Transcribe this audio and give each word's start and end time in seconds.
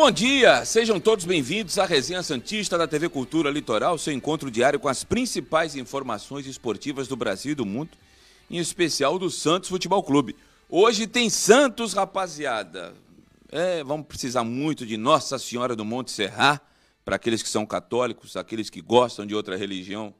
bom 0.00 0.10
dia! 0.10 0.64
Sejam 0.64 0.98
todos 0.98 1.26
bem-vindos 1.26 1.78
à 1.78 1.84
Resenha 1.84 2.22
Santista 2.22 2.78
da 2.78 2.88
TV 2.88 3.10
Cultura 3.10 3.50
Litoral, 3.50 3.98
seu 3.98 4.14
encontro 4.14 4.50
diário 4.50 4.80
com 4.80 4.88
as 4.88 5.04
principais 5.04 5.76
informações 5.76 6.46
esportivas 6.46 7.06
do 7.06 7.14
Brasil 7.14 7.52
e 7.52 7.54
do 7.54 7.66
mundo, 7.66 7.90
em 8.50 8.56
especial 8.56 9.18
do 9.18 9.28
Santos 9.28 9.68
Futebol 9.68 10.02
Clube. 10.02 10.34
Hoje 10.70 11.06
tem 11.06 11.28
Santos, 11.28 11.92
rapaziada. 11.92 12.94
É, 13.52 13.84
vamos 13.84 14.06
precisar 14.06 14.42
muito 14.42 14.86
de 14.86 14.96
Nossa 14.96 15.38
Senhora 15.38 15.76
do 15.76 15.84
Monte 15.84 16.12
Serra, 16.12 16.62
para 17.04 17.16
aqueles 17.16 17.42
que 17.42 17.50
são 17.50 17.66
católicos, 17.66 18.38
aqueles 18.38 18.70
que 18.70 18.80
gostam 18.80 19.26
de 19.26 19.34
outra 19.34 19.54
religião, 19.54 20.14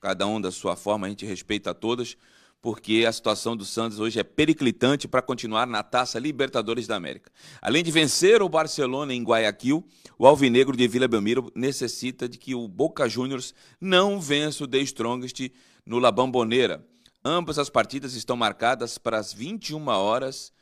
cada 0.00 0.26
um 0.26 0.40
da 0.40 0.50
sua 0.50 0.76
forma, 0.76 1.08
a 1.08 1.10
gente 1.10 1.26
respeita 1.26 1.74
todas 1.74 2.16
porque 2.60 3.04
a 3.06 3.12
situação 3.12 3.56
do 3.56 3.64
Santos 3.64 4.00
hoje 4.00 4.18
é 4.18 4.24
periclitante 4.24 5.06
para 5.06 5.22
continuar 5.22 5.66
na 5.66 5.82
Taça 5.82 6.18
Libertadores 6.18 6.86
da 6.86 6.96
América. 6.96 7.30
Além 7.62 7.84
de 7.84 7.90
vencer 7.90 8.42
o 8.42 8.48
Barcelona 8.48 9.14
em 9.14 9.22
Guayaquil, 9.22 9.86
o 10.18 10.26
Alvinegro 10.26 10.76
de 10.76 10.88
Vila 10.88 11.06
Belmiro 11.06 11.52
necessita 11.54 12.28
de 12.28 12.38
que 12.38 12.54
o 12.54 12.66
Boca 12.66 13.08
Juniors 13.08 13.54
não 13.80 14.20
vença 14.20 14.64
o 14.64 14.66
The 14.66 14.78
Strongest 14.78 15.50
no 15.84 15.98
La 15.98 16.10
Bombonera. 16.10 16.84
Ambas 17.24 17.58
as 17.58 17.68
partidas 17.68 18.14
estão 18.14 18.36
marcadas 18.36 18.98
para 18.98 19.18
as 19.18 19.32
21 19.32 19.86
horas, 19.88 20.52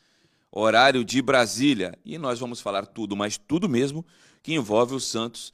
horário 0.50 1.04
de 1.04 1.20
Brasília. 1.22 1.98
E 2.04 2.18
nós 2.18 2.38
vamos 2.38 2.60
falar 2.60 2.86
tudo, 2.86 3.16
mas 3.16 3.38
tudo 3.38 3.68
mesmo, 3.68 4.04
que 4.42 4.54
envolve 4.54 4.94
o 4.94 5.00
Santos 5.00 5.52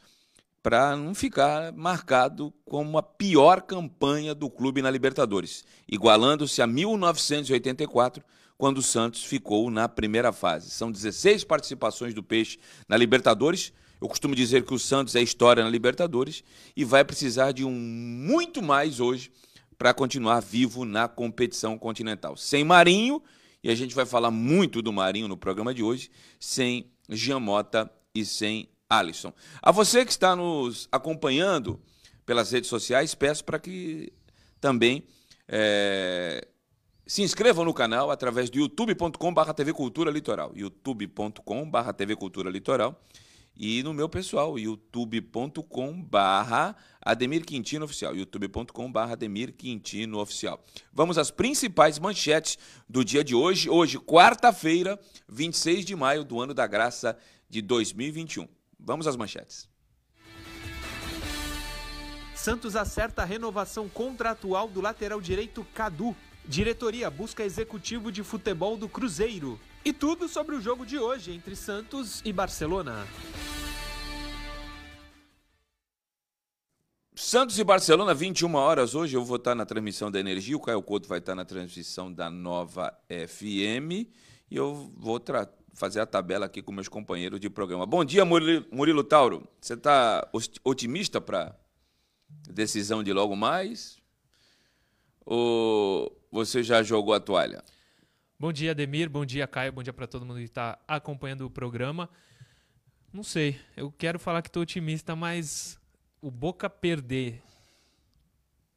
para 0.62 0.95
não 0.95 1.14
ficar 1.14 1.73
marcado 1.73 2.52
como 2.64 2.98
a 2.98 3.02
pior 3.02 3.62
campanha 3.62 4.34
do 4.34 4.51
clube 4.51 4.82
na 4.82 4.91
Libertadores, 4.91 5.64
igualando-se 5.88 6.60
a 6.60 6.66
1984, 6.66 8.23
quando 8.59 8.79
o 8.79 8.82
Santos 8.82 9.24
ficou 9.24 9.71
na 9.71 9.88
primeira 9.88 10.32
fase. 10.32 10.71
São 10.71 10.93
16 10.93 11.45
participações 11.45 12.12
do 12.12 12.23
Peixe 12.23 12.59
na 12.87 12.96
Libertadores. 12.96 13.73
Eu 13.99 14.07
costumo 14.07 14.34
dizer 14.34 14.65
que 14.65 14.74
o 14.74 14.79
Santos 14.79 15.16
é 15.16 15.23
história 15.23 15.65
na 15.65 15.71
Libertadores 15.71 16.45
e 16.77 16.84
vai 16.84 17.02
precisar 17.02 17.52
de 17.52 17.65
um 17.65 17.73
muito 17.73 18.62
mais 18.62 19.01
hoje 19.01 19.32
para 19.79 19.95
continuar 19.95 20.40
vivo 20.40 20.84
na 20.84 21.09
competição 21.09 21.79
continental. 21.79 22.37
Sem 22.37 22.62
Marinho, 22.62 23.23
e 23.65 23.71
a 23.71 23.74
gente 23.74 23.95
vai 23.95 24.04
falar 24.04 24.30
muito 24.30 24.82
do 24.82 24.93
Marinho 24.93 25.27
no 25.27 25.38
programa 25.38 25.73
de 25.73 25.82
hoje, 25.82 26.10
sem 26.38 26.90
Giamota 27.09 27.90
e 28.15 28.27
sem 28.27 28.68
Alisson. 28.91 29.33
A 29.63 29.71
você 29.71 30.05
que 30.05 30.10
está 30.10 30.35
nos 30.35 30.88
acompanhando 30.91 31.80
pelas 32.27 32.51
redes 32.51 32.69
sociais, 32.69 33.15
peço 33.15 33.45
para 33.45 33.60
que 33.60 34.13
também 34.60 35.05
é, 35.49 36.46
se 37.07 37.23
inscrevam 37.23 37.65
no 37.65 37.73
canal 37.73 38.11
através 38.11 38.51
do 38.51 38.59
youtube.com.br 38.59 39.52
TV 39.52 39.73
Cultura 39.73 40.11
Litoral. 40.11 40.52
youtube.com.br 40.55 41.93
TV 41.96 42.16
Cultura 42.16 42.51
Litoral. 42.51 43.01
E 43.57 43.83
no 43.83 43.93
meu 43.93 44.09
pessoal, 44.09 44.59
youtube.com.br 44.59 46.15
Ademir 47.01 47.45
Quintino 47.45 47.85
Oficial. 47.85 48.15
youtube.com.br 48.15 48.99
Ademir 48.99 49.52
Quintino 49.52 50.18
Oficial. 50.18 50.65
Vamos 50.93 51.18
às 51.18 51.30
principais 51.30 51.99
manchetes 51.99 52.59
do 52.88 53.05
dia 53.05 53.23
de 53.23 53.35
hoje. 53.35 53.68
Hoje, 53.68 53.99
quarta-feira, 53.99 54.99
26 55.29 55.85
de 55.85 55.96
maio 55.96 56.24
do 56.24 56.41
ano 56.41 56.55
da 56.55 56.66
graça 56.66 57.16
de 57.49 57.61
2021. 57.61 58.49
Vamos 58.82 59.06
às 59.06 59.16
manchetes. 59.16 59.68
Santos 62.34 62.74
acerta 62.74 63.20
a 63.22 63.24
renovação 63.26 63.88
contratual 63.88 64.66
do 64.66 64.81
lateral 64.81 65.20
direito 65.20 65.64
Cadu. 65.75 66.16
Diretoria 66.47 67.10
busca 67.10 67.44
executivo 67.44 68.10
de 68.10 68.22
futebol 68.22 68.78
do 68.78 68.88
Cruzeiro. 68.88 69.60
E 69.84 69.92
tudo 69.92 70.26
sobre 70.26 70.54
o 70.54 70.60
jogo 70.60 70.87
de 70.87 70.98
hoje 70.98 71.32
entre 71.32 71.55
Santos 71.55 72.22
e 72.25 72.32
Barcelona. 72.32 73.06
Santos 77.15 77.59
e 77.59 77.65
Barcelona, 77.65 78.15
21 78.15 78.55
horas 78.55 78.94
hoje. 78.94 79.15
Eu 79.15 79.25
vou 79.25 79.37
estar 79.37 79.55
na 79.55 79.66
transmissão 79.66 80.10
da 80.10 80.19
Energia, 80.19 80.56
o 80.56 80.60
Caio 80.60 80.82
Couto 80.82 81.06
vai 81.06 81.19
estar 81.19 81.34
na 81.34 81.44
transmissão 81.44 82.10
da 82.10 82.31
Nova 82.31 82.91
FM. 83.09 84.09
E 84.50 84.56
eu 84.56 84.91
vou 84.97 85.21
tratar 85.21 85.59
fazer 85.81 86.01
a 86.01 86.07
tabela 86.07 86.45
aqui 86.45 86.61
com 86.61 86.71
meus 86.71 86.89
companheiros 86.89 87.41
de 87.41 87.49
programa. 87.49 87.87
Bom 87.87 88.05
dia, 88.05 88.23
Murilo, 88.23 88.67
Murilo 88.71 89.03
Tauro. 89.03 89.49
Você 89.59 89.73
está 89.73 90.31
otimista 90.63 91.23
para 91.23 91.59
decisão 92.51 93.03
de 93.03 93.15
logo 93.15 93.35
mais? 93.35 93.99
Ou 95.25 96.15
você 96.31 96.63
já 96.63 96.83
jogou 96.83 97.15
a 97.15 97.19
toalha? 97.19 97.65
Bom 98.39 98.53
dia, 98.53 98.73
Ademir. 98.73 99.09
Bom 99.09 99.25
dia, 99.25 99.47
Caio. 99.47 99.73
Bom 99.73 99.83
dia 99.83 99.93
para 99.93 100.07
todo 100.07 100.27
mundo 100.27 100.37
que 100.37 100.45
está 100.45 100.79
acompanhando 100.87 101.47
o 101.47 101.51
programa. 101.51 102.11
Não 103.11 103.23
sei, 103.23 103.59
eu 103.75 103.91
quero 103.91 104.19
falar 104.19 104.43
que 104.43 104.49
estou 104.49 104.62
otimista, 104.62 105.17
mas 105.17 105.81
o 106.21 106.31
Boca 106.31 106.69
perder 106.69 107.43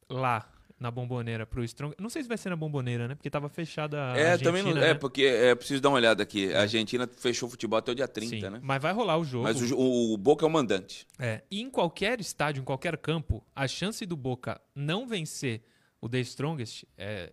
lá 0.08 0.50
na 0.84 0.90
bomboneira 0.90 1.46
pro 1.46 1.64
Strong. 1.64 1.94
Não 1.98 2.10
sei 2.10 2.22
se 2.22 2.28
vai 2.28 2.36
ser 2.36 2.50
na 2.50 2.56
bomboneira, 2.56 3.08
né? 3.08 3.14
Porque 3.14 3.30
tava 3.30 3.48
fechada 3.48 4.12
a 4.12 4.16
É, 4.18 4.32
Argentina, 4.32 4.50
também 4.52 4.62
não. 4.62 4.80
né? 4.80 4.90
É, 4.90 4.94
porque 4.94 5.22
é 5.22 5.54
preciso 5.54 5.80
dar 5.80 5.88
uma 5.88 5.96
olhada 5.96 6.22
aqui. 6.22 6.52
A 6.52 6.60
Argentina 6.60 7.08
fechou 7.16 7.48
o 7.48 7.50
futebol 7.50 7.78
até 7.78 7.90
o 7.90 7.94
dia 7.94 8.06
30, 8.06 8.28
Sim, 8.28 8.40
né? 8.50 8.60
Mas 8.62 8.80
vai 8.82 8.92
rolar 8.92 9.16
o 9.16 9.24
jogo. 9.24 9.44
Mas 9.44 9.60
o, 9.72 9.76
o, 9.76 10.12
o 10.12 10.16
Boca 10.18 10.44
é 10.44 10.48
o 10.48 10.50
mandante. 10.50 11.06
É, 11.18 11.42
e 11.50 11.60
em 11.62 11.70
qualquer 11.70 12.20
estádio, 12.20 12.60
em 12.60 12.64
qualquer 12.64 12.96
campo, 12.98 13.42
a 13.56 13.66
chance 13.66 14.04
do 14.04 14.16
Boca 14.16 14.60
não 14.74 15.06
vencer 15.08 15.62
o 16.00 16.08
The 16.08 16.20
Strongest 16.20 16.84
é, 16.98 17.32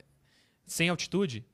sem 0.65 0.87
altitude 0.87 1.45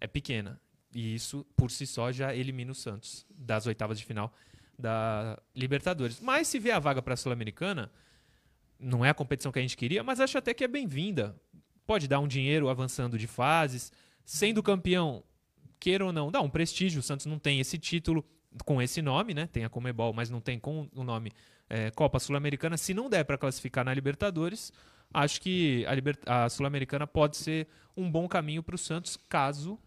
é 0.00 0.06
pequena. 0.06 0.58
E 0.94 1.14
isso, 1.14 1.46
por 1.54 1.70
si 1.70 1.86
só, 1.86 2.10
já 2.10 2.34
elimina 2.34 2.72
o 2.72 2.74
Santos 2.74 3.26
das 3.30 3.66
oitavas 3.66 3.98
de 3.98 4.04
final 4.06 4.32
da 4.78 5.38
Libertadores. 5.54 6.20
Mas 6.20 6.48
se 6.48 6.58
vier 6.58 6.74
a 6.74 6.78
vaga 6.78 7.02
para 7.02 7.12
a 7.12 7.16
Sul-Americana, 7.16 7.92
não 8.78 9.04
é 9.04 9.10
a 9.10 9.14
competição 9.14 9.50
que 9.52 9.58
a 9.58 9.62
gente 9.62 9.76
queria, 9.76 10.02
mas 10.02 10.20
acho 10.20 10.36
até 10.38 10.52
que 10.54 10.64
é 10.64 10.68
bem-vinda. 10.68 11.34
Pode 11.86 12.08
dar 12.08 12.18
um 12.20 12.28
dinheiro 12.28 12.68
avançando 12.68 13.16
de 13.18 13.26
fases, 13.26 13.92
sendo 14.24 14.62
campeão, 14.62 15.22
queira 15.78 16.04
ou 16.04 16.12
não, 16.12 16.30
dá 16.30 16.40
um 16.40 16.50
prestígio. 16.50 17.00
O 17.00 17.02
Santos 17.02 17.26
não 17.26 17.38
tem 17.38 17.60
esse 17.60 17.78
título 17.78 18.24
com 18.64 18.80
esse 18.82 19.00
nome, 19.00 19.34
né? 19.34 19.46
Tem 19.46 19.64
a 19.64 19.68
Comebol, 19.68 20.12
mas 20.12 20.28
não 20.30 20.40
tem 20.40 20.58
com 20.58 20.88
o 20.94 21.04
nome 21.04 21.30
é, 21.68 21.90
Copa 21.90 22.18
Sul-Americana. 22.18 22.76
Se 22.76 22.92
não 22.92 23.08
der 23.08 23.24
para 23.24 23.38
classificar 23.38 23.84
na 23.84 23.94
Libertadores, 23.94 24.72
acho 25.12 25.40
que 25.40 25.84
a, 25.86 25.94
Liber- 25.94 26.18
a 26.26 26.48
Sul-Americana 26.48 27.06
pode 27.06 27.36
ser 27.36 27.68
um 27.96 28.10
bom 28.10 28.26
caminho 28.26 28.62
para 28.62 28.74
o 28.74 28.78
Santos, 28.78 29.16
caso 29.28 29.78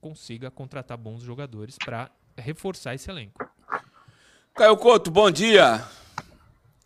consiga 0.00 0.50
contratar 0.50 0.96
bons 0.96 1.22
jogadores 1.22 1.76
para 1.76 2.10
reforçar 2.36 2.94
esse 2.94 3.10
elenco. 3.10 3.44
Caio 4.54 4.76
Couto, 4.76 5.10
bom 5.10 5.30
dia. 5.30 5.84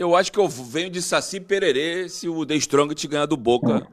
Eu 0.00 0.16
acho 0.16 0.32
que 0.32 0.38
eu 0.38 0.48
venho 0.48 0.88
de 0.88 1.02
Saci 1.02 1.38
Pererê 1.38 2.08
se 2.08 2.26
o 2.26 2.46
The 2.46 2.54
Strong 2.56 2.94
te 2.94 3.06
ganhar 3.06 3.26
do 3.26 3.36
Boca 3.36 3.86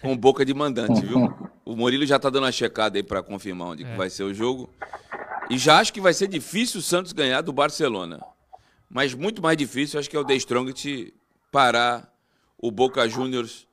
com 0.00 0.16
Boca 0.16 0.44
de 0.44 0.54
mandante, 0.54 1.04
viu? 1.04 1.34
O 1.64 1.74
Murilo 1.74 2.06
já 2.06 2.20
tá 2.20 2.30
dando 2.30 2.44
uma 2.44 2.52
checada 2.52 2.96
aí 2.96 3.02
para 3.02 3.20
confirmar 3.20 3.68
onde 3.70 3.82
que 3.84 3.90
É. 3.90 3.96
vai 3.96 4.08
ser 4.08 4.22
o 4.22 4.32
jogo. 4.32 4.70
E 5.50 5.58
já 5.58 5.78
acho 5.80 5.92
que 5.92 6.00
vai 6.00 6.14
ser 6.14 6.28
difícil 6.28 6.78
o 6.78 6.82
Santos 6.82 7.12
ganhar 7.12 7.40
do 7.40 7.52
Barcelona. 7.52 8.20
Mas 8.88 9.12
muito 9.12 9.42
mais 9.42 9.56
difícil, 9.56 9.98
acho 9.98 10.08
que 10.08 10.16
é 10.16 10.20
o 10.20 10.24
The 10.24 10.36
Strong 10.36 10.72
te 10.72 11.12
parar 11.50 12.14
o 12.56 12.70
Boca 12.70 13.08
Juniors. 13.08 13.66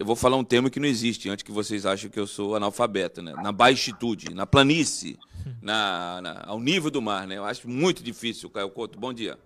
Eu 0.00 0.04
vou 0.06 0.16
falar 0.16 0.36
um 0.36 0.44
termo 0.44 0.68
que 0.68 0.80
não 0.80 0.88
existe, 0.88 1.28
antes 1.30 1.44
que 1.44 1.52
vocês 1.52 1.86
achem 1.86 2.10
que 2.10 2.18
eu 2.18 2.26
sou 2.26 2.56
analfabeto, 2.56 3.22
né? 3.22 3.32
Na 3.42 3.52
baixitude, 3.52 4.34
na 4.34 4.44
planície, 4.44 5.16
na, 5.62 6.20
na- 6.20 6.42
ao 6.46 6.58
nível 6.58 6.90
do 6.90 7.00
mar, 7.00 7.28
né? 7.28 7.36
Eu 7.38 7.44
acho 7.44 7.68
muito 7.68 8.02
difícil, 8.02 8.50
Caio 8.50 8.70
Couto. 8.70 8.98
Bom 8.98 9.12
dia. 9.12 9.38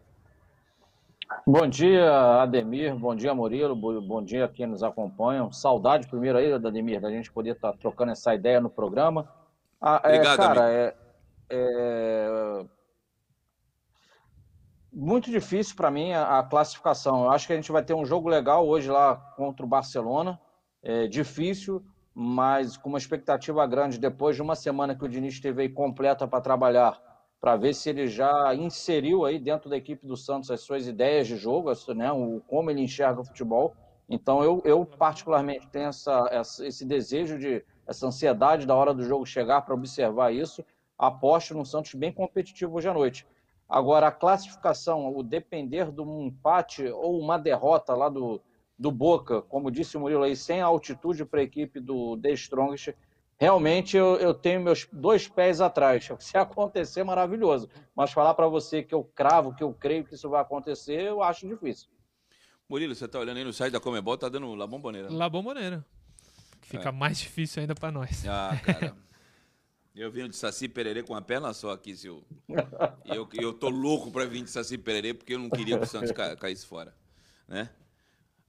Bom 1.46 1.66
dia, 1.66 2.42
Ademir. 2.42 2.94
Bom 2.96 3.14
dia, 3.14 3.34
Murilo. 3.34 3.74
Bo- 3.76 4.00
Bom 4.00 4.22
dia 4.22 4.44
a 4.44 4.48
quem 4.48 4.66
nos 4.66 4.82
acompanha. 4.82 5.50
Saudade 5.52 6.06
primeiro 6.08 6.38
aí, 6.38 6.52
Ademir, 6.52 7.00
da 7.00 7.10
gente 7.10 7.32
poder 7.32 7.52
estar 7.52 7.72
trocando 7.74 8.12
essa 8.12 8.34
ideia 8.34 8.60
no 8.60 8.68
programa. 8.68 9.28
Ah, 9.80 10.00
é, 10.04 10.08
Obrigado, 10.08 10.36
cara, 10.36 10.70
é, 10.70 10.94
é 11.48 12.64
muito 14.92 15.30
difícil 15.30 15.76
para 15.76 15.90
mim 15.90 16.12
a, 16.12 16.40
a 16.40 16.42
classificação. 16.42 17.24
Eu 17.24 17.30
acho 17.30 17.46
que 17.46 17.52
a 17.52 17.56
gente 17.56 17.70
vai 17.72 17.82
ter 17.82 17.94
um 17.94 18.04
jogo 18.04 18.28
legal 18.28 18.66
hoje 18.66 18.90
lá 18.90 19.16
contra 19.36 19.64
o 19.64 19.68
Barcelona. 19.68 20.38
É 20.82 21.06
difícil, 21.06 21.84
mas 22.14 22.76
com 22.76 22.88
uma 22.88 22.98
expectativa 22.98 23.66
grande 23.66 23.98
depois 23.98 24.34
de 24.34 24.42
uma 24.42 24.56
semana 24.56 24.94
que 24.96 25.04
o 25.04 25.08
Diniz 25.08 25.34
esteve 25.34 25.62
aí 25.62 25.68
completa 25.68 26.26
para 26.26 26.40
trabalhar 26.40 27.00
para 27.40 27.56
ver 27.56 27.74
se 27.74 27.88
ele 27.88 28.06
já 28.06 28.54
inseriu 28.54 29.24
aí 29.24 29.38
dentro 29.38 29.70
da 29.70 29.76
equipe 29.76 30.06
do 30.06 30.16
Santos 30.16 30.50
as 30.50 30.60
suas 30.60 30.86
ideias 30.86 31.26
de 31.26 31.36
jogo, 31.36 31.70
né, 31.94 32.12
o, 32.12 32.42
como 32.46 32.70
ele 32.70 32.82
enxerga 32.82 33.20
o 33.20 33.24
futebol. 33.24 33.74
Então 34.08 34.42
eu, 34.42 34.60
eu 34.64 34.84
particularmente 34.98 35.68
tenho 35.68 35.88
essa, 35.88 36.28
essa- 36.30 36.66
esse 36.66 36.84
desejo 36.84 37.38
de 37.38 37.64
essa 37.86 38.06
ansiedade 38.06 38.66
da 38.66 38.74
hora 38.74 38.92
do 38.94 39.02
jogo 39.04 39.24
chegar 39.26 39.62
para 39.62 39.74
observar 39.74 40.32
isso. 40.32 40.64
Aposto 40.98 41.54
no 41.54 41.64
Santos 41.64 41.94
bem 41.94 42.12
competitivo 42.12 42.76
hoje 42.76 42.88
à 42.88 42.94
noite. 42.94 43.26
Agora 43.68 44.08
a 44.08 44.12
classificação, 44.12 45.14
o 45.16 45.22
depender 45.22 45.90
de 45.92 46.00
um 46.00 46.22
empate 46.26 46.86
ou 46.88 47.18
uma 47.20 47.38
derrota 47.38 47.94
lá 47.94 48.08
do, 48.08 48.42
do 48.78 48.90
Boca, 48.90 49.42
como 49.42 49.70
disse 49.70 49.96
o 49.96 50.00
Murilo 50.00 50.24
aí, 50.24 50.34
sem 50.36 50.60
altitude 50.60 51.24
para 51.24 51.40
a 51.40 51.44
equipe 51.44 51.78
do 51.80 52.16
The 52.18 52.32
Strongest, 52.32 52.94
realmente 53.40 53.96
eu, 53.96 54.16
eu 54.16 54.34
tenho 54.34 54.60
meus 54.60 54.86
dois 54.92 55.26
pés 55.26 55.60
atrás. 55.60 56.08
Se 56.20 56.36
acontecer, 56.36 57.02
maravilhoso. 57.02 57.68
Mas 57.96 58.12
falar 58.12 58.34
para 58.34 58.46
você 58.46 58.82
que 58.82 58.94
eu 58.94 59.02
cravo, 59.02 59.54
que 59.54 59.64
eu 59.64 59.72
creio 59.72 60.04
que 60.04 60.14
isso 60.14 60.28
vai 60.28 60.42
acontecer, 60.42 61.00
eu 61.00 61.22
acho 61.22 61.48
difícil. 61.48 61.88
Murilo, 62.68 62.94
você 62.94 63.06
está 63.06 63.18
olhando 63.18 63.38
aí 63.38 63.44
no 63.44 63.52
site 63.52 63.72
da 63.72 63.80
Comebol, 63.80 64.16
tá 64.16 64.28
dando 64.28 64.54
La 64.54 64.66
Bombonera. 64.66 65.10
La 65.10 65.28
Bombonera. 65.28 65.84
Fica 66.60 66.90
é. 66.90 66.92
mais 66.92 67.18
difícil 67.18 67.62
ainda 67.62 67.74
para 67.74 67.90
nós. 67.90 68.24
Ah, 68.28 68.56
cara. 68.64 68.96
Eu 69.92 70.08
vim 70.10 70.28
de 70.28 70.36
Saci 70.36 70.68
Pererê 70.68 71.02
com 71.02 71.14
uma 71.14 71.20
perna 71.20 71.52
só 71.52 71.72
aqui, 71.72 71.96
seu. 71.96 72.24
Eu, 73.04 73.28
eu 73.32 73.52
tô 73.52 73.68
louco 73.68 74.10
para 74.12 74.24
vir 74.24 74.44
de 74.44 74.50
Saci 74.50 74.78
Pererê 74.78 75.12
porque 75.12 75.34
eu 75.34 75.38
não 75.38 75.50
queria 75.50 75.76
que 75.76 75.84
o 75.84 75.86
Santos 75.86 76.12
ca, 76.12 76.36
caísse 76.36 76.64
fora. 76.64 76.94
Né? 77.48 77.68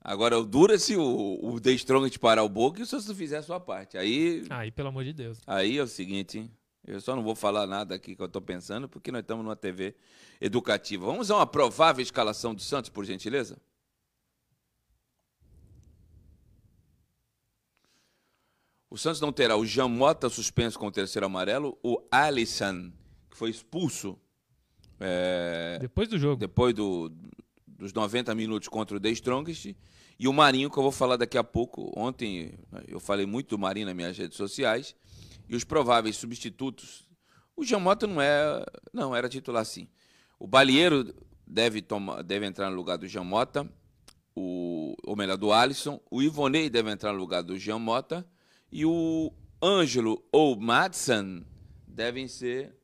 Agora, 0.04 0.40
o 0.40 0.44
dura 0.44 0.80
se 0.80 0.98
o, 0.98 1.40
o 1.42 1.62
The 1.62 1.74
Strongest 1.74 2.18
parar 2.18 2.44
o 2.44 2.50
boca 2.50 2.80
e 2.80 2.84
o 2.84 2.86
Santos 2.88 3.08
não 3.08 3.16
fizer 3.16 3.38
a 3.38 3.44
sua 3.44 3.60
parte. 3.60 3.98
Aí. 3.98 4.44
Aí, 4.50 4.72
pelo 4.72 4.88
amor 4.88 5.04
de 5.04 5.14
Deus. 5.14 5.40
Aí 5.46 5.78
é 5.78 5.84
o 5.84 5.88
seguinte, 5.88 6.40
hein? 6.40 6.52
Eu 6.86 7.00
só 7.00 7.16
não 7.16 7.22
vou 7.22 7.36
falar 7.36 7.68
nada 7.68 7.94
aqui 7.94 8.16
que 8.16 8.22
eu 8.22 8.26
estou 8.26 8.42
pensando, 8.42 8.90
porque 8.90 9.12
nós 9.12 9.22
estamos 9.22 9.46
numa 9.46 9.56
TV 9.56 9.96
educativa. 10.40 11.06
Vamos 11.06 11.30
a 11.30 11.36
uma 11.36 11.46
provável 11.46 12.02
escalação 12.02 12.56
do 12.56 12.62
Santos, 12.62 12.90
por 12.90 13.06
gentileza? 13.06 13.62
O 18.90 18.98
Santos 18.98 19.22
não 19.22 19.32
terá 19.32 19.56
o 19.56 19.66
Jamota 19.66 20.28
suspenso 20.28 20.80
com 20.80 20.88
o 20.88 20.92
terceiro 20.92 21.28
amarelo, 21.28 21.78
o 21.84 22.04
Alisson, 22.12 22.92
que 23.30 23.38
foi 23.38 23.52
expulso. 23.52 24.20
É, 25.00 25.78
depois 25.80 26.10
do 26.10 26.18
jogo. 26.18 26.38
Depois 26.38 26.74
do, 26.74 27.10
dos 27.82 27.92
90 27.92 28.36
minutos 28.36 28.68
contra 28.68 28.96
o 28.96 29.00
The 29.00 29.10
Strongest. 29.10 29.76
E 30.20 30.28
o 30.28 30.34
Marinho, 30.34 30.70
que 30.70 30.78
eu 30.78 30.84
vou 30.84 30.92
falar 30.92 31.18
daqui 31.18 31.36
a 31.36 31.44
pouco. 31.44 31.92
Ontem 31.98 32.54
eu 32.88 33.00
falei 33.00 33.26
muito 33.26 33.50
do 33.50 33.58
Marinho 33.58 33.88
nas 33.88 33.96
minhas 33.96 34.16
redes 34.16 34.38
sociais. 34.38 34.96
E 35.50 35.56
os 35.56 35.64
prováveis 35.64 36.16
substitutos. 36.16 37.10
O 37.56 37.66
Jamota 37.66 38.06
não 38.06 38.22
é. 38.22 38.64
Não, 38.94 39.16
era 39.16 39.28
titular 39.28 39.66
sim. 39.66 39.90
O 40.40 40.46
Balieiro 40.46 41.12
deve, 41.46 41.82
tomar, 41.82 42.22
deve 42.22 42.46
entrar 42.46 42.70
no 42.70 42.76
lugar 42.76 43.00
do 43.00 43.08
Jamota. 43.08 43.68
O, 44.36 44.96
ou 45.04 45.16
melhor, 45.16 45.38
do 45.38 45.52
Alisson. 45.52 46.00
O 46.12 46.22
Ivonei 46.22 46.70
deve 46.70 46.92
entrar 46.92 47.12
no 47.12 47.18
lugar 47.18 47.42
do 47.42 47.58
Jamota. 47.58 48.24
E 48.72 48.86
o 48.86 49.34
Ângelo 49.62 50.24
ou 50.32 50.56
Madsen 50.56 51.44
devem 51.88 52.28
ser 52.28 52.76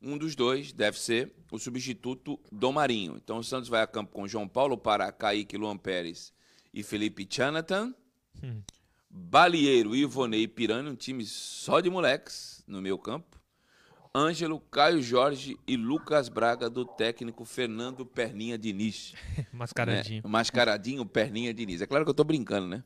um 0.00 0.16
dos 0.16 0.36
dois, 0.36 0.72
deve 0.72 1.00
ser 1.00 1.34
o 1.56 1.60
substituto 1.60 2.38
do 2.52 2.72
Marinho. 2.72 3.16
Então 3.16 3.38
o 3.38 3.44
Santos 3.44 3.68
vai 3.68 3.82
a 3.82 3.86
campo 3.86 4.12
com 4.12 4.28
João 4.28 4.46
Paulo 4.46 4.78
para 4.78 5.10
Kaique 5.10 5.56
Luan 5.56 5.76
Pérez 5.76 6.32
e 6.72 6.82
Felipe 6.82 7.26
Chanatan. 7.28 7.94
Hum. 8.42 8.62
Balieiro, 9.08 9.96
Ivonei 9.96 10.42
e 10.42 10.48
Pirani, 10.48 10.90
um 10.90 10.94
time 10.94 11.24
só 11.24 11.80
de 11.80 11.88
moleques 11.88 12.62
no 12.66 12.82
meu 12.82 12.98
campo. 12.98 13.40
Ângelo, 14.16 14.58
Caio 14.58 15.02
Jorge 15.02 15.58
e 15.66 15.76
Lucas 15.76 16.30
Braga, 16.30 16.70
do 16.70 16.86
técnico 16.86 17.44
Fernando 17.44 18.06
Perninha 18.06 18.56
Diniz. 18.56 19.12
Mascaradinho. 19.52 20.22
Né? 20.24 20.30
Mascaradinho, 20.30 21.04
Perninha 21.04 21.52
Diniz. 21.52 21.82
É 21.82 21.86
claro 21.86 22.02
que 22.02 22.08
eu 22.08 22.12
estou 22.12 22.24
brincando, 22.24 22.66
né? 22.66 22.82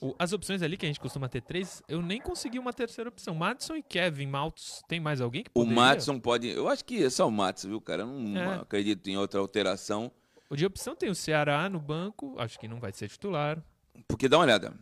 O, 0.00 0.12
as 0.18 0.32
opções 0.32 0.60
ali 0.60 0.76
que 0.76 0.84
a 0.84 0.88
gente 0.88 0.98
costuma 0.98 1.28
ter 1.28 1.40
três, 1.40 1.80
eu 1.86 2.02
nem 2.02 2.20
consegui 2.20 2.58
uma 2.58 2.72
terceira 2.72 3.08
opção. 3.08 3.32
Madison 3.32 3.76
e 3.76 3.82
Kevin 3.82 4.26
Maltos, 4.26 4.82
tem 4.88 4.98
mais 4.98 5.20
alguém 5.20 5.44
que 5.44 5.50
poderia? 5.50 5.72
O 5.72 5.76
Madison 5.76 6.18
pode. 6.18 6.48
Eu 6.48 6.68
acho 6.68 6.84
que 6.84 7.04
é 7.04 7.08
só 7.08 7.28
o 7.28 7.30
Madison, 7.30 7.68
viu, 7.68 7.80
cara? 7.80 8.02
Eu 8.02 8.08
não 8.08 8.40
é. 8.40 8.54
acredito 8.56 9.08
em 9.08 9.16
outra 9.16 9.38
alteração. 9.38 10.10
O 10.50 10.56
de 10.56 10.66
opção 10.66 10.96
tem 10.96 11.08
o 11.08 11.14
Ceará 11.14 11.68
no 11.68 11.78
banco, 11.78 12.34
acho 12.38 12.58
que 12.58 12.66
não 12.66 12.80
vai 12.80 12.92
ser 12.92 13.08
titular. 13.08 13.62
Porque 14.08 14.28
dá 14.28 14.36
uma 14.36 14.44
olhada. 14.44 14.74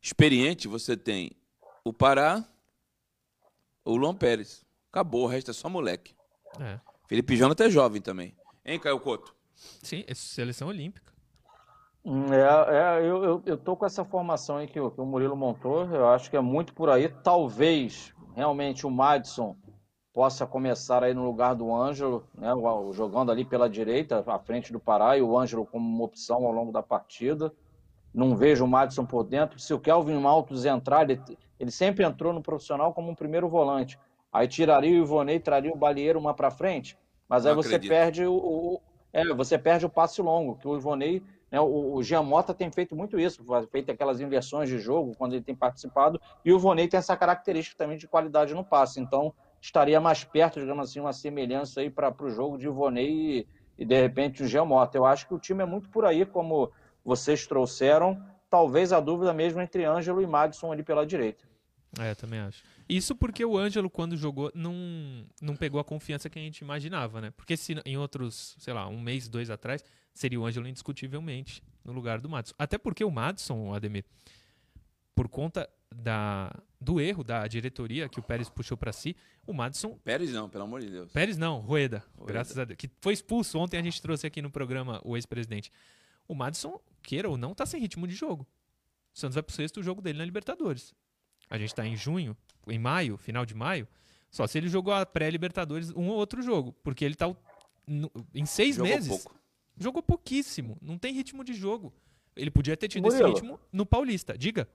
Experiente, 0.00 0.68
você 0.68 0.96
tem 0.96 1.32
o 1.82 1.92
Pará, 1.92 2.48
o 3.86 3.96
Luan 3.96 4.14
Pérez. 4.14 4.64
Acabou, 4.90 5.24
o 5.24 5.26
resto 5.26 5.50
é 5.50 5.54
só 5.54 5.68
moleque. 5.68 6.14
É. 6.60 6.80
Felipe 7.06 7.36
Jonathan 7.36 7.66
é 7.66 7.70
jovem 7.70 8.02
também. 8.02 8.34
Hein, 8.64 8.80
Caio 8.80 9.00
Couto? 9.00 9.34
Sim, 9.54 10.04
é 10.06 10.14
seleção 10.14 10.68
olímpica. 10.68 11.12
É, 12.04 12.76
é 12.76 13.00
eu, 13.00 13.24
eu, 13.24 13.42
eu, 13.46 13.56
tô 13.56 13.76
com 13.76 13.86
essa 13.86 14.04
formação 14.04 14.58
aí 14.58 14.66
que, 14.66 14.74
que, 14.74 15.00
o 15.00 15.04
Murilo 15.04 15.36
montou, 15.36 15.84
eu 15.86 16.08
acho 16.08 16.30
que 16.30 16.36
é 16.36 16.40
muito 16.40 16.72
por 16.74 16.88
aí. 16.88 17.08
Talvez 17.08 18.12
realmente 18.34 18.86
o 18.86 18.90
Madison 18.90 19.56
possa 20.12 20.46
começar 20.46 21.02
aí 21.04 21.12
no 21.12 21.24
lugar 21.24 21.54
do 21.54 21.74
Ângelo, 21.74 22.26
né, 22.34 22.48
jogando 22.92 23.30
ali 23.30 23.44
pela 23.44 23.68
direita, 23.68 24.24
à 24.26 24.38
frente 24.38 24.72
do 24.72 24.80
Pará, 24.80 25.18
e 25.18 25.22
o 25.22 25.36
Ângelo 25.36 25.66
como 25.66 25.86
uma 25.86 26.04
opção 26.04 26.46
ao 26.46 26.52
longo 26.52 26.72
da 26.72 26.82
partida. 26.82 27.52
Não 28.14 28.34
vejo 28.34 28.64
o 28.64 28.68
Madison 28.68 29.04
por 29.04 29.24
dentro. 29.24 29.58
Se 29.58 29.74
o 29.74 29.78
Kelvin 29.78 30.18
Maltos 30.18 30.64
entrar, 30.64 31.10
ele, 31.10 31.20
ele 31.58 31.70
sempre 31.70 32.04
entrou 32.04 32.32
no 32.32 32.42
profissional 32.42 32.92
como 32.92 33.10
um 33.10 33.14
primeiro 33.14 33.48
volante. 33.48 33.98
Aí 34.32 34.46
tiraria 34.46 34.92
o 35.00 35.04
Ivonei, 35.04 35.40
traria 35.40 35.72
o 35.72 35.76
Balieiro 35.76 36.18
uma 36.18 36.34
para 36.34 36.50
frente, 36.50 36.98
mas 37.28 37.46
aí 37.46 37.54
Não 37.54 37.62
você 37.62 37.76
acredito. 37.76 37.90
perde 37.90 38.26
o, 38.26 38.34
o, 38.34 38.80
é, 39.12 39.24
você 39.34 39.58
perde 39.58 39.86
o 39.86 39.90
passe 39.90 40.20
longo, 40.20 40.56
que 40.56 40.68
o 40.68 40.76
Ivonei 40.76 41.22
né? 41.50 41.60
O, 41.60 41.94
o 41.94 42.02
Jean 42.02 42.22
Mota 42.22 42.52
tem 42.52 42.70
feito 42.70 42.94
muito 42.96 43.18
isso, 43.18 43.44
feito 43.70 43.90
aquelas 43.90 44.20
inversões 44.20 44.68
de 44.68 44.78
jogo 44.78 45.14
quando 45.16 45.34
ele 45.34 45.42
tem 45.42 45.54
participado, 45.54 46.20
e 46.44 46.52
o 46.52 46.58
Vonei 46.58 46.88
tem 46.88 46.98
essa 46.98 47.16
característica 47.16 47.76
também 47.76 47.96
de 47.96 48.08
qualidade 48.08 48.54
no 48.54 48.64
passe. 48.64 49.00
Então, 49.00 49.32
estaria 49.60 50.00
mais 50.00 50.24
perto, 50.24 50.60
digamos 50.60 50.88
assim, 50.88 51.00
uma 51.00 51.12
semelhança 51.12 51.80
aí 51.80 51.90
para 51.90 52.14
o 52.20 52.30
jogo 52.30 52.58
de 52.58 52.68
Vonei 52.68 53.10
e, 53.10 53.46
e, 53.78 53.84
de 53.84 54.00
repente, 54.00 54.42
o 54.42 54.46
Jean 54.46 54.64
Mota. 54.64 54.98
Eu 54.98 55.06
acho 55.06 55.26
que 55.26 55.34
o 55.34 55.38
time 55.38 55.62
é 55.62 55.66
muito 55.66 55.88
por 55.88 56.04
aí, 56.04 56.26
como 56.26 56.70
vocês 57.04 57.46
trouxeram. 57.46 58.20
Talvez 58.56 58.90
a 58.90 59.00
dúvida 59.00 59.34
mesmo 59.34 59.60
entre 59.60 59.84
Ângelo 59.84 60.22
e 60.22 60.26
Madison 60.26 60.72
ali 60.72 60.82
pela 60.82 61.04
direita. 61.04 61.44
É, 61.98 62.14
também 62.14 62.40
acho. 62.40 62.64
Isso 62.88 63.14
porque 63.14 63.44
o 63.44 63.58
Ângelo, 63.58 63.90
quando 63.90 64.16
jogou, 64.16 64.50
não, 64.54 64.74
não 65.42 65.54
pegou 65.54 65.78
a 65.78 65.84
confiança 65.84 66.30
que 66.30 66.38
a 66.38 66.42
gente 66.42 66.60
imaginava, 66.60 67.20
né? 67.20 67.30
Porque 67.36 67.54
se 67.54 67.74
em 67.84 67.98
outros, 67.98 68.56
sei 68.58 68.72
lá, 68.72 68.88
um 68.88 68.98
mês, 68.98 69.28
dois 69.28 69.50
atrás, 69.50 69.84
seria 70.14 70.40
o 70.40 70.46
Ângelo 70.46 70.66
indiscutivelmente 70.66 71.62
no 71.84 71.92
lugar 71.92 72.18
do 72.18 72.30
Madison. 72.30 72.54
Até 72.58 72.78
porque 72.78 73.04
o 73.04 73.10
Madison, 73.10 73.74
Ademir, 73.74 74.06
por 75.14 75.28
conta 75.28 75.68
da, 75.94 76.50
do 76.80 76.98
erro 76.98 77.22
da 77.22 77.46
diretoria 77.46 78.08
que 78.08 78.18
o 78.18 78.22
Pérez 78.22 78.48
puxou 78.48 78.78
para 78.78 78.90
si, 78.90 79.14
o 79.46 79.52
Madison. 79.52 79.98
Pérez 80.02 80.32
não, 80.32 80.48
pelo 80.48 80.64
amor 80.64 80.80
de 80.80 80.88
Deus. 80.88 81.12
Pérez 81.12 81.36
não, 81.36 81.60
Rueda, 81.60 82.02
Rueda, 82.16 82.32
graças 82.32 82.58
a 82.58 82.64
Deus. 82.64 82.78
Que 82.78 82.90
foi 83.02 83.12
expulso. 83.12 83.58
Ontem 83.58 83.76
a 83.76 83.82
gente 83.82 84.00
trouxe 84.00 84.26
aqui 84.26 84.40
no 84.40 84.50
programa 84.50 84.98
o 85.04 85.14
ex-presidente. 85.14 85.70
O 86.28 86.34
Madison, 86.34 86.80
queira 87.02 87.28
ou 87.28 87.36
não, 87.36 87.54
tá 87.54 87.64
sem 87.64 87.80
ritmo 87.80 88.06
de 88.06 88.14
jogo. 88.14 88.46
O 89.14 89.18
Santos 89.18 89.34
vai 89.34 89.42
pro 89.42 89.54
sexto 89.54 89.82
jogo 89.82 90.02
dele 90.02 90.18
na 90.18 90.24
Libertadores. 90.24 90.94
A 91.48 91.56
gente 91.56 91.68
está 91.68 91.86
em 91.86 91.96
junho, 91.96 92.36
em 92.66 92.78
maio, 92.78 93.16
final 93.16 93.46
de 93.46 93.54
maio. 93.54 93.86
Só 94.30 94.46
se 94.46 94.58
ele 94.58 94.68
jogou 94.68 94.92
a 94.92 95.06
pré-Libertadores 95.06 95.90
um 95.92 96.08
ou 96.08 96.16
outro 96.16 96.42
jogo. 96.42 96.74
Porque 96.82 97.04
ele 97.04 97.14
tá 97.14 97.34
no, 97.86 98.10
em 98.34 98.44
seis 98.44 98.76
jogou 98.76 98.92
meses. 98.92 99.08
Pouco. 99.08 99.40
Jogou 99.78 100.02
pouquíssimo. 100.02 100.76
Não 100.82 100.98
tem 100.98 101.14
ritmo 101.14 101.44
de 101.44 101.54
jogo. 101.54 101.92
Ele 102.34 102.50
podia 102.50 102.76
ter 102.76 102.88
tido 102.88 103.04
Murilo, 103.04 103.28
esse 103.28 103.34
ritmo 103.34 103.60
no 103.72 103.86
Paulista. 103.86 104.36
Diga. 104.36 104.68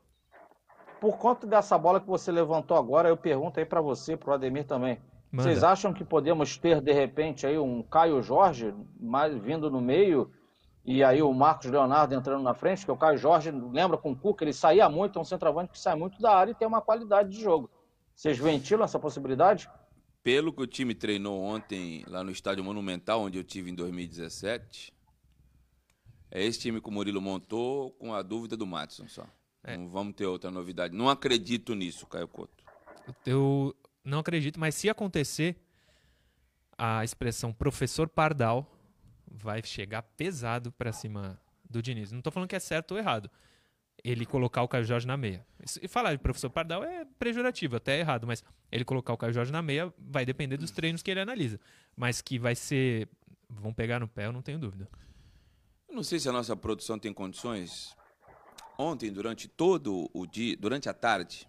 Por 1.00 1.18
conta 1.18 1.46
dessa 1.46 1.78
bola 1.78 2.00
que 2.00 2.08
você 2.08 2.32
levantou 2.32 2.78
agora, 2.78 3.10
eu 3.10 3.18
pergunto 3.18 3.60
aí 3.60 3.66
para 3.66 3.82
você, 3.82 4.16
para 4.16 4.32
o 4.32 4.34
Ademir 4.34 4.66
também. 4.66 5.00
Manda. 5.32 5.50
Vocês 5.50 5.64
acham 5.64 5.94
que 5.94 6.04
podemos 6.04 6.58
ter, 6.58 6.82
de 6.82 6.92
repente, 6.92 7.46
aí 7.46 7.58
um 7.58 7.82
Caio 7.84 8.22
Jorge 8.22 8.74
mais 9.00 9.36
vindo 9.38 9.70
no 9.70 9.80
meio 9.80 10.32
e 10.84 11.04
aí 11.04 11.22
o 11.22 11.32
Marcos 11.34 11.70
Leonardo 11.70 12.16
entrando 12.16 12.42
na 12.42 12.54
frente, 12.54 12.86
que 12.86 12.92
o 12.92 12.98
Caio 12.98 13.18
Jorge, 13.18 13.52
lembra 13.52 13.98
com 13.98 14.12
o 14.12 14.16
Cuca, 14.16 14.44
ele 14.44 14.54
saía 14.54 14.90
muito, 14.90 15.20
é 15.20 15.22
um 15.22 15.26
centroavante 15.26 15.72
que 15.72 15.80
sai 15.80 15.96
muito 15.96 16.20
da 16.20 16.36
área 16.36 16.52
e 16.52 16.56
tem 16.56 16.68
uma 16.68 16.82
qualidade 16.82 17.30
de 17.30 17.42
jogo. 17.42 17.70
Vocês 18.16 18.38
ventilam 18.38 18.84
essa 18.84 19.00
possibilidade? 19.00 19.70
Pelo 20.24 20.52
que 20.52 20.62
o 20.62 20.68
time 20.68 20.94
treinou 20.96 21.42
ontem 21.42 22.04
lá 22.08 22.24
no 22.24 22.32
Estádio 22.32 22.64
Monumental, 22.64 23.22
onde 23.22 23.38
eu 23.38 23.44
tive 23.44 23.70
em 23.70 23.76
2017, 23.76 24.94
é 26.32 26.44
esse 26.44 26.60
time 26.60 26.82
que 26.82 26.90
o 26.90 26.92
Murilo 26.92 27.22
montou 27.22 27.92
com 27.92 28.14
a 28.14 28.22
dúvida 28.22 28.58
do 28.58 28.66
Matson 28.66 29.08
só. 29.08 29.26
É. 29.64 29.78
Não 29.78 29.90
vamos 29.90 30.16
ter 30.16 30.26
outra 30.26 30.50
novidade. 30.50 30.96
Não 30.96 31.10
acredito 31.10 31.76
nisso, 31.76 32.08
Caio 32.08 32.28
Couto. 32.28 32.64
Eu 33.26 33.76
não 34.04 34.20
acredito, 34.20 34.60
mas 34.60 34.76
se 34.76 34.90
acontecer, 34.90 35.56
a 36.78 37.04
expressão 37.04 37.54
professor 37.54 38.08
Pardal 38.08 38.66
vai 39.32 39.64
chegar 39.64 40.02
pesado 40.02 40.72
para 40.72 40.92
cima 40.92 41.40
do 41.70 41.82
Diniz. 41.82 42.12
Não 42.12 42.20
estou 42.20 42.32
falando 42.32 42.50
que 42.50 42.56
é 42.56 42.60
certo 42.60 42.92
ou 42.92 42.98
errado 42.98 43.30
ele 44.04 44.26
colocar 44.26 44.64
o 44.64 44.68
Caio 44.68 44.84
Jorge 44.84 45.06
na 45.06 45.16
meia. 45.16 45.46
E 45.82 45.88
falar 45.88 46.14
de 46.14 46.18
professor 46.20 46.50
Pardal 46.50 46.84
é 46.84 47.06
pejorativo, 47.20 47.76
até 47.76 47.98
é 47.98 48.00
errado, 48.00 48.26
mas 48.26 48.44
ele 48.72 48.84
colocar 48.84 49.14
o 49.14 49.18
Caio 49.18 49.34
Jorge 49.34 49.52
na 49.52 49.62
meia 49.62 49.94
vai 49.98 50.26
depender 50.26 50.58
dos 50.58 50.72
treinos 50.72 51.02
que 51.02 51.12
ele 51.12 51.20
analisa. 51.20 51.60
Mas 51.96 52.22
que 52.22 52.40
vai 52.40 52.56
ser. 52.56 53.08
Vão 53.48 53.74
pegar 53.74 54.00
no 54.00 54.08
pé, 54.08 54.26
eu 54.26 54.32
não 54.32 54.42
tenho 54.42 54.58
dúvida. 54.58 54.88
Eu 55.88 55.96
não 55.96 56.04
sei 56.04 56.20
se 56.20 56.30
a 56.30 56.32
nossa 56.32 56.56
produção 56.56 56.98
tem 56.98 57.14
condições. 57.14 57.96
Ontem, 58.78 59.12
durante 59.12 59.48
todo 59.48 60.10
o 60.14 60.26
dia, 60.26 60.56
durante 60.58 60.90
a 60.90 60.94
tarde, 60.94 61.48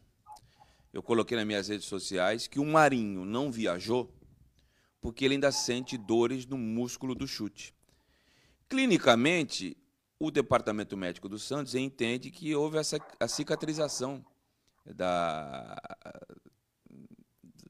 eu 0.93 1.03
coloquei 1.03 1.37
nas 1.37 1.47
minhas 1.47 1.69
redes 1.69 1.87
sociais 1.87 2.47
que 2.47 2.59
o 2.59 2.67
Marinho 2.67 3.25
não 3.25 3.51
viajou 3.51 4.13
porque 5.03 5.25
ele 5.25 5.35
ainda 5.35 5.51
sente 5.51 5.99
dores 5.99 6.47
no 6.47 6.57
músculo 6.57 7.15
do 7.15 7.27
chute. 7.27 7.75
Clinicamente, 8.69 9.77
o 10.19 10.31
departamento 10.31 10.97
médico 10.97 11.29
do 11.29 11.39
Santos 11.39 11.75
entende 11.75 12.31
que 12.31 12.55
houve 12.55 12.79
essa, 12.79 12.99
a 13.19 13.27
cicatrização 13.27 14.25
da, 14.87 15.77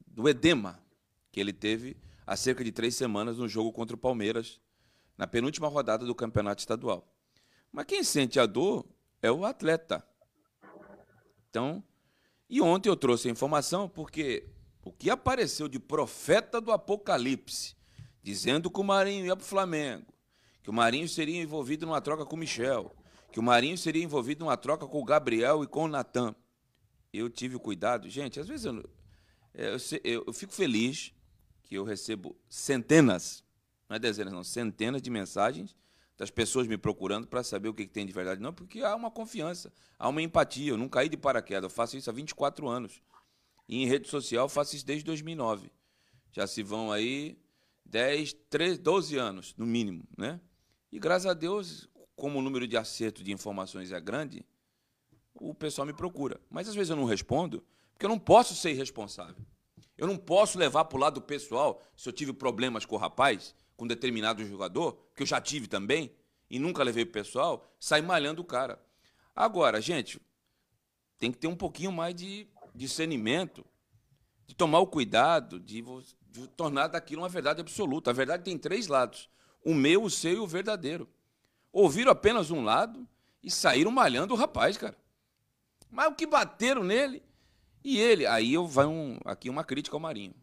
do 0.07 0.29
edema 0.29 0.79
que 1.31 1.39
ele 1.39 1.51
teve 1.51 1.97
há 2.25 2.37
cerca 2.37 2.63
de 2.63 2.71
três 2.71 2.95
semanas 2.95 3.39
no 3.39 3.49
jogo 3.49 3.73
contra 3.73 3.95
o 3.95 3.99
Palmeiras, 3.99 4.61
na 5.17 5.25
penúltima 5.25 5.67
rodada 5.67 6.05
do 6.05 6.13
campeonato 6.13 6.61
estadual. 6.61 7.11
Mas 7.71 7.85
quem 7.85 8.03
sente 8.03 8.39
a 8.39 8.45
dor 8.45 8.85
é 9.21 9.31
o 9.31 9.43
atleta. 9.43 10.07
Então, 11.49 11.83
e 12.47 12.61
ontem 12.61 12.89
eu 12.89 12.95
trouxe 12.95 13.27
a 13.27 13.31
informação 13.31 13.89
porque 13.89 14.47
o 14.83 14.91
que 14.91 15.09
apareceu 15.09 15.67
de 15.67 15.79
profeta 15.79 16.59
do 16.59 16.71
Apocalipse, 16.71 17.75
dizendo 18.21 18.69
que 18.69 18.79
o 18.79 18.83
Marinho 18.83 19.25
ia 19.25 19.35
para 19.35 19.43
o 19.43 19.47
Flamengo, 19.47 20.13
que 20.61 20.69
o 20.69 20.73
Marinho 20.73 21.07
seria 21.07 21.41
envolvido 21.41 21.85
numa 21.85 22.01
troca 22.01 22.25
com 22.25 22.35
o 22.35 22.39
Michel, 22.39 22.95
que 23.31 23.39
o 23.39 23.43
Marinho 23.43 23.77
seria 23.77 24.03
envolvido 24.03 24.45
numa 24.45 24.57
troca 24.57 24.85
com 24.85 24.99
o 24.99 25.05
Gabriel 25.05 25.63
e 25.63 25.67
com 25.67 25.85
o 25.85 25.87
Natan. 25.87 26.35
Eu 27.11 27.29
tive 27.29 27.57
cuidado. 27.57 28.09
Gente, 28.09 28.39
às 28.39 28.47
vezes 28.47 28.65
eu, 28.65 28.89
eu, 29.53 29.77
eu, 30.03 30.23
eu 30.27 30.33
fico 30.33 30.53
feliz 30.53 31.13
que 31.63 31.75
eu 31.75 31.83
recebo 31.83 32.35
centenas, 32.49 33.43
não 33.89 33.95
é 33.95 33.99
dezenas, 33.99 34.33
não, 34.33 34.43
centenas 34.43 35.01
de 35.01 35.09
mensagens 35.09 35.75
das 36.17 36.29
pessoas 36.29 36.67
me 36.67 36.77
procurando 36.77 37.27
para 37.27 37.43
saber 37.43 37.69
o 37.69 37.73
que, 37.73 37.87
tem 37.87 38.05
de 38.05 38.13
verdade. 38.13 38.41
Não, 38.41 38.53
porque 38.53 38.81
há 38.81 38.95
uma 38.95 39.09
confiança, 39.09 39.73
há 39.97 40.07
uma 40.07 40.21
empatia. 40.21 40.71
Eu 40.71 40.77
não 40.77 40.87
caí 40.87 41.09
de 41.09 41.17
paraquedas, 41.17 41.63
eu 41.63 41.69
faço 41.69 41.97
isso 41.97 42.09
há 42.09 42.13
24 42.13 42.67
anos. 42.67 43.01
E 43.67 43.81
em 43.81 43.85
rede 43.87 44.07
social 44.09 44.49
faço 44.49 44.75
isso 44.75 44.85
desde 44.85 45.05
2009. 45.05 45.71
Já 46.31 46.47
se 46.47 46.63
vão 46.63 46.91
aí 46.91 47.37
10, 47.85 48.33
13, 48.49 48.79
12 48.79 49.17
anos, 49.17 49.55
no 49.57 49.65
mínimo. 49.65 50.03
Né? 50.17 50.39
E 50.91 50.99
graças 50.99 51.25
a 51.25 51.33
Deus, 51.33 51.87
como 52.15 52.39
o 52.39 52.41
número 52.41 52.67
de 52.67 52.77
acerto 52.77 53.23
de 53.23 53.31
informações 53.31 53.91
é 53.91 53.99
grande, 53.99 54.45
o 55.33 55.53
pessoal 55.53 55.85
me 55.85 55.93
procura. 55.93 56.39
Mas 56.49 56.67
às 56.67 56.75
vezes 56.75 56.89
eu 56.89 56.95
não 56.95 57.05
respondo, 57.05 57.63
porque 57.93 58.05
eu 58.05 58.09
não 58.09 58.19
posso 58.19 58.55
ser 58.55 58.71
irresponsável. 58.71 59.43
Eu 59.97 60.07
não 60.07 60.17
posso 60.17 60.57
levar 60.57 60.85
para 60.85 60.97
o 60.97 60.99
lado 60.99 61.21
pessoal, 61.21 61.81
se 61.95 62.09
eu 62.09 62.13
tive 62.13 62.33
problemas 62.33 62.85
com 62.85 62.95
o 62.95 62.99
rapaz, 62.99 63.55
com 63.77 63.87
determinado 63.87 64.45
jogador, 64.45 64.97
que 65.15 65.23
eu 65.23 65.27
já 65.27 65.39
tive 65.39 65.67
também, 65.67 66.11
e 66.49 66.59
nunca 66.59 66.83
levei 66.83 67.05
para 67.05 67.19
o 67.19 67.23
pessoal, 67.23 67.65
sair 67.79 68.01
malhando 68.01 68.41
o 68.41 68.45
cara. 68.45 68.83
Agora, 69.35 69.81
gente, 69.81 70.19
tem 71.17 71.31
que 71.31 71.37
ter 71.37 71.47
um 71.47 71.55
pouquinho 71.55 71.91
mais 71.91 72.13
de 72.13 72.47
discernimento, 72.73 73.65
de 74.45 74.55
tomar 74.55 74.79
o 74.79 74.87
cuidado, 74.87 75.59
de, 75.59 75.83
de 76.29 76.47
tornar 76.49 76.87
daquilo 76.87 77.21
uma 77.21 77.29
verdade 77.29 77.61
absoluta. 77.61 78.09
A 78.09 78.13
verdade 78.13 78.43
tem 78.43 78.57
três 78.57 78.87
lados: 78.87 79.29
o 79.63 79.73
meu, 79.73 80.03
o 80.03 80.09
seu 80.09 80.33
e 80.33 80.39
o 80.39 80.47
verdadeiro. 80.47 81.09
Ouviram 81.71 82.11
apenas 82.11 82.51
um 82.51 82.63
lado 82.63 83.07
e 83.41 83.49
saíram 83.49 83.91
malhando 83.91 84.33
o 84.33 84.37
rapaz, 84.37 84.77
cara. 84.77 84.97
Mas 85.89 86.07
o 86.07 86.15
que 86.15 86.25
bateram 86.25 86.83
nele 86.83 87.23
e 87.83 87.99
ele, 87.99 88.25
aí 88.25 88.53
eu 88.53 88.65
vai 88.65 88.85
um, 88.85 89.19
aqui 89.25 89.49
uma 89.49 89.63
crítica 89.63 89.95
ao 89.95 89.99
Marinho. 89.99 90.33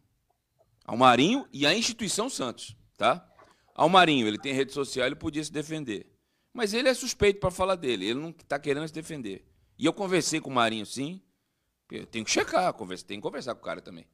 Ao 0.85 0.95
Marinho 0.95 1.47
e 1.51 1.65
à 1.65 1.73
instituição 1.73 2.29
Santos, 2.29 2.75
tá? 2.97 3.27
Ao 3.73 3.89
Marinho, 3.89 4.27
ele 4.27 4.37
tem 4.37 4.53
rede 4.53 4.73
social, 4.73 5.07
ele 5.07 5.15
podia 5.15 5.43
se 5.43 5.51
defender. 5.51 6.07
Mas 6.53 6.73
ele 6.73 6.89
é 6.89 6.93
suspeito 6.93 7.39
para 7.39 7.49
falar 7.49 7.75
dele, 7.75 8.05
ele 8.05 8.19
não 8.19 8.29
está 8.29 8.59
querendo 8.59 8.87
se 8.87 8.93
defender. 8.93 9.45
E 9.77 9.85
eu 9.85 9.93
conversei 9.93 10.39
com 10.39 10.49
o 10.49 10.53
Marinho, 10.53 10.85
sim. 10.85 11.21
Eu 11.91 12.05
tenho 12.05 12.23
que 12.23 12.31
checar, 12.31 12.73
conversa, 12.73 13.05
tenho 13.05 13.19
que 13.19 13.27
conversar 13.27 13.53
com 13.53 13.61
o 13.61 13.63
cara 13.65 13.81
também. 13.81 14.07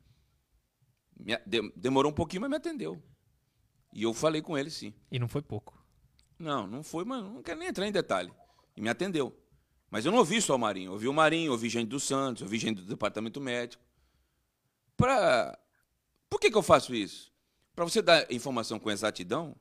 Demorou 1.75 2.11
um 2.11 2.15
pouquinho, 2.15 2.41
mas 2.41 2.49
me 2.49 2.55
atendeu. 2.55 3.01
E 3.93 4.03
eu 4.03 4.13
falei 4.13 4.41
com 4.41 4.57
ele, 4.57 4.69
sim. 4.69 4.93
E 5.11 5.19
não 5.19 5.27
foi 5.27 5.41
pouco. 5.41 5.77
Não, 6.39 6.67
não 6.67 6.83
foi, 6.83 7.05
mas 7.05 7.23
não 7.23 7.41
quero 7.41 7.59
nem 7.59 7.69
entrar 7.69 7.87
em 7.87 7.91
detalhe. 7.91 8.31
E 8.75 8.81
me 8.81 8.89
atendeu. 8.89 9.35
Mas 9.89 10.05
eu 10.05 10.11
não 10.11 10.19
ouvi 10.19 10.41
só 10.41 10.55
o 10.55 10.59
Marinho. 10.59 10.91
Ouvi 10.91 11.07
o 11.07 11.13
Marinho, 11.13 11.51
ouvi 11.51 11.69
gente 11.69 11.87
do 11.87 11.99
Santos, 11.99 12.41
ouvi 12.41 12.57
gente 12.57 12.81
do 12.81 12.87
departamento 12.87 13.39
médico. 13.39 13.83
Pra... 14.95 15.57
Por 16.29 16.39
que, 16.39 16.51
que 16.51 16.57
eu 16.57 16.63
faço 16.63 16.93
isso? 16.93 17.31
Para 17.75 17.85
você 17.85 18.01
dar 18.01 18.31
informação 18.31 18.79
com 18.79 18.91
exatidão, 18.91 19.55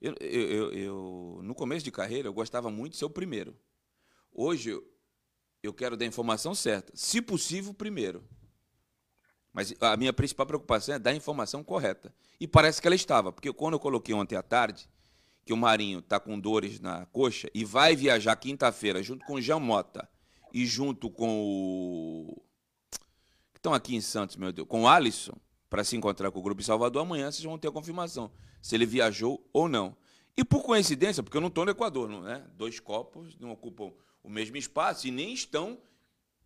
eu, 0.00 0.14
eu, 0.20 0.50
eu, 0.50 0.72
eu, 0.72 1.40
no 1.42 1.54
começo 1.54 1.84
de 1.84 1.92
carreira, 1.92 2.28
eu 2.28 2.32
gostava 2.32 2.70
muito 2.70 2.92
de 2.92 2.98
ser 2.98 3.04
o 3.04 3.10
primeiro. 3.10 3.56
Hoje, 4.32 4.80
eu, 5.62 5.72
quero 5.72 5.96
dar 5.96 6.04
a 6.04 6.08
informação 6.08 6.54
certa. 6.54 6.92
Se 6.94 7.22
possível, 7.22 7.72
primeiro. 7.72 8.24
Mas 9.52 9.74
a 9.80 9.96
minha 9.96 10.12
principal 10.12 10.46
preocupação 10.46 10.94
é 10.94 10.98
dar 10.98 11.10
a 11.10 11.14
informação 11.14 11.62
correta. 11.62 12.14
E 12.40 12.48
parece 12.48 12.80
que 12.80 12.88
ela 12.88 12.96
estava, 12.96 13.32
porque 13.32 13.52
quando 13.52 13.74
eu 13.74 13.80
coloquei 13.80 14.14
ontem 14.14 14.34
à 14.34 14.42
tarde, 14.42 14.88
que 15.44 15.52
o 15.52 15.56
Marinho 15.56 15.98
está 15.98 16.18
com 16.18 16.38
dores 16.38 16.80
na 16.80 17.06
coxa 17.06 17.50
e 17.54 17.64
vai 17.64 17.94
viajar 17.94 18.34
quinta-feira 18.36 19.02
junto 19.02 19.24
com 19.26 19.34
o 19.34 19.40
Jean 19.40 19.58
Mota 19.58 20.08
e 20.52 20.66
junto 20.66 21.10
com 21.10 21.42
o. 21.44 22.42
que 23.52 23.58
estão 23.58 23.74
aqui 23.74 23.94
em 23.94 24.00
Santos, 24.00 24.36
meu 24.36 24.52
Deus, 24.52 24.66
com 24.68 24.82
o 24.82 24.88
Alisson, 24.88 25.36
para 25.68 25.84
se 25.84 25.96
encontrar 25.96 26.30
com 26.30 26.38
o 26.38 26.42
grupo 26.42 26.62
Salvador, 26.62 27.02
amanhã 27.02 27.30
vocês 27.30 27.44
vão 27.44 27.58
ter 27.58 27.68
a 27.68 27.72
confirmação 27.72 28.30
se 28.60 28.74
ele 28.74 28.86
viajou 28.86 29.44
ou 29.52 29.68
não. 29.68 29.96
E 30.36 30.44
por 30.44 30.62
coincidência, 30.62 31.22
porque 31.22 31.36
eu 31.36 31.40
não 31.40 31.48
estou 31.48 31.64
no 31.64 31.72
Equador, 31.72 32.08
não 32.08 32.26
é? 32.26 32.38
Dois 32.54 32.80
copos 32.80 33.36
não 33.38 33.50
ocupam 33.50 33.92
o 34.22 34.30
mesmo 34.30 34.56
espaço 34.56 35.06
e 35.06 35.10
nem 35.10 35.32
estão. 35.32 35.78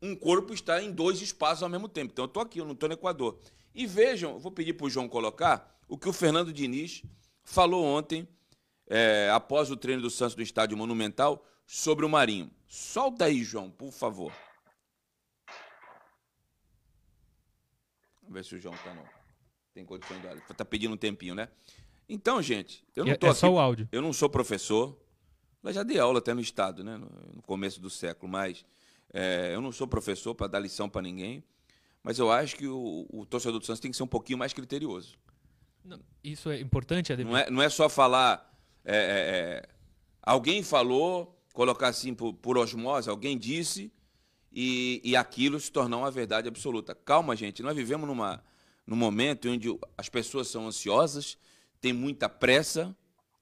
Um 0.00 0.14
corpo 0.14 0.52
está 0.52 0.82
em 0.82 0.92
dois 0.92 1.20
espaços 1.20 1.62
ao 1.62 1.68
mesmo 1.68 1.88
tempo. 1.88 2.12
Então 2.12 2.24
eu 2.24 2.28
estou 2.28 2.42
aqui, 2.42 2.58
eu 2.60 2.64
não 2.64 2.72
estou 2.72 2.88
no 2.88 2.94
Equador. 2.94 3.38
E 3.74 3.86
vejam, 3.86 4.38
vou 4.38 4.52
pedir 4.52 4.74
para 4.74 4.86
o 4.86 4.90
João 4.90 5.08
colocar 5.08 5.78
o 5.88 5.98
que 5.98 6.08
o 6.08 6.12
Fernando 6.12 6.52
Diniz 6.52 7.02
falou 7.42 7.84
ontem 7.84 8.28
é, 8.86 9.30
após 9.32 9.70
o 9.70 9.76
treino 9.76 10.02
do 10.02 10.10
Santos 10.10 10.34
do 10.34 10.42
Estádio 10.42 10.76
Monumental 10.76 11.44
sobre 11.66 12.04
o 12.04 12.08
Marinho. 12.08 12.50
Solta 12.66 13.26
aí, 13.26 13.42
João, 13.42 13.70
por 13.70 13.92
favor. 13.92 14.32
Vamos 18.22 18.34
ver 18.34 18.44
se 18.44 18.54
o 18.54 18.58
João 18.58 18.74
tá 18.76 18.94
no... 18.94 19.02
tem 19.72 19.84
condições 19.84 20.20
de 20.20 20.54
Tá 20.54 20.64
pedindo 20.64 20.94
um 20.94 20.96
tempinho, 20.96 21.34
né? 21.34 21.48
Então, 22.08 22.40
gente, 22.40 22.84
eu 22.94 23.04
não 23.04 23.16
tô 23.16 23.26
é 23.26 23.30
aqui, 23.30 23.38
só 23.38 23.50
o 23.50 23.58
áudio. 23.58 23.88
Eu 23.90 24.02
não 24.02 24.12
sou 24.12 24.28
professor. 24.28 24.96
Eu 25.62 25.72
já 25.72 25.82
dei 25.82 25.98
aula 25.98 26.18
até 26.18 26.32
no 26.32 26.40
estado, 26.40 26.84
né, 26.84 26.96
no, 26.96 27.42
começo 27.42 27.80
do 27.80 27.90
século, 27.90 28.30
mas 28.30 28.64
é, 29.12 29.54
eu 29.54 29.60
não 29.60 29.72
sou 29.72 29.86
professor 29.86 30.34
para 30.34 30.46
dar 30.46 30.58
lição 30.58 30.88
para 30.88 31.02
ninguém. 31.02 31.42
Mas 32.02 32.18
eu 32.18 32.30
acho 32.30 32.54
que 32.56 32.68
o, 32.68 33.06
o 33.10 33.26
torcedor 33.26 33.58
do 33.58 33.66
Santos 33.66 33.80
tem 33.80 33.90
que 33.90 33.96
ser 33.96 34.04
um 34.04 34.08
pouquinho 34.08 34.38
mais 34.38 34.52
criterioso. 34.52 35.18
Não, 35.84 36.00
isso 36.22 36.50
é 36.50 36.60
importante, 36.60 37.12
Ademir. 37.12 37.32
Não 37.32 37.38
é, 37.38 37.50
não 37.50 37.62
é 37.62 37.68
só 37.68 37.88
falar 37.88 38.56
é, 38.84 38.96
é, 38.96 38.98
é, 38.98 39.68
alguém 40.22 40.62
falou, 40.62 41.36
colocar 41.52 41.88
assim 41.88 42.14
por, 42.14 42.32
por 42.34 42.56
osmose, 42.56 43.10
alguém 43.10 43.36
disse, 43.36 43.92
e, 44.52 45.00
e 45.04 45.16
aquilo 45.16 45.58
se 45.58 45.70
tornar 45.72 45.96
uma 45.96 46.10
verdade 46.10 46.46
absoluta. 46.46 46.94
Calma, 46.94 47.34
gente, 47.34 47.62
nós 47.62 47.74
vivemos 47.74 48.06
numa, 48.06 48.42
num 48.86 48.94
momento 48.94 49.50
onde 49.50 49.68
as 49.98 50.08
pessoas 50.08 50.46
são 50.46 50.68
ansiosas, 50.68 51.36
tem 51.80 51.92
muita 51.92 52.28
pressa, 52.28 52.96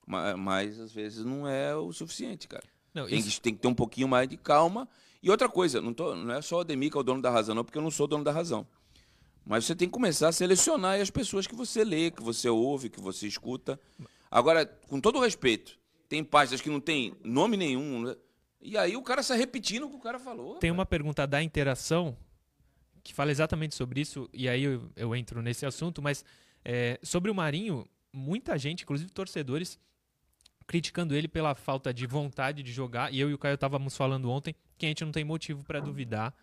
mas, 0.06 0.36
mas 0.36 0.80
às 0.80 0.92
vezes 0.92 1.24
não 1.24 1.48
é 1.48 1.74
o 1.74 1.92
suficiente, 1.92 2.48
cara. 2.48 2.64
Não, 2.92 3.06
tem, 3.06 3.18
isso... 3.18 3.30
que, 3.30 3.40
tem 3.40 3.54
que 3.54 3.60
ter 3.60 3.68
um 3.68 3.74
pouquinho 3.74 4.08
mais 4.08 4.28
de 4.28 4.36
calma. 4.36 4.88
E 5.22 5.30
outra 5.30 5.48
coisa, 5.48 5.80
não, 5.80 5.92
tô, 5.94 6.14
não 6.14 6.34
é 6.34 6.42
só 6.42 6.58
o 6.58 6.60
Ademir 6.60 6.90
que 6.90 6.96
é 6.96 7.00
o 7.00 7.02
dono 7.02 7.22
da 7.22 7.30
razão, 7.30 7.54
não, 7.54 7.64
porque 7.64 7.78
eu 7.78 7.82
não 7.82 7.90
sou 7.90 8.06
dono 8.06 8.22
da 8.22 8.30
razão. 8.30 8.66
Mas 9.44 9.64
você 9.64 9.74
tem 9.74 9.88
que 9.88 9.92
começar 9.92 10.28
a 10.28 10.32
selecionar 10.32 11.00
as 11.00 11.10
pessoas 11.10 11.46
que 11.46 11.54
você 11.54 11.84
lê, 11.84 12.10
que 12.10 12.22
você 12.22 12.48
ouve, 12.48 12.88
que 12.88 13.00
você 13.00 13.26
escuta. 13.26 13.78
Agora, 14.30 14.64
com 14.88 15.00
todo 15.00 15.20
respeito, 15.20 15.78
tem 16.08 16.22
páginas 16.24 16.60
que 16.60 16.70
não 16.70 16.80
tem 16.80 17.14
nome 17.22 17.56
nenhum, 17.56 18.02
né? 18.02 18.16
e 18.64 18.78
aí 18.78 18.96
o 18.96 19.02
cara 19.02 19.20
está 19.20 19.34
repetindo 19.34 19.84
o 19.84 19.90
que 19.90 19.96
o 19.96 20.00
cara 20.00 20.18
falou. 20.18 20.54
Tem 20.54 20.70
cara. 20.70 20.72
uma 20.72 20.86
pergunta 20.86 21.26
da 21.26 21.42
interação 21.42 22.16
que 23.02 23.12
fala 23.12 23.30
exatamente 23.30 23.74
sobre 23.74 24.00
isso, 24.00 24.28
e 24.32 24.48
aí 24.48 24.62
eu, 24.62 24.90
eu 24.96 25.14
entro 25.14 25.42
nesse 25.42 25.66
assunto, 25.66 26.00
mas 26.00 26.24
é, 26.64 26.98
sobre 27.02 27.30
o 27.30 27.34
Marinho, 27.34 27.86
muita 28.10 28.56
gente, 28.56 28.82
inclusive 28.82 29.10
torcedores, 29.10 29.78
criticando 30.66 31.14
ele 31.14 31.28
pela 31.28 31.54
falta 31.54 31.92
de 31.92 32.06
vontade 32.06 32.62
de 32.62 32.72
jogar, 32.72 33.12
e 33.12 33.20
eu 33.20 33.30
e 33.30 33.34
o 33.34 33.38
Caio 33.38 33.54
estávamos 33.54 33.96
falando 33.96 34.30
ontem 34.30 34.54
que 34.78 34.86
a 34.86 34.88
gente 34.88 35.04
não 35.04 35.12
tem 35.12 35.24
motivo 35.24 35.64
para 35.64 35.80
duvidar 35.80 36.34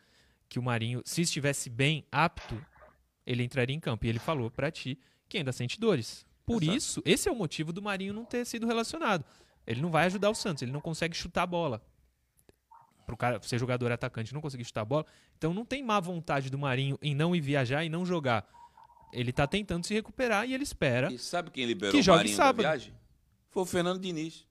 que 0.47 0.59
o 0.59 0.63
Marinho, 0.63 1.01
se 1.05 1.21
estivesse 1.21 1.69
bem 1.69 2.05
apto, 2.11 2.63
ele 3.25 3.43
entraria 3.43 3.75
em 3.75 3.79
campo. 3.79 4.05
E 4.05 4.09
ele 4.09 4.19
falou 4.19 4.51
para 4.51 4.69
ti 4.69 4.99
que 5.29 5.37
ainda 5.37 5.51
sente 5.51 5.79
dores. 5.79 6.25
Por 6.45 6.61
Exato. 6.61 6.77
isso, 6.77 7.01
esse 7.05 7.29
é 7.29 7.31
o 7.31 7.35
motivo 7.35 7.71
do 7.71 7.81
Marinho 7.81 8.13
não 8.13 8.25
ter 8.25 8.45
sido 8.45 8.67
relacionado. 8.67 9.23
Ele 9.65 9.81
não 9.81 9.89
vai 9.89 10.05
ajudar 10.07 10.29
o 10.29 10.35
Santos, 10.35 10.63
ele 10.63 10.71
não 10.71 10.81
consegue 10.81 11.15
chutar 11.15 11.43
a 11.43 11.47
bola. 11.47 11.81
Para 13.05 13.13
o 13.13 13.17
cara 13.17 13.41
ser 13.41 13.57
jogador 13.57 13.91
atacante 13.91 14.33
não 14.33 14.41
conseguir 14.41 14.65
chutar 14.65 14.81
a 14.81 14.85
bola. 14.85 15.05
Então 15.37 15.53
não 15.53 15.65
tem 15.65 15.83
má 15.83 15.99
vontade 15.99 16.49
do 16.49 16.57
Marinho 16.57 16.99
em 17.01 17.15
não 17.15 17.35
ir 17.35 17.41
viajar 17.41 17.83
e 17.85 17.89
não 17.89 18.05
jogar. 18.05 18.45
Ele 19.13 19.29
está 19.29 19.47
tentando 19.47 19.85
se 19.85 19.93
recuperar 19.93 20.47
e 20.47 20.53
ele 20.53 20.63
espera. 20.63 21.11
E 21.11 21.17
sabe 21.17 21.51
quem 21.51 21.65
liberou 21.65 21.91
que 21.91 22.09
o 22.09 22.13
Marinho 22.13 22.35
sábado. 22.35 22.63
da 22.63 22.69
viagem? 22.71 22.93
Foi 23.51 23.63
o 23.63 23.65
Fernando 23.65 23.99
Diniz. 23.99 24.47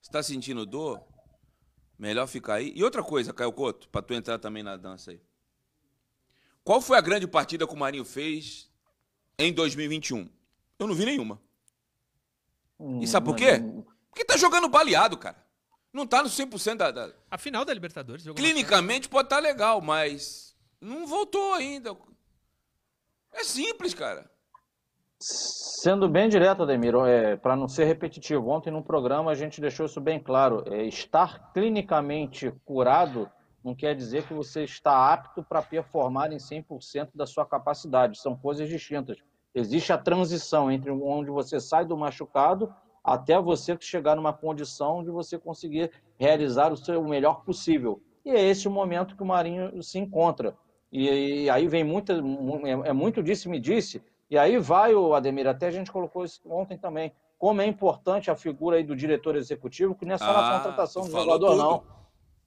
Está 0.00 0.22
sentindo 0.22 0.66
dor? 0.66 1.02
Melhor 1.98 2.26
ficar 2.26 2.54
aí. 2.54 2.72
E 2.74 2.84
outra 2.84 3.02
coisa, 3.02 3.32
Caio 3.32 3.52
Couto, 3.52 3.88
para 3.88 4.02
tu 4.02 4.12
entrar 4.14 4.38
também 4.38 4.62
na 4.62 4.76
dança 4.76 5.10
aí. 5.10 5.20
Qual 6.62 6.80
foi 6.80 6.96
a 6.96 7.00
grande 7.00 7.26
partida 7.26 7.66
que 7.66 7.72
o 7.72 7.76
Marinho 7.76 8.04
fez 8.04 8.70
em 9.38 9.52
2021? 9.52 10.28
Eu 10.78 10.86
não 10.86 10.94
vi 10.94 11.04
nenhuma. 11.04 11.40
Hum, 12.78 13.00
e 13.00 13.06
sabe 13.06 13.26
por 13.26 13.36
quê? 13.36 13.60
Porque 14.10 14.24
tá 14.24 14.36
jogando 14.36 14.68
baleado, 14.68 15.16
cara. 15.16 15.42
Não 15.92 16.06
tá 16.06 16.22
no 16.22 16.28
100% 16.28 16.76
da, 16.76 16.90
da... 16.90 17.12
A 17.30 17.38
final 17.38 17.64
da 17.64 17.72
Libertadores. 17.72 18.24
Clinicamente 18.34 19.08
pode 19.08 19.26
estar 19.26 19.36
tá 19.36 19.42
legal, 19.42 19.80
mas 19.80 20.56
Não 20.80 21.06
voltou 21.06 21.54
ainda. 21.54 21.96
É 23.32 23.44
simples, 23.44 23.94
cara. 23.94 24.31
Sendo 25.24 26.08
bem 26.08 26.28
direto, 26.28 26.64
Ademir, 26.64 26.94
é, 27.06 27.36
para 27.36 27.54
não 27.54 27.68
ser 27.68 27.84
repetitivo, 27.84 28.48
ontem 28.48 28.72
no 28.72 28.82
programa 28.82 29.30
a 29.30 29.34
gente 29.36 29.60
deixou 29.60 29.86
isso 29.86 30.00
bem 30.00 30.18
claro. 30.18 30.64
É, 30.66 30.84
estar 30.84 31.52
clinicamente 31.52 32.52
curado 32.64 33.30
não 33.64 33.72
quer 33.72 33.94
dizer 33.94 34.26
que 34.26 34.34
você 34.34 34.64
está 34.64 35.12
apto 35.12 35.44
para 35.44 35.62
performar 35.62 36.32
em 36.32 36.38
100% 36.38 37.10
da 37.14 37.24
sua 37.24 37.46
capacidade. 37.46 38.18
São 38.18 38.36
coisas 38.36 38.68
distintas. 38.68 39.18
Existe 39.54 39.92
a 39.92 39.98
transição 39.98 40.72
entre 40.72 40.90
onde 40.90 41.30
você 41.30 41.60
sai 41.60 41.84
do 41.84 41.96
machucado 41.96 42.74
até 43.04 43.40
você 43.40 43.76
chegar 43.78 44.16
numa 44.16 44.32
condição 44.32 45.04
de 45.04 45.10
você 45.10 45.38
conseguir 45.38 45.92
realizar 46.18 46.72
o 46.72 46.76
seu 46.76 47.02
melhor 47.04 47.44
possível. 47.44 48.02
E 48.24 48.30
é 48.30 48.40
esse 48.40 48.66
o 48.66 48.70
momento 48.72 49.16
que 49.16 49.22
o 49.22 49.26
Marinho 49.26 49.80
se 49.84 50.00
encontra. 50.00 50.56
E, 50.90 51.44
e 51.44 51.50
aí 51.50 51.68
vem 51.68 51.84
muita, 51.84 52.14
é, 52.14 52.88
é 52.88 52.92
muito 52.92 53.22
disse 53.22 53.48
me 53.48 53.60
disse, 53.60 54.02
e 54.32 54.38
aí 54.38 54.56
vai 54.56 54.94
o 54.94 55.14
Ademir, 55.14 55.46
até 55.46 55.66
a 55.66 55.70
gente 55.70 55.92
colocou 55.92 56.24
isso 56.24 56.40
ontem 56.46 56.78
também, 56.78 57.12
como 57.38 57.60
é 57.60 57.66
importante 57.66 58.30
a 58.30 58.34
figura 58.34 58.78
aí 58.78 58.82
do 58.82 58.96
diretor 58.96 59.36
executivo, 59.36 59.94
que 59.94 60.06
não 60.06 60.14
é 60.14 60.16
só 60.16 60.24
ah, 60.24 60.32
na 60.32 60.60
contratação 60.60 61.02
do 61.02 61.10
jogador, 61.10 61.50
tudo. 61.50 61.58
não. 61.58 61.82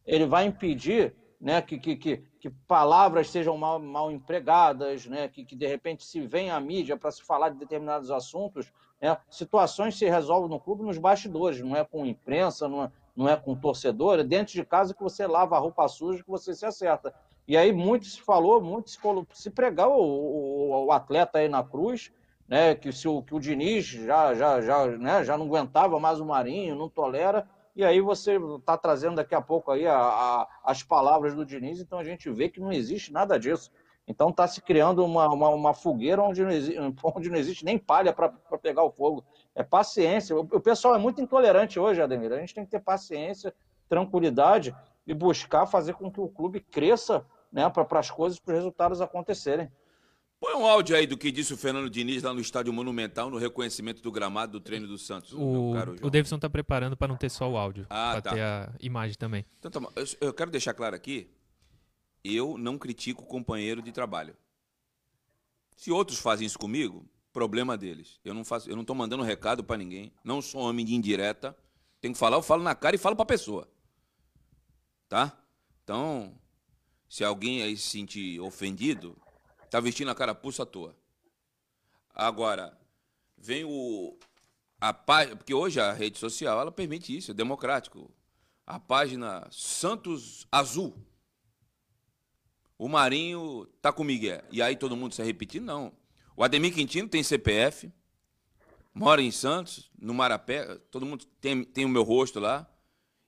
Ele 0.04 0.26
vai 0.26 0.46
impedir 0.46 1.16
né, 1.40 1.62
que, 1.62 1.78
que, 1.78 1.96
que, 1.96 2.18
que 2.40 2.50
palavras 2.50 3.30
sejam 3.30 3.56
mal, 3.56 3.78
mal 3.78 4.12
empregadas, 4.12 5.06
né, 5.06 5.28
que, 5.28 5.46
que 5.46 5.56
de 5.56 5.68
repente 5.68 6.04
se 6.04 6.22
vem 6.22 6.50
à 6.50 6.60
mídia 6.60 6.98
para 6.98 7.12
se 7.12 7.22
falar 7.22 7.50
de 7.50 7.60
determinados 7.60 8.10
assuntos. 8.10 8.74
Né, 9.00 9.16
situações 9.30 9.96
se 9.96 10.10
resolvem 10.10 10.50
no 10.50 10.60
clube 10.60 10.82
nos 10.82 10.98
bastidores, 10.98 11.62
não 11.62 11.76
é 11.76 11.86
com 11.86 12.04
imprensa, 12.04 12.68
não 12.68 12.86
é, 12.86 12.92
não 13.16 13.30
é 13.30 13.36
com 13.36 13.54
torcedor, 13.54 14.18
é 14.18 14.24
dentro 14.24 14.56
de 14.56 14.66
casa 14.66 14.96
que 14.96 15.04
você 15.04 15.28
lava 15.28 15.56
a 15.56 15.60
roupa 15.60 15.88
suja, 15.88 16.24
que 16.24 16.32
você 16.32 16.56
se 16.56 16.66
acerta. 16.66 17.14
E 17.48 17.56
aí 17.56 17.72
muito 17.72 18.06
se 18.06 18.22
falou, 18.22 18.60
muito 18.60 18.90
se, 18.90 18.98
falou, 18.98 19.26
se 19.32 19.52
pregar 19.52 19.88
o, 19.88 20.02
o, 20.02 20.86
o, 20.86 20.92
atleta 20.92 21.38
aí 21.38 21.48
na 21.48 21.64
cruz, 21.64 22.12
né, 22.48 22.74
que 22.74 22.92
se 22.92 23.08
o, 23.08 23.22
que 23.22 23.36
o 23.36 23.40
Diniz 23.40 23.86
já, 23.86 24.34
já, 24.34 24.62
já, 24.62 24.88
né, 24.88 25.24
já 25.24 25.38
não 25.38 25.46
aguentava 25.46 26.00
mais 26.00 26.20
o 26.20 26.26
Marinho, 26.26 26.76
não 26.76 26.90
tolera, 26.90 27.48
e 27.76 27.84
aí 27.84 28.02
você 28.02 28.38
está 28.58 28.78
trazendo 28.78 29.18
daqui 29.18 29.36
a 29.36 29.42
pouco 29.42 29.72
aí 29.72 29.86
a, 29.86 29.98
a, 29.98 30.48
as 30.64 30.82
palavras 30.82 31.36
do 31.36 31.46
Diniz, 31.46 31.80
então 31.80 32.00
a 32.00 32.04
gente 32.04 32.30
vê 32.32 32.50
que 32.50 32.60
não 32.60 32.72
existe 32.72 33.12
nada 33.12 33.38
disso. 33.38 33.72
Então 34.08 34.30
está 34.30 34.48
se 34.48 34.62
criando 34.62 35.04
uma, 35.04 35.28
uma, 35.28 35.50
uma, 35.50 35.74
fogueira 35.74 36.22
onde 36.22 36.44
não, 36.44 36.52
existe, 36.52 36.80
onde 37.04 37.30
não 37.30 37.38
existe 37.38 37.66
nem 37.66 37.78
palha 37.78 38.14
para 38.14 38.30
pegar 38.62 38.84
o 38.84 38.92
fogo. 38.92 39.26
É 39.56 39.64
paciência. 39.64 40.36
O, 40.36 40.42
o, 40.42 40.60
pessoal 40.62 40.94
é 40.94 41.00
muito 41.00 41.22
intolerante 41.22 41.80
hoje, 41.80 42.02
Ademir. 42.02 42.32
A 42.32 42.40
gente 42.40 42.54
tem 42.54 42.64
que 42.64 42.70
ter 42.70 42.80
paciência, 42.80 43.54
tranquilidade 43.90 44.76
e 45.08 45.14
buscar 45.14 45.66
fazer 45.66 45.94
com 45.94 46.12
que 46.12 46.22
o 46.22 46.30
clube 46.30 46.60
cresça 46.60 47.26
né, 47.56 47.70
para 47.70 48.00
as 48.00 48.12
coisas, 48.12 48.38
para 48.38 48.52
os 48.52 48.58
resultados 48.58 49.00
acontecerem. 49.00 49.72
Põe 50.38 50.56
um 50.56 50.66
áudio 50.66 50.94
aí 50.94 51.08
do 51.08 51.18
que 51.18 51.32
disse 51.32 51.54
o 51.54 51.58
Fernando 51.58 51.90
Diniz 51.90 52.22
lá 52.22 52.34
no 52.34 52.42
Estádio 52.42 52.74
Monumental, 52.74 53.30
no 53.30 53.38
reconhecimento 53.38 54.02
do 54.02 54.12
gramado 54.12 54.52
do 54.52 54.60
treino 54.60 54.86
do 54.86 54.98
Santos. 54.98 55.32
O, 55.32 55.72
o 56.02 56.10
Davidson 56.10 56.36
está 56.36 56.50
preparando 56.50 56.98
para 56.98 57.08
não 57.08 57.16
ter 57.16 57.30
só 57.30 57.50
o 57.50 57.56
áudio, 57.56 57.88
ah, 57.90 58.12
para 58.12 58.22
tá. 58.22 58.30
ter 58.32 58.42
a 58.42 58.74
imagem 58.82 59.16
também. 59.18 59.46
Então, 59.58 59.72
tá 59.72 59.90
eu 60.20 60.34
quero 60.34 60.52
deixar 60.52 60.74
claro 60.74 60.98
aqui, 60.98 61.32
eu 62.26 62.58
não 62.58 62.78
critico 62.78 63.24
o 63.24 63.26
companheiro 63.26 63.82
de 63.82 63.94
trabalho. 63.94 64.36
Se 65.78 65.90
outros 65.90 66.20
fazem 66.20 66.46
isso 66.46 66.60
comigo, 66.60 67.06
problema 67.32 67.78
deles. 67.78 68.20
Eu 68.24 68.34
não 68.34 68.44
faço, 68.44 68.70
eu 68.70 68.76
não 68.76 68.82
estou 68.82 68.96
mandando 68.96 69.24
recado 69.24 69.64
para 69.64 69.78
ninguém. 69.78 70.12
Não 70.26 70.42
sou 70.42 70.62
homem 70.62 70.86
de 70.86 70.94
indireta. 70.94 71.56
Tem 72.02 72.12
que 72.12 72.18
falar, 72.18 72.36
eu 72.36 72.42
falo 72.42 72.62
na 72.62 72.76
cara 72.76 72.98
e 72.98 73.00
falo 73.00 73.16
para 73.16 73.24
a 73.24 73.28
pessoa. 73.28 73.70
Tá? 75.08 75.38
Então, 75.84 76.38
se 77.08 77.24
alguém 77.24 77.62
aí 77.62 77.78
se 77.78 77.90
sentir 77.90 78.40
ofendido, 78.40 79.16
Tá 79.76 79.82
vestindo 79.82 80.10
a 80.10 80.16
carapuça 80.16 80.64
à 80.64 80.66
toa. 80.66 80.96
Agora, 82.14 82.80
vem 83.38 83.66
o. 83.66 84.18
A 84.80 84.94
página, 84.94 85.36
porque 85.36 85.54
hoje 85.54 85.82
a 85.82 85.92
rede 85.92 86.18
social 86.18 86.60
ela 86.62 86.72
permite 86.72 87.14
isso, 87.14 87.32
é 87.32 87.34
democrático. 87.34 88.10
A 88.66 88.80
página 88.80 89.46
Santos 89.52 90.48
Azul. 90.50 90.96
O 92.78 92.88
Marinho 92.88 93.66
tá 93.82 93.92
com 93.92 94.06
Miguel. 94.06 94.44
E 94.50 94.62
aí 94.62 94.78
todo 94.78 94.96
mundo 94.96 95.14
se 95.14 95.22
repetir? 95.24 95.62
Não. 95.62 95.92
O 96.38 96.44
Ademir 96.44 96.74
Quintino 96.74 97.10
tem 97.10 97.22
CPF, 97.22 97.92
mora 98.94 99.22
em 99.22 99.32
Santos, 99.32 99.92
no 100.00 100.14
Marapé, 100.14 100.76
todo 100.90 101.06
mundo 101.06 101.26
tem, 101.42 101.66
tem 101.66 101.84
o 101.84 101.90
meu 101.90 102.04
rosto 102.04 102.40
lá. 102.40 102.66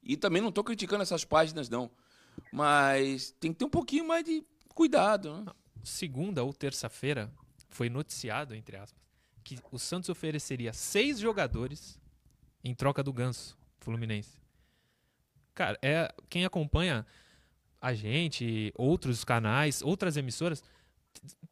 E 0.02 0.16
também 0.16 0.42
não 0.42 0.48
estou 0.48 0.64
criticando 0.64 1.04
essas 1.04 1.26
páginas, 1.26 1.68
não. 1.68 1.92
Mas 2.52 3.32
tem 3.40 3.52
que 3.52 3.60
ter 3.60 3.66
um 3.66 3.70
pouquinho 3.70 4.08
mais 4.08 4.24
de 4.24 4.44
cuidado. 4.74 5.42
Né? 5.42 5.52
segunda 5.88 6.44
ou 6.44 6.54
terça-feira, 6.54 7.32
foi 7.70 7.90
noticiado, 7.90 8.54
entre 8.54 8.78
aspas, 8.78 9.02
que 9.44 9.58
o 9.72 9.80
Santos 9.80 10.10
ofereceria 10.10 10.74
seis 10.74 11.20
jogadores 11.20 12.00
em 12.64 12.76
troca 12.76 13.02
do 13.02 13.14
Ganso 13.14 13.58
Fluminense. 13.80 14.42
Cara, 15.54 15.78
é, 15.82 16.14
quem 16.30 16.46
acompanha 16.46 17.06
a 17.82 17.94
gente, 17.94 18.72
outros 18.76 19.24
canais, 19.24 19.82
outras 19.82 20.18
emissoras, 20.18 20.64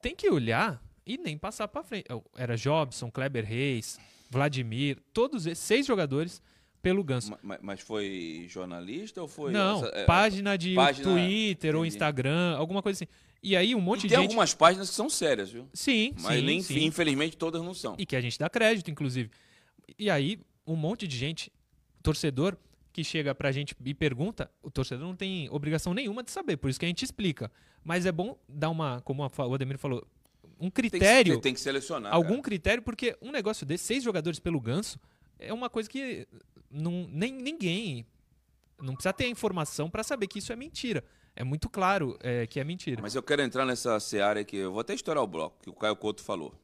tem 0.02 0.16
que 0.16 0.30
olhar 0.30 0.84
e 1.06 1.18
nem 1.18 1.38
passar 1.38 1.68
para 1.68 1.84
frente. 1.84 2.08
Era 2.36 2.58
Jobson, 2.58 3.10
Kleber 3.10 3.46
Reis, 3.46 3.98
Vladimir, 4.30 5.02
todos 5.14 5.46
esses 5.46 5.64
seis 5.64 5.86
jogadores 5.86 6.42
pelo 6.86 7.04
Ganso. 7.04 7.36
Mas, 7.42 7.60
mas 7.64 7.80
foi 7.80 8.46
jornalista 8.48 9.20
ou 9.20 9.28
foi. 9.28 9.52
Não, 9.52 9.84
essa, 9.84 9.88
é, 9.98 10.06
página 10.06 10.56
de 10.56 10.76
página... 10.76 11.04
Twitter 11.04 11.70
entendi. 11.70 11.76
ou 11.76 11.84
Instagram, 11.84 12.56
alguma 12.56 12.84
coisa 12.84 13.04
assim. 13.04 13.12
E 13.42 13.56
aí 13.56 13.74
um 13.74 13.82
monte 13.82 14.02
e 14.02 14.04
de 14.04 14.10
tem 14.10 14.20
gente... 14.20 14.28
algumas 14.28 14.54
páginas 14.54 14.90
que 14.92 14.96
são 14.96 15.10
sérias, 15.10 15.50
viu? 15.50 15.68
Sim, 15.74 16.14
Mas 16.22 16.36
sim, 16.36 16.46
nem, 16.46 16.62
sim. 16.62 16.86
infelizmente 16.86 17.36
todas 17.36 17.64
não 17.64 17.74
são. 17.74 17.96
E 17.98 18.06
que 18.06 18.16
a 18.16 18.22
gente 18.22 18.38
dá 18.38 18.48
crédito, 18.48 18.92
inclusive. 18.92 19.32
E 19.98 20.12
aí 20.12 20.40
um 20.68 20.76
monte 20.76 21.08
de 21.08 21.18
gente, 21.18 21.52
torcedor, 22.04 22.56
que 22.94 23.04
chega 23.04 23.34
pra 23.34 23.52
gente 23.52 23.76
e 23.84 23.94
pergunta, 23.96 24.52
o 24.62 24.70
torcedor 24.70 25.08
não 25.08 25.16
tem 25.16 25.50
obrigação 25.50 25.92
nenhuma 25.92 26.22
de 26.22 26.30
saber, 26.30 26.56
por 26.58 26.70
isso 26.70 26.80
que 26.80 26.86
a 26.86 26.88
gente 26.88 27.04
explica. 27.04 27.52
Mas 27.84 28.06
é 28.06 28.12
bom 28.12 28.38
dar 28.48 28.70
uma, 28.70 29.02
como 29.02 29.24
o 29.24 29.54
Ademir 29.56 29.80
falou, 29.80 30.06
um 30.60 30.70
critério. 30.70 31.34
Tem 31.34 31.36
que, 31.36 31.42
tem 31.42 31.54
que 31.56 31.60
selecionar. 31.60 32.14
Algum 32.14 32.36
cara. 32.36 32.44
critério, 32.44 32.84
porque 32.84 33.18
um 33.24 33.32
negócio 33.32 33.66
desse, 33.66 33.86
seis 33.86 34.04
jogadores 34.04 34.40
pelo 34.40 34.62
ganso, 34.62 35.00
é 35.40 35.54
uma 35.54 35.70
coisa 35.70 35.90
que 35.90 36.28
não, 36.76 37.08
nem 37.12 37.32
ninguém 37.32 38.06
não 38.80 38.94
precisa 38.94 39.14
ter 39.14 39.26
a 39.26 39.30
informação 39.30 39.90
para 39.90 40.04
saber 40.04 40.28
que 40.28 40.40
isso 40.40 40.52
é 40.52 40.56
mentira 40.56 41.04
é 41.36 41.44
muito 41.44 41.70
claro 41.70 42.18
é, 42.22 42.48
que 42.48 42.60
é 42.60 42.64
mentira. 42.64 43.02
Mas 43.02 43.14
eu 43.14 43.22
quero 43.22 43.42
entrar 43.42 43.66
nessa 43.66 44.00
seara 44.00 44.40
aqui. 44.40 44.56
Eu 44.56 44.72
vou 44.72 44.80
até 44.80 44.94
estourar 44.94 45.22
o 45.22 45.28
bloco, 45.28 45.62
que 45.62 45.70
o 45.70 45.74
Caio 45.74 45.96
Couto 45.96 46.24
falou. 46.24 46.56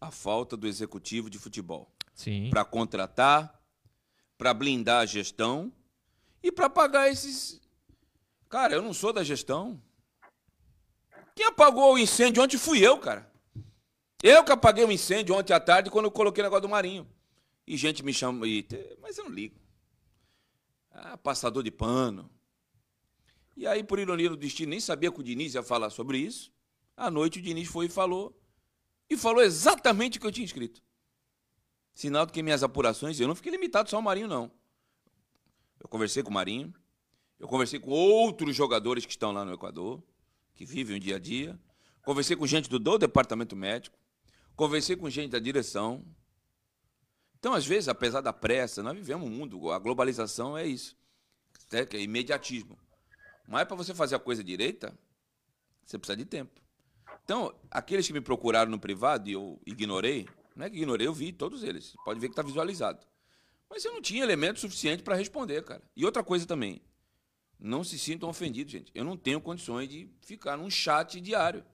A 0.00 0.10
falta 0.10 0.56
do 0.56 0.66
executivo 0.66 1.28
de 1.28 1.38
futebol. 1.38 1.92
Sim. 2.14 2.48
Para 2.48 2.64
contratar, 2.64 3.60
para 4.38 4.54
blindar 4.54 5.02
a 5.02 5.06
gestão 5.06 5.70
e 6.42 6.50
para 6.50 6.70
pagar 6.70 7.10
esses. 7.10 7.60
Cara, 8.48 8.74
eu 8.74 8.82
não 8.82 8.94
sou 8.94 9.12
da 9.12 9.22
gestão. 9.22 9.80
Quem 11.36 11.46
apagou 11.46 11.94
o 11.94 11.98
incêndio 11.98 12.42
ontem 12.42 12.56
fui 12.56 12.84
eu, 12.84 12.98
cara. 12.98 13.30
Eu 14.22 14.42
que 14.42 14.52
apaguei 14.52 14.84
o 14.84 14.92
incêndio 14.92 15.34
ontem 15.34 15.52
à 15.52 15.60
tarde 15.60 15.90
quando 15.90 16.06
eu 16.06 16.10
coloquei 16.10 16.42
o 16.42 16.46
negócio 16.46 16.62
do 16.62 16.68
Marinho. 16.68 17.06
E 17.70 17.76
gente 17.76 18.02
me 18.02 18.12
chama. 18.12 18.48
E... 18.48 18.66
Mas 19.00 19.16
eu 19.16 19.26
não 19.26 19.30
ligo. 19.30 19.54
Ah, 20.90 21.16
passador 21.16 21.62
de 21.62 21.70
pano. 21.70 22.28
E 23.56 23.64
aí, 23.64 23.84
por 23.84 24.00
ironia 24.00 24.28
do 24.28 24.36
destino, 24.36 24.70
nem 24.70 24.80
sabia 24.80 25.12
que 25.12 25.20
o 25.20 25.22
Diniz 25.22 25.54
ia 25.54 25.62
falar 25.62 25.90
sobre 25.90 26.18
isso. 26.18 26.52
À 26.96 27.08
noite 27.12 27.38
o 27.38 27.42
Diniz 27.42 27.68
foi 27.68 27.86
e 27.86 27.88
falou. 27.88 28.36
E 29.08 29.16
falou 29.16 29.40
exatamente 29.40 30.18
o 30.18 30.20
que 30.20 30.26
eu 30.26 30.32
tinha 30.32 30.44
escrito. 30.44 30.82
Sinal 31.94 32.26
de 32.26 32.32
que 32.32 32.42
minhas 32.42 32.64
apurações, 32.64 33.20
eu 33.20 33.28
não 33.28 33.36
fiquei 33.36 33.52
limitado 33.52 33.88
só 33.88 33.96
ao 33.98 34.02
Marinho, 34.02 34.26
não. 34.26 34.50
Eu 35.78 35.88
conversei 35.88 36.24
com 36.24 36.30
o 36.30 36.34
Marinho, 36.34 36.74
eu 37.38 37.46
conversei 37.46 37.78
com 37.78 37.90
outros 37.90 38.56
jogadores 38.56 39.06
que 39.06 39.12
estão 39.12 39.30
lá 39.30 39.44
no 39.44 39.52
Equador, 39.52 40.02
que 40.56 40.66
vivem 40.66 40.96
o 40.96 41.00
dia 41.00 41.16
a 41.16 41.18
dia. 41.20 41.56
Conversei 42.02 42.34
com 42.34 42.48
gente 42.48 42.68
do, 42.68 42.80
do 42.80 42.98
departamento 42.98 43.54
médico, 43.54 43.96
conversei 44.56 44.96
com 44.96 45.08
gente 45.08 45.30
da 45.30 45.38
direção. 45.38 46.04
Então, 47.40 47.54
às 47.54 47.66
vezes, 47.66 47.88
apesar 47.88 48.20
da 48.20 48.34
pressa, 48.34 48.82
nós 48.82 48.94
vivemos 48.94 49.26
um 49.26 49.30
mundo, 49.30 49.72
a 49.72 49.78
globalização 49.78 50.56
é 50.56 50.66
isso. 50.66 50.94
É 51.72 51.96
imediatismo. 51.98 52.78
Mas 53.48 53.64
para 53.64 53.76
você 53.76 53.94
fazer 53.94 54.14
a 54.14 54.18
coisa 54.18 54.44
direita, 54.44 54.96
você 55.84 55.98
precisa 55.98 56.18
de 56.18 56.26
tempo. 56.26 56.60
Então, 57.24 57.54
aqueles 57.70 58.06
que 58.06 58.12
me 58.12 58.20
procuraram 58.20 58.70
no 58.70 58.78
privado 58.78 59.28
e 59.28 59.32
eu 59.32 59.58
ignorei, 59.64 60.28
não 60.54 60.66
é 60.66 60.70
que 60.70 60.76
ignorei, 60.76 61.06
eu 61.06 61.14
vi 61.14 61.32
todos 61.32 61.64
eles. 61.64 61.96
Pode 62.04 62.20
ver 62.20 62.28
que 62.28 62.32
está 62.32 62.42
visualizado. 62.42 63.06
Mas 63.70 63.84
eu 63.84 63.92
não 63.92 64.02
tinha 64.02 64.22
elemento 64.22 64.60
suficiente 64.60 65.02
para 65.02 65.16
responder, 65.16 65.64
cara. 65.64 65.82
E 65.96 66.04
outra 66.04 66.22
coisa 66.22 66.44
também, 66.44 66.82
não 67.58 67.82
se 67.82 67.98
sintam 67.98 68.28
ofendidos, 68.28 68.72
gente. 68.72 68.92
Eu 68.94 69.04
não 69.04 69.16
tenho 69.16 69.40
condições 69.40 69.88
de 69.88 70.10
ficar 70.20 70.58
num 70.58 70.68
chat 70.68 71.20
diário. 71.20 71.64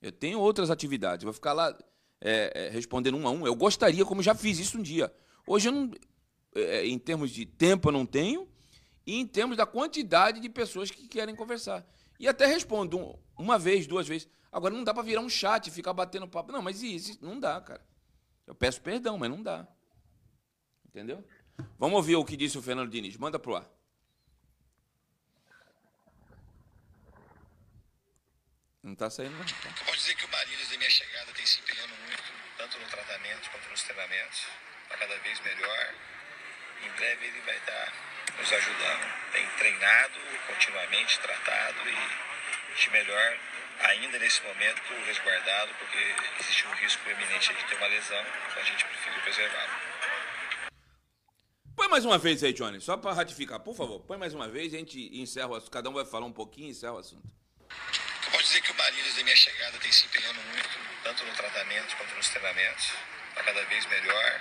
Eu 0.00 0.12
tenho 0.12 0.40
outras 0.40 0.70
atividades. 0.70 1.22
Eu 1.22 1.26
vou 1.26 1.34
ficar 1.34 1.52
lá 1.52 1.76
é, 2.20 2.66
é, 2.66 2.68
respondendo 2.70 3.16
um 3.16 3.26
a 3.26 3.30
um. 3.30 3.46
Eu 3.46 3.54
gostaria, 3.54 4.04
como 4.04 4.22
já 4.22 4.34
fiz 4.34 4.58
isso 4.58 4.78
um 4.78 4.82
dia. 4.82 5.12
Hoje 5.46 5.68
eu 5.68 5.72
não, 5.72 5.90
é, 6.54 6.86
em 6.86 6.98
termos 6.98 7.30
de 7.30 7.44
tempo, 7.46 7.88
eu 7.88 7.92
não 7.92 8.06
tenho 8.06 8.48
e 9.06 9.20
em 9.20 9.26
termos 9.26 9.56
da 9.56 9.64
quantidade 9.64 10.40
de 10.40 10.48
pessoas 10.48 10.90
que 10.90 11.06
querem 11.06 11.34
conversar. 11.34 11.86
E 12.18 12.26
até 12.26 12.46
respondo 12.46 12.98
um, 12.98 13.14
uma 13.38 13.58
vez, 13.58 13.86
duas 13.86 14.08
vezes. 14.08 14.28
Agora 14.50 14.74
não 14.74 14.82
dá 14.82 14.92
para 14.92 15.02
virar 15.02 15.20
um 15.20 15.28
chat 15.28 15.66
e 15.66 15.70
ficar 15.70 15.92
batendo 15.92 16.26
papo. 16.26 16.50
Não, 16.50 16.62
mas 16.62 16.82
isso? 16.82 17.18
Não 17.20 17.38
dá, 17.38 17.60
cara. 17.60 17.84
Eu 18.46 18.54
peço 18.54 18.80
perdão, 18.80 19.18
mas 19.18 19.30
não 19.30 19.42
dá. 19.42 19.68
Entendeu? 20.88 21.22
Vamos 21.78 21.96
ouvir 21.96 22.16
o 22.16 22.24
que 22.24 22.36
disse 22.36 22.56
o 22.56 22.62
Fernando 22.62 22.90
Diniz. 22.90 23.16
Manda 23.16 23.38
pro 23.38 23.56
ar. 23.56 23.70
Não 28.86 28.92
está 28.92 29.10
saindo, 29.10 29.36
não. 29.36 29.44
Tá. 29.44 29.52
Eu 29.66 29.84
posso 29.84 29.98
dizer 29.98 30.14
que 30.14 30.24
o 30.26 30.28
Marinho, 30.30 30.58
desde 30.58 30.78
minha 30.78 30.90
chegada, 30.90 31.32
tem 31.32 31.44
se 31.44 31.58
empenhando 31.58 31.92
muito, 32.06 32.22
tanto 32.56 32.78
no 32.78 32.86
tratamento 32.86 33.50
quanto 33.50 33.68
nos 33.68 33.82
treinamentos, 33.82 34.46
para 34.86 34.98
cada 34.98 35.18
vez 35.18 35.40
melhor. 35.40 35.94
Em 36.84 36.90
breve 36.90 37.26
ele 37.26 37.40
vai 37.40 37.56
estar 37.56 37.92
nos 38.38 38.52
ajudando. 38.52 39.32
Tem 39.32 39.44
treinado 39.58 40.20
continuamente, 40.46 41.18
tratado 41.18 41.80
e 41.90 42.80
de 42.80 42.90
melhor 42.90 43.38
ainda 43.80 44.20
nesse 44.20 44.40
momento 44.44 44.94
resguardado, 45.04 45.74
porque 45.80 45.98
existe 46.38 46.68
um 46.68 46.74
risco 46.74 47.10
eminente 47.10 47.52
de 47.54 47.64
ter 47.64 47.74
uma 47.74 47.88
lesão, 47.88 48.24
então 48.50 48.62
a 48.62 48.64
gente 48.64 48.84
prefere 48.84 49.20
preservá-lo. 49.20 49.72
Põe 51.74 51.88
mais 51.88 52.04
uma 52.04 52.18
vez 52.18 52.44
aí, 52.44 52.52
Johnny, 52.52 52.80
só 52.80 52.96
para 52.96 53.12
ratificar, 53.12 53.58
por 53.58 53.74
favor. 53.74 53.98
Põe 54.02 54.16
mais 54.16 54.32
uma 54.32 54.48
vez, 54.48 54.72
a 54.72 54.78
gente 54.78 55.10
encerra 55.20 55.48
o 55.48 55.54
assunto. 55.56 55.72
Cada 55.72 55.90
um 55.90 55.92
vai 55.92 56.04
falar 56.04 56.26
um 56.26 56.32
pouquinho 56.32 56.68
e 56.68 56.70
encerra 56.70 56.92
o 56.92 56.98
assunto. 56.98 57.45
Dizer 58.56 58.68
que 58.68 58.72
o 58.72 58.76
Marinho, 58.76 59.02
desde 59.02 59.20
a 59.20 59.24
minha 59.24 59.36
chegada, 59.36 59.78
tem 59.80 59.92
se 59.92 60.06
empenhando 60.06 60.40
muito, 60.40 60.78
tanto 61.04 61.26
no 61.26 61.32
tratamento 61.34 61.94
quanto 61.94 62.14
nos 62.14 62.26
treinamentos, 62.30 62.90
para 63.34 63.44
cada 63.44 63.62
vez 63.66 63.84
melhor. 63.84 64.40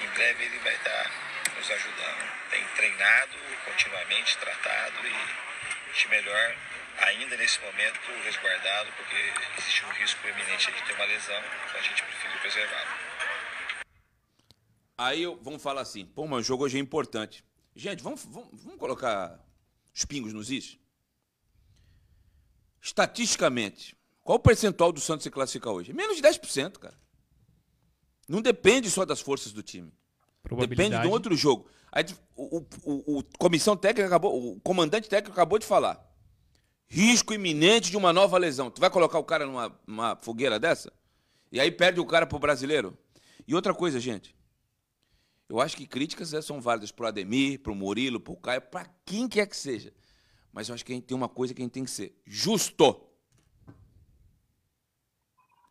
Em 0.00 0.08
breve 0.14 0.44
ele 0.44 0.58
vai 0.60 0.74
estar 0.74 1.12
nos 1.54 1.70
ajudando. 1.70 2.48
Tem 2.48 2.66
treinado 2.68 3.36
continuamente, 3.66 4.38
tratado 4.38 5.06
e 5.06 5.98
de 6.00 6.08
melhor 6.08 6.56
ainda 7.00 7.36
nesse 7.36 7.60
momento 7.60 8.00
resguardado, 8.24 8.90
porque 8.96 9.32
existe 9.58 9.84
um 9.84 9.90
risco 9.90 10.26
eminente 10.26 10.72
de 10.72 10.82
ter 10.84 10.94
uma 10.94 11.04
lesão, 11.04 11.42
então 11.66 11.80
a 11.80 11.82
gente 11.82 12.02
prefere 12.02 12.38
preservá-lo. 12.38 12.90
Aí 14.96 15.26
vamos 15.42 15.62
falar 15.62 15.82
assim, 15.82 16.06
pô, 16.06 16.26
mas 16.26 16.46
o 16.46 16.48
jogo 16.48 16.64
hoje 16.64 16.78
é 16.78 16.80
importante. 16.80 17.44
Gente, 17.76 18.02
vamos, 18.02 18.24
vamos, 18.24 18.48
vamos 18.64 18.78
colocar 18.78 19.38
os 19.94 20.06
pingos 20.06 20.32
nos 20.32 20.50
is? 20.50 20.78
Estatisticamente, 22.80 23.96
qual 24.22 24.36
o 24.36 24.40
percentual 24.40 24.92
do 24.92 25.00
Santos 25.00 25.24
se 25.24 25.30
classificar 25.30 25.72
hoje? 25.72 25.92
Menos 25.92 26.16
de 26.16 26.22
10%, 26.22 26.78
cara. 26.78 26.98
Não 28.28 28.42
depende 28.42 28.90
só 28.90 29.04
das 29.04 29.20
forças 29.20 29.52
do 29.52 29.62
time. 29.62 29.92
Depende 30.68 31.00
de 31.00 31.06
um 31.06 31.10
outro 31.10 31.34
jogo. 31.34 31.68
Aí, 31.90 32.04
o, 32.36 32.58
o, 32.84 33.18
o, 33.18 33.24
comissão 33.38 33.76
técnica 33.76 34.06
acabou, 34.06 34.52
o 34.52 34.60
comandante 34.60 35.08
técnico 35.08 35.32
acabou 35.32 35.58
de 35.58 35.66
falar. 35.66 36.06
Risco 36.86 37.34
iminente 37.34 37.90
de 37.90 37.96
uma 37.96 38.12
nova 38.12 38.38
lesão. 38.38 38.70
Tu 38.70 38.80
vai 38.80 38.90
colocar 38.90 39.18
o 39.18 39.24
cara 39.24 39.46
numa, 39.46 39.78
numa 39.86 40.16
fogueira 40.16 40.58
dessa? 40.58 40.92
E 41.50 41.58
aí 41.58 41.70
perde 41.70 42.00
o 42.00 42.06
cara 42.06 42.26
pro 42.26 42.38
brasileiro? 42.38 42.96
E 43.46 43.54
outra 43.54 43.74
coisa, 43.74 43.98
gente. 43.98 44.36
Eu 45.48 45.60
acho 45.60 45.76
que 45.76 45.86
críticas 45.86 46.32
né, 46.32 46.42
são 46.42 46.60
válidas 46.60 46.92
pro 46.92 47.06
Ademir, 47.06 47.60
pro 47.60 47.74
Murilo, 47.74 48.20
pro 48.20 48.36
Caio, 48.36 48.60
para 48.60 48.86
quem 49.06 49.26
quer 49.26 49.46
que 49.46 49.56
seja. 49.56 49.92
Mas 50.52 50.68
eu 50.68 50.74
acho 50.74 50.84
que 50.84 50.92
a 50.92 50.94
gente 50.94 51.04
tem 51.04 51.16
uma 51.16 51.28
coisa 51.28 51.54
que 51.54 51.62
a 51.62 51.64
gente 51.64 51.72
tem 51.72 51.84
que 51.84 51.90
ser 51.90 52.20
justo. 52.24 53.08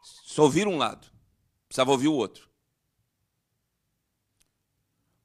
Só 0.01 0.43
ouvir 0.43 0.67
um 0.67 0.77
lado. 0.77 1.07
Precisava 1.67 1.91
ouvir 1.91 2.07
o 2.07 2.13
outro. 2.13 2.47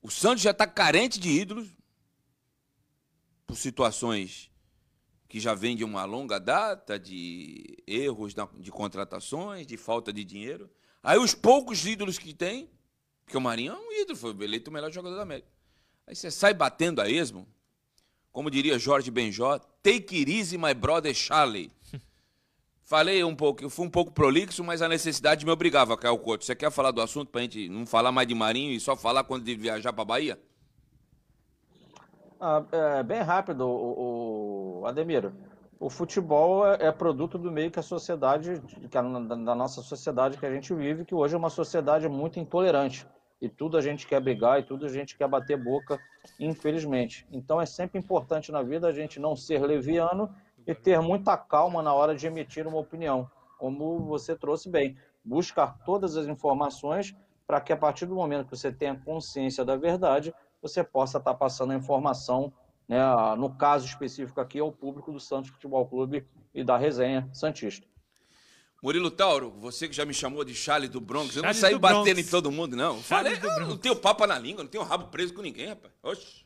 O 0.01 0.11
Santos 0.11 0.43
já 0.43 0.51
está 0.51 0.67
carente 0.67 1.21
de 1.21 1.29
ídolos 1.29 1.69
por 3.47 3.57
situações 3.57 4.51
que 5.29 5.41
já 5.41 5.55
vem 5.55 5.75
de 5.75 5.83
uma 5.83 6.05
longa 6.05 6.39
data, 6.39 6.99
de 6.99 7.83
erros 7.87 8.35
de 8.59 8.71
contratações, 8.71 9.67
de 9.67 9.79
falta 9.79 10.13
de 10.13 10.25
dinheiro. 10.25 10.71
Aí 11.03 11.19
os 11.19 11.35
poucos 11.35 11.87
ídolos 11.87 12.19
que 12.19 12.35
tem, 12.35 12.69
porque 13.25 13.37
o 13.37 13.41
Marinho 13.41 13.73
é 13.73 13.77
um 13.79 13.93
ídolo, 14.03 14.19
foi 14.19 14.31
eleito 14.45 14.69
o 14.69 14.73
melhor 14.75 14.93
jogador 14.93 15.17
da 15.17 15.23
América. 15.23 15.49
Aí 16.07 16.15
você 16.15 16.31
sai 16.31 16.53
batendo 16.53 17.01
a 17.01 17.09
esmo, 17.09 17.49
como 18.33 18.51
diria 18.51 18.79
Jorge 18.79 19.11
Benjó, 19.11 19.59
take 19.83 20.19
it 20.19 20.31
easy, 20.31 20.57
my 20.57 20.73
brother 20.75 21.15
Charlie. 21.15 21.71
Falei 22.83 23.23
um 23.23 23.37
pouco, 23.37 23.63
eu 23.63 23.71
fui 23.71 23.87
um 23.87 23.91
pouco 23.91 24.11
prolixo, 24.11 24.65
mas 24.65 24.83
a 24.83 24.89
necessidade 24.89 25.45
me 25.45 25.53
obrigava, 25.53 25.97
Caio 25.97 26.19
Couto. 26.19 26.45
Você 26.45 26.55
quer 26.55 26.71
falar 26.71 26.91
do 26.91 27.01
assunto 27.01 27.31
para 27.31 27.41
a 27.41 27.45
gente 27.45 27.69
não 27.69 27.87
falar 27.87 28.11
mais 28.11 28.27
de 28.27 28.35
Marinho 28.35 28.73
e 28.73 28.81
só 28.81 28.97
falar 28.97 29.25
quando 29.25 29.45
de 29.45 29.55
viajar 29.55 29.93
para 29.93 30.05
Bahia? 30.05 30.39
Ah, 32.41 32.65
é, 32.73 33.03
bem 33.03 33.21
rápido, 33.21 33.67
o, 33.67 34.83
o. 34.83 34.85
O 35.79 35.91
futebol 35.91 36.67
é, 36.67 36.87
é, 36.87 36.93
produto 36.93 37.37
do 37.37 37.51
meio 37.51 37.71
que 37.71 37.79
a 37.79 37.83
sociedade, 37.83 38.63
que 38.89 38.97
a, 38.97 39.03
da 39.03 39.55
nossa 39.55 39.83
sociedade 39.83 40.39
que 40.39 40.47
a 40.47 40.53
gente 40.53 40.73
vive, 40.75 41.05
que 41.05 41.15
hoje 41.15 41.35
é 41.35 41.39
uma 41.39 41.51
sociedade 41.51 42.09
muito 42.09 42.39
intolerante. 42.39 43.07
E 43.43 43.49
tudo 43.49 43.77
a 43.77 43.81
gente 43.81 44.07
quer 44.07 44.21
brigar 44.21 44.61
e 44.61 44.63
tudo 44.63 44.87
a 44.87 44.89
gente 44.89 45.19
quer 45.19 45.27
bater 45.27 45.57
boca, 45.57 46.01
infelizmente. 46.39 47.27
Então 47.33 47.61
é 47.61 47.67
sempre 47.67 47.99
importante 47.99 48.53
na 48.53 48.63
vida 48.63 48.87
a 48.87 48.93
gente 48.93 49.19
não 49.19 49.35
ser 49.35 49.61
leviano 49.67 50.33
e 50.65 50.73
ter 50.73 51.01
muita 51.01 51.37
calma 51.37 51.83
na 51.83 51.93
hora 51.93 52.15
de 52.15 52.25
emitir 52.25 52.69
uma 52.69 52.79
opinião, 52.79 53.29
como 53.59 53.99
você 54.07 54.37
trouxe 54.37 54.71
bem. 54.71 54.97
Buscar 55.25 55.77
todas 55.85 56.17
as 56.17 56.29
informações 56.29 57.17
para 57.45 57.61
que 57.61 57.73
a 57.73 57.77
partir 57.77 58.07
do 58.07 58.15
momento 58.15 58.45
que 58.45 58.57
você 58.57 58.71
tenha 58.71 58.95
consciência 58.95 59.65
da 59.65 59.75
verdade, 59.75 60.33
você 60.63 60.85
possa 60.85 61.19
estar 61.19 61.35
passando 61.35 61.73
a 61.73 61.77
informação, 61.77 62.53
né, 62.89 63.01
no 63.37 63.51
caso 63.51 63.87
específico 63.87 64.41
aqui, 64.41 64.61
ao 64.61 64.71
público 64.71 65.11
do 65.11 65.19
Santos 65.19 65.51
Futebol 65.51 65.85
Clube 65.89 66.25
e 66.55 66.63
da 66.63 66.77
resenha 66.77 67.29
Santista. 67.33 67.92
Murilo 68.83 69.13
Tauro, 69.13 69.51
você 69.53 69.89
que 69.89 69.95
já 69.95 70.05
me 70.05 70.13
chamou 70.13 70.45
de 70.45 70.55
Charles 70.55 70.91
do 70.91 71.01
Bronx, 71.01 71.37
eu 71.37 71.43
não 71.43 71.55
saí 71.55 71.79
batendo 71.79 72.19
em 72.19 72.25
todo 72.25 72.51
mundo, 72.51 72.75
não. 72.75 73.01
Falei, 73.01 73.39
eu 73.41 73.69
não 73.69 73.77
tenho 73.77 73.95
papo 73.95 74.27
na 74.27 74.37
língua, 74.37 74.65
não 74.65 74.71
tenho 74.71 74.83
rabo 74.83 75.07
preso 75.07 75.33
com 75.33 75.41
ninguém, 75.41 75.69
rapaz. 75.69 75.95
Oxi. 76.03 76.45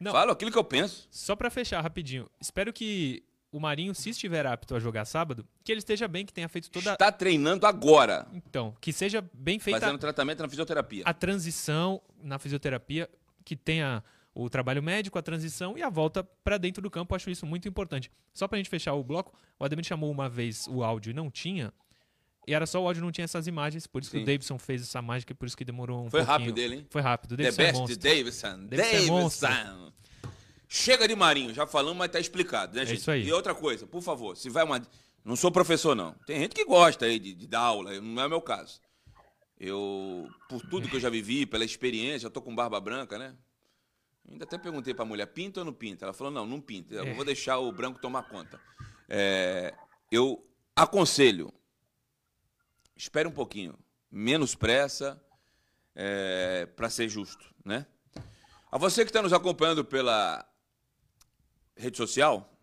Não, 0.00 0.10
Falo 0.10 0.32
aquilo 0.32 0.50
que 0.50 0.58
eu 0.58 0.64
penso. 0.64 1.06
Só 1.12 1.36
para 1.36 1.48
fechar 1.48 1.80
rapidinho, 1.80 2.28
espero 2.40 2.72
que 2.72 3.22
o 3.52 3.60
Marinho, 3.60 3.94
se 3.94 4.10
estiver 4.10 4.44
apto 4.44 4.74
a 4.74 4.80
jogar 4.80 5.04
sábado, 5.04 5.46
que 5.62 5.70
ele 5.70 5.78
esteja 5.78 6.08
bem, 6.08 6.26
que 6.26 6.32
tenha 6.32 6.48
feito 6.48 6.68
toda. 6.68 6.94
Está 6.94 7.12
treinando 7.12 7.64
agora. 7.64 8.26
Então, 8.32 8.74
que 8.80 8.92
seja 8.92 9.22
bem 9.32 9.60
feita. 9.60 9.78
Fazendo 9.78 9.98
tratamento 9.98 10.42
na 10.42 10.48
fisioterapia. 10.48 11.04
A 11.06 11.14
transição 11.14 12.02
na 12.20 12.40
fisioterapia 12.40 13.08
que 13.44 13.54
tenha 13.54 14.02
o 14.34 14.48
trabalho 14.48 14.82
médico, 14.82 15.18
a 15.18 15.22
transição 15.22 15.76
e 15.76 15.82
a 15.82 15.90
volta 15.90 16.24
para 16.42 16.56
dentro 16.58 16.82
do 16.82 16.90
campo. 16.90 17.14
Acho 17.14 17.30
isso 17.30 17.44
muito 17.46 17.68
importante. 17.68 18.10
Só 18.32 18.48
para 18.48 18.56
a 18.56 18.58
gente 18.58 18.70
fechar 18.70 18.94
o 18.94 19.04
bloco, 19.04 19.34
o 19.58 19.64
Ademir 19.64 19.84
chamou 19.84 20.10
uma 20.10 20.28
vez 20.28 20.66
o 20.68 20.82
áudio 20.82 21.10
e 21.10 21.14
não 21.14 21.30
tinha. 21.30 21.72
E 22.46 22.54
era 22.54 22.66
só 22.66 22.82
o 22.82 22.86
áudio, 22.86 23.04
não 23.04 23.12
tinha 23.12 23.24
essas 23.24 23.46
imagens, 23.46 23.86
por 23.86 24.02
isso 24.02 24.10
Sim. 24.10 24.18
que 24.18 24.22
o 24.24 24.26
Davidson 24.26 24.58
fez 24.58 24.82
essa 24.82 25.00
mágica 25.00 25.32
e 25.32 25.34
por 25.34 25.46
isso 25.46 25.56
que 25.56 25.64
demorou 25.64 26.06
um 26.06 26.10
Foi 26.10 26.20
pouquinho. 26.20 26.38
rápido 26.38 26.54
dele, 26.54 26.74
hein? 26.76 26.86
Foi 26.90 27.00
rápido. 27.00 27.36
Davidson 27.36 27.56
The 27.56 27.62
é 27.62 27.66
best 27.66 27.78
é 27.92 27.96
Davidson. 27.96 28.66
Davidson. 28.68 29.46
Davidson. 29.46 29.92
Chega 30.68 31.06
de 31.06 31.14
Marinho, 31.14 31.52
já 31.52 31.66
falamos, 31.66 31.98
mas 31.98 32.10
tá 32.10 32.18
explicado, 32.18 32.74
né, 32.74 32.86
gente? 32.86 32.96
É 32.96 32.98
isso 32.98 33.10
aí. 33.10 33.26
E 33.26 33.32
outra 33.32 33.54
coisa, 33.54 33.86
por 33.86 34.02
favor, 34.02 34.36
se 34.36 34.48
vai 34.48 34.64
uma. 34.64 34.80
Não 35.24 35.36
sou 35.36 35.52
professor, 35.52 35.94
não. 35.94 36.14
Tem 36.26 36.40
gente 36.40 36.54
que 36.54 36.64
gosta 36.64 37.04
aí 37.04 37.18
de, 37.18 37.34
de 37.34 37.46
dar 37.46 37.60
aula, 37.60 38.00
não 38.00 38.22
é 38.22 38.26
o 38.26 38.30
meu 38.30 38.40
caso. 38.40 38.80
Eu, 39.60 40.28
por 40.48 40.60
tudo 40.62 40.88
que 40.88 40.96
eu 40.96 41.00
já 41.00 41.10
vivi, 41.10 41.46
pela 41.46 41.64
experiência, 41.64 42.26
eu 42.26 42.30
tô 42.30 42.42
com 42.42 42.52
barba 42.54 42.80
branca, 42.80 43.18
né? 43.18 43.36
Ainda 44.28 44.44
até 44.44 44.56
perguntei 44.56 44.94
para 44.94 45.04
a 45.04 45.06
mulher, 45.06 45.26
pinta 45.26 45.60
ou 45.60 45.66
não 45.66 45.72
pinta? 45.72 46.04
Ela 46.04 46.12
falou, 46.12 46.32
não, 46.32 46.46
não 46.46 46.60
pinta. 46.60 46.94
Eu 46.94 47.04
é. 47.04 47.14
vou 47.14 47.24
deixar 47.24 47.58
o 47.58 47.72
branco 47.72 48.00
tomar 48.00 48.22
conta. 48.24 48.60
É, 49.08 49.74
eu 50.10 50.46
aconselho, 50.74 51.52
espere 52.96 53.28
um 53.28 53.32
pouquinho, 53.32 53.78
menos 54.10 54.54
pressa, 54.54 55.22
é, 55.94 56.66
para 56.66 56.88
ser 56.88 57.08
justo, 57.08 57.52
né? 57.64 57.86
A 58.70 58.78
você 58.78 59.04
que 59.04 59.10
está 59.10 59.20
nos 59.20 59.34
acompanhando 59.34 59.84
pela 59.84 60.46
rede 61.76 61.96
social, 61.96 62.58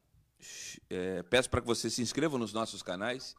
é, 0.89 1.22
peço 1.24 1.50
para 1.50 1.62
que 1.62 1.67
você 1.67 1.89
se 1.89 2.02
inscreva 2.02 2.38
nos 2.38 2.52
nossos 2.52 2.82
canais. 2.82 3.36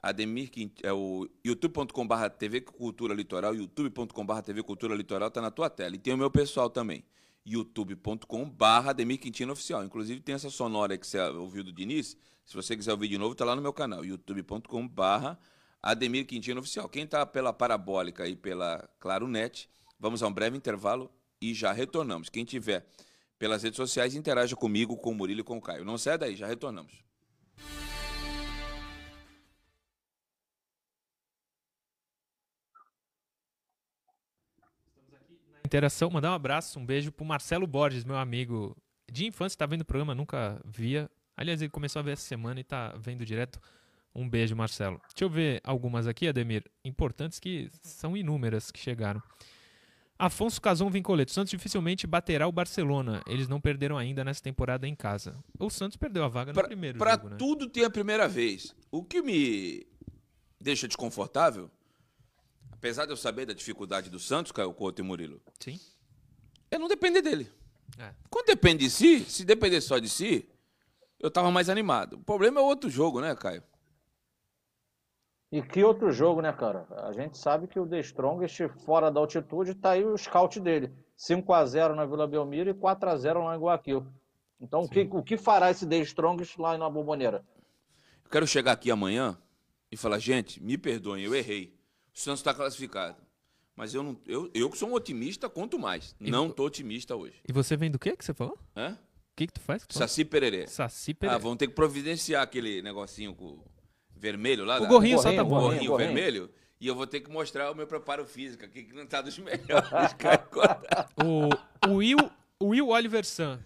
Ademir 0.00 0.50
é 0.82 0.92
o 0.92 1.28
youtube.com.br 1.44 2.28
TV 2.38 2.60
Cultura 2.60 3.14
Litoral, 3.14 3.54
youtube.com.br 3.54 4.40
TV 4.42 4.62
Cultura 4.62 4.94
Litoral 4.94 5.28
está 5.28 5.40
na 5.40 5.50
tua 5.50 5.70
tela. 5.70 5.94
E 5.96 5.98
tem 5.98 6.14
o 6.14 6.18
meu 6.18 6.30
pessoal 6.30 6.70
também 6.70 7.04
youtube.com/barra 7.44 8.90
Ademir 8.90 9.18
Quintino 9.18 9.52
Oficial. 9.52 9.84
Inclusive 9.84 10.20
tem 10.20 10.34
essa 10.34 10.50
sonora 10.50 10.96
que 10.96 11.06
você 11.06 11.20
ouviu 11.20 11.64
do 11.64 11.72
Diniz. 11.72 12.16
Se 12.44 12.54
você 12.54 12.76
quiser 12.76 12.92
ouvir 12.92 13.08
de 13.08 13.18
novo, 13.18 13.32
está 13.32 13.44
lá 13.44 13.54
no 13.56 13.62
meu 13.62 13.72
canal, 13.72 14.04
youtube.com/barra 14.04 15.38
Ademir 15.82 16.26
Quintino 16.26 16.60
Oficial. 16.60 16.88
Quem 16.88 17.04
está 17.04 17.24
pela 17.26 17.52
Parabólica 17.52 18.26
e 18.26 18.36
pela 18.36 18.88
Claro 19.00 19.26
Net, 19.26 19.68
vamos 19.98 20.22
a 20.22 20.26
um 20.28 20.32
breve 20.32 20.56
intervalo 20.56 21.10
e 21.40 21.52
já 21.52 21.72
retornamos. 21.72 22.28
Quem 22.28 22.44
tiver 22.44 22.86
pelas 23.38 23.64
redes 23.64 23.76
sociais, 23.76 24.14
interaja 24.14 24.54
comigo, 24.54 24.96
com 24.96 25.10
o 25.10 25.14
Murilo 25.14 25.40
e 25.40 25.44
com 25.44 25.56
o 25.58 25.60
Caio. 25.60 25.84
Não 25.84 25.98
sai 25.98 26.16
daí, 26.16 26.36
já 26.36 26.46
retornamos. 26.46 27.02
Interação, 35.64 36.10
mandar 36.10 36.30
um 36.30 36.34
abraço, 36.34 36.78
um 36.78 36.84
beijo 36.86 37.10
pro 37.12 37.24
Marcelo 37.24 37.66
Borges, 37.66 38.04
meu 38.04 38.16
amigo 38.16 38.76
de 39.10 39.26
infância, 39.26 39.58
tá 39.58 39.66
vendo 39.66 39.82
o 39.82 39.84
programa, 39.84 40.14
nunca 40.14 40.60
via. 40.64 41.10
Aliás, 41.36 41.60
ele 41.62 41.70
começou 41.70 42.00
a 42.00 42.02
ver 42.02 42.12
essa 42.12 42.22
semana 42.22 42.60
e 42.60 42.64
tá 42.64 42.94
vendo 42.98 43.24
direto. 43.24 43.60
Um 44.14 44.28
beijo, 44.28 44.54
Marcelo. 44.54 45.00
Deixa 45.08 45.24
eu 45.24 45.30
ver 45.30 45.60
algumas 45.64 46.06
aqui, 46.06 46.28
Ademir, 46.28 46.64
importantes 46.84 47.38
que 47.40 47.70
são 47.82 48.14
inúmeras 48.16 48.70
que 48.70 48.78
chegaram. 48.78 49.22
Afonso 50.18 50.60
Cason 50.60 50.88
Vincoleto. 50.90 51.32
Santos 51.32 51.50
dificilmente 51.50 52.06
baterá 52.06 52.46
o 52.46 52.52
Barcelona. 52.52 53.22
Eles 53.26 53.48
não 53.48 53.60
perderam 53.60 53.96
ainda 53.98 54.22
nessa 54.22 54.42
temporada 54.42 54.86
em 54.86 54.94
casa. 54.94 55.36
O 55.58 55.68
Santos 55.70 55.96
perdeu 55.96 56.22
a 56.22 56.28
vaga 56.28 56.52
no 56.52 56.54
Pra, 56.58 56.68
primeiro 56.68 56.98
pra 56.98 57.12
jogo, 57.14 57.30
né? 57.30 57.36
tudo 57.38 57.68
tem 57.68 57.84
a 57.84 57.90
primeira 57.90 58.28
vez. 58.28 58.74
O 58.90 59.02
que 59.02 59.20
me 59.22 59.84
deixa 60.60 60.86
desconfortável, 60.86 61.70
apesar 62.82 63.06
de 63.06 63.12
eu 63.12 63.16
saber 63.16 63.46
da 63.46 63.52
dificuldade 63.52 64.10
do 64.10 64.18
Santos, 64.18 64.50
Caio 64.50 64.74
Couto 64.74 65.00
e 65.00 65.04
Murilo, 65.04 65.40
Sim. 65.60 65.78
é 66.68 66.76
não 66.76 66.88
depender 66.88 67.22
dele. 67.22 67.48
É. 67.96 68.12
Quando 68.28 68.46
depende 68.46 68.86
de 68.86 68.90
si, 68.90 69.20
se 69.20 69.44
depender 69.44 69.80
só 69.80 70.00
de 70.00 70.08
si, 70.08 70.48
eu 71.20 71.30
tava 71.30 71.48
mais 71.52 71.68
animado. 71.68 72.14
O 72.14 72.24
problema 72.24 72.58
é 72.58 72.62
outro 72.64 72.90
jogo, 72.90 73.20
né, 73.20 73.36
Caio? 73.36 73.62
E 75.52 75.62
que 75.62 75.84
outro 75.84 76.10
jogo, 76.10 76.40
né, 76.42 76.52
cara? 76.52 76.84
A 77.04 77.12
gente 77.12 77.38
sabe 77.38 77.68
que 77.68 77.78
o 77.78 77.86
The 77.86 78.00
Strongest, 78.00 78.68
fora 78.84 79.12
da 79.12 79.20
altitude, 79.20 79.76
tá 79.76 79.90
aí 79.90 80.04
o 80.04 80.18
scout 80.18 80.58
dele. 80.58 80.92
5 81.16 81.52
a 81.52 81.64
0 81.64 81.94
na 81.94 82.04
Vila 82.04 82.26
Belmiro 82.26 82.70
e 82.70 82.74
4 82.74 83.10
a 83.10 83.16
0 83.16 83.44
lá 83.44 83.54
em 83.54 83.60
Guaquil. 83.60 84.04
Então, 84.60 84.80
o 84.80 84.88
que, 84.88 85.08
o 85.08 85.22
que 85.22 85.36
fará 85.36 85.70
esse 85.70 85.86
The 85.86 85.98
Strongest 85.98 86.58
lá 86.58 86.76
na 86.76 86.90
Bomboneira? 86.90 87.44
Eu 88.24 88.30
quero 88.30 88.46
chegar 88.46 88.72
aqui 88.72 88.90
amanhã 88.90 89.38
e 89.90 89.96
falar, 89.96 90.18
gente, 90.18 90.60
me 90.60 90.76
perdoem, 90.76 91.22
eu 91.22 91.32
errei. 91.32 91.80
O 92.14 92.18
Santos 92.18 92.40
está 92.40 92.52
classificado. 92.54 93.16
Mas 93.74 93.94
eu, 93.94 94.02
não, 94.02 94.16
eu, 94.26 94.50
eu 94.54 94.68
que 94.70 94.76
sou 94.76 94.88
um 94.88 94.92
otimista, 94.94 95.48
conto 95.48 95.78
mais. 95.78 96.14
E 96.20 96.30
não 96.30 96.50
tô 96.50 96.64
otimista 96.66 97.16
hoje. 97.16 97.36
E 97.48 97.52
você 97.52 97.76
vem 97.76 97.90
do 97.90 97.98
quê 97.98 98.14
que 98.16 98.24
você 98.24 98.34
falou? 98.34 98.58
Hã? 98.76 98.92
O 98.92 99.34
que 99.34 99.46
que 99.46 99.52
tu 99.54 99.60
faz? 99.60 99.86
Tu 99.86 99.94
falou? 99.94 100.06
Saci 100.08 100.24
Pererê. 100.26 100.66
Saci 100.66 101.12
Ah, 101.12 101.14
Pereira. 101.14 101.38
vão 101.38 101.56
ter 101.56 101.68
que 101.68 101.74
providenciar 101.74 102.42
aquele 102.42 102.82
negocinho 102.82 103.34
com 103.34 103.64
vermelho 104.14 104.64
lá. 104.66 104.76
O 104.76 104.80
da- 104.82 104.88
gorrinho 104.88 105.18
só 105.18 105.32
tá 105.34 105.42
o 105.42 105.46
bom. 105.46 105.60
gorrinho. 105.60 105.68
gorrinho 105.70 105.90
gorrinho. 105.90 106.14
vermelho. 106.14 106.50
E 106.78 106.86
eu 106.86 106.94
vou 106.94 107.06
ter 107.06 107.20
que 107.20 107.30
mostrar 107.30 107.70
o 107.70 107.74
meu 107.74 107.86
preparo 107.86 108.26
físico 108.26 108.64
aqui, 108.64 108.82
que 108.82 108.92
não 108.92 109.06
tá 109.06 109.22
dos 109.22 109.38
melhores. 109.38 109.88
O, 111.24 111.88
o 111.88 111.94
Will, 111.96 112.18
o 112.60 112.66
Will 112.68 112.88
Oliver 112.88 113.24
San. 113.24 113.58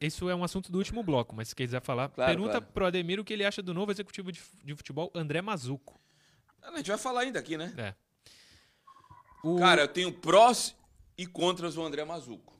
Isso 0.00 0.28
é 0.28 0.34
um 0.34 0.42
assunto 0.42 0.70
do 0.70 0.78
último 0.78 1.02
bloco, 1.02 1.34
mas 1.34 1.48
se 1.48 1.54
quiser 1.54 1.80
falar, 1.80 2.08
Claro, 2.08 2.28
pergunta 2.30 2.58
claro. 2.58 2.66
pro 2.74 2.86
Ademir 2.86 3.20
o 3.20 3.24
que 3.24 3.32
ele 3.32 3.44
acha 3.44 3.62
do 3.62 3.72
novo 3.72 3.92
executivo 3.92 4.32
de 4.32 4.74
futebol, 4.74 5.10
André 5.14 5.40
Mazuco. 5.40 5.98
A 6.74 6.76
gente 6.78 6.88
vai 6.88 6.98
falar 6.98 7.20
ainda 7.20 7.38
aqui, 7.38 7.56
né? 7.56 7.72
É. 7.76 7.94
O- 9.42 9.58
Cara, 9.58 9.82
eu 9.82 9.88
tenho 9.88 10.12
prós 10.12 10.74
e 11.16 11.26
contras 11.26 11.76
o 11.76 11.82
André 11.82 12.04
Mazuco. 12.04 12.54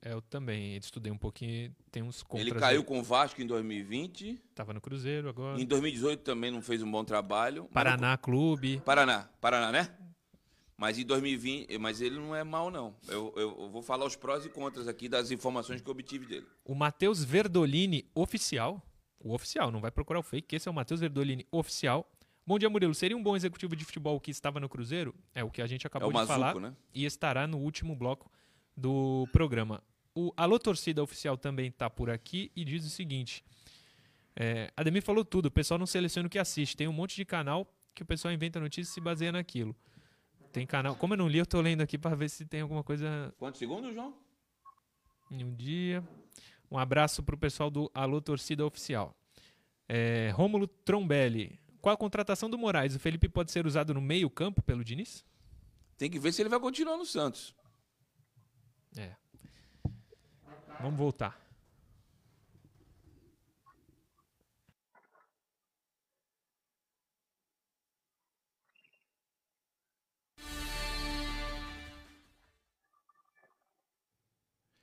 É, 0.00 0.12
eu 0.12 0.22
também 0.22 0.76
estudei 0.76 1.10
um 1.10 1.18
pouquinho, 1.18 1.74
tem 1.90 2.02
uns 2.02 2.22
contras. 2.22 2.46
Ele 2.46 2.58
caiu 2.58 2.80
aí. 2.80 2.86
com 2.86 3.00
o 3.00 3.02
Vasco 3.02 3.42
em 3.42 3.46
2020. 3.46 4.40
Tava 4.54 4.72
no 4.72 4.80
Cruzeiro 4.80 5.28
agora. 5.28 5.60
Em 5.60 5.66
2018 5.66 6.20
também 6.22 6.50
não 6.52 6.62
fez 6.62 6.82
um 6.82 6.90
bom 6.90 7.04
trabalho. 7.04 7.64
Paraná 7.72 8.16
Clube. 8.16 8.80
Paraná, 8.84 9.28
Paraná, 9.40 9.72
né? 9.72 9.92
Mas 10.76 10.96
em 10.96 11.04
2020, 11.04 11.76
mas 11.78 12.00
ele 12.00 12.14
não 12.16 12.36
é 12.36 12.44
mal 12.44 12.70
não. 12.70 12.94
Eu, 13.08 13.32
eu- 13.36 13.56
eu 13.62 13.68
vou 13.70 13.82
falar 13.82 14.04
os 14.06 14.14
prós 14.14 14.46
e 14.46 14.48
contras 14.48 14.86
aqui 14.86 15.08
das 15.08 15.32
informações 15.32 15.80
que 15.80 15.88
eu 15.88 15.92
obtive 15.92 16.24
dele. 16.26 16.46
O 16.64 16.74
Matheus 16.76 17.24
Verdolini 17.24 18.08
oficial. 18.14 18.80
O 19.18 19.34
oficial, 19.34 19.72
não 19.72 19.80
vai 19.80 19.90
procurar 19.90 20.20
o 20.20 20.22
fake, 20.22 20.46
que 20.46 20.54
esse 20.54 20.68
é 20.68 20.70
o 20.70 20.74
Matheus 20.74 21.00
Verdolini 21.00 21.44
oficial. 21.50 22.08
Bom 22.48 22.58
dia, 22.58 22.70
Murilo. 22.70 22.94
Seria 22.94 23.14
um 23.14 23.22
bom 23.22 23.36
executivo 23.36 23.76
de 23.76 23.84
futebol 23.84 24.18
que 24.18 24.30
estava 24.30 24.58
no 24.58 24.70
Cruzeiro? 24.70 25.14
É 25.34 25.44
o 25.44 25.50
que 25.50 25.60
a 25.60 25.66
gente 25.66 25.84
É 25.84 25.86
acabou 25.86 26.08
o 26.08 26.12
de 26.18 26.26
falar. 26.26 26.46
Mazuco, 26.46 26.60
né? 26.60 26.74
E 26.94 27.04
estará 27.04 27.46
no 27.46 27.58
último 27.58 27.94
bloco 27.94 28.32
do 28.74 29.28
programa. 29.34 29.82
O 30.14 30.32
Alô 30.34 30.58
Torcida 30.58 31.02
Oficial 31.02 31.36
também 31.36 31.68
está 31.68 31.90
por 31.90 32.08
aqui 32.08 32.50
e 32.56 32.64
diz 32.64 32.86
o 32.86 32.88
seguinte. 32.88 33.44
É, 34.34 34.72
Ademir 34.74 35.02
falou 35.02 35.26
tudo, 35.26 35.46
o 35.46 35.50
pessoal 35.50 35.76
não 35.76 35.84
seleciona 35.84 36.26
o 36.26 36.30
que 36.30 36.38
assiste. 36.38 36.74
Tem 36.74 36.88
um 36.88 36.92
monte 36.92 37.16
de 37.16 37.26
canal 37.26 37.70
que 37.94 38.02
o 38.02 38.06
pessoal 38.06 38.32
inventa 38.32 38.58
notícias 38.58 38.92
e 38.92 38.94
se 38.94 39.00
baseia 39.02 39.30
naquilo. 39.30 39.76
Tem 40.50 40.66
canal. 40.66 40.96
Como 40.96 41.12
eu 41.12 41.18
não 41.18 41.28
li, 41.28 41.36
eu 41.36 41.44
tô 41.44 41.60
lendo 41.60 41.82
aqui 41.82 41.98
para 41.98 42.16
ver 42.16 42.30
se 42.30 42.46
tem 42.46 42.62
alguma 42.62 42.82
coisa 42.82 43.30
Quantos 43.36 43.58
segundos, 43.58 43.92
João? 43.92 44.14
em 45.30 45.44
um 45.44 45.54
dia. 45.54 46.02
Um 46.70 46.78
abraço 46.78 47.22
pro 47.22 47.36
pessoal 47.36 47.70
do 47.70 47.90
Alô 47.92 48.22
Torcida 48.22 48.64
Oficial. 48.64 49.14
É, 49.86 50.30
Rômulo 50.34 50.66
Trombelli. 50.66 51.60
Qual 51.80 51.94
a 51.94 51.96
contratação 51.96 52.50
do 52.50 52.58
Moraes? 52.58 52.94
O 52.94 52.98
Felipe 52.98 53.28
pode 53.28 53.52
ser 53.52 53.66
usado 53.66 53.94
no 53.94 54.00
meio-campo 54.00 54.62
pelo 54.62 54.84
Diniz? 54.84 55.24
Tem 55.96 56.10
que 56.10 56.18
ver 56.18 56.32
se 56.32 56.42
ele 56.42 56.48
vai 56.48 56.60
continuar 56.60 56.96
no 56.96 57.06
Santos. 57.06 57.54
É. 58.96 59.14
Vamos 60.80 60.98
voltar. 60.98 61.47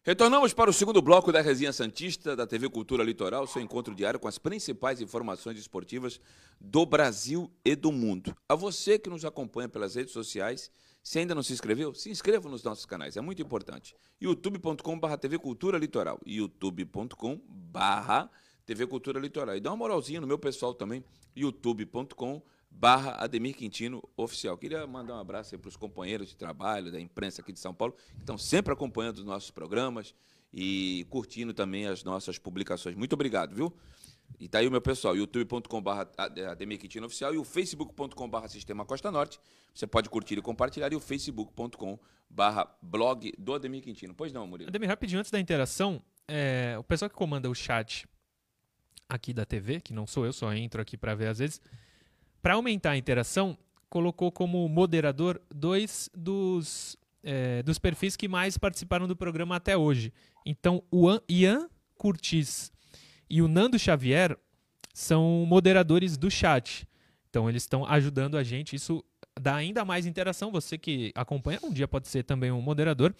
Retornamos 0.05 0.53
para 0.53 0.69
o 0.69 0.73
segundo 0.73 1.01
bloco 1.01 1.31
da 1.31 1.41
Resenha 1.41 1.73
Santista 1.73 2.35
da 2.35 2.45
TV 2.45 2.69
Cultura 2.69 3.03
Litoral, 3.03 3.47
seu 3.47 3.59
encontro 3.59 3.95
diário 3.95 4.19
com 4.19 4.27
as 4.27 4.37
principais 4.37 5.01
informações 5.01 5.57
esportivas 5.57 6.21
do 6.61 6.85
Brasil 6.85 7.49
e 7.65 7.75
do 7.75 7.91
mundo. 7.91 8.37
A 8.47 8.53
você 8.53 8.99
que 8.99 9.09
nos 9.09 9.25
acompanha 9.25 9.67
pelas 9.67 9.95
redes 9.95 10.13
sociais, 10.13 10.69
se 11.01 11.17
ainda 11.17 11.33
não 11.33 11.41
se 11.41 11.53
inscreveu, 11.53 11.91
se 11.95 12.11
inscreva 12.11 12.47
nos 12.47 12.63
nossos 12.63 12.85
canais, 12.85 13.17
é 13.17 13.21
muito 13.21 13.41
importante. 13.41 13.95
youtube.com.br 14.21 15.17
TV 15.19 15.39
Cultura 15.39 15.79
Litoral, 15.79 16.19
youtube.com.br 16.23 17.39
TV 18.63 18.85
Cultura 18.85 19.19
Litoral. 19.19 19.55
E 19.55 19.59
dá 19.59 19.71
uma 19.71 19.77
moralzinha 19.77 20.21
no 20.21 20.27
meu 20.27 20.37
pessoal 20.37 20.75
também, 20.75 21.03
youtube.com 21.35 22.43
barra 22.77 23.11
Ademir 23.23 23.55
Quintino 23.55 24.03
Oficial. 24.17 24.57
Queria 24.57 24.85
mandar 24.85 25.15
um 25.15 25.19
abraço 25.19 25.57
para 25.57 25.69
os 25.69 25.77
companheiros 25.77 26.29
de 26.29 26.35
trabalho 26.35 26.91
da 26.91 26.99
imprensa 26.99 27.41
aqui 27.41 27.53
de 27.53 27.59
São 27.59 27.73
Paulo, 27.73 27.93
que 27.93 28.19
estão 28.19 28.37
sempre 28.37 28.73
acompanhando 28.73 29.19
os 29.19 29.23
nossos 29.23 29.49
programas 29.49 30.13
e 30.53 31.05
curtindo 31.09 31.53
também 31.53 31.87
as 31.87 32.03
nossas 32.03 32.37
publicações. 32.37 32.95
Muito 32.95 33.13
obrigado, 33.13 33.55
viu? 33.55 33.73
E 34.39 34.49
tá 34.49 34.59
aí 34.59 34.67
o 34.67 34.71
meu 34.71 34.81
pessoal, 34.81 35.15
youtube.com.br 35.15 35.89
Ademir 36.49 36.79
Quintino 36.79 37.05
Oficial 37.05 37.33
e 37.33 37.37
o 37.37 37.43
facebook.com.br 37.43 38.47
Sistema 38.47 38.83
Costa 38.83 39.09
Norte. 39.09 39.39
Você 39.73 39.87
pode 39.87 40.09
curtir 40.09 40.37
e 40.37 40.41
compartilhar 40.41 40.91
e 40.91 40.95
o 40.95 40.99
facebook.com.br 40.99 41.97
blog 42.81 43.33
do 43.37 43.53
Ademir 43.53 43.83
Quintino. 43.83 44.13
Pois 44.13 44.33
não, 44.33 44.45
Murilo? 44.45 44.69
Ademir, 44.69 44.89
rapidinho, 44.89 45.19
antes 45.19 45.31
da 45.31 45.39
interação, 45.39 46.01
é, 46.27 46.75
o 46.77 46.83
pessoal 46.83 47.09
que 47.09 47.15
comanda 47.15 47.49
o 47.49 47.55
chat 47.55 48.05
aqui 49.07 49.33
da 49.33 49.45
TV, 49.45 49.79
que 49.79 49.93
não 49.93 50.05
sou 50.05 50.25
eu, 50.25 50.33
só 50.33 50.51
entro 50.53 50.81
aqui 50.81 50.97
para 50.97 51.15
ver 51.15 51.27
às 51.27 51.39
vezes, 51.39 51.61
para 52.45 52.53
aumentar 52.53 52.91
a 52.91 52.97
interação, 52.97 53.57
colocou 53.89 54.31
como 54.31 54.69
moderador 54.69 55.41
dois 55.51 56.11
dos, 56.15 56.95
é, 57.23 57.63
dos 57.63 57.79
perfis 57.79 58.15
que 58.15 58.27
mais 58.27 58.55
participaram 58.55 59.07
do 59.07 59.15
programa 59.15 59.55
até 59.55 59.75
hoje. 59.75 60.13
Então, 60.45 60.83
o 60.91 61.09
An- 61.09 61.19
Ian 61.27 61.67
Curtis 61.95 62.71
e 63.27 63.41
o 63.41 63.47
Nando 63.47 63.79
Xavier 63.79 64.37
são 64.93 65.43
moderadores 65.47 66.17
do 66.17 66.29
chat. 66.29 66.87
Então, 67.31 67.49
eles 67.49 67.63
estão 67.63 67.83
ajudando 67.83 68.37
a 68.37 68.43
gente. 68.43 68.75
Isso 68.75 69.03
dá 69.41 69.55
ainda 69.55 69.83
mais 69.83 70.05
interação. 70.05 70.51
Você 70.51 70.77
que 70.77 71.11
acompanha, 71.15 71.57
um 71.63 71.73
dia 71.73 71.87
pode 71.87 72.07
ser 72.07 72.21
também 72.21 72.51
um 72.51 72.61
moderador. 72.61 73.11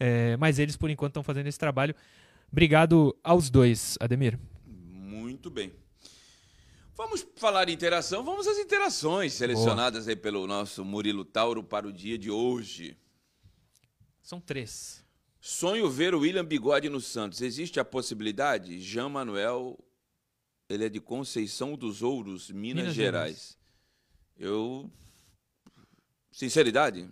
É, 0.00 0.36
mas 0.38 0.58
eles, 0.58 0.76
por 0.76 0.90
enquanto, 0.90 1.12
estão 1.12 1.22
fazendo 1.22 1.46
esse 1.46 1.58
trabalho. 1.58 1.94
Obrigado 2.50 3.16
aos 3.22 3.48
dois, 3.48 3.96
Ademir. 4.00 4.36
Muito 4.66 5.50
bem. 5.50 5.72
Vamos 6.96 7.26
falar 7.36 7.68
em 7.68 7.72
interação, 7.72 8.24
vamos 8.24 8.46
às 8.46 8.56
interações 8.56 9.34
selecionadas 9.34 10.08
aí 10.08 10.16
pelo 10.16 10.46
nosso 10.46 10.82
Murilo 10.82 11.26
Tauro 11.26 11.62
para 11.62 11.86
o 11.86 11.92
dia 11.92 12.16
de 12.16 12.30
hoje. 12.30 12.96
São 14.22 14.40
três. 14.40 15.04
Sonho 15.38 15.90
ver 15.90 16.14
o 16.14 16.20
William 16.20 16.44
Bigode 16.44 16.88
no 16.88 17.00
Santos. 17.00 17.42
Existe 17.42 17.78
a 17.78 17.84
possibilidade? 17.84 18.80
Jean 18.80 19.10
Manuel, 19.10 19.78
ele 20.70 20.86
é 20.86 20.88
de 20.88 20.98
Conceição 20.98 21.76
dos 21.76 22.00
Ouros, 22.00 22.50
Minas, 22.50 22.84
Minas 22.84 22.94
Gerais. 22.94 23.58
Eu, 24.38 24.90
sinceridade, 26.30 27.10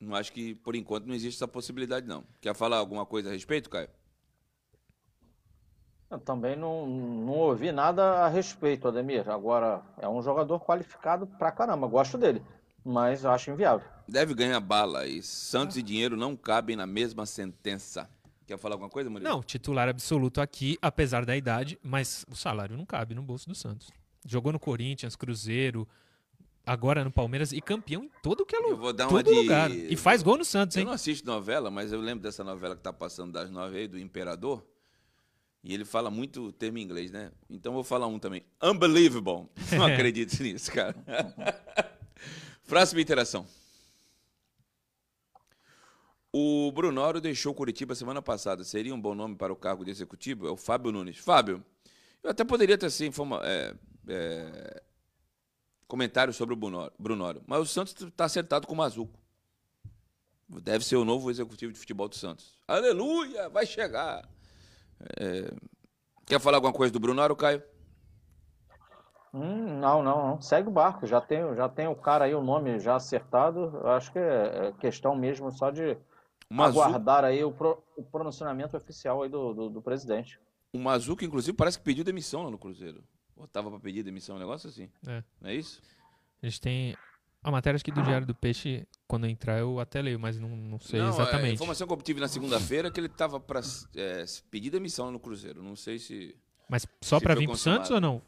não 0.00 0.14
acho 0.14 0.32
que 0.32 0.54
por 0.54 0.76
enquanto 0.76 1.06
não 1.06 1.14
existe 1.14 1.38
essa 1.38 1.48
possibilidade 1.48 2.06
não. 2.06 2.24
Quer 2.40 2.54
falar 2.54 2.76
alguma 2.76 3.04
coisa 3.04 3.30
a 3.30 3.32
respeito, 3.32 3.68
Caio? 3.68 3.90
Eu 6.12 6.18
também 6.18 6.54
não, 6.54 6.86
não 6.86 7.32
ouvi 7.32 7.72
nada 7.72 8.02
a 8.24 8.28
respeito, 8.28 8.86
Ademir. 8.86 9.28
Agora, 9.30 9.80
é 9.98 10.06
um 10.06 10.20
jogador 10.22 10.60
qualificado 10.60 11.26
pra 11.26 11.50
caramba, 11.50 11.86
gosto 11.86 12.18
dele, 12.18 12.42
mas 12.84 13.24
eu 13.24 13.30
acho 13.30 13.50
inviável. 13.50 13.86
Deve 14.06 14.34
ganhar 14.34 14.60
bala 14.60 15.06
e 15.06 15.22
Santos 15.22 15.78
e 15.78 15.82
dinheiro 15.82 16.14
não 16.14 16.36
cabem 16.36 16.76
na 16.76 16.86
mesma 16.86 17.24
sentença. 17.24 18.10
Quer 18.46 18.58
falar 18.58 18.74
alguma 18.74 18.90
coisa, 18.90 19.08
Murilo? 19.08 19.30
Não, 19.30 19.42
titular 19.42 19.88
absoluto 19.88 20.40
aqui, 20.42 20.76
apesar 20.82 21.24
da 21.24 21.34
idade, 21.34 21.78
mas 21.82 22.26
o 22.30 22.36
salário 22.36 22.76
não 22.76 22.84
cabe 22.84 23.14
no 23.14 23.22
bolso 23.22 23.48
do 23.48 23.54
Santos. 23.54 23.88
Jogou 24.26 24.52
no 24.52 24.60
Corinthians, 24.60 25.16
Cruzeiro, 25.16 25.88
agora 26.66 27.02
no 27.04 27.10
Palmeiras 27.10 27.52
e 27.52 27.60
campeão 27.62 28.04
em 28.04 28.10
todo 28.22 28.44
que 28.44 28.54
é 28.54 28.58
Eu 28.58 28.70
lu- 28.72 28.76
vou 28.76 28.92
dar 28.92 29.04
uma 29.08 29.10
todo 29.22 29.32
de- 29.32 29.40
lugar. 29.40 29.70
E 29.70 29.96
faz 29.96 30.22
gol 30.22 30.36
no 30.36 30.44
Santos, 30.44 30.76
Eu 30.76 30.80
hein? 30.80 30.86
não 30.86 30.92
assisto 30.92 31.26
novela, 31.26 31.70
mas 31.70 31.90
eu 31.90 32.00
lembro 32.00 32.22
dessa 32.22 32.44
novela 32.44 32.76
que 32.76 32.82
tá 32.82 32.92
passando 32.92 33.32
das 33.32 33.50
nove 33.50 33.78
aí, 33.78 33.88
do 33.88 33.98
Imperador. 33.98 34.62
E 35.64 35.72
ele 35.72 35.84
fala 35.84 36.10
muito 36.10 36.46
o 36.46 36.52
termo 36.52 36.78
em 36.78 36.82
inglês, 36.82 37.10
né? 37.12 37.30
Então 37.48 37.70
eu 37.70 37.74
vou 37.74 37.84
falar 37.84 38.06
um 38.08 38.18
também. 38.18 38.44
Unbelievable. 38.60 39.48
Não 39.72 39.84
acredito 39.84 40.42
nisso, 40.42 40.72
cara. 40.72 40.96
Próxima 42.66 43.00
interação. 43.00 43.46
O 46.32 46.72
Brunoro 46.72 47.20
deixou 47.20 47.54
Curitiba 47.54 47.94
semana 47.94 48.22
passada. 48.22 48.64
Seria 48.64 48.94
um 48.94 49.00
bom 49.00 49.14
nome 49.14 49.36
para 49.36 49.52
o 49.52 49.56
cargo 49.56 49.84
de 49.84 49.90
executivo? 49.90 50.48
É 50.48 50.50
o 50.50 50.56
Fábio 50.56 50.90
Nunes. 50.90 51.18
Fábio, 51.18 51.62
eu 52.22 52.30
até 52.30 52.42
poderia 52.42 52.78
ter 52.78 52.86
assim, 52.86 53.06
informa 53.06 53.40
é, 53.44 53.74
é, 54.08 54.82
comentário 55.86 56.32
sobre 56.32 56.54
o 56.54 56.90
Brunoro, 56.98 57.42
mas 57.46 57.60
o 57.60 57.66
Santos 57.66 57.94
está 58.00 58.24
acertado 58.24 58.66
com 58.66 58.72
o 58.72 58.76
Mazuco. 58.76 59.20
Deve 60.48 60.84
ser 60.84 60.96
o 60.96 61.04
novo 61.04 61.30
executivo 61.30 61.72
de 61.72 61.78
futebol 61.78 62.08
do 62.08 62.16
Santos. 62.16 62.58
Aleluia! 62.66 63.48
Vai 63.48 63.66
chegar! 63.66 64.26
É, 65.18 65.54
quer 66.26 66.40
falar 66.40 66.58
alguma 66.58 66.72
coisa 66.72 66.92
do 66.92 67.00
Brunoro, 67.00 67.36
Caio? 67.36 67.62
Hum, 69.34 69.78
não, 69.78 70.02
não, 70.02 70.28
não. 70.28 70.40
Segue 70.40 70.68
o 70.68 70.72
barco. 70.72 71.06
Já 71.06 71.20
tem, 71.20 71.54
já 71.56 71.68
tem 71.68 71.86
o 71.86 71.94
cara 71.94 72.26
aí, 72.26 72.34
o 72.34 72.42
nome 72.42 72.78
já 72.78 72.96
acertado. 72.96 73.72
Eu 73.82 73.88
acho 73.90 74.12
que 74.12 74.18
é, 74.18 74.68
é 74.68 74.72
questão 74.72 75.16
mesmo 75.16 75.50
só 75.50 75.70
de 75.70 75.96
aguardar 76.50 77.24
aí 77.24 77.42
o, 77.42 77.50
pro, 77.50 77.82
o 77.96 78.02
pronunciamento 78.02 78.76
oficial 78.76 79.22
aí 79.22 79.30
do, 79.30 79.54
do, 79.54 79.70
do 79.70 79.82
presidente. 79.82 80.38
O 80.72 80.78
Mazuco, 80.78 81.24
inclusive, 81.24 81.56
parece 81.56 81.78
que 81.78 81.84
pediu 81.84 82.04
demissão 82.04 82.42
lá 82.42 82.50
no 82.50 82.58
Cruzeiro. 82.58 83.02
Ou 83.36 83.46
tava 83.46 83.70
para 83.70 83.80
pedir 83.80 84.02
demissão, 84.02 84.36
um 84.36 84.38
negócio 84.38 84.68
assim. 84.68 84.90
É. 85.06 85.22
Não 85.40 85.50
é 85.50 85.54
isso? 85.54 85.80
Gente 86.42 86.60
tem 86.60 86.96
a 87.42 87.50
matéria 87.50 87.76
aqui 87.76 87.90
do 87.90 88.02
Diário 88.02 88.26
do 88.26 88.34
Peixe, 88.34 88.86
quando 89.08 89.26
entrar, 89.26 89.58
eu 89.58 89.80
até 89.80 90.00
leio, 90.00 90.18
mas 90.18 90.38
não, 90.38 90.48
não 90.50 90.78
sei 90.78 91.00
não, 91.00 91.08
exatamente. 91.08 91.50
A 91.50 91.54
informação 91.54 91.86
que 91.86 91.92
eu 91.92 91.94
obtive 91.94 92.20
na 92.20 92.28
segunda-feira 92.28 92.88
é 92.88 92.90
que 92.90 93.00
ele 93.00 93.08
estava 93.08 93.40
para 93.40 93.60
é, 93.96 94.24
pedir 94.48 94.70
demissão 94.70 95.10
no 95.10 95.18
Cruzeiro. 95.18 95.62
Não 95.62 95.74
sei 95.74 95.98
se. 95.98 96.36
Mas 96.68 96.86
só 97.00 97.18
para 97.18 97.34
vir 97.34 97.46
para 97.46 97.54
o 97.54 97.58
Santos 97.58 97.90
ou 97.90 98.00
não? 98.00 98.22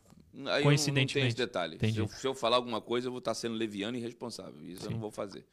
Aí 0.47 0.65
Coincidentemente. 0.65 1.15
Não, 1.15 1.21
não 1.21 1.23
tem 1.23 1.29
esse 1.29 1.37
detalhe. 1.37 1.79
Se 1.79 1.97
eu, 1.97 2.09
se 2.09 2.27
eu, 2.27 2.35
falar 2.35 2.57
alguma 2.57 2.81
coisa, 2.81 3.07
eu 3.07 3.13
vou 3.13 3.21
estar 3.21 3.35
sendo 3.35 3.55
leviano 3.55 3.97
e 3.97 4.01
irresponsável. 4.01 4.61
Isso 4.65 4.81
Sim. 4.81 4.87
eu 4.87 4.91
não 4.93 4.99
vou 4.99 5.13
fazer. 5.13 5.47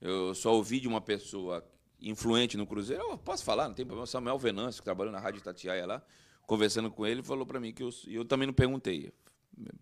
Eu 0.00 0.34
só 0.34 0.54
ouvi 0.54 0.80
de 0.80 0.88
uma 0.88 1.00
pessoa 1.00 1.62
influente 2.00 2.56
no 2.56 2.66
Cruzeiro. 2.66 3.02
Eu 3.02 3.18
posso 3.18 3.44
falar, 3.44 3.68
não 3.68 3.74
tem 3.74 3.84
problema. 3.84 4.06
Samuel 4.06 4.38
Venâncio, 4.38 4.80
que 4.80 4.84
trabalhou 4.84 5.12
na 5.12 5.20
Rádio 5.20 5.42
Tatiaia 5.42 5.84
lá, 5.86 6.02
conversando 6.46 6.90
com 6.90 7.06
ele, 7.06 7.22
falou 7.22 7.44
para 7.44 7.60
mim 7.60 7.72
que 7.72 7.82
eu, 7.82 7.90
eu 8.06 8.24
também 8.24 8.46
não 8.46 8.54
perguntei. 8.54 9.12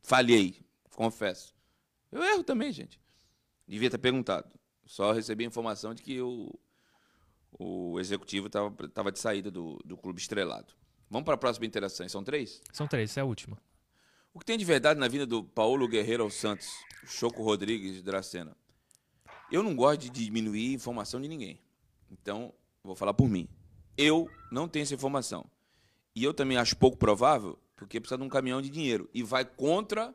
Falhei, 0.03 0.57
confesso. 0.95 1.55
Eu 2.11 2.23
erro 2.23 2.43
também, 2.43 2.73
gente. 2.73 3.02
Devia 3.67 3.91
ter 3.91 3.99
perguntado. 3.99 4.49
Só 4.85 5.13
recebi 5.13 5.45
a 5.45 5.47
informação 5.47 5.95
de 5.95 6.03
que 6.03 6.21
o, 6.21 6.53
o 7.59 7.99
executivo 8.01 8.49
estava 8.49 9.13
de 9.13 9.19
saída 9.19 9.51
do, 9.51 9.79
do 9.85 9.97
clube 9.97 10.21
estrelado. 10.21 10.75
Vamos 11.09 11.25
para 11.25 11.35
a 11.35 11.39
próxima 11.39 11.67
interação. 11.67 12.09
São 12.09 12.25
três? 12.25 12.63
São 12.73 12.87
três, 12.87 13.11
essa 13.11 13.21
é 13.21 13.23
a 13.23 13.27
última. 13.27 13.59
O 14.35 14.39
que 14.39 14.47
tem 14.47 14.57
de 14.57 14.65
verdade 14.65 14.99
na 14.99 15.09
vinda 15.09 15.27
do 15.27 15.45
Paulo 15.45 15.87
Guerreiro 15.87 16.23
ao 16.23 16.31
Santos, 16.31 16.71
Choco 17.07 17.43
Rodrigues 17.43 17.95
de 17.95 18.03
Dracena? 18.03 18.57
Eu 19.51 19.63
não 19.63 19.77
gosto 19.77 20.01
de 20.01 20.09
diminuir 20.09 20.71
a 20.71 20.75
informação 20.75 21.21
de 21.21 21.29
ninguém. 21.29 21.61
Então, 22.11 22.55
vou 22.83 22.97
falar 22.97 23.13
por 23.13 23.29
mim. 23.29 23.47
Eu 23.97 24.31
não 24.51 24.67
tenho 24.67 24.85
essa 24.85 24.95
informação. 24.95 25.45
E 26.15 26.25
eu 26.25 26.33
também 26.33 26.57
acho 26.57 26.77
pouco 26.77 26.97
provável, 26.97 27.59
porque 27.77 28.01
precisa 28.01 28.17
de 28.17 28.25
um 28.25 28.29
caminhão 28.29 28.63
de 28.63 28.71
dinheiro. 28.71 29.09
E 29.13 29.23
vai 29.23 29.45
contra 29.45 30.15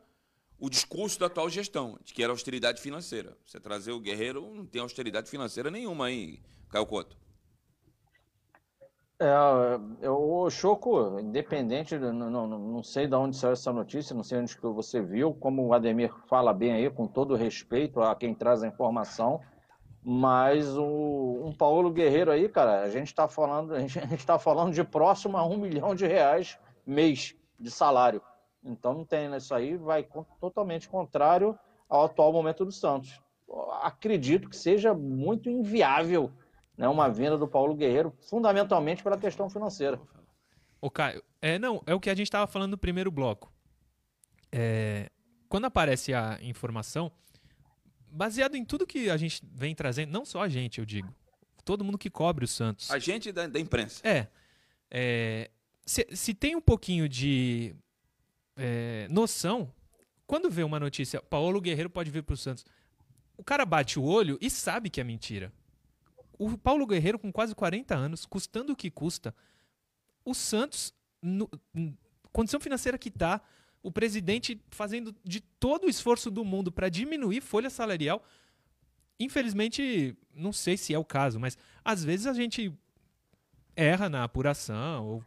o 0.59 0.69
discurso 0.69 1.19
da 1.19 1.27
atual 1.27 1.49
gestão, 1.49 1.97
de 2.03 2.13
que 2.13 2.23
era 2.23 2.31
austeridade 2.31 2.81
financeira. 2.81 3.37
Você 3.45 3.59
trazer 3.59 3.91
o 3.91 3.99
Guerreiro, 3.99 4.53
não 4.53 4.65
tem 4.65 4.81
austeridade 4.81 5.29
financeira 5.29 5.69
nenhuma 5.69 6.05
aí, 6.05 6.39
Caio 6.69 6.85
Couto. 6.85 7.15
É, 9.19 10.07
o 10.07 10.47
Choco, 10.49 11.19
independente, 11.19 11.97
não, 11.97 12.29
não, 12.29 12.47
não 12.47 12.83
sei 12.83 13.07
de 13.07 13.15
onde 13.15 13.35
saiu 13.35 13.53
essa 13.53 13.73
notícia, 13.73 14.15
não 14.15 14.23
sei 14.23 14.37
onde 14.37 14.55
que 14.55 14.67
você 14.67 15.01
viu, 15.01 15.33
como 15.33 15.65
o 15.65 15.73
Ademir 15.73 16.13
fala 16.27 16.53
bem 16.53 16.73
aí, 16.73 16.89
com 16.89 17.07
todo 17.07 17.35
respeito 17.35 17.99
a 17.99 18.15
quem 18.15 18.35
traz 18.35 18.61
a 18.61 18.67
informação, 18.67 19.41
mas 20.03 20.77
o, 20.77 21.41
um 21.43 21.51
Paulo 21.51 21.89
Guerreiro 21.89 22.31
aí, 22.31 22.47
cara, 22.47 22.83
a 22.83 22.89
gente 22.91 23.07
está 23.07 23.27
falando, 23.27 23.73
a 23.73 23.79
gente 23.79 23.97
está 24.13 24.37
falando 24.37 24.71
de 24.71 24.83
próximo 24.83 25.35
a 25.35 25.43
um 25.43 25.57
milhão 25.57 25.95
de 25.95 26.05
reais 26.05 26.59
mês 26.85 27.35
de 27.59 27.71
salário. 27.71 28.21
Então 28.67 28.93
não 28.93 29.05
tem? 29.05 29.33
Isso 29.35 29.53
aí 29.53 29.77
vai 29.77 30.07
totalmente 30.39 30.89
contrário 30.89 31.57
ao 31.87 32.05
atual 32.05 32.31
momento 32.33 32.65
do 32.65 32.71
Santos. 32.71 33.19
Acredito 33.81 34.49
que 34.49 34.57
seja 34.57 34.93
muito 34.93 35.49
inviável 35.49 36.31
né, 36.77 36.87
uma 36.87 37.09
venda 37.09 37.37
do 37.37 37.47
Paulo 37.47 37.73
Guerreiro, 37.73 38.13
fundamentalmente 38.29 39.01
pela 39.01 39.17
questão 39.17 39.49
financeira. 39.49 39.99
O 40.79 40.91
Caio, 40.91 41.23
é, 41.41 41.57
não, 41.57 41.81
é 41.85 41.95
o 41.95 41.99
que 41.99 42.09
a 42.09 42.15
gente 42.15 42.27
estava 42.27 42.45
falando 42.45 42.71
no 42.71 42.77
primeiro 42.77 43.09
bloco. 43.09 43.51
É, 44.51 45.09
quando 45.49 45.65
aparece 45.65 46.13
a 46.13 46.37
informação, 46.41 47.11
baseado 48.09 48.55
em 48.55 48.63
tudo 48.63 48.85
que 48.85 49.09
a 49.09 49.17
gente 49.17 49.41
vem 49.53 49.73
trazendo, 49.73 50.11
não 50.11 50.23
só 50.23 50.41
a 50.41 50.49
gente, 50.49 50.79
eu 50.79 50.85
digo, 50.85 51.13
todo 51.65 51.83
mundo 51.83 51.97
que 51.97 52.09
cobre 52.09 52.45
o 52.45 52.47
Santos. 52.47 52.91
A 52.91 52.99
gente 52.99 53.31
da, 53.31 53.47
da 53.47 53.59
imprensa. 53.59 54.01
É. 54.07 54.27
é 54.91 55.49
se, 55.85 56.07
se, 56.11 56.33
tem 56.33 56.55
um 56.55 56.61
pouquinho 56.61 57.09
de 57.09 57.75
é, 58.57 59.07
noção, 59.09 59.71
quando 60.25 60.49
vê 60.49 60.63
uma 60.63 60.79
notícia, 60.79 61.21
Paulo 61.21 61.61
Guerreiro 61.61 61.89
pode 61.89 62.11
vir 62.11 62.23
para 62.23 62.33
o 62.33 62.37
Santos, 62.37 62.65
o 63.37 63.43
cara 63.43 63.65
bate 63.65 63.99
o 63.99 64.03
olho 64.03 64.37
e 64.41 64.49
sabe 64.49 64.89
que 64.89 64.99
é 64.99 65.03
mentira. 65.03 65.53
O 66.37 66.57
Paulo 66.57 66.85
Guerreiro, 66.85 67.17
com 67.17 67.31
quase 67.31 67.55
40 67.55 67.95
anos, 67.95 68.25
custando 68.25 68.73
o 68.73 68.75
que 68.75 68.91
custa, 68.91 69.33
o 70.25 70.33
Santos, 70.33 70.93
no, 71.21 71.49
condição 72.31 72.59
financeira 72.59 72.97
que 72.97 73.09
está, 73.09 73.41
o 73.81 73.91
presidente 73.91 74.61
fazendo 74.69 75.15
de 75.23 75.39
todo 75.39 75.85
o 75.85 75.89
esforço 75.89 76.29
do 76.29 76.43
mundo 76.43 76.71
para 76.71 76.89
diminuir 76.89 77.41
folha 77.41 77.69
salarial. 77.69 78.23
Infelizmente, 79.19 80.15
não 80.33 80.51
sei 80.51 80.77
se 80.77 80.93
é 80.93 80.99
o 80.99 81.05
caso, 81.05 81.39
mas 81.39 81.57
às 81.85 82.03
vezes 82.03 82.27
a 82.27 82.33
gente 82.33 82.73
erra 83.75 84.09
na 84.09 84.23
apuração 84.23 85.05
ou 85.05 85.23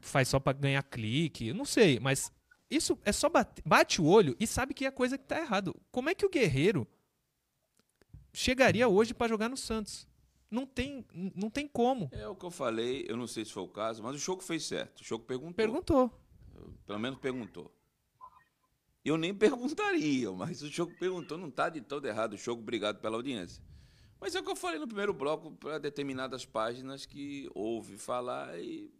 faz 0.00 0.28
só 0.28 0.38
para 0.38 0.52
ganhar 0.52 0.82
clique, 0.82 1.52
não 1.52 1.64
sei, 1.64 1.98
mas 1.98 2.30
isso 2.70 2.98
é 3.04 3.12
só 3.12 3.28
bate, 3.28 3.62
bate 3.64 4.00
o 4.00 4.06
olho 4.06 4.36
e 4.40 4.46
sabe 4.46 4.74
que 4.74 4.84
é 4.84 4.90
coisa 4.90 5.16
que 5.16 5.24
está 5.24 5.38
errado. 5.38 5.74
Como 5.90 6.08
é 6.08 6.14
que 6.14 6.26
o 6.26 6.30
Guerreiro 6.30 6.86
chegaria 8.32 8.88
hoje 8.88 9.14
para 9.14 9.28
jogar 9.28 9.48
no 9.48 9.56
Santos? 9.56 10.06
Não 10.50 10.64
tem, 10.64 11.04
não 11.34 11.50
tem 11.50 11.66
como. 11.66 12.08
É 12.12 12.26
o 12.28 12.34
que 12.34 12.44
eu 12.44 12.50
falei, 12.50 13.04
eu 13.08 13.16
não 13.16 13.26
sei 13.26 13.44
se 13.44 13.52
foi 13.52 13.62
o 13.62 13.68
caso, 13.68 14.02
mas 14.02 14.14
o 14.14 14.18
Choco 14.18 14.42
fez 14.42 14.64
certo. 14.64 15.00
O 15.00 15.04
Choco 15.04 15.24
perguntou. 15.24 15.54
Perguntou. 15.54 16.12
Pelo 16.86 16.98
menos 16.98 17.18
perguntou. 17.18 17.72
Eu 19.04 19.16
nem 19.16 19.32
perguntaria, 19.34 20.30
mas 20.32 20.62
o 20.62 20.70
Choco 20.70 20.92
perguntou, 20.98 21.36
não 21.38 21.48
está 21.48 21.68
de 21.68 21.80
todo 21.80 22.06
errado. 22.06 22.34
O 22.34 22.38
Choco, 22.38 22.62
obrigado 22.62 23.00
pela 23.00 23.16
audiência. 23.16 23.62
Mas 24.20 24.34
é 24.34 24.40
o 24.40 24.42
que 24.42 24.50
eu 24.50 24.56
falei 24.56 24.78
no 24.78 24.86
primeiro 24.86 25.12
bloco 25.12 25.52
para 25.52 25.78
determinadas 25.78 26.44
páginas 26.44 27.04
que 27.04 27.50
ouve 27.54 27.98
falar 27.98 28.58
e 28.58 28.90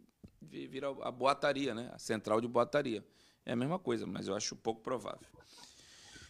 vira 0.41 0.89
a 1.01 1.11
boataria, 1.11 1.73
né? 1.73 1.89
A 1.93 1.99
central 1.99 2.39
de 2.39 2.47
boataria. 2.47 3.05
É 3.47 3.53
a 3.53 3.55
mesma 3.55 3.79
coisa, 3.79 4.05
mas 4.05 4.27
eu 4.27 4.35
acho 4.35 4.57
pouco 4.57 4.81
provável. 4.81 5.25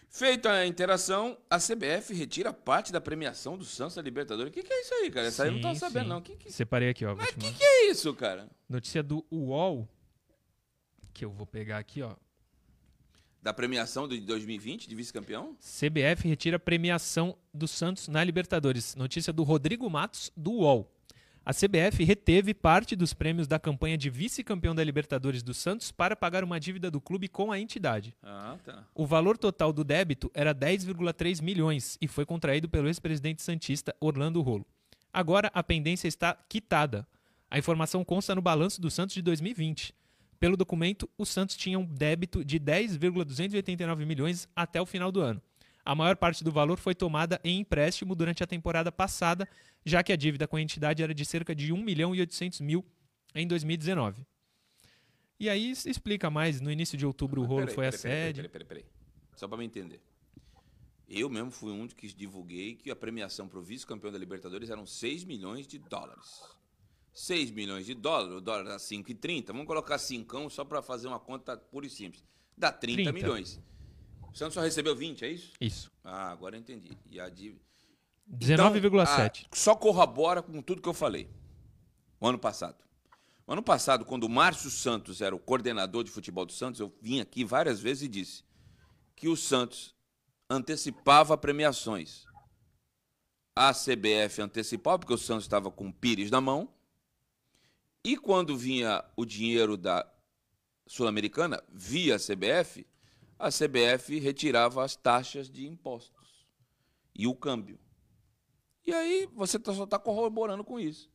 Feita 0.08 0.52
a 0.52 0.68
interação, 0.68 1.36
a 1.50 1.58
CBF 1.58 2.14
retira 2.14 2.54
parte 2.54 2.92
da 2.92 3.02
premiação 3.02 3.58
do 3.58 3.66
Santos 3.66 3.96
da 3.96 4.04
Libertadores. 4.04 4.52
O 4.52 4.54
que, 4.54 4.62
que, 4.62 4.72
é 4.72 4.82
isso 4.82 4.94
aí, 4.94 5.10
cara? 5.10 5.26
Essa 5.26 5.44
sim, 5.44 5.50
aí 5.50 5.56
eu 5.56 5.60
não 5.60 5.72
estava 5.72 5.92
sabendo, 5.92 6.10
não. 6.10 6.22
Que 6.22 6.36
que... 6.36 6.52
Separei 6.52 6.90
aqui, 6.90 7.04
ó. 7.06 7.16
Mas 7.16 7.30
o 7.30 7.38
que, 7.38 7.52
que 7.52 7.64
é 7.64 7.90
isso, 7.90 8.14
cara? 8.14 8.48
Notícia 8.70 9.02
do 9.02 9.26
UOL, 9.32 9.90
que 11.12 11.26
eu 11.26 11.32
vou 11.32 11.48
pegar 11.48 11.80
aqui, 11.80 12.04
ó. 12.04 12.16
Da 13.42 13.52
premiação 13.52 14.08
de 14.08 14.20
2020 14.22 14.88
de 14.88 14.96
vice-campeão? 14.96 15.58
CBF 15.60 16.28
retira 16.28 16.58
a 16.58 16.60
premiação 16.60 17.36
do 17.52 17.68
Santos 17.68 18.08
na 18.08 18.24
Libertadores. 18.24 18.96
Notícia 18.96 19.34
do 19.34 19.42
Rodrigo 19.42 19.90
Matos, 19.90 20.32
do 20.38 20.52
UOL. 20.52 20.92
A 21.48 21.54
CBF 21.54 22.04
reteve 22.04 22.54
parte 22.54 22.94
dos 22.94 23.14
prêmios 23.14 23.48
da 23.48 23.58
campanha 23.58 23.98
de 23.98 24.10
vice-campeão 24.10 24.76
da 24.76 24.84
Libertadores 24.84 25.42
do 25.42 25.54
Santos 25.54 25.94
para 25.94 26.14
pagar 26.14 26.44
uma 26.44 26.60
dívida 26.60 26.92
do 26.92 27.00
clube 27.00 27.30
com 27.30 27.54
a 27.54 27.58
entidade. 27.58 28.14
Ah, 28.22 28.58
tá. 28.66 28.84
O 28.94 29.06
valor 29.06 29.38
total 29.38 29.72
do 29.72 29.82
débito 29.82 30.30
era 30.34 30.54
10,3 30.54 31.42
milhões 31.42 31.98
e 32.02 32.08
foi 32.10 32.26
contraído 32.26 32.68
pelo 32.68 32.90
ex-presidente 32.90 33.42
santista 33.42 33.96
Orlando 34.02 34.42
Rolo. 34.42 34.66
Agora 35.14 35.50
a 35.54 35.64
pendência 35.64 36.10
está 36.10 36.38
quitada. 36.50 37.08
A 37.50 37.58
informação 37.58 38.04
consta 38.04 38.36
no 38.36 38.42
balanço 38.42 38.82
do 38.82 38.92
Santos 38.92 39.16
de 39.16 39.22
2020. 39.22 39.96
Pelo 40.38 40.58
documento, 40.58 41.10
o 41.18 41.26
Santos 41.26 41.56
tinha 41.56 41.80
um 41.80 41.86
débito 41.86 42.44
de 42.44 42.60
10,289 42.60 44.06
milhões 44.06 44.50
até 44.54 44.82
o 44.82 44.86
final 44.86 45.14
do 45.14 45.22
ano. 45.22 45.42
A 45.88 45.96
maior 45.96 46.18
parte 46.18 46.44
do 46.44 46.52
valor 46.52 46.78
foi 46.78 46.94
tomada 46.94 47.40
em 47.46 47.62
empréstimo 47.62 48.14
durante 48.14 48.44
a 48.44 48.46
temporada 48.46 48.92
passada, 48.92 49.48
já 49.86 50.04
que 50.04 50.12
a 50.12 50.18
dívida 50.18 50.46
com 50.46 50.58
a 50.58 50.62
entidade 50.62 51.02
era 51.02 51.14
de 51.14 51.24
cerca 51.24 51.56
de 51.56 51.72
1 51.72 51.82
milhão 51.82 52.14
e 52.14 52.20
800 52.20 52.60
mil 52.60 52.84
em 53.34 53.48
2019. 53.48 54.28
E 55.40 55.48
aí 55.50 55.72
explica 55.72 56.30
mais, 56.30 56.60
no 56.60 56.70
início 56.70 56.98
de 56.98 57.06
outubro 57.06 57.42
o 57.42 57.46
rolo 57.46 57.62
peraí, 57.62 57.76
foi 57.76 57.88
a 57.88 57.94
sede. 57.94 58.42
Peraí, 58.42 58.50
peraí, 58.50 58.68
peraí, 58.68 58.86
Só 59.38 59.48
para 59.48 59.60
me 59.60 59.64
entender. 59.64 60.02
Eu 61.08 61.30
mesmo 61.30 61.52
fui 61.52 61.72
um 61.72 61.88
que 61.88 62.14
divulguei 62.14 62.76
que 62.76 62.92
a 62.92 62.96
premiação 62.96 63.48
para 63.48 63.60
o 63.60 63.62
vice-campeão 63.62 64.12
da 64.12 64.20
Libertadores 64.20 64.70
eram 64.70 64.86
6 64.86 65.24
milhões 65.24 65.66
de 65.66 65.80
dólares. 65.80 66.44
6 67.14 67.52
milhões 67.52 67.86
de 67.86 67.94
dólares, 67.94 68.36
o 68.36 68.42
dólar 68.42 68.66
dá 68.66 68.76
5,30, 68.76 69.48
vamos 69.48 69.66
colocar 69.66 69.98
5 69.98 70.50
só 70.50 70.66
para 70.66 70.82
fazer 70.82 71.08
uma 71.08 71.18
conta 71.18 71.56
pura 71.56 71.86
e 71.86 71.90
simples. 71.90 72.26
Dá 72.58 72.74
30, 72.74 73.04
30. 73.04 73.14
milhões. 73.14 73.62
O 74.38 74.40
Santos 74.40 74.54
só 74.54 74.62
recebeu 74.62 74.96
20, 74.96 75.26
é 75.26 75.30
isso? 75.30 75.52
Isso. 75.60 75.92
Ah, 76.04 76.30
agora 76.30 76.56
eu 76.56 76.60
entendi. 76.60 76.96
E 77.10 77.20
a 77.20 77.28
dívida. 77.28 77.60
19,7. 78.32 79.40
Então, 79.40 79.50
só 79.52 79.74
corrobora 79.74 80.44
com 80.44 80.62
tudo 80.62 80.80
que 80.80 80.88
eu 80.88 80.94
falei. 80.94 81.28
O 82.22 82.28
ano 82.28 82.38
passado. 82.38 82.78
O 83.48 83.54
ano 83.54 83.64
passado, 83.64 84.06
quando 84.06 84.26
o 84.26 84.30
Márcio 84.30 84.70
Santos 84.70 85.22
era 85.22 85.36
o 85.36 85.40
coordenador 85.40 86.04
de 86.04 86.12
futebol 86.12 86.46
do 86.46 86.54
Santos, 86.54 86.80
eu 86.80 86.96
vim 87.02 87.20
aqui 87.20 87.44
várias 87.44 87.80
vezes 87.80 88.04
e 88.04 88.08
disse 88.08 88.44
que 89.16 89.28
o 89.28 89.36
Santos 89.36 89.96
antecipava 90.48 91.36
premiações. 91.36 92.24
A 93.56 93.74
CBF 93.74 94.40
antecipava, 94.40 95.00
porque 95.00 95.16
o 95.16 95.18
Santos 95.18 95.46
estava 95.46 95.72
com 95.72 95.88
o 95.88 95.94
Pires 95.94 96.30
na 96.30 96.40
mão. 96.40 96.72
E 98.04 98.16
quando 98.16 98.56
vinha 98.56 99.04
o 99.16 99.26
dinheiro 99.26 99.76
da 99.76 100.08
Sul-Americana, 100.86 101.64
via 101.74 102.18
a 102.18 102.20
CBF, 102.20 102.86
a 103.40 103.50
CBF 103.50 104.20
retirava 104.20 104.84
as 104.84 104.96
taxas 104.96 105.50
de 105.50 105.68
impostos 105.68 106.46
e 107.16 107.28
o 107.28 107.36
câmbio. 107.36 107.80
E 108.86 108.94
aí 108.94 109.28
você 109.34 109.60
tá- 109.60 109.74
só 109.74 109.84
está 109.84 110.00
corroborando 110.00 110.64
com 110.64 110.80
isso. 110.80 111.12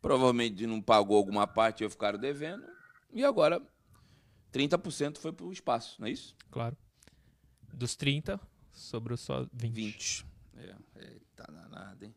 Provavelmente 0.00 0.66
não 0.66 0.80
pagou 0.80 1.16
alguma 1.16 1.46
parte 1.46 1.84
e 1.84 1.90
ficaram 1.90 2.18
devendo. 2.18 2.64
E 3.12 3.22
agora 3.24 3.60
30% 4.52 5.18
foi 5.18 5.32
para 5.32 5.44
o 5.46 5.52
espaço, 5.52 6.00
não 6.00 6.08
é 6.08 6.10
isso? 6.10 6.34
Claro. 6.50 6.76
Dos 7.72 7.94
30, 7.94 8.40
sobrou 8.72 9.16
só 9.16 9.46
20. 9.52 9.72
20. 9.74 10.26
É, 10.56 10.74
é, 10.96 11.16
tá 11.36 11.44
danado, 11.44 12.04
hein? 12.04 12.14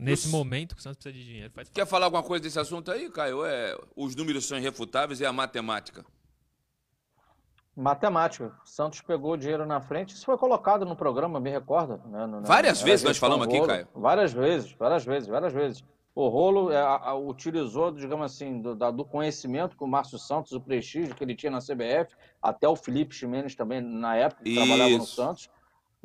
Nesse 0.00 0.26
Os- 0.26 0.32
momento 0.32 0.74
que 0.74 0.80
o 0.80 0.82
Santos 0.82 1.02
precisa 1.02 1.22
de 1.22 1.30
dinheiro, 1.30 1.52
faz 1.52 1.68
Quer 1.68 1.86
falar 1.86 2.06
alguma 2.06 2.22
coisa 2.22 2.42
desse 2.42 2.58
assunto 2.58 2.90
aí, 2.90 3.10
Caio? 3.10 3.44
É, 3.44 3.76
os 3.94 4.16
números 4.16 4.46
são 4.46 4.56
irrefutáveis 4.58 5.20
e 5.20 5.26
a 5.26 5.32
matemática. 5.32 6.04
Matemática. 7.76 8.52
Santos 8.64 9.00
pegou 9.00 9.32
o 9.32 9.36
dinheiro 9.36 9.64
na 9.64 9.80
frente. 9.80 10.14
Isso 10.14 10.24
foi 10.26 10.36
colocado 10.36 10.84
no 10.84 10.94
programa, 10.94 11.40
me 11.40 11.50
recorda. 11.50 12.00
Né? 12.06 12.26
No- 12.26 12.42
Várias 12.42 12.82
vezes 12.82 13.04
nós 13.04 13.16
falamos 13.16 13.46
aqui. 13.46 13.60
Caio. 13.66 13.88
Várias 13.94 14.32
vezes, 14.32 14.72
várias 14.72 15.04
vezes, 15.04 15.28
várias 15.28 15.52
vezes. 15.52 15.84
O 16.14 16.28
Rolo 16.28 16.70
é, 16.70 16.76
a- 16.78 17.14
utilizou, 17.14 17.90
digamos 17.90 18.26
assim, 18.26 18.60
do, 18.60 18.74
da- 18.74 18.90
do 18.90 19.04
conhecimento 19.04 19.74
que 19.76 19.82
o 19.82 19.86
Márcio 19.86 20.18
Santos, 20.18 20.52
o 20.52 20.60
prestígio 20.60 21.14
que 21.14 21.24
ele 21.24 21.34
tinha 21.34 21.50
na 21.50 21.60
CBF, 21.60 22.14
até 22.42 22.68
o 22.68 22.76
Felipe 22.76 23.14
Ximenes 23.14 23.54
também, 23.54 23.80
na 23.80 24.16
época, 24.16 24.42
que 24.44 24.54
trabalhava 24.54 24.90
no. 24.98 25.06
Santos. 25.06 25.48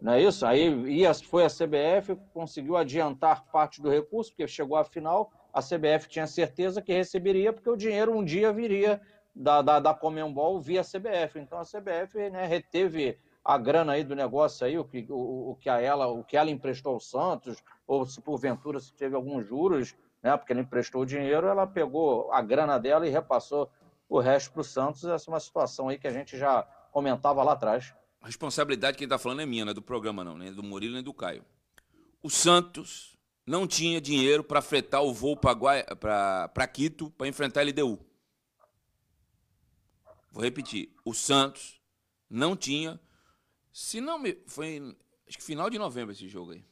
Não 0.01 0.13
é 0.13 0.22
isso? 0.22 0.45
Aí 0.45 0.70
ia, 0.99 1.13
foi 1.13 1.43
a 1.43 1.49
CBF, 1.49 2.15
conseguiu 2.34 2.78
adiantar 2.78 3.43
parte 3.51 3.82
do 3.82 3.89
recurso, 3.89 4.32
porque 4.32 4.47
chegou 4.47 4.78
à 4.78 4.86
final, 4.86 5.30
a 5.51 5.59
CBF 5.59 6.07
tinha 6.07 6.28
certeza 6.28 6.82
que 6.82 6.93
receberia, 6.93 7.51
porque 7.51 7.70
o 7.70 7.76
dinheiro 7.76 8.15
um 8.15 8.24
dia 8.24 8.53
viria 8.53 9.01
da, 9.38 9.61
da, 9.61 9.79
da 9.79 9.93
Comembol 9.93 10.59
via 10.59 10.81
CBF. 10.81 11.39
Então 11.39 11.59
a 11.59 11.63
CBF 11.63 12.29
né, 12.29 12.45
reteve 12.45 13.19
a 13.43 13.57
grana 13.57 13.93
aí 13.93 14.03
do 14.03 14.15
negócio 14.15 14.65
aí, 14.65 14.77
o 14.77 14.83
que, 14.83 15.05
o, 15.09 15.51
o 15.51 15.55
que 15.55 15.69
a 15.69 15.79
ela, 15.79 16.07
o 16.07 16.23
que 16.23 16.35
ela 16.35 16.49
emprestou 16.49 16.93
ao 16.93 16.99
Santos, 16.99 17.63
ou 17.85 18.05
se 18.05 18.19
porventura 18.19 18.79
se 18.79 18.93
teve 18.93 19.15
alguns 19.15 19.47
juros, 19.47 19.95
né, 20.21 20.35
porque 20.35 20.51
ela 20.51 20.61
emprestou 20.61 21.03
o 21.03 21.05
dinheiro, 21.05 21.47
ela 21.47 21.65
pegou 21.65 22.31
a 22.33 22.41
grana 22.41 22.77
dela 22.77 23.07
e 23.07 23.09
repassou 23.09 23.69
o 24.09 24.19
resto 24.19 24.51
para 24.51 24.61
o 24.61 24.63
Santos. 24.63 25.05
Essa 25.05 25.29
é 25.29 25.33
uma 25.33 25.39
situação 25.39 25.88
aí 25.88 25.97
que 25.97 26.07
a 26.07 26.11
gente 26.11 26.38
já 26.38 26.63
comentava 26.91 27.43
lá 27.43 27.53
atrás. 27.53 27.93
A 28.21 28.25
responsabilidade 28.25 28.97
que 28.97 29.03
ele 29.03 29.07
está 29.07 29.19
falando 29.19 29.41
é 29.41 29.45
minha, 29.45 29.63
não 29.63 29.71
é 29.71 29.75
do 29.75 29.81
programa, 29.81 30.23
não, 30.23 30.38
nem 30.38 30.51
do 30.51 30.63
Murilo 30.63 30.95
nem 30.95 31.03
do 31.03 31.13
Caio. 31.13 31.45
O 32.21 32.29
Santos 32.29 33.17
não 33.45 33.65
tinha 33.65 34.01
dinheiro 34.01 34.43
para 34.43 34.61
fretar 34.61 35.03
o 35.03 35.13
voo 35.13 35.38
para 35.38 36.67
Quito 36.67 37.11
para 37.11 37.27
enfrentar 37.27 37.61
a 37.61 37.63
LDU. 37.63 38.06
Vou 40.38 40.43
repetir. 40.43 40.93
O 41.03 41.15
Santos 41.15 41.81
não 42.29 42.55
tinha. 42.55 42.99
Se 43.73 43.99
não 43.99 44.19
me. 44.19 44.38
Foi 44.45 44.67
em- 44.75 44.95
acho 45.27 45.35
que 45.39 45.43
final 45.43 45.67
de 45.67 45.79
novembro 45.79 46.11
esse 46.11 46.27
jogo 46.27 46.51
aí. 46.51 46.63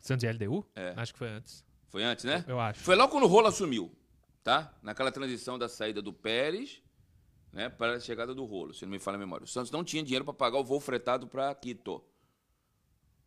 Santos 0.00 0.24
e 0.24 0.26
LDU? 0.26 0.66
É. 0.74 0.92
Acho 0.96 1.12
que 1.12 1.18
foi 1.20 1.28
antes. 1.28 1.64
Foi 1.88 2.02
antes, 2.02 2.24
né? 2.24 2.44
Eu 2.48 2.58
acho. 2.58 2.80
Foi 2.80 2.96
logo 2.96 3.12
quando 3.12 3.22
o 3.24 3.26
Rolo 3.28 3.46
assumiu, 3.46 3.96
tá? 4.42 4.76
Naquela 4.82 5.12
transição 5.12 5.56
da 5.56 5.68
saída 5.68 6.02
do 6.02 6.12
Pérez, 6.12 6.82
né, 7.52 7.68
para 7.68 7.94
a 7.94 8.00
chegada 8.00 8.34
do 8.34 8.44
Rolo, 8.44 8.74
se 8.74 8.84
não 8.84 8.90
me 8.90 8.98
falha 8.98 9.14
a 9.14 9.18
memória. 9.20 9.44
O 9.44 9.48
Santos 9.48 9.70
não 9.70 9.84
tinha 9.84 10.02
dinheiro 10.02 10.24
para 10.24 10.34
pagar 10.34 10.58
o 10.58 10.64
voo 10.64 10.80
fretado 10.80 11.28
para 11.28 11.54
Quito. 11.54 12.04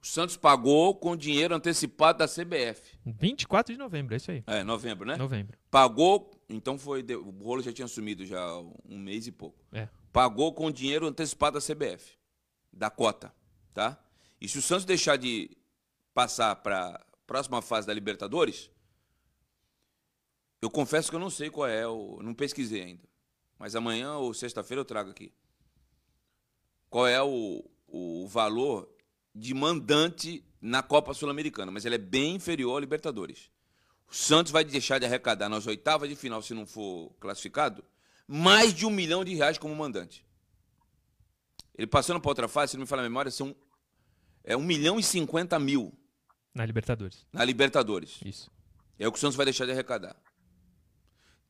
O 0.01 0.05
Santos 0.05 0.36
pagou 0.36 0.93
com 0.95 1.15
dinheiro 1.15 1.55
antecipado 1.55 2.17
da 2.19 2.27
CBF. 2.27 2.97
24 3.05 3.73
de 3.73 3.79
novembro, 3.79 4.13
é 4.13 4.17
isso 4.17 4.29
aí. 4.32 4.43
É, 4.45 4.61
novembro, 4.63 5.05
né? 5.07 5.15
Novembro. 5.15 5.57
Pagou, 5.69 6.29
então 6.51 6.77
foi. 6.77 7.01
O 7.15 7.31
Rolo 7.43 7.61
já 7.61 7.71
tinha 7.71 7.85
assumido 7.85 8.25
já 8.25 8.57
um 8.85 8.99
mês 8.99 9.27
e 9.27 9.31
pouco. 9.31 9.57
É. 9.71 9.87
Pagou 10.11 10.53
com 10.53 10.71
dinheiro 10.71 11.07
antecipado 11.07 11.59
da 11.59 11.65
CBF, 11.65 12.17
da 12.71 12.89
cota, 12.89 13.33
tá? 13.73 13.97
E 14.39 14.47
se 14.47 14.57
o 14.57 14.61
Santos 14.61 14.85
deixar 14.85 15.17
de 15.17 15.57
passar 16.13 16.55
para 16.57 16.95
a 16.95 17.01
próxima 17.25 17.61
fase 17.61 17.87
da 17.87 17.93
Libertadores, 17.93 18.69
eu 20.61 20.69
confesso 20.69 21.09
que 21.09 21.15
eu 21.15 21.19
não 21.19 21.29
sei 21.29 21.49
qual 21.49 21.67
é, 21.67 21.83
eu 21.83 22.19
não 22.21 22.33
pesquisei 22.33 22.81
ainda. 22.81 23.07
Mas 23.57 23.75
amanhã 23.75 24.15
ou 24.15 24.33
sexta-feira 24.33 24.81
eu 24.81 24.85
trago 24.85 25.11
aqui. 25.11 25.31
Qual 26.89 27.07
é 27.07 27.21
o, 27.21 27.63
o 27.87 28.27
valor 28.27 28.89
de 29.33 29.53
mandante 29.53 30.43
na 30.61 30.83
Copa 30.83 31.13
Sul-Americana, 31.13 31.71
mas 31.71 31.85
ele 31.85 31.95
é 31.95 31.97
bem 31.97 32.35
inferior 32.35 32.73
ao 32.73 32.79
Libertadores. 32.79 33.50
O 34.12 34.16
Santos 34.16 34.51
vai 34.51 34.64
deixar 34.66 34.99
de 34.99 35.05
arrecadar 35.05 35.47
nas 35.47 35.66
oitavas 35.68 36.09
de 36.09 36.16
final, 36.16 36.41
se 36.41 36.53
não 36.53 36.66
for 36.66 37.12
classificado, 37.20 37.84
mais 38.28 38.74
de 38.74 38.86
um 38.86 38.89
milhão 38.89 39.24
de 39.24 39.34
reais 39.34 39.57
como 39.57 39.74
mandante. 39.76 40.26
Ele 41.78 41.88
passando 41.88 42.20
para 42.20 42.30
outra 42.30 42.47
fase, 42.49 42.72
se 42.72 42.78
não 42.78 42.82
me 42.84 42.88
falar 42.88 43.01
a 43.03 43.05
memória, 43.09 43.32
são 43.32 43.55
é 44.43 44.57
um 44.57 44.62
milhão 44.64 44.99
e 44.99 45.03
cinquenta 45.03 45.57
mil 45.57 45.93
Na 46.53 46.66
Libertadores. 46.66 47.26
na 47.32 47.45
Libertadores. 47.45 48.20
Isso. 48.26 48.51
É 48.99 49.07
o 49.07 49.12
que 49.12 49.18
o 49.18 49.22
Santos 49.22 49.36
vai 49.38 49.45
deixar 49.45 49.66
de 49.66 49.72
arrecadar. 49.72 50.16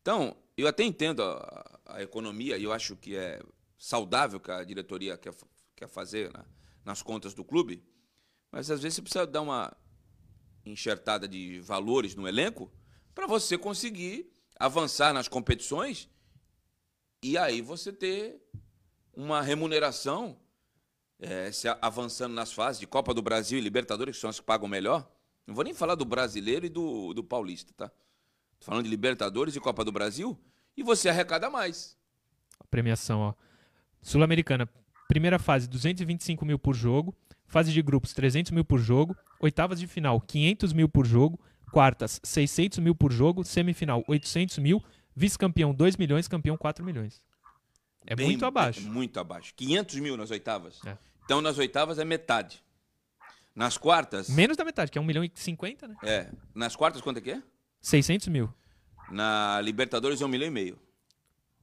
Então, 0.01 0.35
eu 0.55 0.67
até 0.67 0.83
entendo 0.83 1.23
a, 1.23 1.79
a 1.85 2.03
economia 2.03 2.57
e 2.57 2.63
eu 2.63 2.71
acho 2.71 2.95
que 2.95 3.15
é 3.15 3.41
saudável 3.77 4.39
que 4.39 4.51
a 4.51 4.63
diretoria 4.63 5.17
quer, 5.17 5.33
quer 5.75 5.87
fazer 5.87 6.31
na- 6.31 6.45
nas 6.85 7.01
contas 7.01 7.33
do 7.33 7.43
clube, 7.43 7.83
mas 8.51 8.69
às 8.69 8.81
vezes 8.81 8.95
você 8.97 9.01
precisa 9.01 9.25
dar 9.25 9.41
uma 9.41 9.75
enxertada 10.65 11.27
de 11.27 11.59
valores 11.59 12.15
no 12.15 12.27
elenco 12.27 12.71
para 13.13 13.27
você 13.27 13.57
conseguir 13.57 14.31
avançar 14.57 15.13
nas 15.13 15.27
competições 15.27 16.09
e 17.23 17.37
aí 17.37 17.61
você 17.61 17.91
ter 17.91 18.41
uma 19.13 19.41
remuneração 19.41 20.37
eh, 21.19 21.51
se 21.51 21.67
avançando 21.81 22.33
nas 22.33 22.51
fases 22.51 22.79
de 22.79 22.87
Copa 22.87 23.13
do 23.13 23.21
Brasil 23.21 23.59
e 23.59 23.61
Libertadores, 23.61 24.15
que 24.15 24.21
são 24.21 24.29
as 24.29 24.39
que 24.39 24.45
pagam 24.45 24.67
melhor. 24.67 25.09
Não 25.45 25.53
vou 25.53 25.63
nem 25.63 25.73
falar 25.73 25.95
do 25.95 26.05
brasileiro 26.05 26.65
e 26.65 26.69
do, 26.69 27.13
do 27.13 27.23
paulista, 27.23 27.73
tá? 27.75 27.89
Tô 28.59 28.65
falando 28.65 28.83
de 28.83 28.89
Libertadores 28.89 29.55
e 29.55 29.59
Copa 29.59 29.83
do 29.83 29.91
Brasil 29.91 30.39
e 30.75 30.83
você 30.83 31.09
arrecada 31.09 31.49
mais. 31.49 31.97
A 32.59 32.63
premiação, 32.65 33.19
ó. 33.19 33.33
Sul-Americana, 34.01 34.67
primeira 35.07 35.37
fase, 35.37 35.67
225 35.67 36.45
mil 36.45 36.57
por 36.57 36.73
jogo. 36.73 37.15
Fase 37.45 37.71
de 37.71 37.81
grupos, 37.81 38.13
300 38.13 38.51
mil 38.51 38.65
por 38.65 38.79
jogo. 38.79 39.15
Oitavas 39.41 39.79
de 39.79 39.87
final, 39.87 40.21
500 40.21 40.71
mil 40.73 40.87
por 40.87 41.05
jogo. 41.05 41.39
Quartas, 41.71 42.19
600 42.23 42.79
mil 42.79 42.93
por 42.93 43.11
jogo. 43.11 43.43
Semifinal, 43.43 44.03
800 44.07 44.57
mil. 44.59 44.83
Vice-campeão, 45.15 45.73
2 45.73 45.97
milhões. 45.97 46.27
Campeão, 46.27 46.55
4 46.57 46.83
milhões. 46.85 47.21
É 48.05 48.15
Bem- 48.15 48.27
muito 48.27 48.45
abaixo. 48.45 48.79
é 48.79 48.83
muito 48.89 49.19
abaixo. 49.19 49.53
500 49.55 49.95
mil 49.99 50.15
nas 50.17 50.31
oitavas. 50.31 50.79
É. 50.85 50.97
Então, 51.25 51.41
nas 51.41 51.57
oitavas 51.57 51.97
é 51.99 52.05
metade. 52.05 52.61
Nas 53.55 53.77
quartas. 53.77 54.29
Menos 54.29 54.55
da 54.57 54.63
metade, 54.63 54.91
que 54.91 54.97
é 54.97 55.01
1 55.01 55.03
milhão 55.03 55.23
e 55.23 55.31
50, 55.33 55.87
né? 55.87 55.95
É. 56.03 56.29
Nas 56.55 56.75
quartas, 56.75 57.01
quanto 57.01 57.17
é 57.17 57.21
que 57.21 57.31
é? 57.31 57.41
600 57.81 58.27
mil. 58.29 58.53
Na 59.09 59.59
Libertadores 59.61 60.21
é 60.21 60.25
um 60.25 60.29
milhão 60.29 60.47
e 60.47 60.51
meio. 60.51 60.79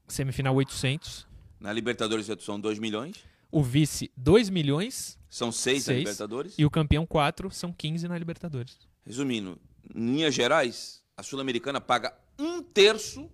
Semifinal, 0.06 0.54
800. 0.54 1.26
Na 1.60 1.72
Libertadores 1.72 2.26
são 2.40 2.60
2 2.60 2.78
milhões. 2.78 3.24
O 3.50 3.62
vice, 3.62 4.10
2 4.16 4.50
milhões. 4.50 5.18
São 5.28 5.50
6 5.50 5.86
na. 5.86 5.94
Libertadores. 5.94 6.54
E 6.58 6.64
o 6.64 6.70
campeão, 6.70 7.06
4. 7.06 7.50
São 7.50 7.72
15 7.72 8.08
na 8.08 8.18
Libertadores. 8.18 8.78
Resumindo, 9.04 9.58
em 9.94 10.12
linhas 10.12 10.34
gerais, 10.34 11.02
a 11.16 11.22
Sul-Americana 11.22 11.80
paga 11.80 12.14
um 12.38 12.62
terço 12.62 13.30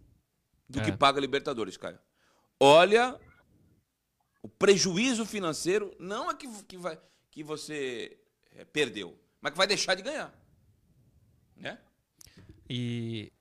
do 0.69 0.81
É. 0.81 0.85
que 0.85 0.93
paga 0.93 1.19
a 1.19 1.21
Libertadores, 1.21 1.77
Caio. 1.77 1.99
Olha 2.61 3.19
o 4.43 4.49
prejuízo 4.49 5.25
financeiro, 5.25 5.95
não 5.99 6.31
é 6.31 6.35
que, 6.35 6.47
que, 6.65 6.77
vai, 6.77 6.99
que 7.31 7.43
você 7.43 8.19
é, 8.53 8.65
perdeu, 8.65 9.19
mas 9.41 9.53
que 9.53 9.59
vai 9.59 9.67
deixar 9.67 9.95
de 9.95 10.03
ganhar. 10.03 10.33
Né? 11.57 11.79
E 12.69 13.33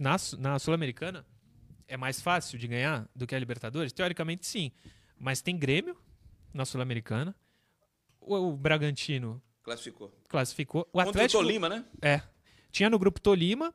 na, 0.00 0.16
na 0.38 0.58
Sul-Americana 0.58 1.26
é 1.86 1.96
mais 1.96 2.20
fácil 2.20 2.58
de 2.58 2.66
ganhar 2.66 3.08
do 3.14 3.26
que 3.26 3.34
a 3.34 3.38
Libertadores? 3.38 3.92
Teoricamente, 3.92 4.46
sim. 4.46 4.72
Mas 5.18 5.40
tem 5.40 5.56
Grêmio 5.56 5.96
na 6.56 6.64
Sul-Americana. 6.64 7.34
O, 8.20 8.34
o 8.34 8.56
Bragantino 8.56 9.42
Classificou. 9.62 10.12
classificou. 10.28 10.80
O 10.82 10.84
Contra 10.92 11.06
o 11.06 11.10
Atlético 11.10 11.42
Tolima, 11.42 11.68
né? 11.68 11.84
é. 12.02 12.20
Tinha 12.70 12.90
no 12.90 12.98
grupo 12.98 13.20
Tolima 13.20 13.72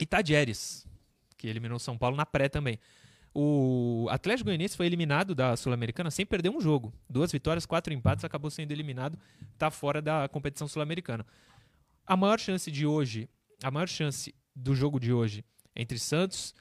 E 0.00 0.04
Tadieres, 0.06 0.86
que 1.36 1.46
eliminou 1.46 1.78
São 1.78 1.96
Paulo 1.96 2.16
na 2.16 2.26
pré 2.26 2.48
também. 2.48 2.78
O 3.34 4.06
Atlético 4.10 4.46
Goianiense 4.46 4.76
foi 4.76 4.86
eliminado 4.86 5.34
da 5.34 5.54
Sul-Americana 5.56 6.10
sem 6.10 6.24
perder 6.24 6.48
um 6.48 6.60
jogo. 6.60 6.92
Duas 7.08 7.30
vitórias, 7.30 7.66
quatro 7.66 7.92
empates, 7.92 8.24
acabou 8.24 8.50
sendo 8.50 8.72
eliminado, 8.72 9.18
está 9.52 9.70
fora 9.70 10.00
da 10.00 10.26
competição 10.28 10.66
sul-americana. 10.66 11.24
A 12.06 12.16
maior 12.16 12.40
chance 12.40 12.70
de 12.70 12.86
hoje, 12.86 13.28
a 13.62 13.70
maior 13.70 13.88
chance 13.88 14.34
do 14.54 14.74
jogo 14.74 14.98
de 14.98 15.12
hoje 15.12 15.44
entre 15.74 15.98
Santos 15.98 16.54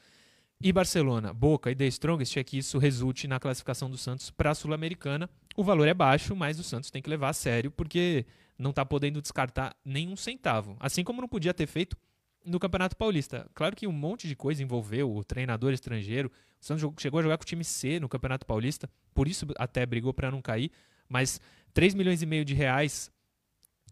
e 0.61 0.71
Barcelona, 0.71 1.33
Boca 1.33 1.69
e 1.69 1.75
The 1.75 1.85
Strongest 1.87 2.37
é 2.37 2.43
que 2.43 2.57
isso 2.57 2.77
resulte 2.77 3.27
na 3.27 3.39
classificação 3.39 3.89
do 3.89 3.97
Santos 3.97 4.31
para 4.31 4.51
a 4.51 4.55
Sul-Americana. 4.55 5.29
O 5.55 5.63
valor 5.63 5.87
é 5.87 5.93
baixo, 5.93 6.35
mas 6.35 6.59
o 6.59 6.63
Santos 6.63 6.89
tem 6.89 7.01
que 7.01 7.09
levar 7.09 7.29
a 7.29 7.33
sério 7.33 7.69
porque 7.69 8.25
não 8.57 8.69
está 8.69 8.85
podendo 8.85 9.21
descartar 9.21 9.75
nenhum 9.83 10.15
centavo. 10.15 10.77
Assim 10.79 11.03
como 11.03 11.21
não 11.21 11.27
podia 11.27 11.53
ter 11.53 11.67
feito 11.67 11.97
no 12.45 12.59
Campeonato 12.59 12.95
Paulista. 12.95 13.49
Claro 13.53 13.75
que 13.75 13.87
um 13.87 13.91
monte 13.91 14.27
de 14.27 14.35
coisa 14.35 14.63
envolveu 14.63 15.13
o 15.13 15.23
treinador 15.23 15.73
estrangeiro. 15.73 16.31
O 16.61 16.65
Santos 16.65 16.83
chegou 16.99 17.19
a 17.19 17.23
jogar 17.23 17.37
com 17.37 17.43
o 17.43 17.47
time 17.47 17.63
C 17.63 17.99
no 17.99 18.07
Campeonato 18.07 18.45
Paulista, 18.45 18.89
por 19.13 19.27
isso 19.27 19.45
até 19.57 19.85
brigou 19.85 20.13
para 20.13 20.31
não 20.31 20.41
cair. 20.41 20.71
Mas 21.09 21.41
3 21.73 21.93
milhões 21.93 22.21
e 22.21 22.25
meio 22.25 22.45
de 22.45 22.53
reais 22.53 23.11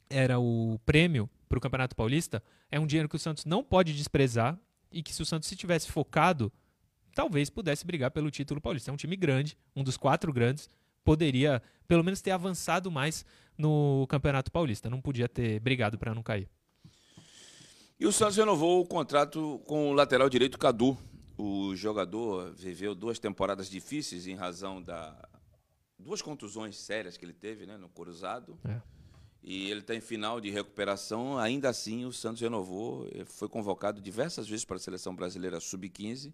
era 0.09 0.39
o 0.39 0.79
prêmio 0.85 1.29
para 1.49 1.57
o 1.57 1.61
Campeonato 1.61 1.95
Paulista. 1.95 2.41
É 2.71 2.79
um 2.79 2.87
dinheiro 2.87 3.09
que 3.09 3.15
o 3.15 3.19
Santos 3.19 3.45
não 3.45 3.63
pode 3.63 3.93
desprezar 3.93 4.57
e 4.93 5.01
que 5.01 5.13
se 5.13 5.21
o 5.21 5.25
Santos 5.25 5.49
se 5.49 5.55
tivesse 5.55 5.91
focado, 5.91 6.51
talvez 7.13 7.49
pudesse 7.49 7.85
brigar 7.85 8.11
pelo 8.11 8.31
título 8.31 8.61
paulista. 8.61 8.91
É 8.91 8.93
um 8.93 8.97
time 8.97 9.15
grande, 9.15 9.57
um 9.75 9.83
dos 9.83 9.97
quatro 9.97 10.31
grandes, 10.31 10.69
poderia 11.03 11.61
pelo 11.87 12.03
menos 12.03 12.21
ter 12.21 12.31
avançado 12.31 12.89
mais 12.91 13.25
no 13.57 14.05
Campeonato 14.07 14.51
Paulista. 14.51 14.89
Não 14.89 15.01
podia 15.01 15.27
ter 15.27 15.59
brigado 15.59 15.97
para 15.97 16.13
não 16.13 16.23
cair. 16.23 16.47
E 17.99 18.05
o 18.05 18.11
Santos 18.11 18.37
renovou 18.37 18.81
o 18.81 18.85
contrato 18.85 19.61
com 19.65 19.91
o 19.91 19.93
lateral 19.93 20.29
direito 20.29 20.57
Cadu. 20.57 20.97
O 21.37 21.75
jogador 21.75 22.53
viveu 22.53 22.93
duas 22.93 23.19
temporadas 23.19 23.69
difíceis 23.69 24.27
em 24.27 24.35
razão 24.35 24.81
da 24.81 25.29
duas 25.97 26.21
contusões 26.21 26.75
sérias 26.77 27.15
que 27.15 27.23
ele 27.23 27.33
teve, 27.33 27.65
né, 27.65 27.77
no 27.77 27.89
cruzado. 27.89 28.59
É. 28.65 28.81
E 29.43 29.69
ele 29.69 29.81
está 29.81 29.93
em 29.93 29.99
final 29.99 30.39
de 30.39 30.49
recuperação. 30.49 31.37
Ainda 31.37 31.69
assim, 31.69 32.05
o 32.05 32.13
Santos 32.13 32.41
renovou. 32.41 33.07
Foi 33.25 33.49
convocado 33.49 33.99
diversas 33.99 34.47
vezes 34.47 34.63
para 34.63 34.77
a 34.77 34.79
seleção 34.79 35.13
brasileira 35.13 35.59
sub-15. 35.59 36.33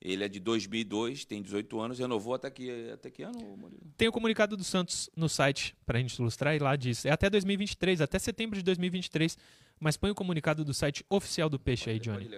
Ele 0.00 0.22
é 0.22 0.28
de 0.28 0.38
2002, 0.38 1.24
tem 1.24 1.42
18 1.42 1.80
anos, 1.80 1.98
renovou 1.98 2.32
até 2.32 2.48
que, 2.48 2.88
até 2.90 3.10
que 3.10 3.24
ano, 3.24 3.40
Murilo? 3.56 3.80
Tem 3.96 4.06
o 4.06 4.12
comunicado 4.12 4.56
do 4.56 4.62
Santos 4.62 5.10
no 5.16 5.28
site, 5.28 5.76
para 5.84 5.98
a 5.98 6.00
gente 6.00 6.14
ilustrar, 6.14 6.54
e 6.54 6.60
lá 6.60 6.76
diz, 6.76 7.04
é 7.04 7.10
até 7.10 7.28
2023, 7.28 8.00
até 8.00 8.16
setembro 8.16 8.56
de 8.56 8.62
2023, 8.62 9.36
mas 9.80 9.96
põe 9.96 10.12
o 10.12 10.14
comunicado 10.14 10.64
do 10.64 10.72
site 10.72 11.04
oficial 11.10 11.48
do 11.48 11.58
Peixe 11.58 11.90
aí, 11.90 11.98
Johnny. 11.98 12.30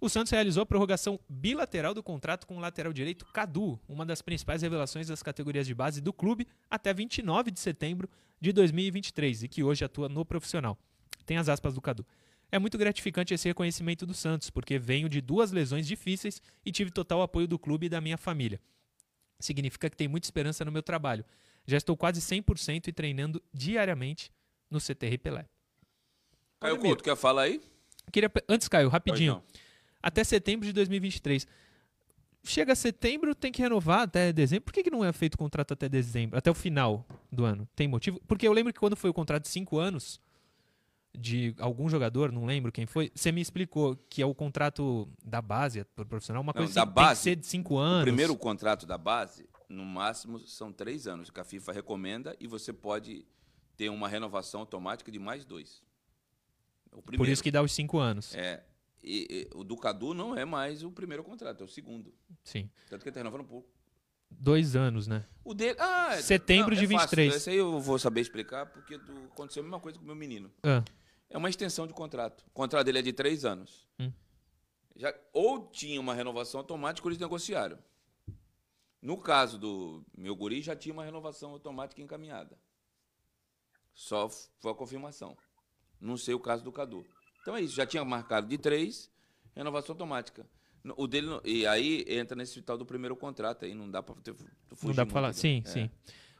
O 0.00 0.08
Santos 0.08 0.32
realizou 0.32 0.62
a 0.62 0.66
prorrogação 0.66 1.20
bilateral 1.28 1.92
do 1.92 2.02
contrato 2.02 2.46
com 2.46 2.56
o 2.56 2.60
lateral 2.60 2.90
direito 2.90 3.26
Cadu, 3.26 3.78
uma 3.86 4.06
das 4.06 4.22
principais 4.22 4.62
revelações 4.62 5.06
das 5.06 5.22
categorias 5.22 5.66
de 5.66 5.74
base 5.74 6.00
do 6.00 6.10
clube, 6.10 6.48
até 6.70 6.94
29 6.94 7.50
de 7.50 7.60
setembro 7.60 8.08
de 8.40 8.50
2023, 8.50 9.42
e 9.42 9.48
que 9.48 9.62
hoje 9.62 9.84
atua 9.84 10.08
no 10.08 10.24
profissional. 10.24 10.78
Tem 11.26 11.36
as 11.36 11.50
aspas 11.50 11.74
do 11.74 11.82
Cadu. 11.82 12.06
É 12.50 12.58
muito 12.58 12.78
gratificante 12.78 13.34
esse 13.34 13.46
reconhecimento 13.46 14.06
do 14.06 14.14
Santos, 14.14 14.48
porque 14.48 14.78
venho 14.78 15.06
de 15.06 15.20
duas 15.20 15.52
lesões 15.52 15.86
difíceis 15.86 16.40
e 16.64 16.72
tive 16.72 16.90
total 16.90 17.20
apoio 17.20 17.46
do 17.46 17.58
clube 17.58 17.86
e 17.86 17.88
da 17.90 18.00
minha 18.00 18.16
família. 18.16 18.58
Significa 19.38 19.90
que 19.90 19.96
tenho 19.96 20.10
muita 20.10 20.26
esperança 20.26 20.64
no 20.64 20.72
meu 20.72 20.82
trabalho. 20.82 21.26
Já 21.66 21.76
estou 21.76 21.94
quase 21.94 22.22
100% 22.22 22.88
e 22.88 22.92
treinando 22.92 23.42
diariamente 23.52 24.32
no 24.70 24.80
CTR 24.80 25.18
Pelé. 25.18 25.44
Caio 26.58 26.78
Couto, 26.78 27.04
quer 27.04 27.16
falar 27.16 27.42
aí? 27.42 27.60
Queria, 28.10 28.30
antes, 28.48 28.66
Caio, 28.66 28.88
rapidinho. 28.88 29.42
Até 30.02 30.24
setembro 30.24 30.66
de 30.66 30.72
2023. 30.72 31.46
Chega 32.42 32.74
setembro, 32.74 33.34
tem 33.34 33.52
que 33.52 33.60
renovar 33.60 34.02
até 34.02 34.32
dezembro. 34.32 34.64
Por 34.64 34.72
que, 34.72 34.82
que 34.82 34.90
não 34.90 35.04
é 35.04 35.12
feito 35.12 35.36
contrato 35.36 35.74
até 35.74 35.88
dezembro, 35.88 36.38
até 36.38 36.50
o 36.50 36.54
final 36.54 37.06
do 37.30 37.44
ano? 37.44 37.68
Tem 37.76 37.86
motivo? 37.86 38.18
Porque 38.26 38.48
eu 38.48 38.52
lembro 38.52 38.72
que 38.72 38.80
quando 38.80 38.96
foi 38.96 39.10
o 39.10 39.14
contrato 39.14 39.42
de 39.42 39.50
cinco 39.50 39.78
anos, 39.78 40.18
de 41.14 41.54
algum 41.58 41.88
jogador, 41.88 42.32
não 42.32 42.46
lembro 42.46 42.72
quem 42.72 42.86
foi, 42.86 43.10
você 43.14 43.30
me 43.30 43.40
explicou 43.40 43.96
que 44.08 44.22
é 44.22 44.26
o 44.26 44.34
contrato 44.34 45.08
da 45.22 45.42
base 45.42 45.84
para 45.84 46.04
profissional, 46.04 46.42
uma 46.42 46.54
coisa 46.54 46.66
não, 46.66 46.70
assim, 46.70 46.74
da 46.74 46.86
base, 46.86 47.08
tem 47.08 47.16
que 47.16 47.22
ser 47.22 47.36
de 47.36 47.46
cinco 47.46 47.76
anos. 47.76 48.02
O 48.02 48.04
primeiro 48.04 48.36
contrato 48.36 48.86
da 48.86 48.96
base, 48.96 49.48
no 49.68 49.84
máximo, 49.84 50.38
são 50.40 50.72
três 50.72 51.06
anos, 51.06 51.30
que 51.30 51.40
a 51.40 51.44
FIFA 51.44 51.72
recomenda, 51.72 52.36
e 52.40 52.46
você 52.46 52.72
pode 52.72 53.26
ter 53.76 53.90
uma 53.90 54.08
renovação 54.08 54.60
automática 54.60 55.10
de 55.10 55.18
mais 55.18 55.44
dois. 55.44 55.82
Por 57.16 57.28
isso 57.28 57.42
que 57.42 57.50
dá 57.50 57.62
os 57.62 57.72
cinco 57.72 57.98
anos. 57.98 58.34
É. 58.34 58.64
E, 59.02 59.48
e, 59.52 59.56
o 59.56 59.64
do 59.64 59.76
Cadu 59.76 60.12
não 60.12 60.36
é 60.36 60.44
mais 60.44 60.82
o 60.82 60.90
primeiro 60.90 61.24
contrato, 61.24 61.62
é 61.62 61.64
o 61.64 61.68
segundo. 61.68 62.14
Sim. 62.44 62.70
Tanto 62.88 63.02
que 63.02 63.08
ele 63.08 63.10
está 63.10 63.20
renovando 63.20 63.46
por 63.46 63.64
dois 64.30 64.76
anos, 64.76 65.06
né? 65.06 65.26
O 65.44 65.54
dele. 65.54 65.76
Ah, 65.80 66.20
Setembro 66.20 66.74
não, 66.74 66.76
é 66.76 66.80
de 66.80 66.86
23. 66.86 67.32
Fácil. 67.32 67.36
Esse 67.36 67.50
aí 67.50 67.56
eu 67.56 67.80
vou 67.80 67.98
saber 67.98 68.20
explicar, 68.20 68.66
porque 68.66 68.96
do, 68.96 69.24
aconteceu 69.24 69.60
a 69.60 69.64
mesma 69.64 69.80
coisa 69.80 69.98
com 69.98 70.04
o 70.04 70.06
meu 70.06 70.14
menino. 70.14 70.52
Ah. 70.62 70.84
É 71.28 71.36
uma 71.36 71.48
extensão 71.48 71.86
de 71.86 71.92
contrato. 71.92 72.44
O 72.48 72.50
contrato 72.50 72.84
dele 72.86 72.98
é 72.98 73.02
de 73.02 73.12
três 73.12 73.44
anos. 73.44 73.88
Hum. 73.98 74.12
Já, 74.96 75.14
ou 75.32 75.68
tinha 75.68 76.00
uma 76.00 76.14
renovação 76.14 76.60
automática 76.60 77.06
ou 77.06 77.10
eles 77.10 77.20
negociaram. 77.20 77.78
No 79.00 79.16
caso 79.16 79.58
do 79.58 80.04
meu 80.16 80.36
guri, 80.36 80.60
já 80.60 80.76
tinha 80.76 80.92
uma 80.92 81.04
renovação 81.04 81.52
automática 81.52 82.02
encaminhada. 82.02 82.58
Só 83.94 84.28
foi 84.28 84.72
a 84.72 84.74
confirmação. 84.74 85.36
Não 86.00 86.16
sei 86.16 86.34
o 86.34 86.40
caso 86.40 86.62
do 86.64 86.72
Cadu. 86.72 87.06
Então 87.42 87.56
é 87.56 87.62
isso, 87.62 87.74
já 87.74 87.86
tinha 87.86 88.04
marcado 88.04 88.46
de 88.46 88.58
três, 88.58 89.10
renovação 89.54 89.94
automática. 89.94 90.46
O 90.96 91.06
dele, 91.06 91.28
e 91.44 91.66
aí 91.66 92.04
entra 92.08 92.34
nesse 92.34 92.60
tal 92.62 92.78
do 92.78 92.86
primeiro 92.86 93.14
contrato, 93.14 93.64
aí 93.66 93.74
não 93.74 93.90
dá 93.90 94.02
para 94.02 94.14
fugir. 94.14 94.46
Não 94.82 94.94
dá 94.94 95.04
para 95.04 95.12
falar, 95.12 95.32
sim, 95.34 95.62
é. 95.66 95.68
sim. 95.68 95.90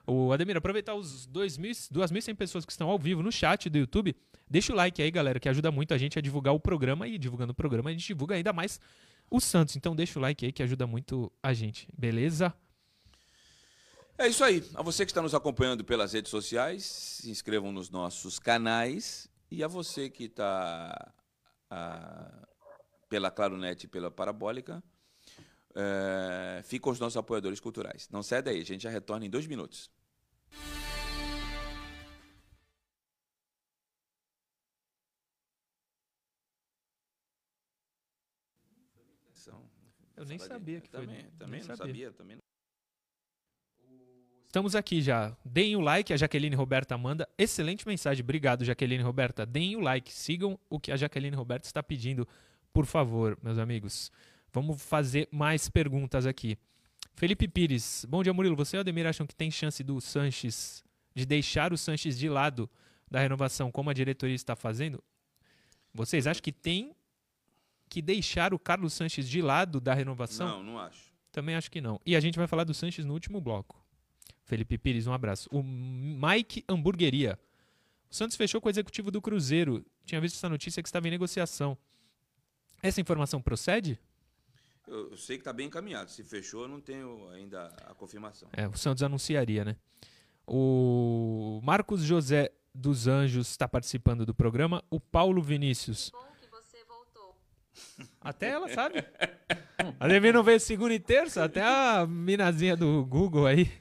O 0.07 0.33
Ademir, 0.33 0.57
aproveitar 0.57 0.95
os 0.95 1.29
2.100 1.29 2.35
pessoas 2.35 2.65
que 2.65 2.73
estão 2.73 2.89
ao 2.89 2.99
vivo 2.99 3.23
no 3.23 3.31
chat 3.31 3.69
do 3.69 3.79
YouTube, 3.79 4.17
deixa 4.49 4.73
o 4.73 4.77
like 4.77 5.01
aí, 5.01 5.11
galera, 5.11 5.39
que 5.39 5.49
ajuda 5.49 5.71
muito 5.71 5.93
a 5.93 5.99
gente 5.99 6.19
a 6.19 6.23
divulgar 6.23 6.55
o 6.55 6.59
programa 6.59 7.07
e 7.07 7.19
divulgando 7.19 7.53
o 7.53 7.55
programa 7.55 7.91
a 7.91 7.93
gente 7.93 8.07
divulga 8.07 8.35
ainda 8.35 8.53
mais 8.53 8.81
o 9.31 9.41
Santos. 9.41 9.77
Então 9.77 9.95
deixa 9.95 10.19
o 10.19 10.23
like 10.23 10.45
aí 10.45 10.53
que 10.53 10.63
ajuda 10.63 10.87
muito 10.87 11.31
a 11.43 11.53
gente, 11.53 11.87
beleza? 11.97 12.53
É 14.19 14.27
isso 14.27 14.43
aí. 14.43 14.65
A 14.75 14.83
você 14.83 15.05
que 15.07 15.13
está 15.13 15.23
nos 15.23 15.35
acompanhando 15.35 15.85
pelas 15.85 16.13
redes 16.13 16.31
sociais, 16.31 16.85
se 16.85 17.31
inscrevam 17.31 17.71
nos 17.71 17.89
nossos 17.89 18.39
canais 18.39 19.30
e 19.51 19.65
a 19.65 19.69
você 19.69 20.09
que 20.09 20.25
está 20.25 21.15
pela 23.09 23.31
Claronet 23.31 23.85
e 23.85 23.89
pela 23.89 24.11
Parabólica, 24.11 24.83
é, 25.75 26.63
fica 26.65 26.85
com 26.85 26.91
os 26.91 27.01
nossos 27.01 27.17
apoiadores 27.17 27.61
culturais. 27.61 28.09
Não 28.11 28.23
cede 28.23 28.51
aí, 28.51 28.61
a 28.61 28.65
gente 28.65 28.83
já 28.83 28.91
retorna 28.91 29.27
em 29.27 29.31
dois 29.31 29.47
minutos. 29.47 29.91
Eu 40.17 40.27
nem 40.27 40.39
sabia 40.39 40.83
que 40.83 40.89
foi. 40.91 41.07
Também, 41.07 41.31
também 41.39 41.61
não 41.61 41.67
sabia. 41.69 41.87
sabia 41.87 42.13
também 42.13 42.39
Estamos 44.51 44.75
aqui 44.75 45.01
já. 45.01 45.33
Deem 45.45 45.77
o 45.77 45.81
like, 45.81 46.13
a 46.13 46.17
Jaqueline 46.17 46.57
Roberta 46.57 46.99
manda. 46.99 47.29
Excelente 47.39 47.87
mensagem. 47.87 48.21
Obrigado, 48.21 48.65
Jaqueline 48.65 49.01
Roberta. 49.01 49.47
Deem 49.47 49.77
o 49.77 49.81
like. 49.81 50.13
Sigam 50.13 50.59
o 50.69 50.81
que 50.81 50.91
a 50.91 50.97
Jaqueline 50.97 51.37
Roberta 51.37 51.69
está 51.69 51.81
pedindo, 51.85 52.27
por 52.73 52.85
favor, 52.85 53.39
meus 53.45 53.59
amigos. 53.59 54.11
Vamos 54.53 54.83
fazer 54.83 55.29
mais 55.31 55.69
perguntas 55.69 56.27
aqui. 56.27 56.59
Felipe 57.15 57.47
Pires. 57.47 58.05
Bom 58.09 58.25
dia, 58.25 58.33
Murilo. 58.33 58.57
Você 58.57 58.77
e 58.77 58.79
o 58.79 58.81
Ademir 58.81 59.07
acham 59.07 59.25
que 59.25 59.37
tem 59.37 59.53
chance 59.53 59.85
do 59.85 60.01
Sanches 60.01 60.83
de 61.15 61.25
deixar 61.25 61.73
o 61.73 61.79
Sanches 61.79 62.19
de 62.19 62.29
lado 62.29 62.69
da 63.09 63.21
renovação, 63.21 63.71
como 63.71 63.89
a 63.89 63.93
diretoria 63.93 64.35
está 64.35 64.57
fazendo? 64.57 65.01
Vocês 65.95 66.27
acham 66.27 66.43
que 66.43 66.51
tem 66.51 66.93
que 67.89 68.03
deixar 68.03 68.53
o 68.53 68.59
Carlos 68.59 68.95
Sanches 68.95 69.29
de 69.29 69.41
lado 69.41 69.81
da 69.81 69.95
renovação? 69.95 70.49
Não, 70.49 70.63
não 70.65 70.79
acho. 70.81 71.13
Também 71.31 71.55
acho 71.55 71.71
que 71.71 71.81
não. 71.81 72.01
E 72.05 72.17
a 72.17 72.21
gente 72.21 72.37
vai 72.37 72.49
falar 72.49 72.65
do 72.65 72.75
Sanches 72.75 73.05
no 73.05 73.13
último 73.13 73.41
bloco. 73.41 73.81
Felipe 74.51 74.77
Pires, 74.77 75.07
um 75.07 75.13
abraço. 75.13 75.49
O 75.53 75.63
Mike 75.63 76.65
Hamburgueria. 76.69 77.39
O 78.11 78.15
Santos 78.15 78.37
fechou 78.37 78.61
com 78.61 78.67
o 78.67 78.71
executivo 78.71 79.09
do 79.09 79.23
Cruzeiro. 79.23 79.87
Tinha 80.05 80.21
visto 80.21 80.35
essa 80.35 80.49
notícia 80.49 80.83
que 80.83 80.89
estava 80.89 81.07
em 81.07 81.11
negociação. 81.13 81.79
Essa 82.83 83.01
informação 83.01 83.41
procede? 83.41 83.97
Eu, 84.89 85.17
sei 85.17 85.37
que 85.37 85.43
está 85.43 85.53
bem 85.53 85.69
encaminhado. 85.69 86.11
Se 86.11 86.25
fechou, 86.25 86.63
eu 86.63 86.69
não 86.69 86.81
tenho 86.81 87.29
ainda 87.31 87.67
a 87.87 87.95
confirmação. 87.95 88.49
É, 88.53 88.67
o 88.67 88.77
Santos 88.77 89.05
anunciaria, 89.05 89.65
né? 89.65 89.77
O 90.45 91.61
Marcos 91.63 92.03
José 92.03 92.51
dos 92.75 93.07
Anjos 93.07 93.51
está 93.51 93.69
participando 93.69 94.27
do 94.27 94.35
programa. 94.35 94.83
O 94.91 94.99
Paulo 94.99 95.41
Vinícius. 95.41 96.11
Que 96.11 96.17
bom 96.17 96.27
que 96.41 96.49
você 96.49 96.85
voltou. 96.89 97.37
Até 98.21 98.49
ela 98.49 98.69
sabe. 98.69 99.05
A 100.01 100.09
Demi 100.09 100.33
não 100.33 100.43
veio 100.43 100.59
segunda 100.59 100.93
e 100.93 100.99
terça, 100.99 101.45
até 101.45 101.63
a 101.63 102.07
minazinha 102.07 102.77
do 102.77 103.05
Google 103.07 103.47
aí. 103.47 103.80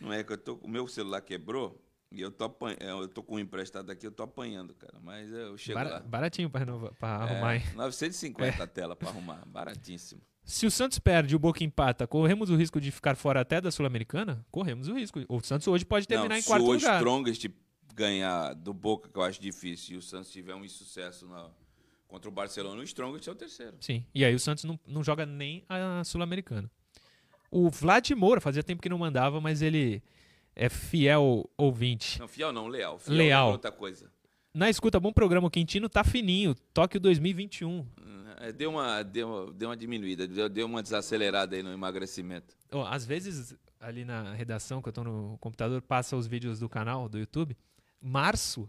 Não 0.00 0.12
é 0.12 0.22
que 0.24 0.32
eu 0.32 0.38
tô, 0.38 0.54
o 0.62 0.68
meu 0.68 0.86
celular 0.88 1.20
quebrou 1.20 1.80
E 2.12 2.20
eu 2.20 2.30
tô, 2.30 2.44
apanha... 2.44 2.76
eu 2.80 3.06
tô 3.08 3.22
com 3.22 3.36
um 3.36 3.38
emprestado 3.38 3.90
aqui, 3.90 4.06
eu 4.06 4.10
tô 4.10 4.22
apanhando, 4.24 4.74
cara. 4.74 4.98
Mas 5.02 5.30
eu 5.32 5.56
chego 5.56 5.78
Bara- 5.78 5.90
lá. 5.90 6.00
Baratinho 6.00 6.50
pra, 6.50 6.58
renovar, 6.60 6.92
pra 6.94 7.08
É, 7.08 7.12
arrumar, 7.12 7.56
hein? 7.56 7.62
950 7.76 8.62
a 8.62 8.66
tela 8.66 8.96
pra 8.96 9.08
arrumar. 9.10 9.44
Baratíssimo. 9.46 10.20
Se 10.44 10.66
o 10.66 10.70
Santos 10.70 10.98
perde 10.98 11.34
e 11.34 11.36
o 11.36 11.38
Boca 11.38 11.62
empata, 11.62 12.06
corremos 12.08 12.50
o 12.50 12.56
risco 12.56 12.80
de 12.80 12.90
ficar 12.90 13.14
fora 13.14 13.40
até 13.40 13.60
da 13.60 13.70
Sul-Americana? 13.70 14.44
Corremos 14.50 14.88
o 14.88 14.94
risco. 14.94 15.20
O 15.28 15.40
Santos 15.40 15.68
hoje 15.68 15.84
pode 15.84 16.08
terminar 16.08 16.30
Não, 16.30 16.36
em 16.36 16.42
se 16.42 16.48
quarto 16.48 16.64
o 16.66 16.72
lugar. 16.72 16.96
Strongest 16.96 17.46
ganhar 17.94 18.54
do 18.54 18.72
Boca, 18.72 19.08
que 19.08 19.16
eu 19.18 19.22
acho 19.22 19.40
difícil, 19.40 19.94
e 19.94 19.98
o 19.98 20.02
Santos 20.02 20.32
tiver 20.32 20.54
um 20.54 20.64
insucesso 20.64 21.28
na- 21.28 21.50
contra 22.08 22.28
o 22.28 22.32
Barcelona, 22.32 22.80
o 22.80 22.84
Strongest 22.84 23.28
é 23.28 23.30
o 23.30 23.34
terceiro. 23.36 23.76
Sim. 23.80 24.04
E 24.12 24.24
aí 24.24 24.34
o 24.34 24.38
Santos 24.40 24.64
não, 24.64 24.80
não 24.86 25.04
joga 25.04 25.24
nem 25.24 25.64
a 25.68 26.02
Sul-Americana. 26.02 26.68
O 27.50 27.68
Vlad 27.68 28.10
Moura, 28.12 28.40
fazia 28.40 28.62
tempo 28.62 28.80
que 28.80 28.88
não 28.88 28.98
mandava, 28.98 29.40
mas 29.40 29.60
ele 29.62 30.02
é 30.54 30.68
fiel 30.68 31.48
ouvinte. 31.56 32.18
Não, 32.18 32.28
fiel 32.28 32.52
não, 32.52 32.68
leal. 32.68 32.98
Fiel 32.98 33.16
Leal. 33.16 33.48
é 33.48 33.52
outra 33.52 33.72
coisa. 33.72 34.10
Na 34.52 34.68
escuta, 34.68 34.98
bom 34.98 35.12
programa. 35.12 35.48
O 35.48 35.50
Quintino 35.50 35.88
tá 35.88 36.02
fininho. 36.02 36.54
Tóquio 36.74 37.00
2021. 37.00 37.86
É, 38.40 38.52
deu, 38.52 38.70
uma, 38.70 39.02
deu, 39.02 39.52
deu 39.52 39.68
uma 39.68 39.76
diminuída, 39.76 40.26
deu, 40.26 40.48
deu 40.48 40.66
uma 40.66 40.82
desacelerada 40.82 41.54
aí 41.54 41.62
no 41.62 41.70
emagrecimento. 41.70 42.56
Ó, 42.72 42.86
às 42.86 43.04
vezes, 43.04 43.54
ali 43.78 44.04
na 44.04 44.32
redação, 44.32 44.80
que 44.80 44.88
eu 44.88 44.92
tô 44.92 45.04
no 45.04 45.36
computador, 45.38 45.82
passa 45.82 46.16
os 46.16 46.26
vídeos 46.26 46.58
do 46.58 46.68
canal, 46.68 47.08
do 47.08 47.18
YouTube. 47.18 47.56
Março, 48.00 48.68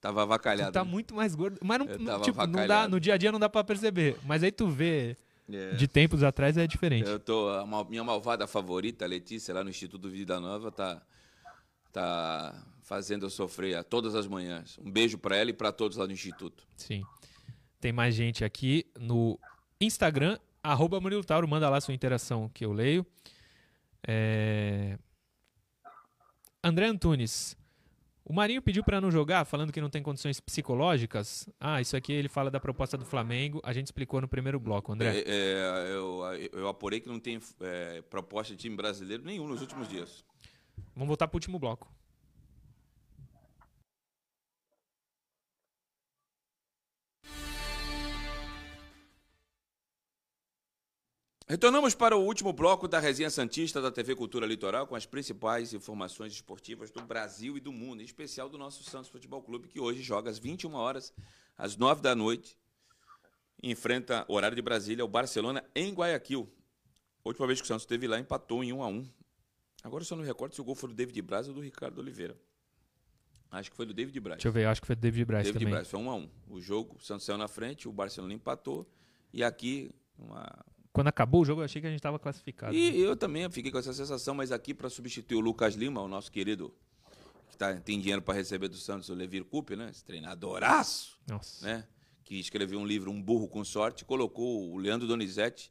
Tava 0.00 0.20
tu 0.20 0.22
avacalhado. 0.22 0.72
tá 0.72 0.84
né? 0.84 0.90
muito 0.90 1.14
mais 1.14 1.34
gordo. 1.34 1.58
Mas 1.64 1.78
não, 1.78 2.20
tipo, 2.20 2.46
não 2.46 2.66
dá, 2.66 2.86
no 2.86 3.00
dia 3.00 3.14
a 3.14 3.16
dia 3.16 3.32
não 3.32 3.40
dá 3.40 3.48
pra 3.48 3.64
perceber. 3.64 4.16
Mas 4.24 4.42
aí 4.42 4.52
tu 4.52 4.68
vê 4.68 5.16
É. 5.52 5.74
de 5.74 5.86
tempos 5.86 6.22
atrás 6.22 6.56
é 6.56 6.66
diferente. 6.66 7.08
Eu 7.08 7.20
tô, 7.20 7.48
a 7.50 7.84
minha 7.84 8.02
malvada 8.02 8.46
favorita, 8.46 9.04
a 9.04 9.08
Letícia, 9.08 9.54
lá 9.54 9.62
no 9.62 9.70
Instituto 9.70 10.08
Vida 10.10 10.40
Nova, 10.40 10.72
tá, 10.72 11.00
tá 11.92 12.66
fazendo 12.82 13.26
eu 13.26 13.30
sofrer 13.30 13.76
a 13.76 13.84
todas 13.84 14.14
as 14.14 14.26
manhãs. 14.26 14.78
Um 14.78 14.90
beijo 14.90 15.18
pra 15.18 15.36
ela 15.36 15.50
e 15.50 15.52
pra 15.52 15.70
todos 15.70 15.96
lá 15.96 16.06
no 16.06 16.12
Instituto. 16.12 16.66
Sim. 16.76 17.04
Tem 17.80 17.92
mais 17.92 18.14
gente 18.14 18.44
aqui 18.44 18.86
no 18.98 19.38
Instagram, 19.80 20.38
arroba 20.62 21.00
Murilo 21.00 21.24
Tauro, 21.24 21.46
manda 21.46 21.70
lá 21.70 21.80
sua 21.80 21.94
interação 21.94 22.48
que 22.52 22.64
eu 22.64 22.72
leio. 22.72 23.06
É... 24.06 24.98
André 26.62 26.86
Antunes. 26.86 27.56
O 28.28 28.32
Marinho 28.32 28.60
pediu 28.60 28.82
pra 28.82 29.00
não 29.00 29.08
jogar, 29.08 29.44
falando 29.44 29.72
que 29.72 29.80
não 29.80 29.88
tem 29.88 30.02
condições 30.02 30.40
psicológicas. 30.40 31.48
Ah, 31.60 31.80
isso 31.80 31.96
aqui 31.96 32.12
ele 32.12 32.28
fala 32.28 32.50
da 32.50 32.58
proposta 32.58 32.98
do 32.98 33.04
Flamengo. 33.04 33.60
A 33.62 33.72
gente 33.72 33.86
explicou 33.86 34.20
no 34.20 34.26
primeiro 34.26 34.58
bloco, 34.58 34.92
André. 34.92 35.18
É, 35.18 35.24
é, 35.24 35.92
eu, 35.92 36.22
eu 36.52 36.66
apurei 36.66 36.98
que 36.98 37.08
não 37.08 37.20
tem 37.20 37.38
é, 37.60 38.02
proposta 38.10 38.52
de 38.52 38.60
time 38.60 38.74
brasileiro 38.74 39.22
nenhum 39.24 39.46
nos 39.46 39.60
últimos 39.60 39.88
dias. 39.88 40.24
Vamos 40.92 41.06
voltar 41.06 41.28
pro 41.28 41.36
último 41.36 41.56
bloco. 41.56 41.88
Retornamos 51.48 51.94
para 51.94 52.16
o 52.16 52.24
último 52.24 52.52
bloco 52.52 52.88
da 52.88 52.98
Resenha 52.98 53.30
Santista 53.30 53.80
da 53.80 53.92
TV 53.92 54.16
Cultura 54.16 54.44
Litoral 54.44 54.84
com 54.84 54.96
as 54.96 55.06
principais 55.06 55.72
informações 55.72 56.32
esportivas 56.32 56.90
do 56.90 57.00
Brasil 57.02 57.56
e 57.56 57.60
do 57.60 57.70
mundo, 57.70 58.02
em 58.02 58.04
especial 58.04 58.48
do 58.48 58.58
nosso 58.58 58.82
Santos 58.82 59.08
Futebol 59.08 59.40
Clube, 59.40 59.68
que 59.68 59.78
hoje 59.78 60.02
joga 60.02 60.28
às 60.28 60.40
21 60.40 60.74
horas, 60.74 61.14
às 61.56 61.76
9 61.76 62.02
da 62.02 62.16
noite, 62.16 62.58
enfrenta, 63.62 64.24
horário 64.26 64.56
de 64.56 64.62
Brasília, 64.62 65.04
o 65.04 65.08
Barcelona 65.08 65.64
em 65.72 65.94
Guayaquil. 65.94 66.52
A 67.24 67.28
última 67.28 67.46
vez 67.46 67.60
que 67.60 67.64
o 67.64 67.68
Santos 67.68 67.84
esteve 67.84 68.08
lá, 68.08 68.18
empatou 68.18 68.64
em 68.64 68.72
1 68.72 68.82
a 68.82 68.88
1 68.88 69.08
Agora 69.84 70.02
eu 70.02 70.06
só 70.06 70.16
não 70.16 70.24
recordo 70.24 70.52
se 70.52 70.60
o 70.60 70.64
gol 70.64 70.74
foi 70.74 70.88
do 70.88 70.96
David 70.96 71.22
Braz 71.22 71.46
ou 71.46 71.54
do 71.54 71.60
Ricardo 71.60 72.00
Oliveira. 72.00 72.36
Acho 73.52 73.70
que 73.70 73.76
foi 73.76 73.86
do 73.86 73.94
David 73.94 74.18
Braz. 74.18 74.38
Deixa 74.38 74.48
eu 74.48 74.52
ver, 74.52 74.66
acho 74.66 74.80
que 74.80 74.86
foi 74.88 74.96
do 74.96 75.00
David 75.00 75.24
Braz 75.24 75.44
David 75.44 75.60
também. 75.60 75.74
Braz, 75.74 75.88
foi 75.88 76.00
1 76.00 76.10
a 76.10 76.14
1 76.16 76.28
O 76.48 76.60
jogo, 76.60 76.96
o 76.96 77.00
Santos 77.00 77.24
saiu 77.24 77.38
na 77.38 77.46
frente, 77.46 77.86
o 77.86 77.92
Barcelona 77.92 78.34
empatou, 78.34 78.84
e 79.32 79.44
aqui 79.44 79.92
uma 80.18 80.44
Quando 80.96 81.08
acabou 81.08 81.42
o 81.42 81.44
jogo, 81.44 81.60
eu 81.60 81.64
achei 81.66 81.80
que 81.80 81.86
a 81.86 81.90
gente 81.90 82.00
tava 82.00 82.18
classificado. 82.18 82.74
e 82.74 82.98
eu 83.00 83.14
também 83.16 83.48
fiquei 83.50 83.70
com 83.70 83.78
essa 83.78 83.92
sensação, 83.92 84.34
mas 84.34 84.50
aqui 84.50 84.72
para 84.72 84.88
substituir 84.88 85.36
o 85.36 85.40
Lucas 85.40 85.74
Lima, 85.74 86.00
o 86.00 86.08
nosso 86.08 86.32
querido, 86.32 86.74
que 87.50 87.56
tá, 87.56 87.74
tem 87.74 88.00
dinheiro 88.00 88.22
para 88.22 88.34
receber 88.34 88.68
do 88.68 88.76
Santos, 88.76 89.08
o 89.10 89.14
Levir 89.14 89.44
Coupe, 89.44 89.76
né? 89.76 89.90
Esse 89.90 90.02
treinadoraço, 90.04 91.18
Nossa. 91.28 91.66
né? 91.66 91.86
Que 92.24 92.40
escreveu 92.40 92.78
um 92.78 92.86
livro, 92.86 93.10
Um 93.10 93.22
Burro 93.22 93.46
com 93.46 93.62
Sorte, 93.62 94.04
colocou 94.04 94.72
o 94.72 94.78
Leandro 94.78 95.06
Donizete 95.06 95.70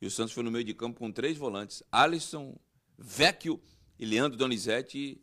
e 0.00 0.06
o 0.06 0.10
Santos 0.10 0.32
foi 0.32 0.42
no 0.42 0.50
meio 0.50 0.64
de 0.64 0.72
campo 0.74 0.98
com 0.98 1.12
três 1.12 1.36
volantes: 1.36 1.82
Alisson, 1.92 2.56
Vecchio 2.98 3.60
e 3.98 4.04
Leandro 4.06 4.38
Donizete. 4.38 4.98
E, 4.98 5.22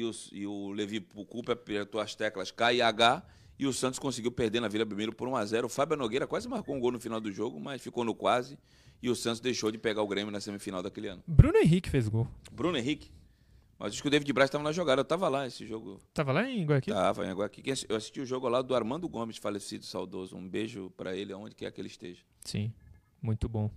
e, 0.00 0.04
os- 0.04 0.30
e 0.32 0.46
o 0.46 0.70
Levi 0.72 1.00
Coupe 1.00 1.52
apertou 1.52 2.00
as 2.00 2.14
teclas 2.14 2.50
K 2.50 2.72
e 2.72 2.80
H. 2.80 3.22
E 3.60 3.66
o 3.66 3.72
Santos 3.74 3.98
conseguiu 3.98 4.32
perder 4.32 4.58
na 4.60 4.68
Vila 4.68 4.86
Belmiro 4.86 5.12
por 5.12 5.28
1 5.28 5.36
a 5.36 5.44
0 5.44 5.66
O 5.66 5.68
Fábio 5.68 5.94
Nogueira 5.94 6.26
quase 6.26 6.48
marcou 6.48 6.74
um 6.74 6.80
gol 6.80 6.92
no 6.92 6.98
final 6.98 7.20
do 7.20 7.30
jogo, 7.30 7.60
mas 7.60 7.82
ficou 7.82 8.04
no 8.04 8.14
quase. 8.14 8.58
E 9.02 9.10
o 9.10 9.14
Santos 9.14 9.38
deixou 9.38 9.70
de 9.70 9.76
pegar 9.76 10.00
o 10.02 10.08
Grêmio 10.08 10.32
na 10.32 10.40
semifinal 10.40 10.82
daquele 10.82 11.08
ano. 11.08 11.22
Bruno 11.26 11.58
Henrique 11.58 11.90
fez 11.90 12.08
gol. 12.08 12.26
Bruno 12.50 12.78
Henrique. 12.78 13.10
Mas 13.78 13.92
acho 13.92 14.00
que 14.02 14.08
o 14.08 14.10
David 14.10 14.32
Braz 14.32 14.48
estava 14.48 14.64
na 14.64 14.72
jogada. 14.72 15.00
Eu 15.00 15.02
estava 15.02 15.28
lá 15.28 15.46
esse 15.46 15.66
jogo. 15.66 16.00
Tava 16.14 16.32
lá 16.32 16.48
em 16.50 16.64
Guayaquil? 16.64 16.94
Tava 16.94 17.26
em 17.26 17.30
assi- 17.70 17.86
Eu 17.88 17.96
assisti 17.96 18.20
o 18.20 18.26
jogo 18.26 18.48
lá 18.48 18.62
do 18.62 18.74
Armando 18.74 19.06
Gomes, 19.08 19.36
falecido, 19.36 19.84
saudoso. 19.84 20.36
Um 20.36 20.48
beijo 20.48 20.90
para 20.96 21.14
ele, 21.14 21.30
aonde 21.32 21.54
quer 21.54 21.70
que 21.70 21.80
ele 21.80 21.88
esteja. 21.88 22.22
Sim, 22.44 22.72
muito 23.22 23.46
bom. 23.46 23.70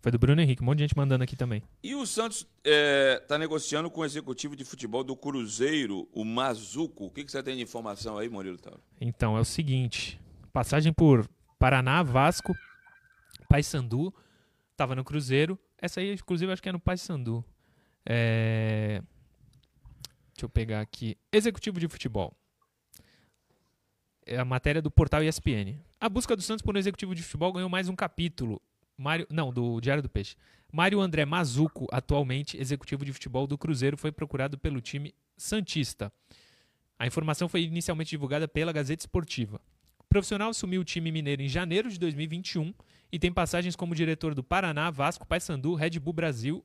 Foi 0.00 0.10
do 0.10 0.18
Bruno 0.18 0.40
Henrique, 0.40 0.62
um 0.62 0.66
monte 0.66 0.78
de 0.78 0.84
gente 0.84 0.96
mandando 0.96 1.24
aqui 1.24 1.36
também. 1.36 1.62
E 1.82 1.94
o 1.94 2.06
Santos 2.06 2.46
está 2.64 3.36
negociando 3.36 3.90
com 3.90 4.00
o 4.00 4.04
executivo 4.04 4.56
de 4.56 4.64
futebol 4.64 5.04
do 5.04 5.14
Cruzeiro, 5.14 6.08
o 6.12 6.24
Mazuco. 6.24 7.06
O 7.06 7.10
que, 7.10 7.22
que 7.22 7.30
você 7.30 7.42
tem 7.42 7.56
de 7.56 7.62
informação 7.62 8.16
aí, 8.16 8.28
Murilo 8.28 8.56
Tauro? 8.56 8.80
Então, 8.98 9.36
é 9.36 9.40
o 9.40 9.44
seguinte: 9.44 10.18
passagem 10.52 10.92
por 10.92 11.28
Paraná, 11.58 12.02
Vasco, 12.02 12.56
Paysandu, 13.46 14.14
tava 14.74 14.94
no 14.94 15.04
Cruzeiro. 15.04 15.58
Essa 15.78 16.00
aí, 16.00 16.14
inclusive, 16.14 16.50
acho 16.50 16.62
que 16.62 16.68
é 16.70 16.72
no 16.72 16.80
Paysandu. 16.80 17.44
É... 18.06 19.02
Deixa 20.32 20.46
eu 20.46 20.48
pegar 20.48 20.80
aqui. 20.80 21.18
Executivo 21.30 21.78
de 21.78 21.86
futebol. 21.88 22.34
É 24.24 24.38
a 24.38 24.44
matéria 24.44 24.80
do 24.80 24.90
portal 24.90 25.22
ESPN. 25.22 25.78
A 26.00 26.08
busca 26.08 26.34
do 26.34 26.40
Santos 26.40 26.62
por 26.62 26.74
um 26.74 26.78
executivo 26.78 27.14
de 27.14 27.22
futebol 27.22 27.52
ganhou 27.52 27.68
mais 27.68 27.90
um 27.90 27.94
capítulo. 27.94 28.62
Mário, 29.00 29.26
não, 29.30 29.50
do 29.50 29.80
Diário 29.80 30.02
do 30.02 30.10
Peixe. 30.10 30.36
Mário 30.70 31.00
André 31.00 31.24
Mazuco, 31.24 31.88
atualmente 31.90 32.58
executivo 32.60 33.02
de 33.02 33.12
futebol 33.14 33.46
do 33.46 33.56
Cruzeiro, 33.56 33.96
foi 33.96 34.12
procurado 34.12 34.58
pelo 34.58 34.78
time 34.78 35.14
Santista. 35.38 36.12
A 36.98 37.06
informação 37.06 37.48
foi 37.48 37.62
inicialmente 37.62 38.10
divulgada 38.10 38.46
pela 38.46 38.72
Gazeta 38.72 39.02
Esportiva. 39.02 39.58
O 39.98 40.04
profissional 40.04 40.50
assumiu 40.50 40.82
o 40.82 40.84
time 40.84 41.10
mineiro 41.10 41.40
em 41.40 41.48
janeiro 41.48 41.88
de 41.88 41.98
2021 41.98 42.74
e 43.10 43.18
tem 43.18 43.32
passagens 43.32 43.74
como 43.74 43.94
diretor 43.94 44.34
do 44.34 44.44
Paraná, 44.44 44.90
Vasco, 44.90 45.26
Paysandu, 45.26 45.74
Red 45.74 45.98
Bull 45.98 46.12
Brasil 46.12 46.62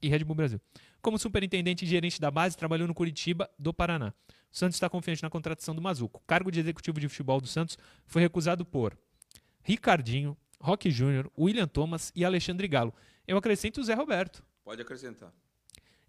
e 0.00 0.08
Red 0.08 0.22
Bull 0.22 0.36
Brasil. 0.36 0.60
Como 1.02 1.18
superintendente 1.18 1.84
e 1.84 1.88
gerente 1.88 2.20
da 2.20 2.30
base, 2.30 2.56
trabalhou 2.56 2.86
no 2.86 2.94
Curitiba 2.94 3.50
do 3.58 3.74
Paraná. 3.74 4.14
O 4.50 4.56
Santos 4.56 4.76
está 4.76 4.88
confiante 4.88 5.24
na 5.24 5.28
contratação 5.28 5.74
do 5.74 5.82
Mazuco. 5.82 6.20
O 6.22 6.26
cargo 6.26 6.52
de 6.52 6.60
executivo 6.60 7.00
de 7.00 7.08
futebol 7.08 7.40
do 7.40 7.48
Santos 7.48 7.76
foi 8.06 8.22
recusado 8.22 8.64
por 8.64 8.96
Ricardinho, 9.64 10.36
Roque 10.60 10.90
Júnior, 10.90 11.30
William 11.38 11.66
Thomas 11.66 12.12
e 12.14 12.24
Alexandre 12.24 12.66
Galo. 12.66 12.94
Eu 13.26 13.36
acrescento 13.36 13.80
o 13.80 13.84
Zé 13.84 13.94
Roberto. 13.94 14.42
Pode 14.64 14.82
acrescentar. 14.82 15.32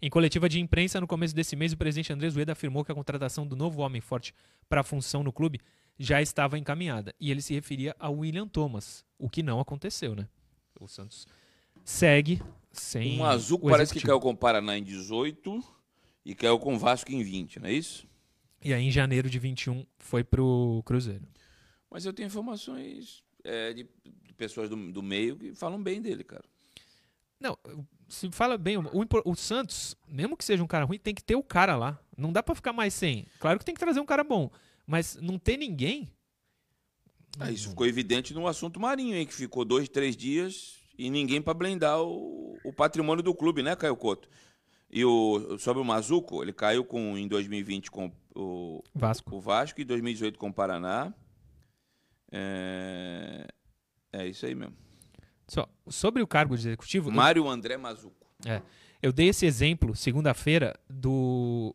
Em 0.02 0.08
coletiva 0.08 0.48
de 0.48 0.58
imprensa, 0.58 1.00
no 1.00 1.06
começo 1.06 1.34
desse 1.34 1.54
mês, 1.54 1.72
o 1.72 1.76
presidente 1.76 2.12
Andrés 2.12 2.34
Ueda 2.34 2.52
afirmou 2.52 2.84
que 2.84 2.90
a 2.90 2.94
contratação 2.94 3.46
do 3.46 3.54
novo 3.54 3.82
homem 3.82 4.00
forte 4.00 4.34
para 4.68 4.80
a 4.80 4.84
função 4.84 5.22
no 5.22 5.32
clube 5.32 5.60
já 5.98 6.22
estava 6.22 6.58
encaminhada. 6.58 7.14
E 7.20 7.30
ele 7.30 7.42
se 7.42 7.52
referia 7.52 7.94
a 7.98 8.08
William 8.08 8.48
Thomas, 8.48 9.04
o 9.18 9.28
que 9.28 9.42
não 9.42 9.60
aconteceu, 9.60 10.16
né? 10.16 10.26
O 10.80 10.88
Santos 10.88 11.26
segue 11.84 12.42
sem. 12.72 13.16
O 13.16 13.18
Mazuco 13.18 13.66
o 13.66 13.70
parece 13.70 13.92
que 13.92 14.00
caiu 14.00 14.18
com 14.18 14.30
o 14.30 14.36
Paraná 14.36 14.78
em 14.78 14.82
18 14.82 15.62
e 16.24 16.34
caiu 16.34 16.58
com 16.58 16.74
o 16.74 16.78
Vasco 16.78 17.12
em 17.12 17.22
20, 17.22 17.60
não 17.60 17.68
é 17.68 17.72
isso? 17.72 18.08
E 18.64 18.72
aí, 18.72 18.82
em 18.82 18.90
janeiro 18.90 19.28
de 19.28 19.38
21, 19.38 19.84
foi 19.98 20.24
pro 20.24 20.82
Cruzeiro. 20.86 21.26
Mas 21.90 22.06
eu 22.06 22.12
tenho 22.12 22.26
informações 22.26 23.22
é, 23.44 23.72
de 23.74 23.86
pessoas 24.40 24.70
do, 24.70 24.90
do 24.90 25.02
meio 25.02 25.36
que 25.36 25.54
falam 25.54 25.80
bem 25.82 26.00
dele, 26.00 26.24
cara. 26.24 26.44
Não, 27.38 27.58
se 28.08 28.30
fala 28.30 28.56
bem, 28.56 28.78
o, 28.78 28.84
o 29.24 29.34
Santos, 29.36 29.94
mesmo 30.08 30.36
que 30.36 30.44
seja 30.44 30.62
um 30.62 30.66
cara 30.66 30.86
ruim, 30.86 30.98
tem 30.98 31.14
que 31.14 31.22
ter 31.22 31.36
o 31.36 31.42
cara 31.42 31.76
lá. 31.76 32.00
Não 32.16 32.32
dá 32.32 32.42
pra 32.42 32.54
ficar 32.54 32.72
mais 32.72 32.94
sem. 32.94 33.26
Claro 33.38 33.58
que 33.58 33.64
tem 33.64 33.74
que 33.74 33.80
trazer 33.80 34.00
um 34.00 34.06
cara 34.06 34.24
bom, 34.24 34.50
mas 34.86 35.16
não 35.16 35.38
ter 35.38 35.58
ninguém. 35.58 36.10
Ah, 37.38 37.50
isso 37.50 37.68
ficou 37.68 37.86
evidente 37.86 38.32
no 38.32 38.46
assunto 38.46 38.80
Marinho, 38.80 39.14
hein, 39.14 39.26
que 39.26 39.34
ficou 39.34 39.64
dois, 39.64 39.88
três 39.88 40.16
dias 40.16 40.78
e 40.98 41.10
ninguém 41.10 41.40
para 41.40 41.54
blindar 41.54 42.02
o, 42.02 42.58
o 42.64 42.72
patrimônio 42.72 43.22
do 43.22 43.34
clube, 43.34 43.62
né, 43.62 43.76
Caio 43.76 43.96
Couto? 43.96 44.28
E 44.90 45.04
o, 45.04 45.56
sobre 45.58 45.80
o 45.80 45.84
Mazuco, 45.84 46.42
ele 46.42 46.52
caiu 46.52 46.84
com, 46.84 47.16
em 47.16 47.28
2020 47.28 47.90
com 47.90 48.10
o, 48.34 48.82
Vasco. 48.94 49.36
o 49.36 49.40
Vasco 49.40 49.80
e 49.80 49.84
2018 49.84 50.38
com 50.38 50.48
o 50.48 50.52
Paraná. 50.52 51.14
É, 52.32 53.46
é 54.12 54.26
isso 54.26 54.46
aí 54.46 54.54
mesmo. 54.54 54.74
Só, 55.48 55.68
sobre 55.88 56.22
o 56.22 56.26
cargo 56.26 56.56
de 56.56 56.62
executivo, 56.68 57.10
eu- 57.10 57.14
Mário 57.14 57.48
André 57.48 57.76
Mazuco. 57.76 58.26
É. 58.46 58.62
Eu 59.02 59.12
dei 59.12 59.28
esse 59.28 59.46
exemplo 59.46 59.96
segunda-feira 59.96 60.78
do 60.88 61.74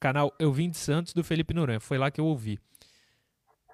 canal 0.00 0.34
Eu 0.38 0.52
Vim 0.52 0.70
de 0.70 0.76
Santos 0.76 1.12
do 1.12 1.22
Felipe 1.22 1.54
Noronha. 1.54 1.80
Foi 1.80 1.98
lá 1.98 2.10
que 2.10 2.20
eu 2.20 2.24
ouvi. 2.26 2.58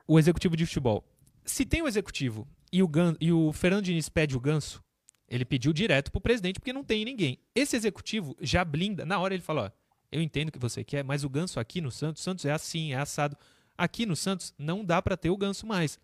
O 0.06 0.18
executivo 0.18 0.56
de 0.56 0.66
futebol. 0.66 1.04
Se 1.44 1.64
tem 1.64 1.82
o 1.82 1.88
executivo 1.88 2.46
e 2.72 2.82
o, 2.82 2.88
Gan, 2.88 3.14
e 3.20 3.32
o 3.32 3.52
Fernando 3.52 3.84
Diniz 3.84 4.08
pede 4.08 4.36
o 4.36 4.40
ganso, 4.40 4.82
ele 5.28 5.44
pediu 5.44 5.72
direto 5.72 6.10
pro 6.12 6.20
presidente 6.20 6.58
porque 6.60 6.72
não 6.72 6.84
tem 6.84 7.04
ninguém. 7.04 7.38
Esse 7.54 7.76
executivo 7.76 8.36
já 8.40 8.64
blinda. 8.64 9.04
Na 9.06 9.18
hora 9.18 9.32
ele 9.34 9.42
fala: 9.42 9.66
ó, 9.66 9.70
eu 10.10 10.20
entendo 10.20 10.48
o 10.48 10.52
que 10.52 10.58
você 10.58 10.84
quer, 10.84 11.02
mas 11.04 11.24
o 11.24 11.28
ganso 11.30 11.58
aqui 11.58 11.80
no 11.80 11.90
Santos, 11.90 12.22
Santos 12.22 12.44
é 12.44 12.52
assim, 12.52 12.92
é 12.92 12.96
assado. 12.96 13.36
Aqui 13.78 14.04
no 14.04 14.14
Santos 14.14 14.52
não 14.58 14.84
dá 14.84 15.00
para 15.00 15.16
ter 15.16 15.30
o 15.30 15.36
ganso 15.36 15.66
mais. 15.66 15.98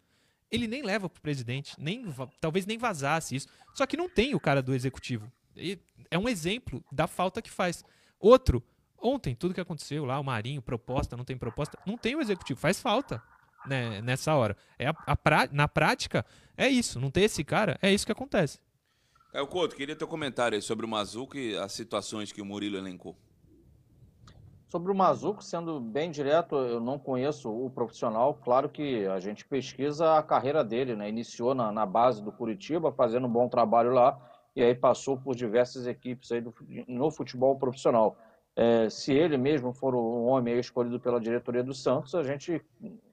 Ele 0.50 0.66
nem 0.66 0.82
leva 0.82 1.08
pro 1.08 1.20
presidente, 1.20 1.74
nem 1.78 2.04
talvez 2.40 2.64
nem 2.64 2.78
vazasse 2.78 3.36
isso. 3.36 3.48
Só 3.74 3.86
que 3.86 3.96
não 3.96 4.08
tem 4.08 4.34
o 4.34 4.40
cara 4.40 4.62
do 4.62 4.74
executivo. 4.74 5.30
E 5.56 5.78
é 6.10 6.18
um 6.18 6.28
exemplo 6.28 6.82
da 6.90 7.06
falta 7.06 7.42
que 7.42 7.50
faz. 7.50 7.84
Outro, 8.18 8.62
ontem, 8.96 9.34
tudo 9.34 9.54
que 9.54 9.60
aconteceu 9.60 10.04
lá, 10.04 10.18
o 10.18 10.24
Marinho, 10.24 10.62
proposta, 10.62 11.16
não 11.16 11.24
tem 11.24 11.36
proposta, 11.36 11.78
não 11.86 11.96
tem 11.96 12.14
o 12.14 12.20
executivo, 12.20 12.58
faz 12.58 12.80
falta 12.80 13.22
né, 13.66 14.00
nessa 14.00 14.34
hora. 14.34 14.56
É 14.78 14.88
a, 14.88 14.94
a 15.06 15.16
pra, 15.16 15.48
na 15.52 15.68
prática, 15.68 16.24
é 16.56 16.68
isso. 16.68 17.00
Não 17.00 17.10
ter 17.10 17.22
esse 17.22 17.44
cara, 17.44 17.78
é 17.82 17.92
isso 17.92 18.06
que 18.06 18.12
acontece. 18.12 18.58
Caio 19.32 19.46
Couto, 19.46 19.76
queria 19.76 19.94
teu 19.94 20.08
comentário 20.08 20.56
aí 20.56 20.62
sobre 20.62 20.86
o 20.86 20.88
Mazuco 20.88 21.36
e 21.36 21.56
as 21.56 21.72
situações 21.72 22.32
que 22.32 22.40
o 22.40 22.44
Murilo 22.44 22.78
elencou. 22.78 23.16
Sobre 24.68 24.92
o 24.92 24.94
Mazuco, 24.94 25.42
sendo 25.42 25.80
bem 25.80 26.10
direto, 26.10 26.54
eu 26.54 26.78
não 26.78 26.98
conheço 26.98 27.50
o 27.50 27.70
profissional. 27.70 28.34
Claro 28.34 28.68
que 28.68 29.06
a 29.06 29.18
gente 29.18 29.46
pesquisa 29.46 30.18
a 30.18 30.22
carreira 30.22 30.62
dele, 30.62 30.94
né? 30.94 31.08
Iniciou 31.08 31.54
na, 31.54 31.72
na 31.72 31.86
base 31.86 32.22
do 32.22 32.30
Curitiba, 32.30 32.92
fazendo 32.92 33.26
um 33.26 33.32
bom 33.32 33.48
trabalho 33.48 33.92
lá, 33.92 34.20
e 34.54 34.62
aí 34.62 34.74
passou 34.74 35.16
por 35.16 35.34
diversas 35.34 35.86
equipes 35.86 36.30
aí 36.30 36.42
do, 36.42 36.54
no 36.86 37.10
futebol 37.10 37.56
profissional. 37.56 38.18
É, 38.54 38.90
se 38.90 39.14
ele 39.14 39.38
mesmo 39.38 39.72
for 39.72 39.94
um 39.94 40.26
homem 40.26 40.58
escolhido 40.58 41.00
pela 41.00 41.18
diretoria 41.18 41.64
do 41.64 41.72
Santos, 41.72 42.14
a 42.14 42.22
gente 42.22 42.62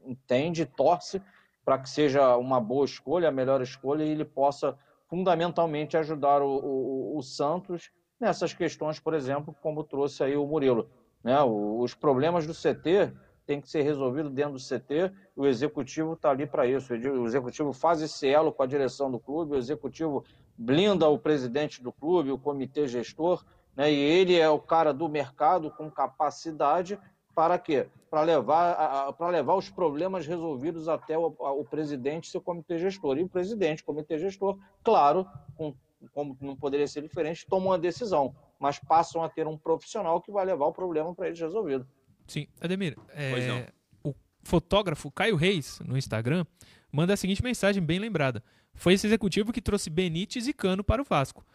entende, 0.06 0.66
torce 0.66 1.22
para 1.64 1.78
que 1.78 1.90
seja 1.90 2.36
uma 2.36 2.60
boa 2.60 2.84
escolha, 2.84 3.30
a 3.30 3.32
melhor 3.32 3.62
escolha, 3.62 4.04
e 4.04 4.10
ele 4.10 4.26
possa 4.26 4.78
fundamentalmente 5.08 5.96
ajudar 5.96 6.42
o, 6.42 6.50
o, 6.50 7.18
o 7.18 7.24
Santos 7.24 7.92
nessas 8.20 8.54
questões, 8.54 9.00
por 9.00 9.14
exemplo, 9.14 9.56
como 9.62 9.86
trouxe 9.86 10.22
aí 10.22 10.36
o 10.36 10.46
Murilo. 10.46 10.90
Né? 11.26 11.42
Os 11.42 11.96
problemas 11.96 12.46
do 12.46 12.54
CT 12.54 13.12
têm 13.48 13.60
que 13.60 13.68
ser 13.68 13.82
resolvidos 13.82 14.32
dentro 14.32 14.54
do 14.54 14.60
CT, 14.60 15.12
o 15.36 15.48
executivo 15.48 16.14
está 16.14 16.30
ali 16.30 16.46
para 16.46 16.68
isso. 16.68 16.94
O 16.94 17.26
executivo 17.26 17.74
faz 17.74 18.00
esse 18.02 18.28
elo 18.28 18.52
com 18.52 18.62
a 18.62 18.68
direção 18.68 19.10
do 19.10 19.20
clube, 19.20 19.54
o 19.54 19.58
executivo 19.58 20.24
blinda 20.56 21.10
o 21.10 21.18
presidente 21.18 21.82
do 21.82 21.92
clube, 21.92 22.32
o 22.32 22.38
comitê 22.38 22.88
gestor, 22.88 23.44
né? 23.76 23.92
e 23.92 23.96
ele 23.96 24.40
é 24.40 24.48
o 24.48 24.60
cara 24.60 24.94
do 24.94 25.10
mercado 25.10 25.72
com 25.72 25.90
capacidade 25.90 27.00
para 27.34 27.58
quê? 27.58 27.88
Para 28.10 28.22
levar, 28.22 29.12
para 29.14 29.30
levar 29.30 29.56
os 29.56 29.70
problemas 29.70 30.28
resolvidos 30.28 30.88
até 30.88 31.18
o, 31.18 31.36
o 31.38 31.66
presidente 31.66 32.26
e 32.26 32.32
seu 32.32 32.40
comitê 32.40 32.78
gestor. 32.78 33.18
E 33.18 33.24
o 33.24 33.30
presidente, 33.30 33.84
comitê 33.84 34.18
gestor, 34.20 34.58
claro, 34.84 35.28
com, 35.58 35.74
como 36.14 36.38
não 36.42 36.56
poderia 36.56 36.88
ser 36.88 37.02
diferente, 37.02 37.46
toma 37.48 37.68
uma 37.68 37.80
decisão 37.80 38.36
mas 38.60 38.80
passam 38.80 39.24
a 39.24 39.30
ter 39.30 39.48
um 39.48 39.58
profissional 39.58 40.22
que 40.22 40.32
vai 40.32 40.46
levar 40.46 40.66
o 40.66 40.74
problema 40.74 41.14
para 41.14 41.28
eles 41.28 41.40
resolvido. 41.40 41.88
Sim, 42.28 42.48
Ademir, 42.60 42.98
é, 43.10 43.72
o 44.04 44.14
fotógrafo 44.44 45.12
Caio 45.12 45.36
Reis, 45.36 45.80
no 45.86 45.98
Instagram, 45.98 46.46
manda 46.92 47.14
a 47.14 47.18
seguinte 47.18 47.44
mensagem 47.44 47.84
bem 47.84 48.00
lembrada. 48.00 48.44
Foi 48.74 48.94
esse 48.94 49.08
executivo 49.08 49.54
que 49.54 49.62
trouxe 49.62 49.90
Benítez 49.90 50.48
e 50.48 50.54
Cano 50.54 50.84
para 50.84 51.02
o 51.02 51.06
Vasco. 51.06 51.46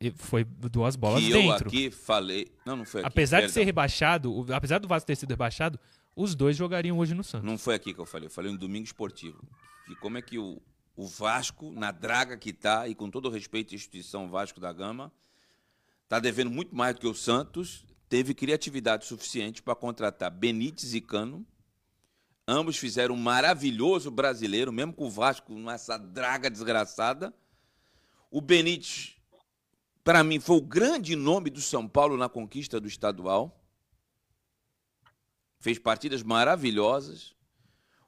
E 0.00 0.10
foi 0.10 0.44
duas 0.44 0.96
bolas 0.96 1.22
que 1.22 1.32
dentro. 1.32 1.66
Eu 1.66 1.68
aqui 1.68 1.90
falei. 1.90 2.50
Não, 2.66 2.76
não 2.76 2.84
foi 2.84 3.00
aqui. 3.00 3.08
Apesar 3.08 3.36
Perdão. 3.36 3.48
de 3.48 3.52
ser 3.52 3.64
rebaixado, 3.64 4.46
apesar 4.52 4.78
do 4.78 4.88
Vasco 4.88 5.06
ter 5.06 5.16
sido 5.16 5.30
rebaixado, 5.30 5.78
os 6.16 6.34
dois 6.34 6.56
jogariam 6.56 6.98
hoje 6.98 7.14
no 7.14 7.22
Santos. 7.22 7.46
Não 7.46 7.56
foi 7.56 7.76
aqui 7.76 7.94
que 7.94 8.00
eu 8.00 8.06
falei, 8.06 8.26
eu 8.26 8.30
falei 8.30 8.50
no 8.50 8.58
domingo 8.58 8.84
esportivo. 8.84 9.40
E 9.88 9.94
como 9.96 10.18
é 10.18 10.22
que 10.22 10.38
o, 10.38 10.60
o 10.96 11.06
Vasco, 11.06 11.72
na 11.72 11.90
draga 11.90 12.36
que 12.36 12.50
está, 12.50 12.86
e 12.88 12.94
com 12.94 13.10
todo 13.10 13.26
o 13.26 13.30
respeito 13.30 13.74
à 13.74 13.76
instituição 13.76 14.28
Vasco 14.28 14.60
da 14.60 14.72
Gama, 14.72 15.12
está 16.04 16.20
devendo 16.20 16.50
muito 16.50 16.74
mais 16.74 16.94
do 16.94 17.00
que 17.00 17.06
o 17.06 17.14
Santos, 17.14 17.84
teve 18.08 18.34
criatividade 18.34 19.04
suficiente 19.04 19.62
para 19.62 19.74
contratar 19.74 20.30
Benítez 20.30 20.94
e 20.94 21.00
Cano. 21.00 21.44
Ambos 22.46 22.76
fizeram 22.76 23.14
um 23.14 23.18
maravilhoso 23.18 24.10
brasileiro, 24.10 24.72
mesmo 24.72 24.92
com 24.92 25.06
o 25.06 25.10
Vasco 25.10 25.52
nessa 25.54 25.96
draga 25.98 26.48
desgraçada. 26.48 27.34
O 28.30 28.40
Benítez, 28.40 29.16
para 30.04 30.22
mim, 30.22 30.38
foi 30.38 30.56
o 30.56 30.62
grande 30.62 31.16
nome 31.16 31.50
do 31.50 31.60
São 31.60 31.88
Paulo 31.88 32.16
na 32.16 32.28
conquista 32.28 32.78
do 32.78 32.86
estadual. 32.86 33.60
Fez 35.58 35.78
partidas 35.78 36.22
maravilhosas. 36.22 37.33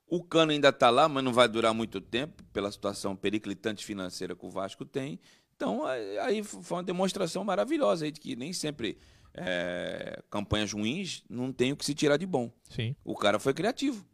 O 0.09 0.23
Cano 0.23 0.53
ainda 0.53 0.69
está 0.69 0.89
lá, 0.89 1.09
mas 1.09 1.25
não 1.25 1.33
vai 1.33 1.49
durar 1.49 1.75
muito 1.75 2.01
tempo, 2.01 2.43
pela 2.53 2.71
situação 2.71 3.17
periclitante 3.17 3.85
financeira 3.85 4.37
que 4.37 4.47
o 4.47 4.51
Vasco 4.51 4.85
tem. 4.85 5.19
Então, 5.57 5.85
aí 5.85 6.45
foi 6.45 6.77
uma 6.77 6.85
demonstração 6.85 7.43
maravilhosa 7.43 8.05
aí 8.05 8.13
de 8.13 8.21
que 8.21 8.37
nem 8.37 8.53
sempre 8.53 8.99
é, 9.35 10.23
campanhas 10.31 10.73
ruins 10.73 11.25
não 11.29 11.53
tem 11.53 11.73
o 11.73 11.77
que 11.77 11.85
se 11.85 11.95
tirar 11.95 12.17
de 12.17 12.27
bom. 12.27 12.53
Sim. 12.71 12.95
O 13.05 13.17
cara 13.17 13.39
foi 13.39 13.53
criativo. 13.53 14.07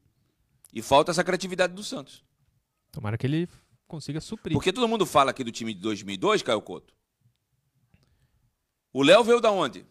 E 0.72 0.80
falta 0.80 1.10
essa 1.10 1.22
criatividade 1.22 1.74
do 1.74 1.82
Santos. 1.82 2.24
Tomara 2.90 3.18
que 3.18 3.26
ele 3.26 3.48
consiga 3.86 4.20
suprir. 4.20 4.54
Porque 4.54 4.72
todo 4.72 4.88
mundo 4.88 5.04
fala 5.04 5.30
aqui 5.30 5.44
do 5.44 5.52
time 5.52 5.74
de 5.74 5.80
2002, 5.80 6.42
Caio 6.42 6.62
Couto. 6.62 6.94
O 8.92 9.02
Léo 9.02 9.22
veio 9.22 9.40
da 9.40 9.50
onde? 9.50 9.86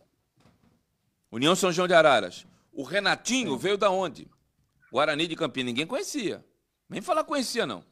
União 1.32 1.56
São 1.56 1.72
João 1.72 1.88
de 1.88 1.94
Araras. 1.94 2.46
O 2.72 2.84
Renatinho 2.84 3.58
veio 3.58 3.78
da 3.78 3.90
onde? 3.90 4.28
Guarani 4.92 5.28
de 5.28 5.36
Campinas. 5.36 5.68
Ninguém 5.68 5.88
conhecia. 5.88 6.46
Nem 6.90 7.02
falar 7.02 7.24
conhecia, 7.24 7.66
não. 7.66 7.84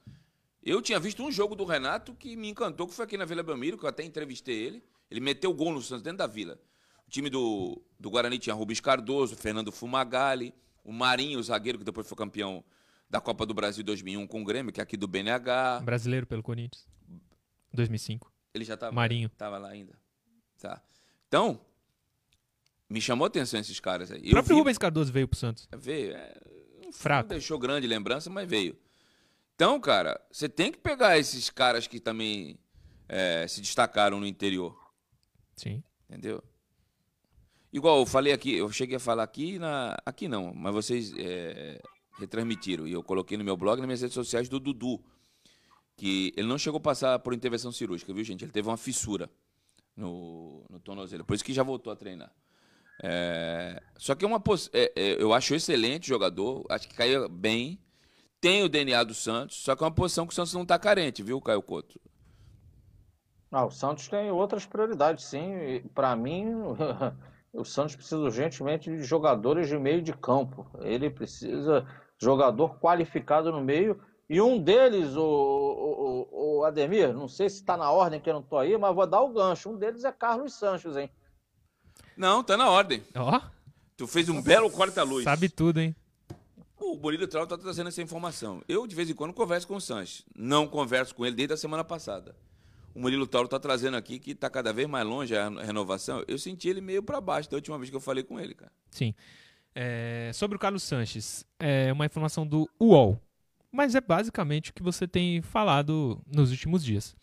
Eu 0.62 0.82
tinha 0.82 1.00
visto 1.00 1.24
um 1.24 1.32
jogo 1.32 1.56
do 1.56 1.64
Renato 1.64 2.14
que 2.14 2.36
me 2.36 2.50
encantou, 2.50 2.88
que 2.88 2.94
foi 2.94 3.06
aqui 3.06 3.18
na 3.18 3.24
Vila 3.24 3.42
Belmiro, 3.42 3.78
que 3.78 3.86
eu 3.86 3.90
até 3.90 4.04
entrevistei 4.04 4.56
ele. 4.56 4.84
Ele 5.10 5.22
meteu 5.22 5.54
gol 5.54 5.72
no 5.72 5.82
Santos 5.82 6.04
dentro 6.04 6.18
da 6.18 6.28
Vila. 6.28 6.60
O 7.08 7.10
time 7.10 7.30
do, 7.30 7.82
do 7.98 8.10
Guarani 8.10 8.38
tinha 8.38 8.54
Rubens 8.54 8.82
Cardoso, 8.82 9.36
Fernando 9.36 9.72
Fumagalli, 9.72 10.54
o 10.84 10.92
Marinho, 10.92 11.40
o 11.40 11.44
zagueiro, 11.44 11.80
que 11.80 11.86
depois 11.86 12.06
foi 12.08 12.18
campeão 12.18 12.64
da 13.10 13.20
Copa 13.20 13.46
do 13.46 13.54
Brasil 13.54 13.84
2001 13.84 14.28
com 14.28 14.42
o 14.42 14.46
Grêmio, 14.46 14.72
que 14.72 14.80
é 14.80 14.84
aqui 14.84 14.98
do 14.98 15.08
BNH. 15.08 15.80
Brasileiro 15.84 16.28
pelo 16.28 16.44
Corinthians. 16.44 16.86
2005. 17.74 18.32
Ele 18.54 18.66
já 18.66 18.74
estava 18.74 18.92
Marinho. 18.92 19.30
Tava 19.30 19.58
lá 19.58 19.70
ainda. 19.70 19.94
Tá. 20.62 20.82
Então, 21.28 21.62
me 22.90 23.00
chamou 23.00 23.26
a 23.26 23.28
atenção 23.28 23.60
esses 23.60 23.80
caras 23.80 24.12
aí. 24.12 24.28
O 24.28 24.32
próprio 24.32 24.56
vi... 24.56 24.60
Rubens 24.60 24.78
Cardoso 24.78 25.12
veio 25.12 25.28
pro 25.28 25.40
Santos. 25.40 25.68
Veio. 25.76 26.12
É... 26.12 26.59
Fraco. 26.92 27.30
Não 27.30 27.38
deixou 27.38 27.60
grande 27.60 27.88
lembrança, 27.88 28.30
mas 28.30 28.50
veio. 28.50 28.78
Então, 29.56 29.80
cara, 29.80 30.20
você 30.32 30.48
tem 30.48 30.72
que 30.72 30.78
pegar 30.78 31.18
esses 31.18 31.50
caras 31.50 31.86
que 31.86 32.00
também 32.00 32.58
é, 33.08 33.46
se 33.48 33.60
destacaram 33.60 34.20
no 34.20 34.26
interior. 34.26 34.78
Sim. 35.56 35.84
Entendeu? 36.08 36.42
Igual 37.72 38.00
eu 38.00 38.06
falei 38.06 38.34
aqui, 38.34 38.56
eu 38.56 38.72
cheguei 38.72 38.96
a 38.96 39.00
falar 39.00 39.24
aqui, 39.24 39.60
na, 39.60 39.96
aqui 40.06 40.28
não, 40.28 40.54
mas 40.54 40.74
vocês 40.74 41.14
é, 41.18 41.80
retransmitiram. 42.18 42.88
E 42.88 42.94
eu 42.94 43.04
coloquei 43.04 43.38
no 43.38 43.44
meu 43.44 43.56
blog 43.56 43.78
e 43.78 43.82
nas 43.82 43.88
minhas 43.88 44.02
redes 44.02 44.16
sociais 44.16 44.50
do 44.50 44.60
Dudu. 44.60 45.04
Que 45.96 46.34
ele 46.38 46.48
não 46.48 46.58
chegou 46.58 46.78
a 46.78 46.82
passar 46.82 47.20
por 47.20 47.34
intervenção 47.34 47.72
cirúrgica, 47.72 48.14
viu, 48.14 48.24
gente? 48.24 48.44
Ele 48.46 48.52
teve 48.52 48.68
uma 48.68 48.78
fissura 48.78 49.30
no, 49.96 50.66
no 50.70 50.80
tornozelo. 50.80 51.26
Por 51.26 51.34
isso 51.34 51.44
que 51.44 51.54
já 51.54 51.62
voltou 51.62 51.92
a 51.92 51.96
treinar. 51.96 52.34
É, 53.02 53.82
só 53.98 54.14
que 54.14 54.26
é 54.26 54.28
uma 54.28 54.44
é, 54.74 54.92
é, 54.96 55.24
eu 55.24 55.34
acho 55.34 55.56
excelente 55.56 56.08
jogador, 56.08 56.66
acho 56.70 56.88
que 56.88 56.96
caiu 56.96 57.30
bem 57.30 57.80
tem 58.42 58.64
o 58.64 58.70
DNA 58.70 59.04
do 59.04 59.14
Santos, 59.14 59.58
só 59.58 59.76
que 59.76 59.84
é 59.84 59.86
uma 59.86 59.94
posição 59.94 60.26
que 60.26 60.32
o 60.32 60.36
Santos 60.36 60.54
não 60.54 60.64
está 60.64 60.80
carente, 60.80 61.22
viu, 61.22 61.42
Caio 61.42 61.62
Couto? 61.62 62.00
Não, 63.52 63.68
o 63.68 63.72
Santos 63.72 64.08
tem 64.08 64.32
outras 64.32 64.66
prioridades, 64.66 65.26
sim. 65.26 65.84
Para 65.94 66.16
mim, 66.16 66.54
o 67.52 67.66
Santos 67.66 67.96
precisa 67.96 68.18
urgentemente 68.18 68.90
de 68.90 69.04
jogadores 69.04 69.68
de 69.68 69.78
meio 69.78 70.02
de 70.02 70.14
campo. 70.14 70.68
Ele 70.82 71.10
precisa 71.10 71.86
jogador 72.18 72.80
qualificado 72.80 73.52
no 73.52 73.62
meio. 73.62 74.00
E 74.30 74.40
um 74.40 74.62
deles, 74.62 75.16
o, 75.16 75.22
o, 75.22 76.60
o 76.60 76.64
Ademir, 76.64 77.12
não 77.14 77.28
sei 77.28 77.50
se 77.50 77.56
está 77.58 77.76
na 77.76 77.92
ordem 77.92 78.22
que 78.22 78.30
eu 78.30 78.36
não 78.36 78.42
estou 78.42 78.60
aí, 78.60 78.78
mas 78.78 78.96
vou 78.96 79.08
dar 79.08 79.22
o 79.22 79.34
gancho. 79.34 79.72
Um 79.72 79.78
deles 79.78 80.06
é 80.06 80.12
Carlos 80.12 80.54
Sanches, 80.54 80.96
hein? 80.96 81.10
Não, 82.20 82.44
tá 82.44 82.58
na 82.58 82.70
ordem. 82.70 83.02
Ó. 83.16 83.40
Tu 83.96 84.06
fez 84.06 84.28
um 84.28 84.42
belo 84.42 84.70
corta-luz. 84.70 85.24
Sabe 85.24 85.48
tudo, 85.48 85.80
hein? 85.80 85.96
O 86.78 86.98
Bonito 86.98 87.26
Trau 87.28 87.46
está 87.46 87.58
trazendo 87.58 87.88
essa 87.88 88.02
informação. 88.02 88.62
Eu, 88.68 88.86
de 88.86 88.94
vez 88.94 89.10
em 89.10 89.14
quando, 89.14 89.34
converso 89.34 89.66
com 89.66 89.78
o 89.78 89.82
Sanches. 89.82 90.26
Não 90.36 90.68
converso 90.68 91.16
com 91.16 91.26
ele 91.26 91.38
desde 91.38 91.54
a 91.54 91.58
semana 91.58 91.82
passada. 91.82 92.36
O 92.94 93.00
Murilo 93.00 93.26
Tauro 93.26 93.46
está 93.46 93.58
trazendo 93.58 93.96
aqui 93.96 94.20
que 94.20 94.32
está 94.32 94.50
cada 94.50 94.74
vez 94.74 94.86
mais 94.86 95.08
longe 95.08 95.34
a 95.34 95.48
renovação. 95.48 96.22
Eu 96.28 96.38
senti 96.38 96.68
ele 96.68 96.82
meio 96.82 97.02
para 97.02 97.22
baixo 97.22 97.50
da 97.50 97.56
última 97.56 97.78
vez 97.78 97.90
que 97.90 97.96
eu 97.96 98.02
falei 98.02 98.24
com 98.24 98.38
ele, 98.38 98.54
cara. 98.54 98.72
Sim. 98.92 99.16
É, 99.74 100.32
sobre 100.34 100.58
o 100.58 100.60
Carlos 100.60 100.84
Sanches, 100.84 101.46
é 101.58 101.94
uma 101.94 102.06
informação 102.06 102.46
do 102.46 102.70
UOL, 102.82 103.18
mas 103.72 103.96
é 103.96 104.02
basicamente 104.02 104.72
o 104.72 104.74
que 104.74 104.84
você 104.84 105.08
tem 105.08 105.42
falado 105.42 106.22
nos 106.28 106.52
últimos 106.52 106.84
dias. 106.84 107.16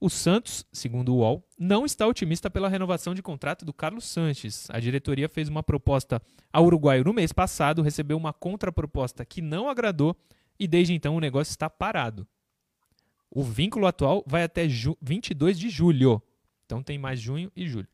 O 0.00 0.08
Santos, 0.08 0.64
segundo 0.72 1.12
o 1.12 1.16
UOL, 1.18 1.44
não 1.58 1.84
está 1.84 2.06
otimista 2.06 2.48
pela 2.48 2.68
renovação 2.68 3.14
de 3.14 3.22
contrato 3.22 3.64
do 3.64 3.72
Carlos 3.72 4.04
Sanches. 4.04 4.68
A 4.70 4.78
diretoria 4.78 5.28
fez 5.28 5.48
uma 5.48 5.62
proposta 5.62 6.22
ao 6.52 6.66
uruguaio 6.66 7.02
no 7.02 7.12
mês 7.12 7.32
passado, 7.32 7.82
recebeu 7.82 8.16
uma 8.16 8.32
contraproposta 8.32 9.24
que 9.24 9.42
não 9.42 9.68
agradou 9.68 10.16
e 10.58 10.68
desde 10.68 10.94
então 10.94 11.16
o 11.16 11.20
negócio 11.20 11.50
está 11.50 11.68
parado. 11.68 12.26
O 13.28 13.42
vínculo 13.42 13.86
atual 13.86 14.22
vai 14.24 14.44
até 14.44 14.66
22 15.02 15.58
de 15.58 15.68
julho. 15.68 16.22
Então 16.64 16.80
tem 16.80 16.96
mais 16.96 17.20
junho 17.20 17.50
e 17.56 17.66
julho. 17.66 17.88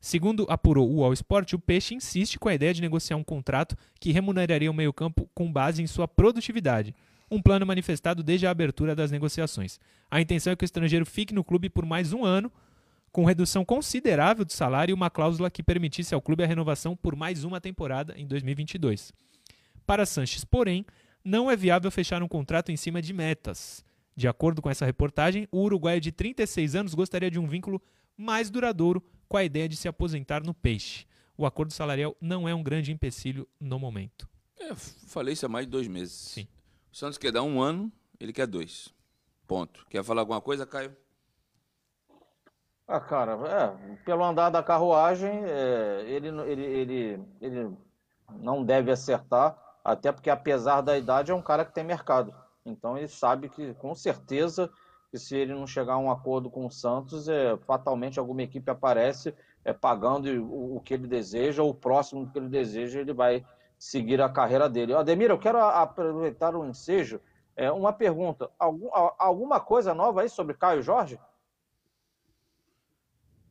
Segundo 0.00 0.46
apurou 0.48 0.90
o 0.90 1.04
All 1.04 1.12
Sport, 1.12 1.52
o 1.52 1.58
Peixe 1.58 1.94
insiste 1.94 2.38
com 2.38 2.48
a 2.48 2.54
ideia 2.54 2.72
de 2.72 2.82
negociar 2.82 3.16
um 3.16 3.24
contrato 3.24 3.76
que 4.00 4.12
remuneraria 4.12 4.70
o 4.70 4.74
meio-campo 4.74 5.28
com 5.34 5.52
base 5.52 5.82
em 5.82 5.86
sua 5.86 6.08
produtividade. 6.08 6.94
Um 7.30 7.40
plano 7.40 7.66
manifestado 7.66 8.22
desde 8.22 8.46
a 8.46 8.50
abertura 8.50 8.94
das 8.94 9.10
negociações. 9.10 9.80
A 10.10 10.20
intenção 10.20 10.52
é 10.52 10.56
que 10.56 10.64
o 10.64 10.66
estrangeiro 10.66 11.06
fique 11.06 11.34
no 11.34 11.44
clube 11.44 11.68
por 11.68 11.84
mais 11.84 12.12
um 12.12 12.24
ano, 12.24 12.52
com 13.10 13.24
redução 13.24 13.64
considerável 13.64 14.44
de 14.44 14.52
salário 14.52 14.92
e 14.92 14.94
uma 14.94 15.08
cláusula 15.08 15.50
que 15.50 15.62
permitisse 15.62 16.14
ao 16.14 16.20
clube 16.20 16.42
a 16.42 16.46
renovação 16.46 16.96
por 16.96 17.14
mais 17.14 17.44
uma 17.44 17.60
temporada 17.60 18.14
em 18.16 18.26
2022. 18.26 19.12
Para 19.86 20.04
Sanches, 20.04 20.44
porém, 20.44 20.84
não 21.24 21.50
é 21.50 21.56
viável 21.56 21.90
fechar 21.90 22.22
um 22.22 22.28
contrato 22.28 22.72
em 22.72 22.76
cima 22.76 23.00
de 23.00 23.12
metas. 23.12 23.84
De 24.16 24.28
acordo 24.28 24.60
com 24.62 24.70
essa 24.70 24.84
reportagem, 24.84 25.48
o 25.50 25.60
uruguaio 25.62 26.00
de 26.00 26.12
36 26.12 26.74
anos 26.74 26.94
gostaria 26.94 27.30
de 27.30 27.38
um 27.38 27.46
vínculo 27.46 27.80
mais 28.16 28.50
duradouro 28.50 29.02
com 29.28 29.36
a 29.36 29.44
ideia 29.44 29.68
de 29.68 29.76
se 29.76 29.88
aposentar 29.88 30.44
no 30.44 30.54
peixe. 30.54 31.06
O 31.36 31.44
acordo 31.44 31.72
salarial 31.72 32.16
não 32.20 32.48
é 32.48 32.54
um 32.54 32.62
grande 32.62 32.92
empecilho 32.92 33.48
no 33.58 33.78
momento. 33.78 34.28
É, 34.58 34.74
falei 34.74 35.34
isso 35.34 35.46
há 35.46 35.48
mais 35.48 35.66
de 35.66 35.70
dois 35.70 35.88
meses. 35.88 36.12
Sim. 36.12 36.46
O 36.94 36.96
Santos 36.96 37.18
quer 37.18 37.32
dar 37.32 37.42
um 37.42 37.60
ano, 37.60 37.90
ele 38.20 38.32
quer 38.32 38.46
dois. 38.46 38.94
Ponto. 39.48 39.84
Quer 39.90 40.04
falar 40.04 40.20
alguma 40.20 40.40
coisa, 40.40 40.64
Caio? 40.64 40.96
Ah, 42.86 43.00
cara, 43.00 43.32
é, 43.32 43.96
pelo 44.04 44.22
andar 44.22 44.48
da 44.50 44.62
carruagem, 44.62 45.42
é, 45.44 46.04
ele, 46.06 46.28
ele, 46.28 46.62
ele, 46.62 47.24
ele 47.40 47.76
não 48.30 48.64
deve 48.64 48.92
acertar, 48.92 49.58
até 49.82 50.12
porque, 50.12 50.30
apesar 50.30 50.82
da 50.82 50.96
idade, 50.96 51.32
é 51.32 51.34
um 51.34 51.42
cara 51.42 51.64
que 51.64 51.74
tem 51.74 51.82
mercado. 51.82 52.32
Então, 52.64 52.96
ele 52.96 53.08
sabe 53.08 53.48
que, 53.48 53.74
com 53.74 53.92
certeza, 53.92 54.70
que 55.10 55.18
se 55.18 55.36
ele 55.36 55.52
não 55.52 55.66
chegar 55.66 55.94
a 55.94 55.98
um 55.98 56.12
acordo 56.12 56.48
com 56.48 56.64
o 56.64 56.70
Santos, 56.70 57.28
é, 57.28 57.56
fatalmente 57.66 58.20
alguma 58.20 58.44
equipe 58.44 58.70
aparece 58.70 59.34
é, 59.64 59.72
pagando 59.72 60.28
o, 60.44 60.76
o 60.76 60.80
que 60.80 60.94
ele 60.94 61.08
deseja, 61.08 61.60
ou 61.60 61.70
o 61.70 61.74
próximo 61.74 62.30
que 62.30 62.38
ele 62.38 62.48
deseja, 62.48 63.00
ele 63.00 63.12
vai 63.12 63.44
seguir 63.84 64.20
a 64.22 64.30
carreira 64.30 64.66
dele. 64.68 64.94
Ademir, 64.94 65.30
eu 65.30 65.38
quero 65.38 65.58
aproveitar 65.58 66.56
o 66.56 66.64
ensejo. 66.64 67.20
É, 67.54 67.70
uma 67.70 67.92
pergunta: 67.92 68.50
algum, 68.58 68.88
alguma 69.18 69.60
coisa 69.60 69.92
nova 69.92 70.22
aí 70.22 70.28
sobre 70.28 70.54
Caio 70.54 70.82
Jorge? 70.82 71.20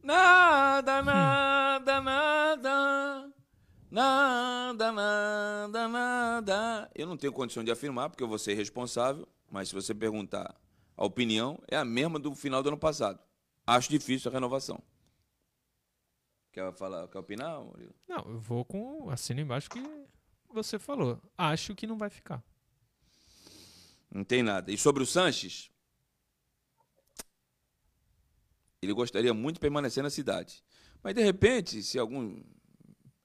Nada, 0.01 1.01
nada, 1.03 2.01
nada. 2.01 3.31
Nada, 3.91 4.91
nada, 4.91 5.87
nada. 5.87 6.91
Eu 6.95 7.05
não 7.05 7.15
tenho 7.15 7.31
condição 7.31 7.63
de 7.63 7.71
afirmar, 7.71 8.09
porque 8.09 8.23
eu 8.23 8.27
vou 8.27 8.39
ser 8.39 8.55
responsável, 8.55 9.27
mas 9.51 9.69
se 9.69 9.75
você 9.75 9.93
perguntar 9.93 10.55
a 10.97 11.05
opinião, 11.05 11.59
é 11.69 11.77
a 11.77 11.85
mesma 11.85 12.17
do 12.17 12.33
final 12.33 12.63
do 12.63 12.69
ano 12.69 12.77
passado. 12.77 13.19
Acho 13.67 13.91
difícil 13.91 14.31
a 14.31 14.33
renovação. 14.33 14.81
Quer 16.51 16.73
falar, 16.73 17.07
quer 17.07 17.19
opinar, 17.19 17.61
Murilo? 17.61 17.93
Não, 18.07 18.25
eu 18.27 18.39
vou 18.39 18.65
com 18.65 19.09
assino 19.11 19.39
embaixo 19.39 19.69
que 19.69 19.79
você 20.53 20.79
falou. 20.79 21.21
Acho 21.37 21.75
que 21.75 21.87
não 21.87 21.97
vai 21.97 22.09
ficar. 22.09 22.43
Não 24.11 24.23
tem 24.23 24.43
nada. 24.43 24.71
E 24.71 24.77
sobre 24.77 25.01
o 25.01 25.05
Sanches? 25.05 25.71
Ele 28.81 28.93
gostaria 28.93 29.33
muito 29.33 29.55
de 29.55 29.61
permanecer 29.61 30.03
na 30.03 30.09
cidade. 30.09 30.63
Mas, 31.01 31.15
de 31.15 31.23
repente, 31.23 31.81
se 31.81 31.97
algum. 31.97 32.41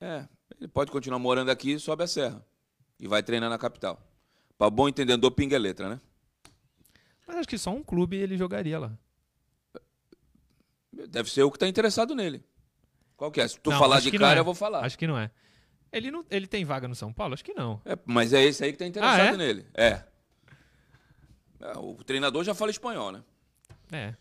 É, 0.00 0.26
ele 0.58 0.68
pode 0.68 0.90
continuar 0.90 1.18
morando 1.18 1.50
aqui, 1.50 1.78
sobe 1.78 2.04
a 2.04 2.06
serra. 2.06 2.44
E 2.98 3.06
vai 3.06 3.22
treinar 3.22 3.50
na 3.50 3.58
capital. 3.58 4.00
Para 4.56 4.70
bom 4.70 4.88
entendedor, 4.88 5.30
pinga 5.32 5.56
é 5.56 5.58
letra, 5.58 5.88
né? 5.88 6.00
Mas 7.26 7.36
acho 7.36 7.48
que 7.48 7.58
só 7.58 7.70
um 7.70 7.82
clube 7.82 8.16
ele 8.16 8.36
jogaria 8.36 8.78
lá. 8.78 8.98
Deve 10.92 11.30
ser 11.30 11.42
o 11.42 11.50
que 11.50 11.56
está 11.56 11.68
interessado 11.68 12.14
nele. 12.14 12.44
Qual 13.16 13.30
que 13.30 13.40
é? 13.40 13.46
Se 13.46 13.58
tu 13.60 13.70
não, 13.70 13.78
falar 13.78 14.00
de 14.00 14.10
cara, 14.16 14.36
é. 14.36 14.40
eu 14.40 14.44
vou 14.44 14.54
falar. 14.54 14.84
Acho 14.84 14.98
que 14.98 15.06
não 15.06 15.18
é. 15.18 15.30
Ele, 15.92 16.10
não, 16.10 16.24
ele 16.30 16.46
tem 16.46 16.64
vaga 16.64 16.86
no 16.86 16.94
São 16.94 17.12
Paulo? 17.12 17.34
Acho 17.34 17.44
que 17.44 17.54
não. 17.54 17.80
É, 17.84 17.98
mas 18.04 18.32
é 18.32 18.44
esse 18.44 18.62
aí 18.62 18.70
que 18.70 18.76
está 18.76 18.86
interessado 18.86 19.20
ah, 19.20 19.34
é? 19.34 19.36
nele. 19.36 19.66
É. 19.74 20.02
é. 21.60 21.78
O 21.78 21.94
treinador 22.04 22.44
já 22.44 22.54
fala 22.54 22.70
espanhol, 22.70 23.12
né? 23.12 23.22
É. 23.90 24.14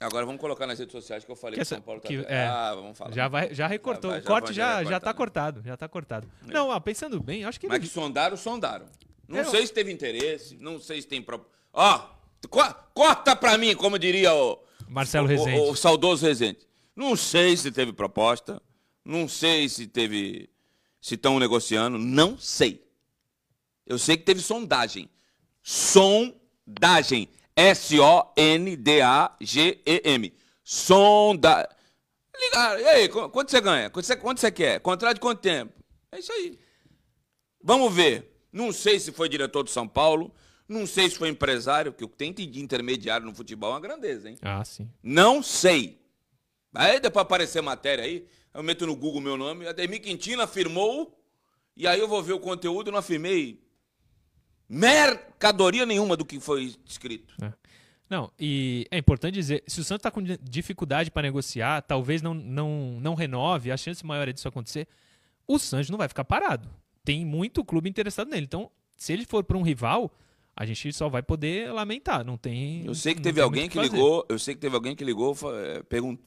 Agora 0.00 0.26
vamos 0.26 0.40
colocar 0.40 0.66
nas 0.66 0.78
redes 0.78 0.92
sociais 0.92 1.24
que 1.24 1.30
eu 1.30 1.36
falei 1.36 1.54
que, 1.54 1.60
essa, 1.60 1.76
São 1.76 1.82
Paulo 1.82 2.00
tá 2.00 2.08
que, 2.08 2.16
é, 2.26 2.44
Ah, 2.44 2.74
vamos 2.74 2.98
falar. 2.98 3.12
Já, 3.12 3.28
vai, 3.28 3.54
já 3.54 3.68
recortou. 3.68 4.10
Já 4.10 4.16
vai, 4.16 4.24
o 4.24 4.26
corte 4.26 4.52
já, 4.52 4.82
já, 4.82 4.90
já 4.90 5.00
tá 5.00 5.14
cortado. 5.14 5.62
Já 5.64 5.76
tá 5.76 5.88
cortado. 5.88 6.28
É. 6.48 6.52
Não, 6.52 6.68
ó, 6.68 6.80
pensando 6.80 7.20
bem, 7.22 7.44
acho 7.44 7.60
que. 7.60 7.68
Mas 7.68 7.76
ele... 7.76 7.86
que 7.86 7.92
sondaram, 7.92 8.36
sondaram. 8.36 8.86
Não 9.28 9.38
é, 9.38 9.44
sei 9.44 9.64
se 9.64 9.72
teve 9.72 9.92
interesse, 9.92 10.56
não 10.56 10.80
sei 10.80 11.00
se 11.00 11.06
tem. 11.06 11.22
Pro... 11.22 11.46
Ó, 11.72 12.06
co 12.50 12.60
corta 12.92 13.36
pra 13.36 13.56
mim, 13.56 13.76
como 13.76 13.98
diria 13.98 14.34
o. 14.34 14.58
Marcelo 14.88 15.28
Rezende. 15.28 15.60
O, 15.60 15.68
o, 15.68 15.70
o 15.70 15.76
saudoso 15.76 16.26
Rezende. 16.26 16.66
Não 16.96 17.16
sei 17.16 17.56
se 17.56 17.70
teve 17.70 17.92
proposta. 17.92 18.60
Não 19.04 19.28
sei 19.28 19.68
se 19.68 19.86
teve. 19.86 20.48
Se 21.00 21.14
estão 21.14 21.38
negociando. 21.38 21.98
Não 21.98 22.38
sei. 22.38 22.84
Eu 23.86 23.98
sei 23.98 24.16
que 24.16 24.24
teve 24.24 24.40
sondagem. 24.40 25.10
Sondagem. 25.62 27.28
S-O-N-D-A-G-E-M. 27.56 28.32
Sonda. 30.64 31.68
Ligar. 32.40 32.80
E 32.80 32.84
aí, 32.86 33.08
quanto 33.08 33.50
você 33.50 33.60
ganha? 33.60 33.90
Quanto 33.90 34.06
você, 34.06 34.16
quanto 34.16 34.40
você 34.40 34.50
quer? 34.50 34.80
Contrato 34.80 35.14
de 35.14 35.20
quanto 35.20 35.40
tempo? 35.40 35.72
É 36.10 36.18
isso 36.18 36.32
aí. 36.32 36.58
Vamos 37.62 37.94
ver. 37.94 38.46
Não 38.52 38.72
sei 38.72 38.98
se 38.98 39.12
foi 39.12 39.28
diretor 39.28 39.62
do 39.62 39.70
São 39.70 39.86
Paulo. 39.86 40.32
Não 40.68 40.86
sei 40.86 41.10
se 41.10 41.16
foi 41.16 41.28
empresário, 41.28 41.92
que 41.92 42.04
o 42.04 42.08
que 42.08 42.16
tem 42.16 42.32
de 42.32 42.60
intermediário 42.60 43.26
no 43.26 43.34
futebol 43.34 43.70
é 43.70 43.74
uma 43.74 43.80
grandeza, 43.80 44.30
hein? 44.30 44.38
Ah, 44.40 44.64
sim. 44.64 44.88
Não 45.02 45.42
sei. 45.42 46.00
Aí 46.74 46.98
depois 46.98 47.22
aparecer 47.22 47.60
matéria 47.60 48.04
aí, 48.04 48.26
eu 48.54 48.62
meto 48.62 48.86
no 48.86 48.96
Google 48.96 49.20
meu 49.20 49.36
nome, 49.36 49.66
Ademir 49.66 50.02
Quintino 50.02 50.42
afirmou, 50.42 51.18
e 51.76 51.86
aí 51.86 51.98
eu 51.98 52.08
vou 52.08 52.22
ver 52.22 52.32
o 52.32 52.40
conteúdo, 52.40 52.88
eu 52.88 52.92
não 52.92 52.98
afirmei 52.98 53.62
mercadoria 54.68 55.84
nenhuma 55.84 56.16
do 56.16 56.24
que 56.24 56.40
foi 56.40 56.74
escrito. 56.86 57.34
É. 57.42 57.52
Não, 58.08 58.30
e 58.38 58.86
é 58.90 58.98
importante 58.98 59.34
dizer, 59.34 59.64
se 59.66 59.80
o 59.80 59.84
Santos 59.84 60.00
está 60.00 60.10
com 60.10 60.22
dificuldade 60.42 61.10
para 61.10 61.22
negociar, 61.22 61.80
talvez 61.80 62.20
não, 62.20 62.34
não, 62.34 62.98
não 63.00 63.14
renove, 63.14 63.72
a 63.72 63.76
chance 63.76 64.04
maior 64.04 64.28
é 64.28 64.32
disso 64.32 64.46
acontecer, 64.46 64.86
o 65.46 65.58
Santos 65.58 65.88
não 65.88 65.96
vai 65.96 66.08
ficar 66.08 66.24
parado. 66.24 66.68
Tem 67.02 67.24
muito 67.24 67.64
clube 67.64 67.88
interessado 67.88 68.28
nele. 68.28 68.44
Então, 68.44 68.70
se 68.96 69.14
ele 69.14 69.24
for 69.24 69.42
para 69.42 69.56
um 69.56 69.62
rival, 69.62 70.10
a 70.54 70.66
gente 70.66 70.92
só 70.92 71.08
vai 71.08 71.22
poder 71.22 71.72
lamentar. 71.72 72.24
Não 72.24 72.36
tem. 72.36 72.84
Eu 72.84 72.94
sei 72.94 73.14
que 73.14 73.22
teve 73.22 73.40
alguém 73.40 73.68
que, 73.68 73.78
que 73.78 73.82
ligou. 73.82 74.26
Eu 74.28 74.38
sei 74.38 74.54
que 74.54 74.60
teve 74.60 74.74
alguém 74.74 74.94
que 74.94 75.04
ligou 75.04 75.34
é, 75.54 75.82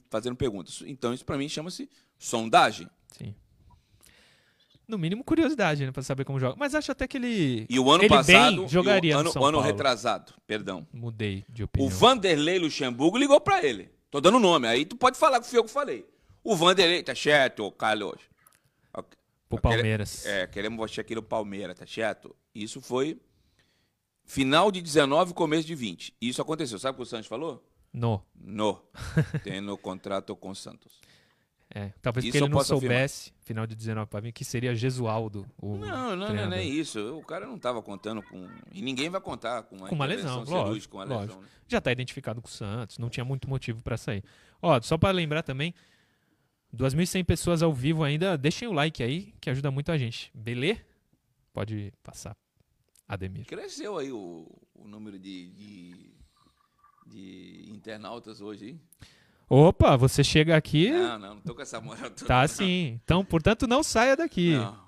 fazendo 0.09 0.35
perguntas. 0.35 0.83
Então, 0.87 1.13
isso 1.13 1.23
para 1.23 1.37
mim 1.37 1.47
chama-se 1.47 1.87
sondagem. 2.17 2.89
Sim 3.11 3.33
no 4.87 4.97
mínimo 4.97 5.23
curiosidade, 5.23 5.85
né, 5.85 5.91
para 5.91 6.03
saber 6.03 6.25
como 6.25 6.39
joga. 6.39 6.55
Mas 6.57 6.75
acho 6.75 6.91
até 6.91 7.07
que 7.07 7.17
ele 7.17 7.65
E 7.69 7.79
o 7.79 7.89
ano 7.91 8.03
ele 8.03 8.09
passado, 8.09 8.57
bem 8.57 8.67
jogaria 8.67 9.17
o 9.17 9.19
ano, 9.19 9.45
ano 9.45 9.59
retrasado, 9.59 10.33
perdão. 10.45 10.87
Mudei 10.93 11.45
de 11.49 11.63
opinião. 11.63 11.87
O 11.87 11.89
Vanderlei 11.91 12.59
Luxemburgo 12.59 13.17
ligou 13.17 13.39
para 13.41 13.63
ele. 13.63 13.89
Tô 14.09 14.21
dando 14.21 14.39
nome, 14.39 14.67
aí 14.67 14.85
tu 14.85 14.95
pode 14.95 15.17
falar 15.17 15.39
que 15.39 15.47
fui 15.47 15.59
eu 15.59 15.63
que 15.63 15.71
falei. 15.71 16.05
O 16.43 16.55
Vanderlei, 16.55 17.01
tá 17.03 17.15
certo, 17.15 17.71
Carlos. 17.71 18.19
Pro 19.49 19.61
Palmeiras. 19.61 20.25
É, 20.25 20.47
queremos 20.47 20.77
você 20.77 21.01
aqui 21.01 21.13
no 21.13 21.21
Palmeiras, 21.21 21.77
tá 21.77 21.85
certo? 21.85 22.35
Isso 22.53 22.81
foi 22.81 23.19
final 24.23 24.71
de 24.71 24.81
19, 24.81 25.33
começo 25.33 25.67
de 25.67 25.75
20. 25.75 26.15
Isso 26.19 26.41
aconteceu. 26.41 26.79
Sabe 26.79 26.95
o 26.95 26.97
que 26.97 27.03
o 27.03 27.05
Santos 27.05 27.27
falou? 27.27 27.63
No. 27.93 28.23
No. 28.35 28.81
Tem 29.43 29.61
no 29.61 29.77
contrato 29.77 30.35
com 30.35 30.49
o 30.49 30.55
Santos. 30.55 30.99
É, 31.73 31.91
talvez 32.01 32.25
porque 32.25 32.37
ele 32.37 32.47
não 32.47 32.63
soubesse, 32.63 33.29
afirmar. 33.29 33.43
final 33.43 33.67
de 33.67 33.75
19 33.75 34.07
para 34.07 34.21
mim, 34.21 34.31
que 34.31 34.45
seria 34.45 34.75
Gesualdo. 34.75 35.45
O 35.57 35.77
não, 35.77 36.15
não, 36.15 36.33
não, 36.33 36.49
não 36.49 36.53
é 36.57 36.63
isso. 36.63 37.17
O 37.17 37.23
cara 37.23 37.47
não 37.47 37.55
estava 37.55 37.81
contando 37.81 38.21
com. 38.21 38.47
E 38.71 38.81
ninguém 38.81 39.09
vai 39.09 39.19
contar 39.19 39.63
com 39.63 39.75
uma, 39.75 39.89
com 39.89 39.95
uma 39.95 40.05
lesão, 40.05 40.43
lógico, 40.43 40.91
com 40.91 40.97
uma 40.99 41.05
lógico. 41.05 41.41
Né? 41.41 41.47
Já 41.67 41.79
está 41.79 41.91
identificado 41.91 42.41
com 42.41 42.47
o 42.47 42.51
Santos, 42.51 42.97
não 42.99 43.09
tinha 43.09 43.25
muito 43.25 43.49
motivo 43.49 43.81
para 43.81 43.97
sair. 43.97 44.23
Ó, 44.61 44.79
só 44.81 44.97
para 44.97 45.11
lembrar 45.11 45.41
também, 45.41 45.73
2.100 46.73 47.25
pessoas 47.25 47.63
ao 47.63 47.73
vivo 47.73 48.03
ainda, 48.03 48.37
deixem 48.37 48.67
o 48.67 48.71
like 48.73 49.01
aí, 49.01 49.33
que 49.41 49.49
ajuda 49.49 49.71
muito 49.71 49.91
a 49.91 49.97
gente. 49.97 50.31
Beleza? 50.35 50.81
Pode 51.51 51.91
passar, 52.03 52.37
Ademir. 53.07 53.45
Cresceu 53.45 53.97
aí 53.97 54.11
o, 54.11 54.47
o 54.75 54.87
número 54.87 55.17
de, 55.17 55.49
de, 55.51 56.13
de 57.07 57.65
internautas 57.71 58.39
hoje, 58.41 58.69
hein? 58.69 58.81
Opa, 59.49 59.95
você 59.95 60.23
chega 60.23 60.55
aqui. 60.55 60.91
Não, 60.91 61.19
não, 61.19 61.35
não 61.35 61.41
tô 61.41 61.53
com 61.53 61.61
essa 61.61 61.79
moral 61.79 62.09
toda. 62.09 62.25
Tá 62.25 62.47
sim. 62.47 62.99
Então, 63.03 63.23
portanto, 63.23 63.67
não 63.67 63.83
saia 63.83 64.15
daqui. 64.15 64.53
Não. 64.53 64.83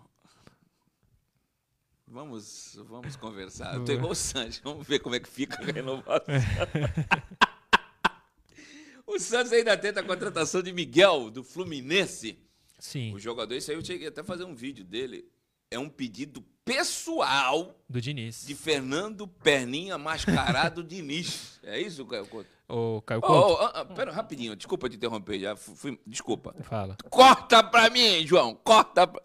Vamos, 2.08 2.80
vamos 2.88 3.16
conversar. 3.16 3.76
Eu 3.76 3.86
tô 3.86 3.91
igual 3.91 4.14
o 4.14 4.16
Santos. 4.16 4.60
Vamos 4.64 4.88
ver 4.88 4.99
como 4.99 5.14
é 5.14 5.20
que 5.20 5.30
fica 5.30 5.62
a 5.62 5.66
renovação. 5.66 6.26
o 9.05 9.20
Santos 9.20 9.51
ainda 9.51 9.78
tenta 9.78 9.99
a 9.99 10.03
contratação 10.03 10.64
de 10.64 10.74
Miguel, 10.74 11.30
do 11.30 11.43
Fluminense. 11.43 12.39
Sim. 12.80 13.14
O 13.14 13.20
jogador, 13.20 13.55
isso 13.55 13.70
aí 13.70 13.78
eu 13.78 13.86
cheguei 13.86 14.08
até 14.08 14.22
a 14.22 14.24
fazer 14.24 14.45
um 14.45 14.55
vídeo 14.55 14.84
dele. 14.84 15.30
É 15.70 15.78
um 15.78 15.89
pedido 15.89 16.43
pessoal 16.64 17.78
Do 17.89 18.01
Diniz. 18.01 18.45
de 18.47 18.55
Fernando 18.55 19.28
Perninha 19.28 19.97
Mascarado 19.97 20.84
Diniz. 20.84 21.60
É 21.62 21.80
isso, 21.80 22.05
Caio 22.05 22.26
Couto? 22.26 22.57
O 22.70 23.01
Caio 23.01 23.20
Ô, 23.20 23.22
Couto. 23.24 23.53
ô, 23.53 23.57
ah, 23.65 23.72
ah, 23.76 23.86
pera, 23.86 24.11
rapidinho, 24.11 24.55
desculpa 24.55 24.89
te 24.89 24.97
interromper, 24.97 25.39
já 25.39 25.55
fui, 25.55 25.97
desculpa. 26.05 26.53
Fala. 26.63 26.97
Corta 27.09 27.63
pra 27.63 27.89
mim, 27.89 28.26
João, 28.28 28.53
corta 28.55 29.07
pra... 29.07 29.22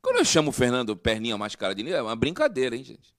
Quando 0.00 0.18
eu 0.18 0.24
chamo 0.24 0.50
o 0.50 0.52
Fernando 0.52 0.94
Perninha 0.96 1.36
Mascarado 1.36 1.76
Diniz, 1.76 1.94
é 1.94 2.02
uma 2.02 2.14
brincadeira, 2.14 2.76
hein, 2.76 2.84
gente? 2.84 3.12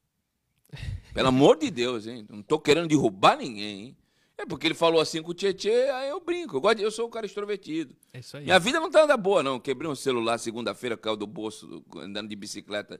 Pelo 1.13 1.27
amor 1.27 1.57
de 1.57 1.69
Deus, 1.69 2.07
hein? 2.07 2.25
Não 2.29 2.41
tô 2.41 2.57
querendo 2.59 2.87
derrubar 2.87 3.35
ninguém, 3.37 3.81
hein? 3.87 3.97
É 4.37 4.45
porque 4.45 4.65
ele 4.67 4.73
falou 4.73 5.01
assim 5.01 5.21
com 5.21 5.31
o 5.31 5.33
Tietê, 5.33 5.89
aí 5.89 6.09
eu 6.09 6.19
brinco. 6.19 6.55
Eu, 6.57 6.61
gosto 6.61 6.77
de- 6.77 6.83
eu 6.83 6.89
sou 6.89 7.05
um 7.07 7.09
cara 7.11 7.25
extrovertido. 7.25 7.93
É 8.13 8.19
isso 8.19 8.37
aí. 8.37 8.43
Minha 8.45 8.57
vida 8.57 8.79
não 8.79 8.89
tá 8.89 9.03
andando 9.03 9.21
boa, 9.21 9.43
não. 9.43 9.59
Quebrei 9.59 9.87
um 9.91 9.93
celular 9.95 10.37
segunda-feira, 10.39 10.95
caiu 10.97 11.15
do 11.17 11.27
bolso, 11.27 11.83
andando 11.97 12.27
de 12.29 12.35
bicicleta, 12.35 12.99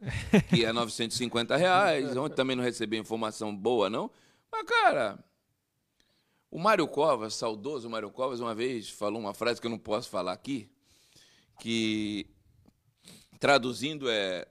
que 0.49 0.64
é 0.66 0.72
950 0.74 1.56
reais. 1.56 2.16
Ontem 2.18 2.36
também 2.36 2.56
não 2.56 2.64
recebi 2.64 2.97
informação 2.97 3.56
boa, 3.56 3.89
não. 3.89 4.12
Mas, 4.52 4.64
cara, 4.68 5.18
o 6.52 6.60
Mário 6.60 6.86
Covas, 6.86 7.34
saudoso 7.34 7.89
Mário 7.89 8.12
Covas, 8.12 8.41
uma 8.41 8.54
vez 8.54 8.89
falou 8.89 9.22
uma 9.22 9.34
frase 9.34 9.62
que 9.62 9.66
eu 9.66 9.72
não 9.72 9.80
posso 9.80 10.10
falar 10.10 10.34
aqui, 10.34 10.70
que, 11.60 12.28
traduzindo, 13.39 14.10
é: 14.10 14.45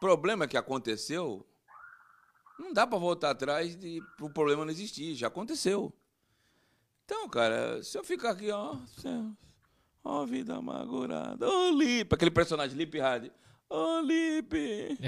problema 0.00 0.48
que 0.48 0.56
aconteceu, 0.56 1.46
não 2.58 2.72
dá 2.72 2.86
para 2.86 2.98
voltar 2.98 3.30
atrás 3.30 3.76
e 3.82 4.00
o 4.18 4.30
problema 4.30 4.64
não 4.64 4.72
existir, 4.72 5.14
já 5.14 5.26
aconteceu. 5.26 5.92
Então, 7.04 7.28
cara, 7.28 7.82
se 7.82 7.98
eu 7.98 8.02
ficar 8.02 8.30
aqui, 8.30 8.50
ó, 8.50 8.76
ó, 10.02 10.24
vida 10.24 10.56
amargurada, 10.56 11.46
ô 11.46 11.70
Lipe, 11.70 12.14
aquele 12.14 12.30
personagem 12.30 12.76
Lipe 12.76 12.98
Hard, 12.98 13.30
ô 13.74 14.00
Lipe, 14.00 14.98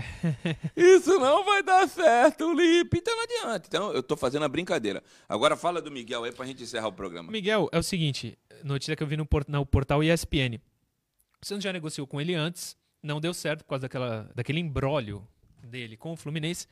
isso 0.77 1.19
não 1.19 1.45
vai 1.45 1.63
dar 1.63 1.89
certo, 1.89 2.53
Lipe, 2.55 2.99
então 2.99 3.15
não 3.17 3.23
adianta. 3.25 3.67
Então, 3.69 3.93
eu 3.93 4.03
tô 4.03 4.17
fazendo 4.17 4.45
a 4.45 4.49
brincadeira. 4.49 5.03
Agora 5.29 5.57
fala 5.57 5.81
do 5.83 5.91
Miguel 5.91 6.25
aí 6.25 6.33
pra 6.33 6.47
gente 6.47 6.63
encerrar 6.63 6.89
o 6.89 6.93
programa. 6.93 7.31
Miguel, 7.31 7.69
é 7.73 7.79
o 7.79 7.83
seguinte, 7.83 8.39
notícia 8.63 8.97
que 8.97 9.03
eu 9.03 9.07
vi 9.07 9.17
no, 9.17 9.27
port- 9.27 9.49
no 9.49 9.65
portal 9.67 10.03
ESPN. 10.03 10.59
Santos 11.43 11.65
já 11.65 11.73
negociou 11.73 12.07
com 12.07 12.21
ele 12.21 12.35
antes, 12.35 12.77
não 13.03 13.21
deu 13.21 13.35
certo 13.35 13.65
por 13.65 13.71
causa 13.71 13.83
daquela, 13.83 14.31
daquele 14.35 14.61
embrólio 14.61 15.27
dele 15.63 15.97
com 15.97 16.13
o 16.13 16.17
Fluminense. 16.17 16.67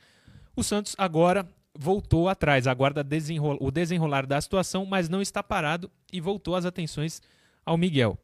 O 0.55 0.63
Santos 0.63 0.95
agora 0.97 1.47
voltou 1.77 2.27
atrás, 2.29 2.67
aguarda 2.67 3.03
desenrol- 3.03 3.57
o 3.59 3.71
desenrolar 3.71 4.25
da 4.25 4.39
situação, 4.41 4.85
mas 4.85 5.09
não 5.09 5.21
está 5.21 5.41
parado 5.43 5.89
e 6.11 6.19
voltou 6.21 6.55
as 6.55 6.65
atenções 6.65 7.21
ao 7.65 7.77
Miguel. 7.77 8.17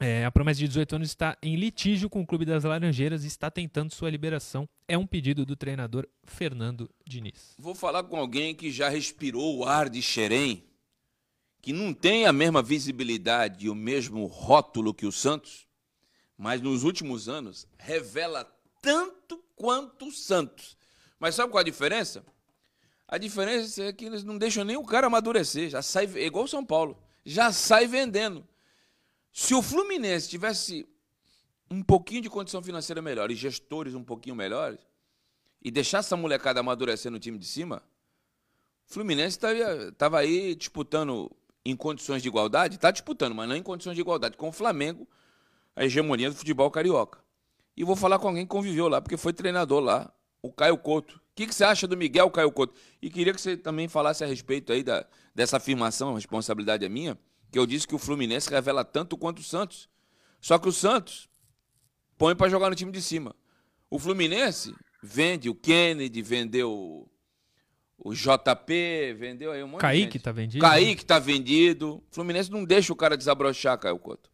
É, 0.00 0.24
a 0.24 0.30
promessa 0.30 0.58
de 0.58 0.66
18 0.66 0.96
anos 0.96 1.08
está 1.08 1.38
em 1.40 1.54
litígio 1.54 2.10
com 2.10 2.20
o 2.20 2.26
Clube 2.26 2.44
das 2.44 2.64
Laranjeiras 2.64 3.22
e 3.22 3.28
está 3.28 3.48
tentando 3.50 3.94
sua 3.94 4.10
liberação. 4.10 4.68
É 4.88 4.98
um 4.98 5.06
pedido 5.06 5.46
do 5.46 5.54
treinador 5.54 6.08
Fernando 6.24 6.90
Diniz. 7.06 7.54
Vou 7.58 7.74
falar 7.74 8.02
com 8.04 8.16
alguém 8.16 8.54
que 8.54 8.72
já 8.72 8.88
respirou 8.88 9.58
o 9.58 9.64
ar 9.64 9.88
de 9.88 10.02
Xerém, 10.02 10.64
que 11.62 11.72
não 11.72 11.94
tem 11.94 12.26
a 12.26 12.32
mesma 12.32 12.60
visibilidade 12.60 13.66
e 13.66 13.70
o 13.70 13.74
mesmo 13.74 14.26
rótulo 14.26 14.92
que 14.92 15.06
o 15.06 15.12
Santos, 15.12 15.66
mas 16.36 16.60
nos 16.60 16.82
últimos 16.82 17.28
anos 17.28 17.66
revela 17.78 18.44
tanto 18.82 19.42
quanto 19.54 20.08
o 20.08 20.12
Santos. 20.12 20.76
Mas 21.20 21.36
sabe 21.36 21.52
qual 21.52 21.60
a 21.60 21.64
diferença? 21.64 22.24
A 23.06 23.16
diferença 23.16 23.84
é 23.84 23.92
que 23.92 24.04
eles 24.04 24.24
não 24.24 24.36
deixam 24.36 24.64
nem 24.64 24.76
o 24.76 24.84
cara 24.84 25.06
amadurecer, 25.06 25.70
já 25.70 25.82
sai 25.82 26.10
é 26.16 26.26
igual 26.26 26.44
o 26.44 26.48
São 26.48 26.64
Paulo, 26.66 26.98
já 27.24 27.52
sai 27.52 27.86
vendendo. 27.86 28.46
Se 29.36 29.52
o 29.52 29.60
Fluminense 29.60 30.28
tivesse 30.28 30.86
um 31.68 31.82
pouquinho 31.82 32.22
de 32.22 32.30
condição 32.30 32.62
financeira 32.62 33.02
melhor 33.02 33.32
e 33.32 33.34
gestores 33.34 33.92
um 33.92 34.04
pouquinho 34.04 34.36
melhores, 34.36 34.78
e 35.60 35.72
deixar 35.72 35.98
essa 35.98 36.16
molecada 36.16 36.60
amadurecer 36.60 37.10
no 37.10 37.18
time 37.18 37.36
de 37.36 37.44
cima, 37.44 37.82
o 38.88 38.92
Fluminense 38.94 39.36
estava 39.36 40.20
aí 40.20 40.54
disputando 40.54 41.32
em 41.64 41.74
condições 41.74 42.22
de 42.22 42.28
igualdade, 42.28 42.76
está 42.76 42.92
disputando, 42.92 43.34
mas 43.34 43.48
não 43.48 43.56
em 43.56 43.62
condições 43.62 43.96
de 43.96 44.00
igualdade, 44.00 44.36
com 44.36 44.50
o 44.50 44.52
Flamengo, 44.52 45.04
a 45.74 45.84
hegemonia 45.84 46.30
do 46.30 46.36
futebol 46.36 46.70
carioca. 46.70 47.18
E 47.76 47.82
vou 47.82 47.96
falar 47.96 48.20
com 48.20 48.28
alguém 48.28 48.44
que 48.44 48.50
conviveu 48.50 48.86
lá, 48.86 49.02
porque 49.02 49.16
foi 49.16 49.32
treinador 49.32 49.80
lá, 49.80 50.14
o 50.42 50.52
Caio 50.52 50.78
Couto. 50.78 51.16
O 51.16 51.20
que, 51.34 51.48
que 51.48 51.54
você 51.54 51.64
acha 51.64 51.88
do 51.88 51.96
Miguel 51.96 52.30
Caio 52.30 52.52
Couto? 52.52 52.72
E 53.02 53.10
queria 53.10 53.34
que 53.34 53.40
você 53.40 53.56
também 53.56 53.88
falasse 53.88 54.22
a 54.22 54.28
respeito 54.28 54.72
aí 54.72 54.84
da, 54.84 55.04
dessa 55.34 55.56
afirmação, 55.56 56.12
a 56.12 56.14
responsabilidade 56.14 56.84
é 56.84 56.88
minha, 56.88 57.18
que 57.54 57.58
eu 57.60 57.66
disse 57.66 57.86
que 57.86 57.94
o 57.94 58.00
Fluminense 58.00 58.50
revela 58.50 58.84
tanto 58.84 59.16
quanto 59.16 59.38
o 59.38 59.42
Santos. 59.44 59.88
Só 60.40 60.58
que 60.58 60.68
o 60.68 60.72
Santos 60.72 61.28
põe 62.18 62.34
para 62.34 62.48
jogar 62.50 62.68
no 62.68 62.74
time 62.74 62.90
de 62.90 63.00
cima. 63.00 63.32
O 63.88 63.96
Fluminense 63.96 64.74
vende 65.00 65.48
o 65.48 65.54
Kennedy, 65.54 66.20
vendeu 66.20 66.68
o- 66.72 67.08
o 67.96 68.12
JP, 68.12 69.14
vendeu 69.16 69.52
aí 69.52 69.62
um 69.62 69.68
monte 69.68 69.76
de 69.76 69.82
Kaique 69.82 70.12
gente. 70.14 70.18
tá 70.24 70.32
vendido? 70.32 70.60
Kaique 70.66 71.04
tá 71.06 71.18
vendido. 71.20 71.94
O 71.98 72.02
Fluminense 72.10 72.50
não 72.50 72.64
deixa 72.64 72.92
o 72.92 72.96
cara 72.96 73.16
desabrochar, 73.16 73.78
Caio 73.78 74.00
Couto. 74.00 74.28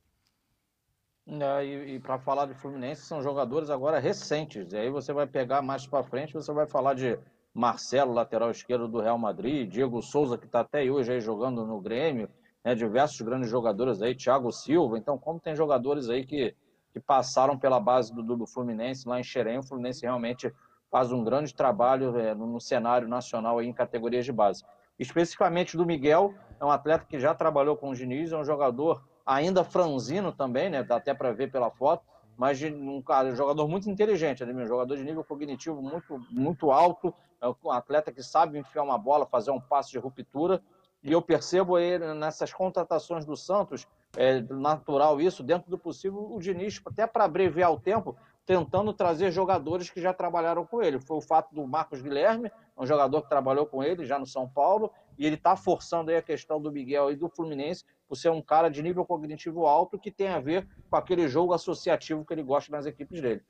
É, 1.28 1.64
e 1.94 2.00
para 2.00 2.18
falar 2.18 2.46
de 2.46 2.54
Fluminense, 2.54 3.02
são 3.02 3.22
jogadores 3.22 3.68
agora 3.68 3.98
recentes. 3.98 4.72
E 4.72 4.78
aí 4.78 4.88
você 4.88 5.12
vai 5.12 5.26
pegar 5.26 5.60
mais 5.60 5.86
para 5.86 6.02
frente, 6.02 6.32
você 6.32 6.50
vai 6.54 6.66
falar 6.66 6.94
de 6.94 7.18
Marcelo, 7.52 8.14
lateral 8.14 8.50
esquerdo 8.50 8.88
do 8.88 8.98
Real 8.98 9.18
Madrid, 9.18 9.70
Diego 9.70 10.00
Souza, 10.00 10.38
que 10.38 10.46
está 10.46 10.60
até 10.60 10.90
hoje 10.90 11.12
aí 11.12 11.20
jogando 11.20 11.66
no 11.66 11.78
Grêmio, 11.82 12.30
né, 12.64 12.74
diversos 12.74 13.20
grandes 13.20 13.50
jogadores 13.50 14.02
aí, 14.02 14.14
Thiago 14.14 14.50
Silva. 14.52 14.98
Então, 14.98 15.18
como 15.18 15.40
tem 15.40 15.54
jogadores 15.54 16.08
aí 16.08 16.24
que, 16.24 16.54
que 16.92 17.00
passaram 17.00 17.58
pela 17.58 17.80
base 17.80 18.14
do, 18.14 18.22
do 18.22 18.46
Fluminense 18.46 19.08
lá 19.08 19.18
em 19.18 19.24
Xerém, 19.24 19.58
o 19.58 19.62
Fluminense 19.62 20.02
realmente 20.02 20.52
faz 20.90 21.12
um 21.12 21.22
grande 21.22 21.54
trabalho 21.54 22.18
é, 22.18 22.34
no, 22.34 22.46
no 22.46 22.60
cenário 22.60 23.08
nacional 23.08 23.58
aí 23.58 23.68
em 23.68 23.72
categorias 23.72 24.24
de 24.24 24.32
base. 24.32 24.64
Especificamente 24.98 25.76
do 25.76 25.86
Miguel, 25.86 26.34
é 26.60 26.64
um 26.64 26.70
atleta 26.70 27.06
que 27.08 27.18
já 27.18 27.34
trabalhou 27.34 27.76
com 27.76 27.90
o 27.90 27.94
Diniz, 27.94 28.32
é 28.32 28.36
um 28.36 28.44
jogador 28.44 29.02
ainda 29.24 29.64
franzino 29.64 30.32
também, 30.32 30.68
né? 30.68 30.82
Dá 30.82 30.96
até 30.96 31.14
para 31.14 31.32
ver 31.32 31.50
pela 31.50 31.70
foto, 31.70 32.04
mas 32.36 32.58
de 32.58 32.66
um 32.66 33.00
cara, 33.00 33.28
um 33.28 33.36
jogador 33.36 33.68
muito 33.68 33.88
inteligente, 33.88 34.44
né? 34.44 34.52
um 34.52 34.66
jogador 34.66 34.96
de 34.96 35.04
nível 35.04 35.24
cognitivo 35.24 35.80
muito, 35.80 36.18
muito 36.30 36.70
alto, 36.70 37.14
é 37.40 37.46
um 37.48 37.70
atleta 37.70 38.12
que 38.12 38.22
sabe 38.22 38.58
enfiar 38.58 38.82
uma 38.82 38.98
bola, 38.98 39.24
fazer 39.24 39.50
um 39.50 39.60
passe 39.60 39.90
de 39.90 39.98
ruptura. 39.98 40.62
E 41.02 41.12
eu 41.12 41.22
percebo 41.22 41.78
ele 41.78 42.12
nessas 42.14 42.52
contratações 42.52 43.24
do 43.24 43.36
Santos, 43.36 43.86
é 44.16 44.40
natural 44.40 45.20
isso, 45.20 45.42
dentro 45.42 45.70
do 45.70 45.78
possível, 45.78 46.32
o 46.32 46.38
Diniz, 46.40 46.80
até 46.84 47.06
para 47.06 47.24
abreviar 47.24 47.72
o 47.72 47.80
tempo, 47.80 48.16
tentando 48.44 48.92
trazer 48.92 49.30
jogadores 49.30 49.88
que 49.88 50.00
já 50.00 50.12
trabalharam 50.12 50.66
com 50.66 50.82
ele. 50.82 50.98
Foi 50.98 51.16
o 51.16 51.22
fato 51.22 51.54
do 51.54 51.66
Marcos 51.66 52.02
Guilherme, 52.02 52.50
um 52.76 52.84
jogador 52.84 53.22
que 53.22 53.28
trabalhou 53.28 53.66
com 53.66 53.82
ele 53.82 54.04
já 54.04 54.18
no 54.18 54.26
São 54.26 54.48
Paulo, 54.48 54.90
e 55.16 55.24
ele 55.24 55.36
está 55.36 55.56
forçando 55.56 56.10
aí 56.10 56.16
a 56.16 56.22
questão 56.22 56.60
do 56.60 56.72
Miguel 56.72 57.10
e 57.10 57.16
do 57.16 57.28
Fluminense 57.28 57.84
por 58.08 58.16
ser 58.16 58.30
um 58.30 58.42
cara 58.42 58.68
de 58.68 58.82
nível 58.82 59.06
cognitivo 59.06 59.66
alto 59.66 59.98
que 59.98 60.10
tem 60.10 60.28
a 60.28 60.40
ver 60.40 60.66
com 60.90 60.96
aquele 60.96 61.28
jogo 61.28 61.52
associativo 61.52 62.24
que 62.24 62.34
ele 62.34 62.42
gosta 62.42 62.72
nas 62.72 62.86
equipes 62.86 63.20
dele. 63.20 63.42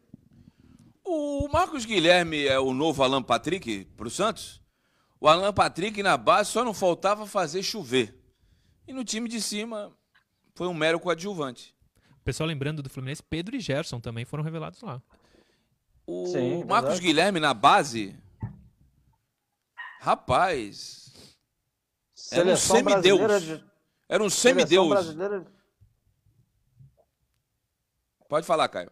O 1.02 1.48
Marcos 1.48 1.86
Guilherme 1.86 2.46
é 2.46 2.60
o 2.60 2.74
novo 2.74 3.02
Alan 3.02 3.22
Patrick 3.22 3.86
para 3.96 4.06
o 4.06 4.10
Santos? 4.10 4.59
O 5.20 5.28
Alan 5.28 5.52
Patrick 5.52 6.02
na 6.02 6.16
base 6.16 6.50
só 6.50 6.64
não 6.64 6.72
faltava 6.72 7.26
fazer 7.26 7.62
chover. 7.62 8.18
E 8.88 8.92
no 8.92 9.04
time 9.04 9.28
de 9.28 9.40
cima 9.40 9.94
foi 10.54 10.66
um 10.66 10.74
mero 10.74 10.98
coadjuvante. 10.98 11.76
O 12.20 12.24
pessoal 12.24 12.46
lembrando 12.48 12.82
do 12.82 12.88
Fluminense, 12.90 13.22
Pedro 13.22 13.54
e 13.56 13.60
Gerson 13.60 14.00
também 14.00 14.24
foram 14.24 14.42
revelados 14.44 14.80
lá. 14.82 15.02
O 16.06 16.26
Sim, 16.26 16.64
Marcos 16.64 16.90
verdade. 16.92 17.00
Guilherme 17.02 17.38
na 17.40 17.52
base, 17.54 18.18
rapaz, 20.00 21.36
Era 22.32 22.50
um 22.50 22.56
semideus. 22.56 23.42
de- 23.42 23.64
era 24.08 24.22
um 24.24 24.30
seleção 24.30 24.60
semideus. 24.66 24.88
brasileira, 24.88 25.46
Pode 28.28 28.46
falar, 28.46 28.68
Caio. 28.68 28.90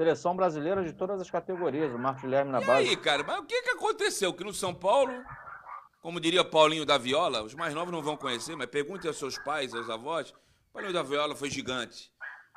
Seleção 0.00 0.34
brasileira 0.34 0.82
de 0.82 0.94
todas 0.94 1.20
as 1.20 1.30
categorias, 1.30 1.92
o 1.92 1.98
Marcos 1.98 2.22
Guilherme 2.22 2.50
na 2.50 2.62
E 2.62 2.64
base. 2.64 2.88
aí, 2.88 2.96
cara, 2.96 3.22
mas 3.22 3.38
o 3.38 3.44
que, 3.44 3.60
que 3.60 3.68
aconteceu? 3.68 4.32
Que 4.32 4.42
no 4.42 4.54
São 4.54 4.74
Paulo, 4.74 5.12
como 6.00 6.18
diria 6.18 6.42
Paulinho 6.42 6.86
da 6.86 6.96
Viola, 6.96 7.42
os 7.42 7.54
mais 7.54 7.74
novos 7.74 7.92
não 7.92 8.00
vão 8.02 8.16
conhecer, 8.16 8.56
mas 8.56 8.66
pergunte 8.70 9.06
aos 9.06 9.18
seus 9.18 9.36
pais, 9.40 9.74
aos 9.74 9.90
avós. 9.90 10.32
Paulinho 10.72 10.94
da 10.94 11.02
Viola 11.02 11.36
foi 11.36 11.50
gigante. 11.50 12.10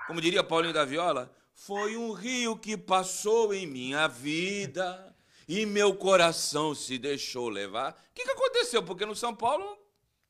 Como 0.08 0.22
diria 0.22 0.42
Paulinho 0.42 0.74
da 0.74 0.86
Viola, 0.86 1.36
foi 1.54 1.98
um 1.98 2.14
rio 2.14 2.56
que 2.58 2.78
passou 2.78 3.54
em 3.54 3.68
minha 3.68 4.08
vida 4.08 5.14
e 5.46 5.66
meu 5.66 5.94
coração 5.96 6.74
se 6.74 6.98
deixou 6.98 7.50
levar. 7.50 7.92
O 7.92 8.14
que, 8.16 8.24
que 8.24 8.32
aconteceu? 8.32 8.82
Porque 8.82 9.06
no 9.06 9.18
São 9.18 9.36
Paulo, 9.36 9.78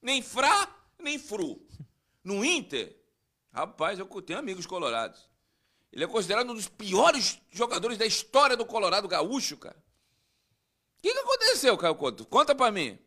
nem 0.02 0.20
Frá, 0.24 0.68
nem 0.98 1.20
Fru. 1.20 1.62
No 2.24 2.44
Inter, 2.44 2.98
rapaz, 3.52 4.00
eu 4.00 4.08
tenho 4.24 4.40
amigos 4.40 4.66
colorados. 4.66 5.32
Ele 5.94 6.06
é 6.06 6.08
considerado 6.08 6.50
um 6.50 6.56
dos 6.56 6.68
piores 6.68 7.40
jogadores 7.52 8.00
da 8.00 8.06
história 8.06 8.58
do 8.58 8.66
Colorado 8.66 9.08
Gaúcho, 9.08 9.56
cara. 9.56 9.76
O 10.98 11.02
que, 11.04 11.14
que 11.14 11.20
aconteceu, 11.20 11.78
Caio 11.78 11.94
Couto? 11.94 12.26
Conta 12.26 12.56
pra 12.56 12.72
mim. 12.72 12.98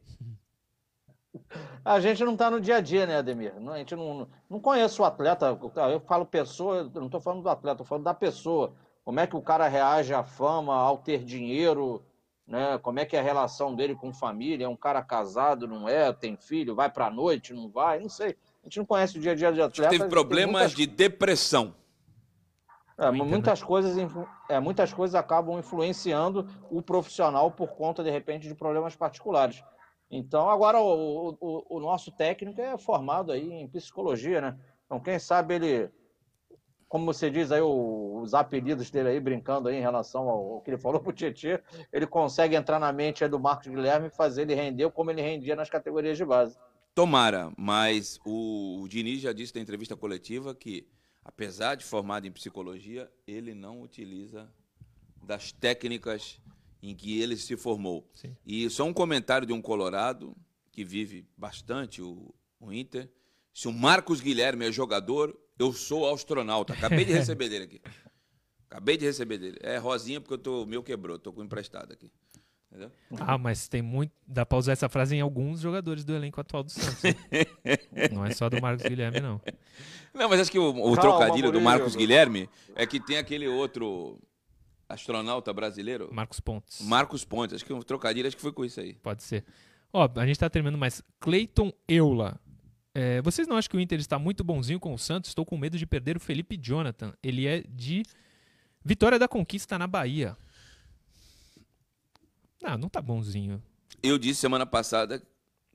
A 1.84 1.99
gente 1.99 2.24
não 2.24 2.34
está 2.34 2.49
no 2.49 2.61
dia 2.61 2.76
a 2.76 2.80
dia, 2.80 3.05
né, 3.05 3.16
Ademir? 3.16 3.53
A 3.57 3.78
gente 3.78 3.97
não, 3.97 4.28
não 4.49 4.61
conhece 4.61 5.01
o 5.01 5.05
atleta. 5.05 5.59
Eu 5.91 6.01
falo 6.01 6.24
pessoa, 6.24 6.89
eu 6.95 7.01
não 7.01 7.07
estou 7.07 7.20
falando 7.20 7.43
do 7.43 7.49
atleta, 7.49 7.74
estou 7.74 7.87
falando 7.87 8.05
da 8.05 8.14
pessoa. 8.14 8.72
Como 9.05 9.18
é 9.18 9.26
que 9.26 9.37
o 9.37 9.43
cara 9.43 9.66
reage 9.66 10.14
à 10.14 10.22
fama, 10.22 10.76
ao 10.76 10.99
ter 10.99 11.24
dinheiro, 11.24 12.05
né? 12.47 12.78
Como 12.78 13.01
é 13.01 13.05
que 13.05 13.16
é 13.16 13.20
a 13.20 13.22
relação 13.22 13.74
dele 13.74 13.97
com 13.97 14.12
família? 14.12 14.64
É 14.64 14.68
um 14.68 14.76
cara 14.76 15.03
casado, 15.03 15.66
não 15.66 15.89
é? 15.89 16.12
Tem 16.12 16.37
filho, 16.37 16.74
vai 16.74 16.89
para 16.89 17.07
a 17.07 17.11
noite, 17.11 17.53
não 17.53 17.68
vai? 17.68 17.99
Não 17.99 18.09
sei. 18.09 18.37
A 18.62 18.68
gente 18.68 18.78
não 18.78 18.87
conhece 18.87 19.18
o 19.18 19.20
dia 19.20 19.32
a 19.32 19.34
dia 19.34 19.53
de 19.53 19.62
atleta. 19.62 19.91
Teve 19.91 20.09
problemas 20.09 20.72
muitas... 20.72 20.76
de 20.76 20.87
depressão. 20.87 21.74
É, 22.99 23.11
muitas, 23.11 23.63
coisas, 23.63 23.95
é, 24.49 24.59
muitas 24.59 24.93
coisas 24.93 25.15
acabam 25.15 25.59
influenciando 25.59 26.49
o 26.71 26.81
profissional 26.81 27.51
por 27.51 27.69
conta, 27.77 28.03
de 28.03 28.11
repente, 28.11 28.49
de 28.49 28.55
problemas 28.55 28.97
particulares. 28.97 29.63
Então, 30.11 30.49
agora 30.49 30.81
o, 30.81 31.37
o, 31.41 31.77
o, 31.77 31.81
nosso 31.81 32.11
técnico 32.11 32.61
é 32.61 32.79
formado 32.79 33.33
aí 33.33 33.53
em 33.53 33.69
psicologia, 33.69 34.41
né? 34.41 34.59
Então, 34.87 35.01
quem 35.01 35.19
sabe 35.19 35.57
ele, 35.57 35.91
como 36.89 37.05
você 37.05 37.29
diz 37.29 37.51
aí, 37.51 37.61
o, 37.61 38.21
os 38.23 38.33
apelidos 38.33 38.91
dele 38.91 39.11
aí, 39.11 39.21
brincando 39.21 39.69
aí 39.69 39.77
em 39.77 39.83
relação 39.83 40.29
ao, 40.29 40.53
ao 40.55 40.61
que 40.63 40.71
ele 40.71 40.79
falou 40.79 41.01
pro 41.01 41.13
Tietchan, 41.13 41.59
ele 41.93 42.07
consegue 42.07 42.55
entrar 42.55 42.79
na 42.79 42.93
mente 42.93 43.27
do 43.29 43.39
Marcos 43.39 43.67
Guilherme 43.67 44.07
e 44.07 44.11
fazer 44.11 44.43
ele 44.43 44.55
render 44.55 44.91
como 44.91 45.11
ele 45.11 45.21
rendia 45.21 45.57
nas 45.57 45.69
categorias 45.69 46.17
de 46.17 46.25
base. 46.25 46.57
Tomara, 46.95 47.53
mas 47.59 48.19
o, 48.25 48.81
o 48.81 48.89
Diniz 48.89 49.21
já 49.21 49.33
disse 49.33 49.55
na 49.55 49.61
entrevista 49.61 49.95
coletiva 49.95 50.55
que, 50.55 50.89
apesar 51.27 51.74
de 51.74 51.85
formado 51.85 52.27
em 52.27 52.31
psicologia, 52.31 53.11
ele 53.27 53.53
não 53.53 53.83
utiliza 53.83 54.49
das 55.24 55.51
técnicas 55.51 56.41
em 56.81 56.95
que 56.95 57.20
ele 57.20 57.37
se 57.37 57.57
formou. 57.57 58.09
Sim. 58.14 58.37
E 58.47 58.70
só 58.70 58.85
um 58.85 58.93
comentário 58.93 59.45
de 59.45 59.53
um 59.53 59.61
colorado 59.61 60.37
que 60.70 60.85
vive 60.85 61.27
bastante 61.37 62.01
o, 62.01 62.33
o 62.61 62.72
Inter. 62.72 63.11
Se 63.53 63.66
o 63.66 63.72
Marcos 63.72 64.20
Guilherme 64.20 64.66
é 64.66 64.72
jogador, 64.72 65.37
eu 65.59 65.72
sou 65.72 66.09
astronauta. 66.12 66.74
Acabei 66.74 67.05
de 67.05 67.12
receber 67.14 67.49
dele 67.49 67.64
aqui. 67.64 67.81
Acabei 68.70 68.97
de 68.97 69.05
receber 69.05 69.39
dele. 69.39 69.59
É 69.62 69.79
rosinha 69.79 70.20
porque 70.20 70.35
eu 70.35 70.39
tô, 70.39 70.62
o 70.62 70.66
meu 70.66 70.83
quebrou, 70.83 71.18
tô 71.18 71.33
com 71.33 71.43
emprestado 71.43 71.93
aqui. 71.93 72.11
Entendeu? 72.77 72.93
Ah, 73.18 73.39
mas 73.39 73.68
tem 73.68 73.81
muito. 73.81 74.12
Dá 74.27 74.45
pra 74.45 74.59
usar 74.59 74.72
essa 74.72 74.89
frase 74.89 75.16
em 75.16 75.20
alguns 75.20 75.61
jogadores 75.61 76.05
do 76.05 76.14
elenco 76.14 76.41
atual 76.41 76.62
do 76.62 76.70
Santos. 76.70 77.03
não 78.12 78.24
é 78.24 78.33
só 78.33 78.51
do 78.51 78.61
Marcos 78.61 78.87
Guilherme, 78.87 79.20
não. 79.20 79.41
Não, 80.12 80.29
mas 80.29 80.41
acho 80.41 80.51
que 80.51 80.59
o, 80.59 80.68
o 80.68 80.74
Calma, 80.74 81.01
trocadilho 81.01 81.51
do 81.51 81.61
Marcos 81.61 81.97
Guilherme 81.97 82.49
é 82.74 82.87
que 82.87 83.01
tem 83.01 83.16
aquele 83.16 83.49
outro 83.49 84.18
astronauta 84.89 85.53
brasileiro? 85.53 86.11
Marcos 86.12 86.39
Pontes. 86.39 86.81
Marcos 86.83 87.24
Pontes, 87.24 87.57
acho 87.57 87.64
que 87.64 87.72
um 87.72 87.81
trocadilho, 87.81 88.27
acho 88.27 88.37
que 88.37 88.43
foi 88.43 88.53
com 88.53 88.64
isso 88.64 88.79
aí. 88.79 88.95
Pode 88.95 89.22
ser. 89.22 89.45
Ó, 89.91 90.09
a 90.14 90.27
gente 90.27 90.39
tá 90.39 90.51
terminando 90.51 90.79
mais. 90.79 91.03
Cleiton 91.18 91.72
Eula. 91.89 92.39
É, 92.95 93.22
vocês 93.22 93.49
não 93.49 93.57
acham 93.57 93.70
que 93.70 93.77
o 93.77 93.81
Inter 93.81 93.99
está 93.99 94.18
muito 94.18 94.45
bonzinho 94.45 94.81
com 94.81 94.93
o 94.93 94.99
Santos? 94.99 95.31
Estou 95.31 95.47
com 95.47 95.57
medo 95.57 95.79
de 95.79 95.87
perder 95.87 96.16
o 96.16 96.20
Felipe 96.20 96.59
Jonathan. 96.61 97.14
Ele 97.22 97.47
é 97.47 97.62
de 97.68 98.03
Vitória 98.85 99.18
da 99.18 99.29
Conquista 99.29 99.79
na 99.79 99.87
Bahia. 99.87 100.37
Não, 102.63 102.77
não 102.79 102.89
tá 102.89 103.01
bonzinho. 103.01 103.63
Eu 104.03 104.19
disse 104.19 104.41
semana 104.41 104.67
passada 104.67 105.19
que 105.19 105.27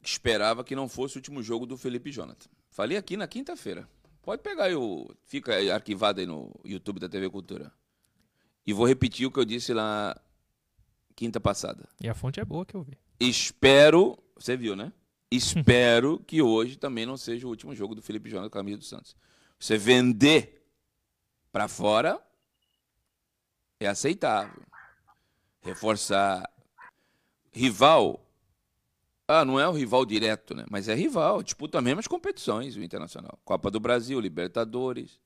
esperava 0.04 0.64
que 0.64 0.76
não 0.76 0.88
fosse 0.88 1.16
o 1.16 1.20
último 1.20 1.42
jogo 1.44 1.66
do 1.66 1.78
Felipe 1.78 2.12
Jonathan. 2.12 2.50
Falei 2.70 2.98
aqui 2.98 3.16
na 3.18 3.28
quinta-feira. 3.28 3.88
Pode 4.22 4.42
pegar 4.42 4.66
aí 4.66 4.76
o. 4.76 5.10
Fica 5.24 5.56
aí 5.56 5.72
arquivado 5.72 6.20
aí 6.20 6.26
no 6.26 6.52
YouTube 6.64 7.00
da 7.00 7.10
TV 7.10 7.30
Cultura. 7.30 7.72
E 8.66 8.74
vou 8.74 8.86
repetir 8.86 9.26
o 9.26 9.32
que 9.32 9.40
eu 9.40 9.46
disse 9.46 9.74
lá 9.74 10.16
quinta 11.16 11.40
passada. 11.40 11.88
E 12.00 12.08
a 12.08 12.14
fonte 12.14 12.40
é 12.40 12.46
boa 12.46 12.66
que 12.66 12.76
eu 12.76 12.84
vi. 12.84 12.98
Espero, 13.20 14.18
você 14.36 14.56
viu, 14.56 14.76
né? 14.76 14.92
Espero 15.30 16.20
que 16.26 16.42
hoje 16.42 16.78
também 16.78 17.06
não 17.06 17.18
seja 17.18 17.48
o 17.48 17.50
último 17.50 17.76
jogo 17.76 17.96
do 17.96 18.02
Felipe 18.02 18.30
João 18.30 18.44
na 18.44 18.50
camisa 18.50 18.78
do 18.78 18.84
Santos. 18.84 19.16
Você 19.60 19.78
vender 19.78 20.68
para 21.52 21.68
fora 21.68 22.22
é 23.80 23.88
aceitável. 23.88 24.62
Reforçar 25.62 26.51
rival, 27.52 28.26
ah, 29.28 29.46
não 29.46 29.60
é 29.60 29.68
o 29.68 29.72
rival 29.72 30.06
direto, 30.06 30.54
né? 30.54 30.66
Mas 30.70 30.88
é 30.88 30.94
rival, 30.96 31.42
disputa 31.42 31.78
as 31.78 31.84
mesmas 31.84 32.08
competições, 32.08 32.76
o 32.76 32.84
Internacional. 32.84 33.40
Copa 33.46 33.72
do 33.72 33.80
Brasil, 33.80 34.20
Libertadores, 34.20 35.20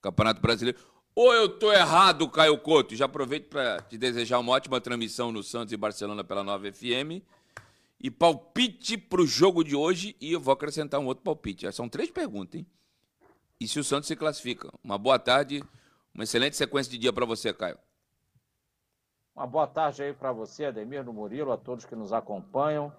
Campeonato 0.00 0.40
Brasileiro. 0.40 0.78
Ou 1.14 1.34
eu 1.34 1.48
tô 1.48 1.72
errado, 1.72 2.28
Caio 2.28 2.56
Couto? 2.58 2.94
Já 2.94 3.06
aproveito 3.06 3.48
para 3.48 3.82
te 3.82 3.98
desejar 3.98 4.38
uma 4.38 4.52
ótima 4.52 4.80
transmissão 4.80 5.32
no 5.32 5.42
Santos 5.42 5.72
e 5.72 5.76
Barcelona 5.76 6.22
pela 6.22 6.44
9 6.44 6.70
FM. 6.70 7.24
E 8.00 8.08
palpite 8.08 8.96
para 8.96 9.20
o 9.20 9.26
jogo 9.26 9.64
de 9.64 9.74
hoje. 9.74 10.14
E 10.20 10.32
eu 10.32 10.38
vou 10.38 10.54
acrescentar 10.54 11.00
um 11.00 11.06
outro 11.06 11.24
palpite. 11.24 11.70
São 11.72 11.88
três 11.88 12.12
perguntas, 12.12 12.60
hein? 12.60 12.66
E 13.60 13.66
se 13.66 13.80
o 13.80 13.82
Santos 13.82 14.06
se 14.06 14.14
classifica? 14.14 14.72
Uma 14.84 14.96
boa 14.96 15.18
tarde, 15.18 15.64
uma 16.14 16.22
excelente 16.22 16.56
sequência 16.56 16.92
de 16.92 16.98
dia 16.98 17.12
para 17.12 17.26
você, 17.26 17.52
Caio. 17.52 17.76
Uma 19.38 19.46
boa 19.46 19.68
tarde 19.68 20.02
aí 20.02 20.12
para 20.12 20.32
você, 20.32 20.64
Ademir, 20.64 21.04
no 21.04 21.12
Murilo, 21.12 21.52
a 21.52 21.56
todos 21.56 21.84
que 21.84 21.94
nos 21.94 22.12
acompanham. 22.12 22.92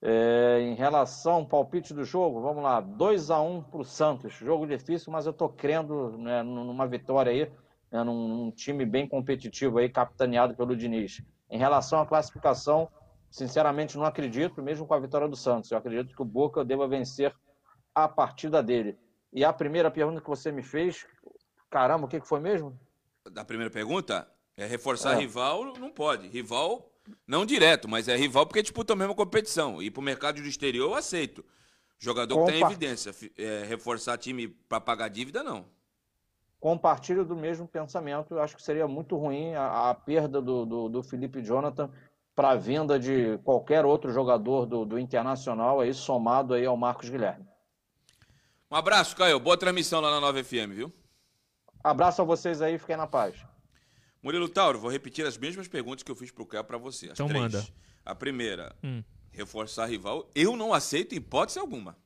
É, 0.00 0.60
em 0.60 0.76
relação 0.76 1.32
ao 1.32 1.46
palpite 1.46 1.92
do 1.92 2.04
jogo, 2.04 2.40
vamos 2.40 2.62
lá, 2.62 2.80
2 2.80 3.28
a 3.28 3.40
1 3.40 3.56
um 3.56 3.60
para 3.60 3.80
o 3.80 3.84
Santos. 3.84 4.34
Jogo 4.34 4.68
difícil, 4.68 5.12
mas 5.12 5.26
eu 5.26 5.32
estou 5.32 5.48
crendo 5.48 6.16
né, 6.16 6.44
numa 6.44 6.86
vitória 6.86 7.32
aí, 7.32 7.52
né, 7.90 8.04
num, 8.04 8.28
num, 8.28 8.50
time 8.52 8.86
bem 8.86 9.08
competitivo 9.08 9.78
aí, 9.78 9.88
capitaneado 9.88 10.54
pelo 10.54 10.76
Diniz. 10.76 11.24
Em 11.50 11.58
relação 11.58 12.00
à 12.00 12.06
classificação, 12.06 12.88
sinceramente 13.28 13.98
não 13.98 14.04
acredito, 14.04 14.62
mesmo 14.62 14.86
com 14.86 14.94
a 14.94 15.00
vitória 15.00 15.26
do 15.26 15.34
Santos. 15.34 15.72
Eu 15.72 15.78
acredito 15.78 16.14
que 16.14 16.22
o 16.22 16.24
Boca 16.24 16.64
deva 16.64 16.86
vencer 16.86 17.34
a 17.92 18.08
partida 18.08 18.62
dele. 18.62 18.96
E 19.32 19.44
a 19.44 19.52
primeira 19.52 19.90
pergunta 19.90 20.20
que 20.20 20.30
você 20.30 20.52
me 20.52 20.62
fez, 20.62 21.04
caramba, 21.68 22.04
o 22.04 22.08
que, 22.08 22.20
que 22.20 22.28
foi 22.28 22.38
mesmo? 22.38 22.78
Da 23.28 23.44
primeira 23.44 23.72
pergunta? 23.72 24.28
É 24.60 24.66
reforçar 24.66 25.14
é. 25.14 25.20
rival, 25.20 25.72
não 25.78 25.90
pode. 25.90 26.28
Rival 26.28 26.92
não 27.26 27.46
direto, 27.46 27.88
mas 27.88 28.08
é 28.08 28.16
rival 28.16 28.46
porque 28.46 28.60
disputa 28.60 28.92
a 28.92 28.96
mesma 28.96 29.14
competição. 29.14 29.82
E 29.82 29.90
para 29.90 30.00
o 30.00 30.04
mercado 30.04 30.40
do 30.40 30.46
exterior 30.46 30.90
eu 30.90 30.94
aceito. 30.94 31.42
Jogador 31.98 32.34
Compa... 32.34 32.52
que 32.52 32.58
tem 32.58 32.66
evidência. 32.66 33.10
É, 33.38 33.64
reforçar 33.66 34.18
time 34.18 34.48
para 34.48 34.78
pagar 34.78 35.08
dívida, 35.08 35.42
não. 35.42 35.64
Compartilho 36.58 37.24
do 37.24 37.34
mesmo 37.34 37.66
pensamento. 37.66 38.34
Eu 38.34 38.42
acho 38.42 38.54
que 38.54 38.62
seria 38.62 38.86
muito 38.86 39.16
ruim 39.16 39.54
a, 39.54 39.88
a 39.88 39.94
perda 39.94 40.42
do, 40.42 40.66
do, 40.66 40.88
do, 40.90 41.02
Felipe 41.02 41.42
Jonathan 41.42 41.90
para 42.36 42.50
a 42.50 42.56
venda 42.56 42.98
de 42.98 43.38
qualquer 43.38 43.86
outro 43.86 44.12
jogador 44.12 44.66
do, 44.66 44.84
do 44.84 44.98
Internacional 44.98 45.80
aí, 45.80 45.94
somado 45.94 46.52
aí 46.52 46.66
ao 46.66 46.76
Marcos 46.76 47.08
Guilherme. 47.08 47.46
Um 48.70 48.76
abraço, 48.76 49.16
Caio. 49.16 49.40
Boa 49.40 49.56
transmissão 49.56 50.02
lá 50.02 50.10
na 50.10 50.20
9 50.20 50.44
FM, 50.44 50.72
viu? 50.72 50.92
Abraço 51.82 52.20
a 52.20 52.26
vocês 52.26 52.60
aí, 52.60 52.78
fiquem 52.78 52.96
na 52.96 53.06
paz. 53.06 53.42
Murilo 54.22 54.48
Tauro, 54.48 54.78
vou 54.78 54.90
repetir 54.90 55.26
as 55.26 55.38
mesmas 55.38 55.66
perguntas 55.66 56.02
que 56.02 56.10
eu 56.10 56.16
fiz 56.16 56.30
pro 56.30 56.44
Caio 56.44 56.64
para 56.64 56.76
você. 56.76 57.06
As 57.06 57.12
então 57.12 57.28
três. 57.28 57.42
manda. 57.42 57.66
A 58.04 58.14
primeira, 58.14 58.74
hum. 58.82 59.02
reforçar 59.30 59.86
rival. 59.86 60.30
Eu 60.34 60.56
não 60.56 60.74
aceito 60.74 61.14
hipótese 61.14 61.58
alguma. 61.58 61.96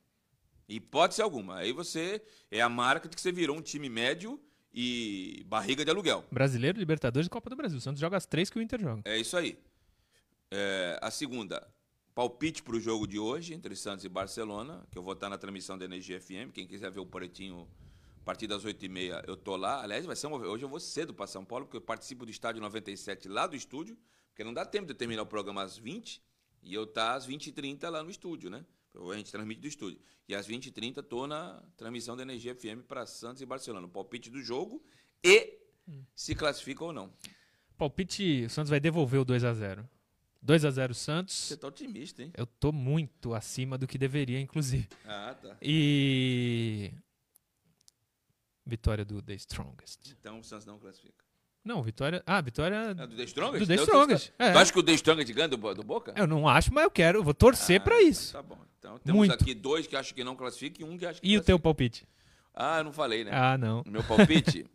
Hipótese 0.67 1.21
alguma. 1.21 1.57
Aí 1.57 1.71
você 1.71 2.21
é 2.49 2.61
a 2.61 2.69
marca 2.69 3.07
de 3.07 3.15
que 3.15 3.21
você 3.21 3.31
virou 3.31 3.57
um 3.57 3.61
time 3.61 3.89
médio 3.89 4.39
e 4.73 5.43
barriga 5.47 5.85
de 5.85 5.91
aluguel. 5.91 6.25
Brasileiro, 6.31 6.77
Libertadores 6.79 7.27
e 7.27 7.29
Copa 7.29 7.49
do 7.49 7.55
Brasil. 7.55 7.77
O 7.77 7.81
Santos 7.81 7.99
joga 7.99 8.17
as 8.17 8.25
três 8.25 8.49
que 8.49 8.57
o 8.57 8.61
Inter 8.61 8.79
joga. 8.81 9.01
É 9.05 9.17
isso 9.17 9.37
aí. 9.37 9.57
É, 10.51 10.99
a 11.01 11.11
segunda, 11.11 11.67
palpite 12.13 12.63
para 12.63 12.75
o 12.75 12.79
jogo 12.79 13.07
de 13.07 13.19
hoje 13.19 13.53
entre 13.53 13.75
Santos 13.75 14.05
e 14.05 14.09
Barcelona, 14.09 14.85
que 14.89 14.97
eu 14.97 15.03
vou 15.03 15.13
estar 15.13 15.29
na 15.29 15.37
transmissão 15.37 15.77
da 15.77 15.85
Energia 15.85 16.19
FM. 16.19 16.51
Quem 16.53 16.65
quiser 16.65 16.89
ver 16.91 16.99
o 16.99 17.05
pretinho 17.05 17.67
a 18.25 18.33
partir 18.33 18.47
das 18.47 18.65
8h30 18.65 19.23
eu 19.27 19.37
tô 19.37 19.55
lá. 19.55 19.83
Aliás, 19.83 20.03
vai 20.03 20.15
ser 20.15 20.25
uma... 20.25 20.37
hoje 20.37 20.65
eu 20.65 20.67
vou 20.67 20.79
cedo 20.79 21.13
para 21.13 21.27
São 21.27 21.45
Paulo, 21.45 21.65
porque 21.65 21.77
eu 21.77 21.81
participo 21.81 22.25
do 22.25 22.31
Estádio 22.31 22.59
97 22.59 23.29
lá 23.29 23.45
do 23.45 23.55
estúdio, 23.55 23.95
porque 24.29 24.43
não 24.43 24.51
dá 24.51 24.65
tempo 24.65 24.87
de 24.87 24.95
terminar 24.95 25.21
o 25.21 25.27
programa 25.27 25.61
às 25.61 25.77
20 25.77 26.23
e 26.63 26.73
eu 26.73 26.87
tá 26.87 27.13
às 27.13 27.27
20h30 27.27 27.87
lá 27.87 28.01
no 28.01 28.09
estúdio, 28.09 28.49
né? 28.49 28.65
A 28.95 29.15
gente 29.15 29.31
transmite 29.31 29.61
do 29.61 29.67
estúdio. 29.67 29.99
E 30.27 30.33
às 30.33 30.47
20h30 30.47 31.03
tô 31.03 31.27
na 31.27 31.61
transmissão 31.77 32.17
da 32.17 32.23
Energia 32.23 32.55
FM 32.55 32.87
para 32.87 33.05
Santos 33.05 33.43
e 33.43 33.45
Barcelona. 33.45 33.85
O 33.85 33.89
palpite 33.89 34.31
do 34.31 34.41
jogo 34.41 34.83
e 35.23 35.59
hum. 35.87 36.03
se 36.15 36.33
classifica 36.33 36.83
ou 36.83 36.91
não. 36.91 37.13
Palpite, 37.77 38.45
o 38.45 38.49
Santos 38.49 38.71
vai 38.71 38.79
devolver 38.79 39.19
o 39.19 39.25
2 39.25 39.43
a 39.43 39.53
0 39.53 39.87
2 40.41 40.65
a 40.65 40.71
0 40.71 40.95
Santos. 40.95 41.35
Você 41.35 41.57
tá 41.57 41.67
otimista, 41.67 42.23
hein? 42.23 42.31
Eu 42.35 42.47
tô 42.47 42.71
muito 42.71 43.35
acima 43.35 43.77
do 43.77 43.85
que 43.85 43.99
deveria, 43.99 44.39
inclusive. 44.39 44.87
Ah, 45.05 45.35
tá. 45.39 45.57
E 45.61 46.91
Vitória 48.65 49.05
do 49.05 49.21
The 49.21 49.35
Strongest. 49.35 50.11
Então 50.19 50.39
o 50.39 50.43
Santos 50.43 50.65
não 50.65 50.79
classifica. 50.79 51.23
Não, 51.63 51.81
vitória. 51.81 52.21
Ah, 52.27 52.41
vitória. 52.41 52.75
É 52.75 53.07
do 53.07 53.15
The 53.15 53.23
Strongest? 53.23 53.59
Do 53.65 53.67
The 53.67 53.81
Strongest. 53.81 54.33
É. 54.37 54.51
Tu 54.51 54.57
acha 54.57 54.71
que 54.71 54.79
o 54.79 54.83
The 54.83 54.93
Strongest 54.93 55.33
ganha 55.33 55.47
do, 55.47 55.73
do 55.73 55.83
Boca? 55.83 56.13
Eu 56.15 56.27
não 56.27 56.47
acho, 56.47 56.71
mas 56.73 56.83
eu 56.83 56.91
quero. 56.91 57.19
Eu 57.19 57.23
vou 57.23 57.33
torcer 57.33 57.81
ah, 57.81 57.83
pra 57.83 58.01
isso. 58.01 58.33
Tá 58.33 58.43
bom. 58.43 58.57
Então 58.77 58.99
temos 58.99 59.17
Muito. 59.17 59.33
aqui 59.33 59.55
dois 59.55 59.87
que 59.87 59.95
acham 59.95 60.13
que 60.13 60.23
não 60.23 60.35
classifica 60.35 60.81
e 60.81 60.85
um 60.85 60.95
que 60.95 61.05
acha 61.05 61.19
que 61.19 61.27
E 61.27 61.31
classifica. 61.31 61.41
o 61.41 61.45
teu 61.45 61.59
palpite? 61.59 62.07
Ah, 62.53 62.77
eu 62.77 62.83
não 62.83 62.93
falei, 62.93 63.23
né? 63.23 63.31
Ah, 63.33 63.57
não. 63.57 63.83
Meu 63.87 64.03
palpite. 64.03 64.65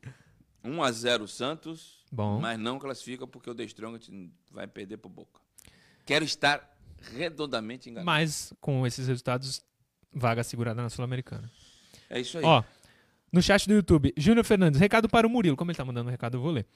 1 0.64 0.82
a 0.82 0.90
0 0.90 1.28
Santos, 1.28 2.04
Bom. 2.10 2.40
mas 2.40 2.58
não 2.58 2.78
classifica 2.78 3.26
porque 3.26 3.48
o 3.48 3.54
The 3.54 3.64
Strongest 3.64 4.10
vai 4.50 4.66
perder 4.66 4.96
pro 4.96 5.08
Boca. 5.08 5.40
Quero 6.04 6.24
estar 6.24 6.76
redondamente 7.12 7.88
enganado. 7.88 8.06
Mas 8.06 8.52
com 8.60 8.84
esses 8.84 9.06
resultados, 9.06 9.62
vaga 10.12 10.42
segurada 10.42 10.82
na 10.82 10.90
Sul-Americana. 10.90 11.50
É 12.08 12.20
isso 12.20 12.36
aí. 12.36 12.44
Ó, 12.44 12.64
no 13.32 13.40
chat 13.42 13.66
do 13.68 13.74
YouTube, 13.74 14.12
Júnior 14.16 14.44
Fernandes, 14.44 14.80
recado 14.80 15.08
para 15.08 15.26
o 15.26 15.30
Murilo. 15.30 15.56
Como 15.56 15.70
ele 15.70 15.76
tá 15.76 15.84
mandando 15.84 16.08
um 16.08 16.10
recado, 16.10 16.36
eu 16.36 16.40
vou 16.40 16.50
ler. 16.50 16.66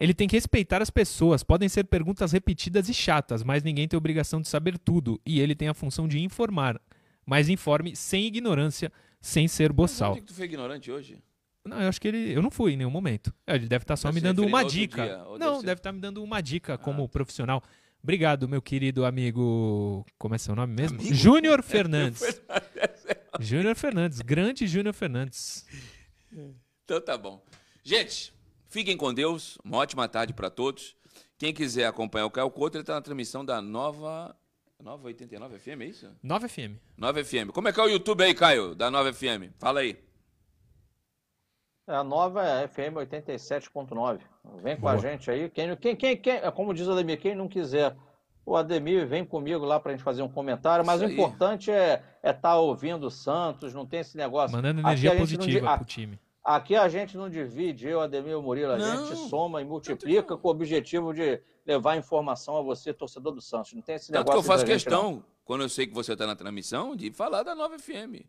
Ele 0.00 0.12
tem 0.14 0.26
que 0.26 0.34
respeitar 0.36 0.82
as 0.82 0.90
pessoas. 0.90 1.42
Podem 1.44 1.68
ser 1.68 1.84
perguntas 1.84 2.32
repetidas 2.32 2.88
e 2.88 2.94
chatas, 2.94 3.42
mas 3.44 3.62
ninguém 3.62 3.86
tem 3.86 3.96
obrigação 3.96 4.40
de 4.40 4.48
saber 4.48 4.76
tudo. 4.78 5.20
E 5.24 5.40
ele 5.40 5.54
tem 5.54 5.68
a 5.68 5.74
função 5.74 6.08
de 6.08 6.18
informar. 6.20 6.80
Mas 7.24 7.48
informe 7.48 7.94
sem 7.94 8.26
ignorância, 8.26 8.90
sem 9.20 9.46
ser 9.46 9.72
boçal. 9.72 10.12
Onde 10.12 10.22
que 10.22 10.26
tu 10.26 10.34
foi 10.34 10.46
ignorante 10.46 10.90
hoje? 10.90 11.18
Não, 11.64 11.80
eu 11.80 11.88
acho 11.88 12.00
que 12.00 12.08
ele. 12.08 12.32
Eu 12.34 12.42
não 12.42 12.50
fui 12.50 12.72
em 12.72 12.76
nenhum 12.76 12.90
momento. 12.90 13.32
É, 13.46 13.54
Ele 13.54 13.68
deve 13.68 13.84
estar 13.84 13.96
só 13.96 14.08
Deve 14.08 14.16
me 14.16 14.20
dando 14.20 14.44
uma 14.44 14.64
dica. 14.64 15.04
dia, 15.04 15.16
deve 15.18 15.38
não, 15.38 15.60
deve 15.62 15.78
estar 15.78 15.92
me 15.92 16.00
dando 16.00 16.20
uma 16.24 16.40
dica 16.40 16.76
como 16.76 17.04
Ah. 17.04 17.08
profissional. 17.08 17.62
Obrigado, 18.02 18.48
meu 18.48 18.60
querido 18.60 19.04
amigo. 19.04 20.04
Como 20.18 20.34
é 20.34 20.38
seu 20.38 20.56
nome 20.56 20.74
mesmo? 20.74 20.98
Júnior 21.14 21.62
Fernandes. 21.62 22.42
Júnior 23.38 23.76
Fernandes, 23.76 24.20
grande 24.20 24.66
Júnior 24.66 24.92
Fernandes. 24.92 25.64
Então 26.84 27.00
tá 27.00 27.16
bom. 27.16 27.44
Gente, 27.82 28.32
fiquem 28.68 28.96
com 28.96 29.12
Deus. 29.12 29.58
Uma 29.64 29.78
ótima 29.78 30.08
tarde 30.08 30.32
para 30.32 30.50
todos. 30.50 30.96
Quem 31.38 31.52
quiser 31.52 31.86
acompanhar 31.86 32.26
o 32.26 32.30
Caio 32.30 32.50
Couto, 32.50 32.76
ele 32.76 32.84
tá 32.84 32.94
na 32.94 33.02
transmissão 33.02 33.44
da 33.44 33.60
Nova. 33.60 34.36
Nova 34.80 35.06
89 35.06 35.58
FM, 35.58 35.80
é 35.80 35.84
isso? 35.86 36.10
9 36.22 36.48
FM. 36.48 36.76
9 36.96 37.24
FM. 37.24 37.50
Como 37.52 37.68
é 37.68 37.72
que 37.72 37.80
é 37.80 37.82
o 37.84 37.88
YouTube 37.88 38.24
aí, 38.24 38.34
Caio, 38.34 38.74
da 38.74 38.90
9 38.90 39.12
FM? 39.12 39.52
Fala 39.58 39.80
aí. 39.80 39.96
É 41.86 41.94
a 41.94 42.04
nova 42.04 42.44
é 42.46 42.68
FM 42.68 42.94
87.9. 42.94 44.20
Vem 44.62 44.76
com 44.76 44.82
Boa. 44.82 44.92
a 44.92 44.96
gente 44.96 45.30
aí. 45.30 45.50
Quem, 45.50 45.76
quem, 45.76 45.96
quem, 45.96 46.16
quem, 46.16 46.32
é 46.34 46.50
como 46.50 46.72
diz 46.72 46.86
o 46.86 46.92
Ademir, 46.92 47.20
quem 47.20 47.34
não 47.34 47.48
quiser, 47.48 47.96
o 48.44 48.56
Ademir 48.56 49.06
vem 49.06 49.24
comigo 49.24 49.64
lá 49.64 49.78
pra 49.80 49.92
gente 49.92 50.02
fazer 50.02 50.22
um 50.22 50.28
comentário. 50.28 50.84
Mas 50.84 50.96
Isso 51.00 51.04
o 51.04 51.08
aí. 51.08 51.14
importante 51.14 51.70
é 51.70 52.02
estar 52.22 52.56
ouvindo 52.58 53.06
o 53.06 53.10
Santos, 53.10 53.72
não 53.74 53.86
tem 53.86 54.00
esse 54.00 54.16
negócio. 54.16 54.56
Mandando 54.56 54.80
energia 54.80 55.10
a 55.10 55.14
não 55.14 55.20
positiva 55.20 55.70
a- 55.70 55.76
pro 55.76 55.86
time. 55.86 56.18
Aqui 56.44 56.74
a 56.74 56.88
gente 56.88 57.16
não 57.16 57.30
divide, 57.30 57.86
eu, 57.86 58.00
Ademir 58.00 58.32
e 58.32 58.34
o 58.34 58.42
Murilo, 58.42 58.72
a 58.72 58.76
Não. 58.76 59.06
gente 59.06 59.28
soma 59.28 59.62
e 59.62 59.64
multiplica 59.64 60.36
com 60.36 60.48
o 60.48 60.50
objetivo 60.50 61.14
de 61.14 61.40
levar 61.64 61.96
informação 61.96 62.56
a 62.56 62.62
você, 62.62 62.92
torcedor 62.92 63.32
do 63.32 63.40
Santos. 63.40 63.72
Não 63.74 63.80
tem 63.80 63.94
esse 63.94 64.10
Tanto 64.10 64.24
que 64.24 64.30
negócio 64.30 64.38
eu 64.38 64.42
faço 64.42 64.64
da 64.64 64.72
gente, 64.72 64.82
questão, 64.84 65.24
quando 65.44 65.60
eu 65.62 65.68
sei 65.68 65.86
que 65.86 65.94
você 65.94 66.16
tá 66.16 66.26
na 66.26 66.34
transmissão, 66.34 66.96
de 66.96 67.12
falar 67.12 67.44
da 67.44 67.54
9 67.54 67.78
FM. 67.78 68.26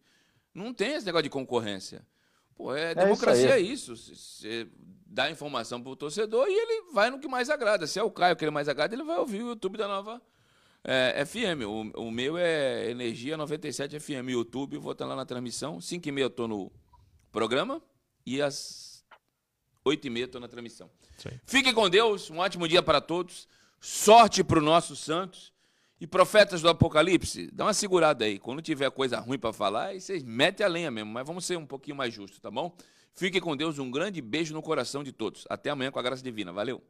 Não 0.54 0.72
tem 0.72 0.94
esse 0.94 1.08
negócio 1.08 1.24
de 1.24 1.30
concorrência. 1.32 2.06
Pô, 2.56 2.76
é, 2.76 2.92
isso 2.92 2.96
democracia 2.96 3.50
é 3.50 3.54
aí. 3.54 3.72
isso. 3.72 3.96
Você 3.96 4.68
dá 5.06 5.30
informação 5.30 5.82
pro 5.82 5.96
torcedor 5.96 6.48
e 6.48 6.54
ele 6.54 6.92
vai 6.94 7.10
no 7.10 7.20
que 7.20 7.28
mais 7.28 7.50
agrada. 7.50 7.88
Se 7.88 8.00
é 8.00 8.04
o 8.04 8.12
Caio 8.12 8.36
que 8.36 8.44
ele 8.44 8.52
mais 8.52 8.68
agrada, 8.68 8.96
ele 8.96 9.04
vai 9.04 9.18
ouvir 9.18 9.44
o 9.44 9.50
YouTube 9.50 9.78
da 9.78 9.88
nova 9.88 10.22
é, 10.84 11.24
FM. 11.26 11.64
O, 11.68 12.08
o 12.08 12.12
meu 12.12 12.38
é 12.38 12.90
Energia 12.90 13.38
97 13.38 14.00
FM. 14.00 14.30
YouTube, 14.30 14.78
vou 14.78 14.92
estar 14.92 15.06
lá 15.06 15.16
na 15.16 15.26
transmissão. 15.26 15.80
5 15.80 16.08
e 16.08 16.12
meia 16.12 16.26
eu 16.26 16.30
tô 16.30 16.48
no 16.48 16.72
programa 17.32 17.82
e 18.26 18.42
às 18.42 19.06
8 19.86 20.08
e 20.08 20.10
meia 20.10 20.24
eu 20.26 20.32
tô 20.32 20.40
na 20.40 20.48
transmissão. 20.48 20.90
Isso. 21.18 21.30
Fiquem 21.46 21.74
com 21.74 21.90
Deus, 21.90 22.30
um 22.30 22.40
ótimo 22.40 22.68
dia 22.68 22.82
para 22.82 23.00
todos. 23.00 23.48
Sorte 23.80 24.44
para 24.44 24.60
o 24.60 24.62
nosso 24.62 24.96
Santos. 24.96 25.53
E 26.04 26.08
profetas 26.08 26.62
do 26.62 26.68
Apocalipse, 26.68 27.50
dá 27.54 27.64
uma 27.64 27.74
segurada 27.74 28.26
aí. 28.26 28.38
Quando 28.38 28.62
tiver 28.62 28.92
coisa 28.92 29.22
ruim 29.22 29.40
para 29.40 29.54
falar, 29.54 29.86
aí 29.86 30.02
vocês 30.02 30.22
metem 30.22 30.66
a 30.66 30.68
lenha 30.68 30.92
mesmo. 30.92 31.10
Mas 31.10 31.26
vamos 31.26 31.46
ser 31.46 31.58
um 31.58 31.66
pouquinho 31.66 31.96
mais 31.96 32.14
justos, 32.14 32.42
tá 32.42 32.52
bom? 32.52 32.76
Fiquem 33.14 33.40
com 33.40 33.56
Deus, 33.56 33.80
um 33.80 33.90
grande 33.90 34.22
beijo 34.22 34.54
no 34.54 34.62
coração 34.62 35.02
de 35.02 35.14
todos. 35.14 35.46
Até 35.50 35.70
amanhã 35.70 35.92
com 35.92 36.00
a 36.00 36.02
graça 36.02 36.22
divina. 36.22 36.52
Valeu. 36.52 36.82